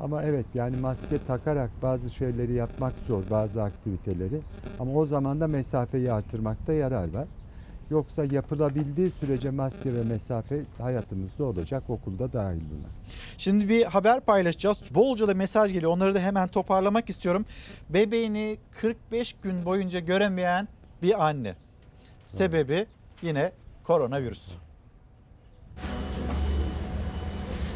Ama 0.00 0.22
evet 0.22 0.46
yani 0.54 0.76
maske 0.76 1.24
takarak 1.26 1.70
bazı 1.82 2.10
şeyleri 2.10 2.52
yapmak 2.52 2.92
zor, 3.06 3.22
bazı 3.30 3.62
aktiviteleri. 3.62 4.40
Ama 4.78 4.92
o 4.92 5.06
zaman 5.06 5.40
da 5.40 5.46
mesafeyi 5.46 6.12
artırmakta 6.12 6.72
yarar 6.72 7.14
var. 7.14 7.28
Yoksa 7.90 8.24
yapılabildiği 8.24 9.10
sürece 9.10 9.50
maske 9.50 9.94
ve 9.94 10.02
mesafe 10.02 10.60
hayatımızda 10.78 11.44
olacak, 11.44 11.90
okulda 11.90 12.32
dahil 12.32 12.60
buna. 12.60 12.88
Şimdi 13.38 13.68
bir 13.68 13.84
haber 13.84 14.20
paylaşacağız. 14.20 14.78
Bolca 14.94 15.28
da 15.28 15.34
mesaj 15.34 15.72
geliyor. 15.72 15.92
Onları 15.92 16.14
da 16.14 16.18
hemen 16.18 16.48
toparlamak 16.48 17.10
istiyorum. 17.10 17.44
Bebeğini 17.88 18.58
45 18.80 19.32
gün 19.42 19.64
boyunca 19.64 20.00
göremeyen 20.00 20.68
bir 21.02 21.26
anne. 21.28 21.54
Sebebi 22.26 22.86
yine 23.22 23.52
koronavirüs. 23.84 24.50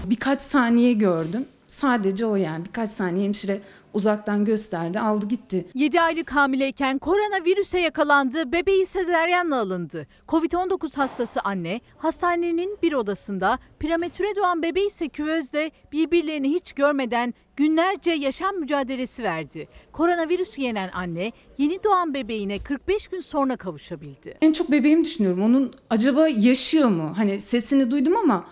Birkaç 0.05 0.43
saniye 0.43 0.93
gördüm. 0.93 1.47
Sadece 1.69 2.27
o 2.27 2.37
yani 2.37 2.65
birkaç 2.65 2.91
saniye 2.91 3.25
hemşire 3.27 3.61
uzaktan 3.95 4.45
gösterdi 4.45 5.01
aldı 5.01 5.27
gitti. 5.27 5.67
7 5.75 6.01
aylık 6.01 6.33
hamileyken 6.33 6.99
koronavirüse 6.99 7.81
yakalandı, 7.81 8.53
bebeği 8.53 8.87
sezeryanla 8.87 9.61
alındı. 9.61 10.07
Covid-19 10.29 10.97
hastası 10.97 11.41
anne 11.41 11.81
hastanenin 11.99 12.79
bir 12.83 12.93
odasında, 12.93 13.59
prematüre 13.81 14.37
doğan 14.37 14.63
bebeği 14.63 14.87
ise 14.87 15.09
küvezde 15.09 15.71
birbirlerini 15.93 16.51
hiç 16.51 16.73
görmeden 16.73 17.35
günlerce 17.57 18.11
yaşam 18.11 18.57
mücadelesi 18.57 19.23
verdi. 19.23 19.69
Koronavirüsü 19.93 20.63
yenen 20.63 20.91
anne 20.93 21.33
yeni 21.59 21.85
doğan 21.85 22.15
bebeğine 22.15 22.59
45 22.59 23.09
gün 23.09 23.21
sonra 23.21 23.57
kavuşabildi. 23.57 24.39
En 24.41 24.53
çok 24.53 24.71
bebeğimi 24.71 25.05
düşünüyorum. 25.05 25.43
Onun 25.43 25.73
acaba 25.91 26.29
yaşıyor 26.29 26.89
mu? 26.89 27.13
Hani 27.17 27.41
sesini 27.41 27.91
duydum 27.91 28.17
ama 28.17 28.45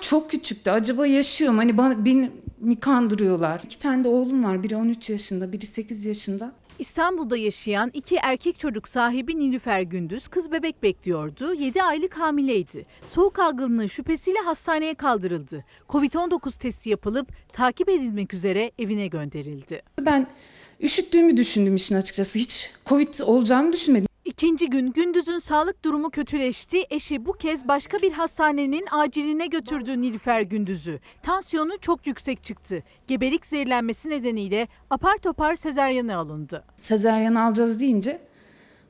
çok 0.00 0.30
küçüktü. 0.30 0.70
Acaba 0.70 1.06
yaşıyor 1.06 1.52
mu? 1.52 1.58
Hani 1.58 1.78
bana, 1.78 2.04
beni 2.04 2.30
mi 2.60 2.80
kandırıyorlar? 2.80 3.60
İki 3.64 3.78
tane 3.78 4.04
de 4.04 4.08
oğlum 4.08 4.44
var. 4.44 4.62
Biri 4.62 4.76
13 4.76 5.10
yaşında, 5.10 5.52
biri 5.52 5.66
8 5.66 6.06
yaşında. 6.06 6.52
İstanbul'da 6.78 7.36
yaşayan 7.36 7.90
iki 7.94 8.16
erkek 8.16 8.58
çocuk 8.58 8.88
sahibi 8.88 9.38
Nilüfer 9.38 9.80
Gündüz 9.80 10.28
kız 10.28 10.52
bebek 10.52 10.82
bekliyordu. 10.82 11.54
7 11.54 11.82
aylık 11.82 12.18
hamileydi. 12.18 12.86
Soğuk 13.06 13.38
algınlığı 13.38 13.88
şüphesiyle 13.88 14.38
hastaneye 14.38 14.94
kaldırıldı. 14.94 15.64
Covid-19 15.88 16.58
testi 16.58 16.90
yapılıp 16.90 17.28
takip 17.52 17.88
edilmek 17.88 18.34
üzere 18.34 18.72
evine 18.78 19.06
gönderildi. 19.06 19.82
Ben 20.00 20.26
üşüttüğümü 20.80 21.36
düşündüm 21.36 21.74
işin 21.74 21.94
açıkçası. 21.94 22.38
Hiç 22.38 22.72
Covid 22.86 23.14
olacağımı 23.24 23.72
düşünmedim. 23.72 24.08
İkinci 24.26 24.70
gün 24.70 24.92
Gündüz'ün 24.92 25.38
sağlık 25.38 25.84
durumu 25.84 26.10
kötüleşti. 26.10 26.78
Eşi 26.90 27.26
bu 27.26 27.32
kez 27.32 27.68
başka 27.68 27.98
bir 27.98 28.12
hastanenin 28.12 28.84
aciline 28.90 29.46
götürdü 29.46 30.00
Nilüfer 30.02 30.40
Gündüz'ü. 30.40 31.00
Tansiyonu 31.22 31.78
çok 31.80 32.06
yüksek 32.06 32.42
çıktı. 32.42 32.82
Gebelik 33.06 33.46
zehirlenmesi 33.46 34.10
nedeniyle 34.10 34.68
apar 34.90 35.16
topar 35.16 35.56
sezaryen'e 35.56 36.16
alındı. 36.16 36.64
Sezeryan 36.76 37.34
alacağız 37.34 37.80
deyince 37.80 38.20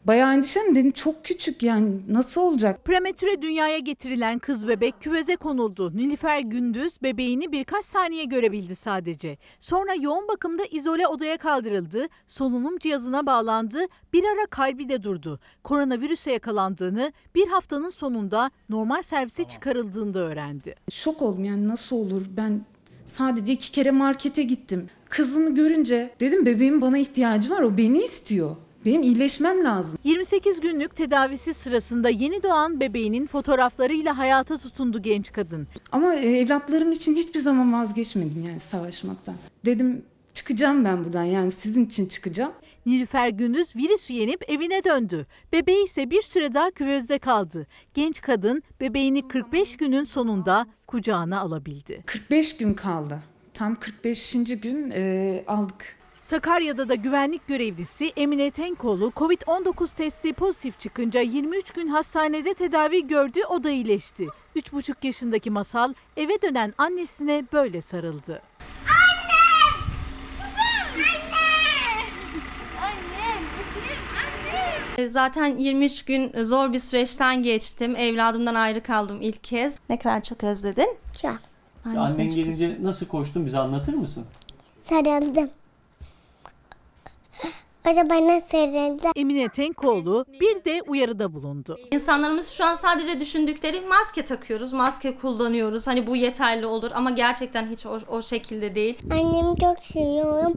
bayağı 0.07 0.35
endişem 0.35 0.75
dedim 0.75 0.91
çok 0.91 1.25
küçük 1.25 1.63
yani 1.63 1.93
nasıl 2.09 2.41
olacak? 2.41 2.85
Prematüre 2.85 3.43
dünyaya 3.43 3.79
getirilen 3.79 4.39
kız 4.39 4.69
bebek 4.69 5.01
küveze 5.01 5.37
konuldu. 5.37 5.97
Nilüfer 5.97 6.41
Gündüz 6.41 7.03
bebeğini 7.03 7.53
birkaç 7.53 7.85
saniye 7.85 8.25
görebildi 8.25 8.77
sadece. 8.77 9.39
Sonra 9.61 9.95
yoğun 9.95 10.29
bakımda 10.29 10.65
izole 10.65 11.07
odaya 11.07 11.37
kaldırıldı. 11.37 12.09
Solunum 12.27 12.79
cihazına 12.79 13.27
bağlandı. 13.27 13.79
Bir 14.13 14.25
ara 14.25 14.47
kalbi 14.47 14.89
de 14.89 15.03
durdu. 15.03 15.41
Koronavirüse 15.65 16.33
yakalandığını 16.33 17.13
bir 17.35 17.49
haftanın 17.49 17.91
sonunda 17.91 18.51
normal 18.69 19.03
servise 19.03 19.45
çıkarıldığında 19.45 20.19
öğrendi. 20.19 20.75
Şok 20.91 21.23
oldum 21.23 21.45
yani 21.45 21.69
nasıl 21.69 21.97
olur 21.97 22.23
ben 22.37 22.61
sadece 23.07 23.53
iki 23.53 23.73
kere 23.73 23.91
markete 23.91 24.43
gittim. 24.43 24.89
Kızımı 25.09 25.55
görünce 25.55 26.11
dedim 26.21 26.47
bebeğim 26.47 26.81
bana 26.81 26.99
ihtiyacı 26.99 27.51
var 27.51 27.63
o 27.63 27.77
beni 27.77 28.03
istiyor. 28.03 28.57
Benim 28.87 29.03
iyileşmem 29.03 29.65
lazım. 29.65 29.99
28 30.05 30.61
günlük 30.61 30.97
tedavisi 30.97 31.55
sırasında 31.55 32.09
yeni 32.09 32.43
doğan 32.43 32.81
bebeğinin 32.81 33.27
fotoğraflarıyla 33.27 34.19
hayata 34.19 34.59
tutundu 34.59 35.03
genç 35.03 35.33
kadın. 35.33 35.67
Ama 35.93 36.15
e, 36.15 36.39
evlatlarım 36.39 36.93
için 36.93 37.17
hiçbir 37.17 37.39
zaman 37.39 37.73
vazgeçmedim 37.73 38.45
yani 38.49 38.61
savaşmaktan. 38.61 39.35
Dedim 39.65 40.05
çıkacağım 40.35 40.85
ben 40.85 41.05
buradan 41.05 41.25
yani 41.25 41.51
sizin 41.51 41.87
için 41.87 42.07
çıkacağım. 42.07 42.53
Nilüfer 42.87 43.29
Gündüz 43.29 43.77
virüsü 43.77 44.13
yenip 44.13 44.51
evine 44.51 44.85
döndü. 44.85 45.27
Bebeği 45.53 45.85
ise 45.85 46.11
bir 46.11 46.23
süre 46.23 46.55
daha 46.55 46.71
küvezde 46.71 47.19
kaldı. 47.19 47.67
Genç 47.95 48.21
kadın 48.21 48.63
bebeğini 48.81 49.29
45 49.29 49.77
günün 49.77 50.05
sonunda 50.05 50.67
kucağına 50.87 51.41
alabildi. 51.41 52.03
45 52.07 52.57
gün 52.57 52.75
kaldı. 52.75 53.23
Tam 53.55 53.77
45. 53.77 54.37
gün 54.63 54.91
e, 54.95 55.45
aldık. 55.47 55.97
Sakarya'da 56.27 56.89
da 56.89 56.95
güvenlik 56.95 57.47
görevlisi 57.47 58.13
Emine 58.17 58.51
Tenkoğlu 58.51 59.13
Covid-19 59.17 59.97
testi 59.97 60.33
pozitif 60.33 60.79
çıkınca 60.79 61.21
23 61.21 61.71
gün 61.71 61.87
hastanede 61.87 62.55
tedavi 62.55 63.07
gördü 63.07 63.41
o 63.49 63.65
da 63.65 63.71
iyileşti. 63.71 64.27
3,5 64.57 65.07
yaşındaki 65.07 65.51
Masal 65.51 65.95
eve 66.17 66.43
dönen 66.43 66.75
annesine 66.79 67.45
böyle 67.53 67.81
sarıldı. 67.81 68.43
E, 74.99 75.09
Zaten 75.09 75.57
23 75.57 76.05
gün 76.05 76.45
zor 76.45 76.73
bir 76.73 76.79
süreçten 76.79 77.43
geçtim. 77.43 77.97
Evladımdan 77.97 78.55
ayrı 78.55 78.83
kaldım 78.83 79.19
ilk 79.21 79.45
kez. 79.45 79.79
Ne 79.89 79.99
kadar 79.99 80.23
çok 80.23 80.45
özledin? 80.45 80.97
Çok. 81.23 81.39
Annen 81.85 82.29
gelince 82.29 82.79
nasıl 82.83 83.07
koştun 83.07 83.47
bize 83.47 83.59
anlatır 83.59 83.95
mısın? 83.95 84.25
Sarıldım. 84.83 85.51
Bana 87.87 88.41
sarıldı. 88.41 89.09
Emine 89.17 89.49
Tenkoğlu 89.49 90.25
bir 90.41 90.65
de 90.65 90.83
uyarıda 90.87 91.35
bulundu. 91.35 91.79
İnsanlarımız 91.91 92.49
şu 92.51 92.65
an 92.65 92.75
sadece 92.75 93.21
düşündükleri 93.21 93.81
maske 93.81 94.25
takıyoruz, 94.25 94.73
maske 94.73 95.17
kullanıyoruz. 95.17 95.87
Hani 95.87 96.07
bu 96.07 96.17
yeterli 96.17 96.67
olur 96.67 96.91
ama 96.95 97.11
gerçekten 97.11 97.67
hiç 97.67 97.87
o, 97.87 97.99
o 98.09 98.23
şekilde 98.23 98.75
değil. 98.75 98.99
Annemi 99.11 99.59
çok 99.61 99.79
seviyorum. 99.79 100.55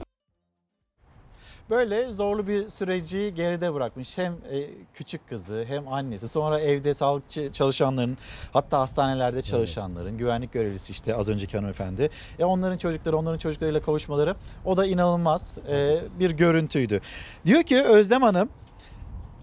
Böyle 1.69 2.11
zorlu 2.11 2.47
bir 2.47 2.69
süreci 2.69 3.33
geride 3.35 3.73
bırakmış. 3.73 4.17
Hem 4.17 4.33
e, 4.33 4.69
küçük 4.93 5.29
kızı 5.29 5.65
hem 5.67 5.87
annesi 5.87 6.27
sonra 6.27 6.59
evde 6.59 6.93
sağlıkçı 6.93 7.51
çalışanların 7.51 8.17
hatta 8.53 8.79
hastanelerde 8.79 9.41
çalışanların 9.41 10.17
güvenlik 10.17 10.53
görevlisi 10.53 10.91
işte 10.91 11.15
az 11.15 11.29
önceki 11.29 11.57
hanımefendi. 11.57 12.09
E 12.39 12.45
onların 12.45 12.77
çocukları 12.77 13.17
onların 13.17 13.37
çocuklarıyla 13.37 13.81
kavuşmaları 13.81 14.35
o 14.65 14.77
da 14.77 14.85
inanılmaz 14.85 15.57
e, 15.69 15.99
bir 16.19 16.31
görüntüydü. 16.31 17.01
Diyor 17.45 17.63
ki 17.63 17.81
Özlem 17.81 18.21
Hanım 18.21 18.49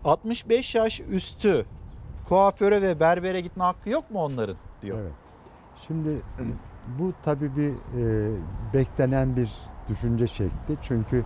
65 0.04 0.74
yaş 0.74 1.00
üstü 1.00 1.66
kuaföre 2.28 2.82
ve 2.82 3.00
berbere 3.00 3.40
gitme 3.40 3.64
hakkı 3.64 3.90
yok 3.90 4.10
mu 4.10 4.22
onların 4.22 4.56
diyor. 4.82 4.98
Evet. 5.00 5.12
Şimdi 5.86 6.08
bu 6.98 7.12
tabii 7.24 7.56
bir 7.56 7.70
e, 7.70 8.30
beklenen 8.74 9.36
bir 9.36 9.50
düşünce 9.88 10.26
şekli. 10.26 10.76
Çünkü 10.82 11.24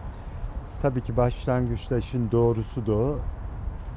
tabii 0.82 1.00
ki 1.00 1.16
başlangıçta 1.16 1.98
işin 1.98 2.30
doğrusu 2.30 2.86
da 2.86 2.92
o. 2.92 3.18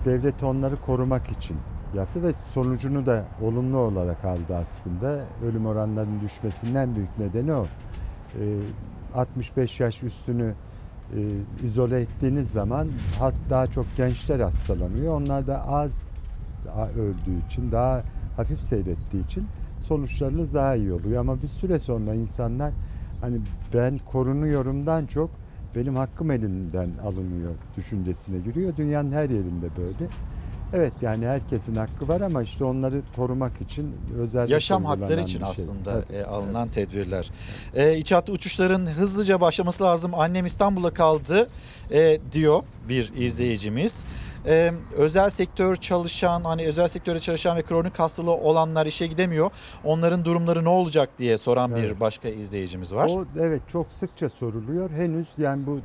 Devlet 0.05 0.43
onları 0.43 0.75
korumak 0.81 1.31
için 1.31 1.57
yaptı 1.93 2.23
ve 2.23 2.33
sonucunu 2.33 3.05
da 3.05 3.25
olumlu 3.41 3.77
olarak 3.77 4.25
aldı 4.25 4.55
aslında. 4.55 5.25
Ölüm 5.45 5.65
oranlarının 5.65 6.21
düşmesinin 6.21 6.75
en 6.75 6.95
büyük 6.95 7.17
nedeni 7.17 7.53
o. 7.53 7.65
E, 8.39 8.41
65 9.15 9.79
yaş 9.79 10.03
üstünü 10.03 10.53
e, 11.15 11.19
izole 11.63 12.01
ettiğiniz 12.01 12.51
zaman 12.51 12.87
daha 13.49 13.67
çok 13.67 13.85
gençler 13.97 14.39
hastalanıyor. 14.39 15.21
Onlar 15.21 15.47
da 15.47 15.67
az 15.67 15.99
öldüğü 16.97 17.45
için, 17.47 17.71
daha 17.71 18.03
hafif 18.35 18.61
seyrettiği 18.61 19.25
için 19.25 19.47
sonuçlarınız 19.81 20.53
daha 20.53 20.75
iyi 20.75 20.93
oluyor. 20.93 21.21
Ama 21.21 21.41
bir 21.41 21.47
süre 21.47 21.79
sonra 21.79 22.13
insanlar 22.13 22.73
hani 23.21 23.37
ben 23.73 23.99
korunuyorumdan 24.05 25.05
çok 25.05 25.29
benim 25.75 25.95
hakkım 25.95 26.31
elimden 26.31 26.89
alınıyor 27.03 27.55
düşüncesine 27.77 28.39
giriyor. 28.39 28.75
Dünyanın 28.77 29.11
her 29.11 29.29
yerinde 29.29 29.67
böyle. 29.77 30.09
Evet 30.73 30.93
yani 31.01 31.25
herkesin 31.27 31.75
hakkı 31.75 32.07
var 32.07 32.21
ama 32.21 32.43
işte 32.43 32.63
onları 32.63 33.01
korumak 33.15 33.61
için 33.61 33.95
özellikle 34.19 34.53
Yaşam 34.53 34.85
hakları 34.85 35.21
için 35.21 35.41
bir 35.41 35.45
şey. 35.45 35.51
aslında 35.65 36.01
Tabii. 36.01 36.15
e, 36.17 36.23
alınan 36.23 36.67
tedbirler. 36.67 37.29
E, 37.75 37.97
iç 37.97 38.11
hatlı 38.11 38.33
uçuşların 38.33 38.85
hızlıca 38.85 39.41
başlaması 39.41 39.83
lazım. 39.83 40.11
Annem 40.15 40.45
İstanbul'a 40.45 40.93
kaldı 40.93 41.49
e, 41.91 42.19
diyor 42.31 42.63
bir 42.89 43.13
izleyicimiz. 43.15 44.05
E, 44.47 44.71
özel 44.97 45.29
sektör 45.29 45.75
çalışan 45.75 46.43
hani 46.43 46.65
özel 46.67 46.87
sektörde 46.87 47.19
çalışan 47.19 47.57
ve 47.57 47.61
kronik 47.61 47.99
hastalığı 47.99 48.31
olanlar 48.31 48.85
işe 48.85 49.07
gidemiyor. 49.07 49.51
Onların 49.83 50.25
durumları 50.25 50.63
ne 50.63 50.69
olacak 50.69 51.09
diye 51.19 51.37
soran 51.37 51.75
bir 51.75 51.83
Evet. 51.83 51.99
başka 51.99 52.29
izleyicimiz 52.29 52.95
var. 52.95 53.09
O 53.13 53.25
evet 53.39 53.61
çok 53.71 53.91
sıkça 53.91 54.29
soruluyor. 54.29 54.89
Henüz 54.91 55.27
yani 55.37 55.65
bu 55.65 55.79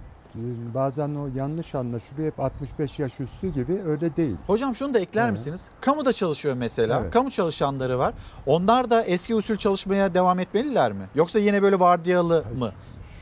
bazen 0.75 1.15
o 1.15 1.29
yanlış 1.37 1.75
anlaşılıyor. 1.75 2.27
Hep 2.33 2.41
65 2.41 2.99
yaş 2.99 3.21
üstü 3.21 3.49
gibi 3.49 3.83
öyle 3.87 4.17
değil. 4.17 4.37
Hocam 4.47 4.77
şunu 4.77 4.95
da 4.95 4.99
ekler 4.99 5.23
Evet. 5.23 5.33
misiniz? 5.33 5.69
Kamuda 5.81 6.13
çalışıyor 6.13 6.55
mesela. 6.55 7.01
Evet. 7.03 7.13
Kamu 7.13 7.31
çalışanları 7.31 7.99
var. 7.99 8.15
Onlar 8.47 8.91
da 8.91 9.03
eski 9.05 9.35
usul 9.35 9.57
çalışmaya 9.57 10.15
devam 10.15 10.39
etmeliler 10.39 10.93
mi? 10.93 11.05
Yoksa 11.15 11.39
yine 11.39 11.63
böyle 11.63 11.81
vardiyalı 11.81 12.45
mı? 12.59 12.73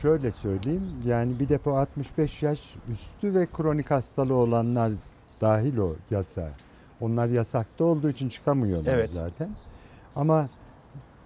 Şöyle 0.01 0.31
söyleyeyim 0.31 0.83
yani 1.05 1.39
bir 1.39 1.49
defa 1.49 1.79
65 1.79 2.43
yaş 2.43 2.75
üstü 2.91 3.33
ve 3.33 3.47
kronik 3.53 3.91
hastalığı 3.91 4.35
olanlar 4.35 4.91
dahil 5.41 5.77
o 5.77 5.95
yasa. 6.11 6.49
Onlar 7.01 7.27
yasakta 7.27 7.83
olduğu 7.85 8.09
için 8.09 8.29
çıkamıyorlar 8.29 8.93
Evet. 8.93 9.09
zaten. 9.09 9.49
Ama 10.15 10.49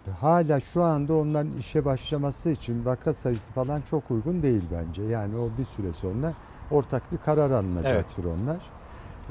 hala 0.09 0.59
şu 0.59 0.83
anda 0.83 1.15
onların 1.15 1.53
işe 1.53 1.85
başlaması 1.85 2.49
için 2.49 2.85
vaka 2.85 3.13
sayısı 3.13 3.53
falan 3.53 3.81
çok 3.81 4.11
uygun 4.11 4.43
değil 4.43 4.63
bence. 4.71 5.03
Yani 5.03 5.37
o 5.37 5.57
bir 5.57 5.65
süre 5.65 5.93
sonra 5.93 6.35
ortak 6.69 7.11
bir 7.11 7.17
karar 7.17 7.51
alınacaktır 7.51 8.23
onlar. 8.23 8.71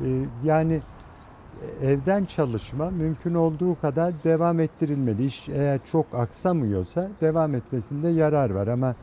Ee, 0.03 0.29
yani 0.43 0.83
evden 1.81 2.25
çalışma 2.25 2.91
mümkün 2.91 3.35
olduğu 3.35 3.77
kadar 3.77 4.25
devam 4.25 4.61
ettirilmeli. 4.61 5.25
İş 5.25 5.49
eğer 5.49 5.85
çok 5.85 6.15
aksamıyorsa 6.15 7.11
devam 7.21 7.55
etmesinde 7.55 8.09
yarar 8.09 8.51
var 8.51 8.67
ama 8.67 8.97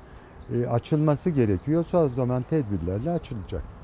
e, 0.50 0.66
açılması 0.68 1.30
gerekiyorsa 1.30 1.98
o 2.06 2.10
zaman 2.10 2.44
tedbirlerle 2.44 3.12
açılacak. 3.12 3.77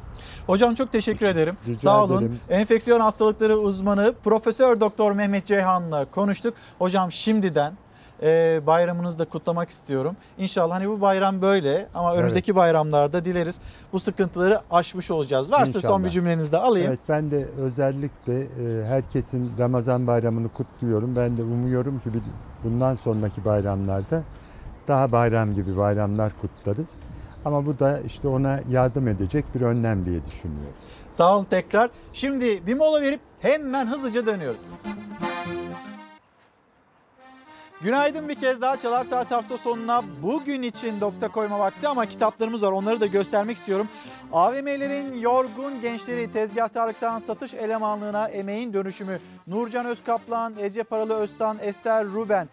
Hocam 0.48 0.76
çok 0.76 0.92
teşekkür 0.92 1.26
ederim. 1.26 1.58
Rica 1.68 1.78
Sağ 1.80 2.04
olun. 2.04 2.18
ederim. 2.18 2.40
Enfeksiyon 2.50 3.00
hastalıkları 3.00 3.58
uzmanı 3.58 4.14
Profesör 4.24 4.80
Doktor 4.80 5.12
Mehmet 5.12 5.46
Ceyhan'la 5.46 6.06
konuştuk. 6.06 6.54
Hocam 6.80 7.12
şimdiden 7.12 7.74
e, 8.24 8.62
bayramınızı 8.68 9.20
da 9.20 9.26
kutlamak 9.26 9.70
istiyorum. 9.70 10.16
İnşallah 10.38 10.76
hani 10.76 10.90
bu 10.90 11.02
bayram 11.02 11.42
böyle 11.42 11.88
ama 11.94 12.16
önümüzdeki 12.16 12.56
bayramlarda 12.56 13.26
dileriz 13.26 13.60
bu 13.94 14.00
sıkıntıları 14.00 14.62
aşmış 14.72 15.12
olacağız. 15.12 15.52
Varsa 15.52 15.72
son 15.74 15.80
İnşallah. 15.80 16.04
bir 16.04 16.10
cümlenizi 16.10 16.52
de 16.52 16.58
alayım. 16.58 16.88
Evet 16.90 17.00
ben 17.10 17.32
de 17.32 17.46
özellikle 17.58 18.42
e, 18.42 18.86
herkesin 18.86 19.52
Ramazan 19.60 20.08
bayramını 20.08 20.50
kutluyorum. 20.50 21.16
Ben 21.16 21.38
de 21.38 21.44
umuyorum 21.44 22.00
ki 22.00 22.10
bundan 22.64 22.96
sonraki 22.96 23.46
bayramlarda 23.46 24.24
daha 24.88 25.12
bayram 25.12 25.54
gibi 25.54 25.78
bayramlar 25.78 26.32
kutlarız. 26.42 26.96
Ama 27.46 27.66
bu 27.66 27.80
da 27.80 28.00
işte 28.00 28.28
ona 28.28 28.60
yardım 28.70 29.08
edecek 29.08 29.46
bir 29.56 29.62
önlem 29.62 30.06
diye 30.06 30.26
düşünüyorum. 30.26 30.74
Sağ 31.12 31.38
olun 31.38 31.46
tekrar. 31.46 31.90
Şimdi 32.14 32.68
bir 32.68 32.74
mola 32.74 33.02
verip 33.02 33.20
hemen 33.40 33.88
hızlıca 33.88 34.26
dönüyoruz. 34.26 34.72
Günaydın 37.84 38.30
bir 38.30 38.36
kez 38.36 38.62
daha 38.62 38.78
Çalar 38.78 39.04
Saat 39.04 39.32
hafta 39.32 39.58
sonuna 39.58 40.04
bugün 40.22 40.62
için 40.62 41.00
nokta 41.00 41.28
koyma 41.28 41.60
vakti 41.60 41.88
ama 41.88 42.06
kitaplarımız 42.06 42.64
var 42.64 42.72
onları 42.72 43.00
da 43.00 43.06
göstermek 43.06 43.58
istiyorum. 43.58 43.88
AVM'lerin 44.34 45.14
yorgun 45.14 45.82
gençleri 45.82 46.32
tezgahtarlıktan 46.32 47.20
satış 47.20 47.54
elemanlığına 47.54 48.28
emeğin 48.28 48.74
dönüşümü 48.74 49.20
Nurcan 49.48 49.86
Özkaplan, 49.86 50.54
Ece 50.60 50.84
Paralı 50.84 51.14
Öztan, 51.14 51.58
Ester 51.62 52.06
Ruben. 52.06 52.50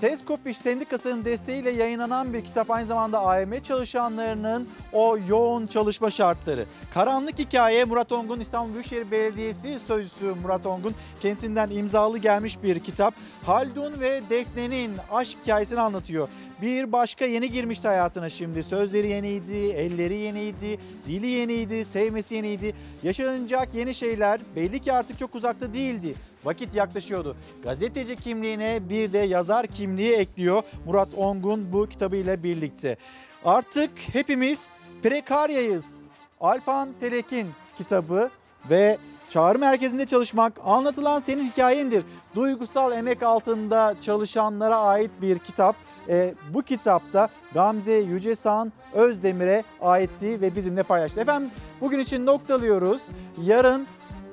Tezkop 0.00 0.46
İş 0.46 0.56
Sendikası'nın 0.56 1.24
desteğiyle 1.24 1.70
yayınlanan 1.70 2.32
bir 2.32 2.44
kitap 2.44 2.70
aynı 2.70 2.86
zamanda 2.86 3.18
AVM 3.18 3.60
çalışanlarının 3.62 4.68
o 4.92 5.18
yoğun 5.28 5.66
çalışma 5.66 6.10
şartları. 6.10 6.64
Karanlık 6.94 7.38
Hikaye 7.38 7.84
Murat 7.84 8.12
Ongun 8.12 8.40
İstanbul 8.40 8.72
Büyükşehir 8.72 9.10
Belediyesi 9.10 9.78
Sözcüsü 9.78 10.24
Murat 10.42 10.66
Ongun 10.66 10.94
kendisinden 11.20 11.70
imzalı 11.70 12.18
gelmiş 12.18 12.62
bir 12.62 12.80
kitap. 12.80 13.14
Haldun 13.42 14.00
ve 14.00 14.22
Defne'nin 14.30 14.92
aşk 15.12 15.38
hikayesini 15.42 15.80
anlatıyor. 15.80 16.28
Bir 16.62 16.92
başka 16.92 17.24
yeni 17.24 17.50
girmişti 17.50 17.88
hayatına 17.88 18.28
şimdi. 18.28 18.64
Sözleri 18.64 19.08
yeniydi, 19.08 19.56
elleri 19.56 20.16
yeniydi, 20.16 20.78
dili 21.06 21.26
yeniydi, 21.26 21.84
sevmesi 21.84 22.34
yeniydi. 22.34 22.74
Yaşanacak 23.02 23.74
yeni 23.74 23.94
şeyler 23.94 24.40
belli 24.56 24.80
ki 24.80 24.92
artık 24.92 25.18
çok 25.18 25.34
uzakta 25.34 25.74
değildi. 25.74 26.14
Vakit 26.44 26.74
yaklaşıyordu. 26.74 27.36
Gazeteci 27.62 28.16
kimliğine 28.16 28.80
bir 28.88 29.12
de 29.12 29.18
yazar 29.18 29.66
kimliği 29.66 30.12
ekliyor 30.12 30.62
Murat 30.86 31.08
Ongun 31.16 31.72
bu 31.72 31.86
kitabıyla 31.86 32.42
birlikte. 32.42 32.96
Artık 33.44 33.90
hepimiz 34.12 34.70
prekaryayız. 35.02 35.96
Alpan 36.40 36.88
Telekin 37.00 37.48
kitabı 37.78 38.30
ve 38.70 38.98
Çağrı 39.28 39.58
merkezinde 39.58 40.06
çalışmak 40.06 40.52
anlatılan 40.64 41.20
senin 41.20 41.50
hikayendir. 41.50 42.04
Duygusal 42.34 42.92
emek 42.92 43.22
altında 43.22 43.94
çalışanlara 44.00 44.76
ait 44.76 45.10
bir 45.22 45.38
kitap. 45.38 45.76
Ee, 46.08 46.34
bu 46.54 46.62
kitapta 46.62 47.28
Gamze 47.54 47.92
Yücesan 47.92 48.72
Özdemir'e 48.92 49.64
aitti 49.80 50.40
ve 50.40 50.56
bizimle 50.56 50.82
paylaştı. 50.82 51.20
Efendim 51.20 51.50
bugün 51.80 51.98
için 51.98 52.26
noktalıyoruz. 52.26 53.02
Yarın 53.42 53.86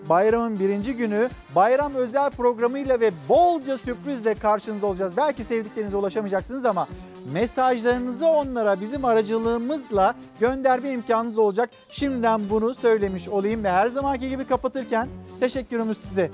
bayramın 0.09 0.59
birinci 0.59 0.95
günü 0.95 1.29
bayram 1.55 1.95
özel 1.95 2.29
programıyla 2.29 2.99
ve 2.99 3.11
bolca 3.29 3.77
sürprizle 3.77 4.35
karşınızda 4.35 4.85
olacağız. 4.87 5.17
Belki 5.17 5.43
sevdiklerinize 5.43 5.97
ulaşamayacaksınız 5.97 6.65
ama 6.65 6.87
mesajlarınızı 7.33 8.27
onlara 8.27 8.81
bizim 8.81 9.05
aracılığımızla 9.05 10.15
gönderme 10.39 10.91
imkanınız 10.91 11.37
olacak. 11.37 11.69
Şimdiden 11.89 12.49
bunu 12.49 12.73
söylemiş 12.73 13.27
olayım 13.27 13.63
ve 13.63 13.71
her 13.71 13.87
zamanki 13.87 14.29
gibi 14.29 14.45
kapatırken 14.45 15.07
teşekkürümüz 15.39 15.97
size. 15.97 16.31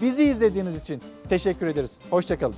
Bizi 0.00 0.22
izlediğiniz 0.22 0.76
için 0.76 1.02
teşekkür 1.28 1.66
ederiz. 1.66 1.98
Hoşçakalın. 2.10 2.54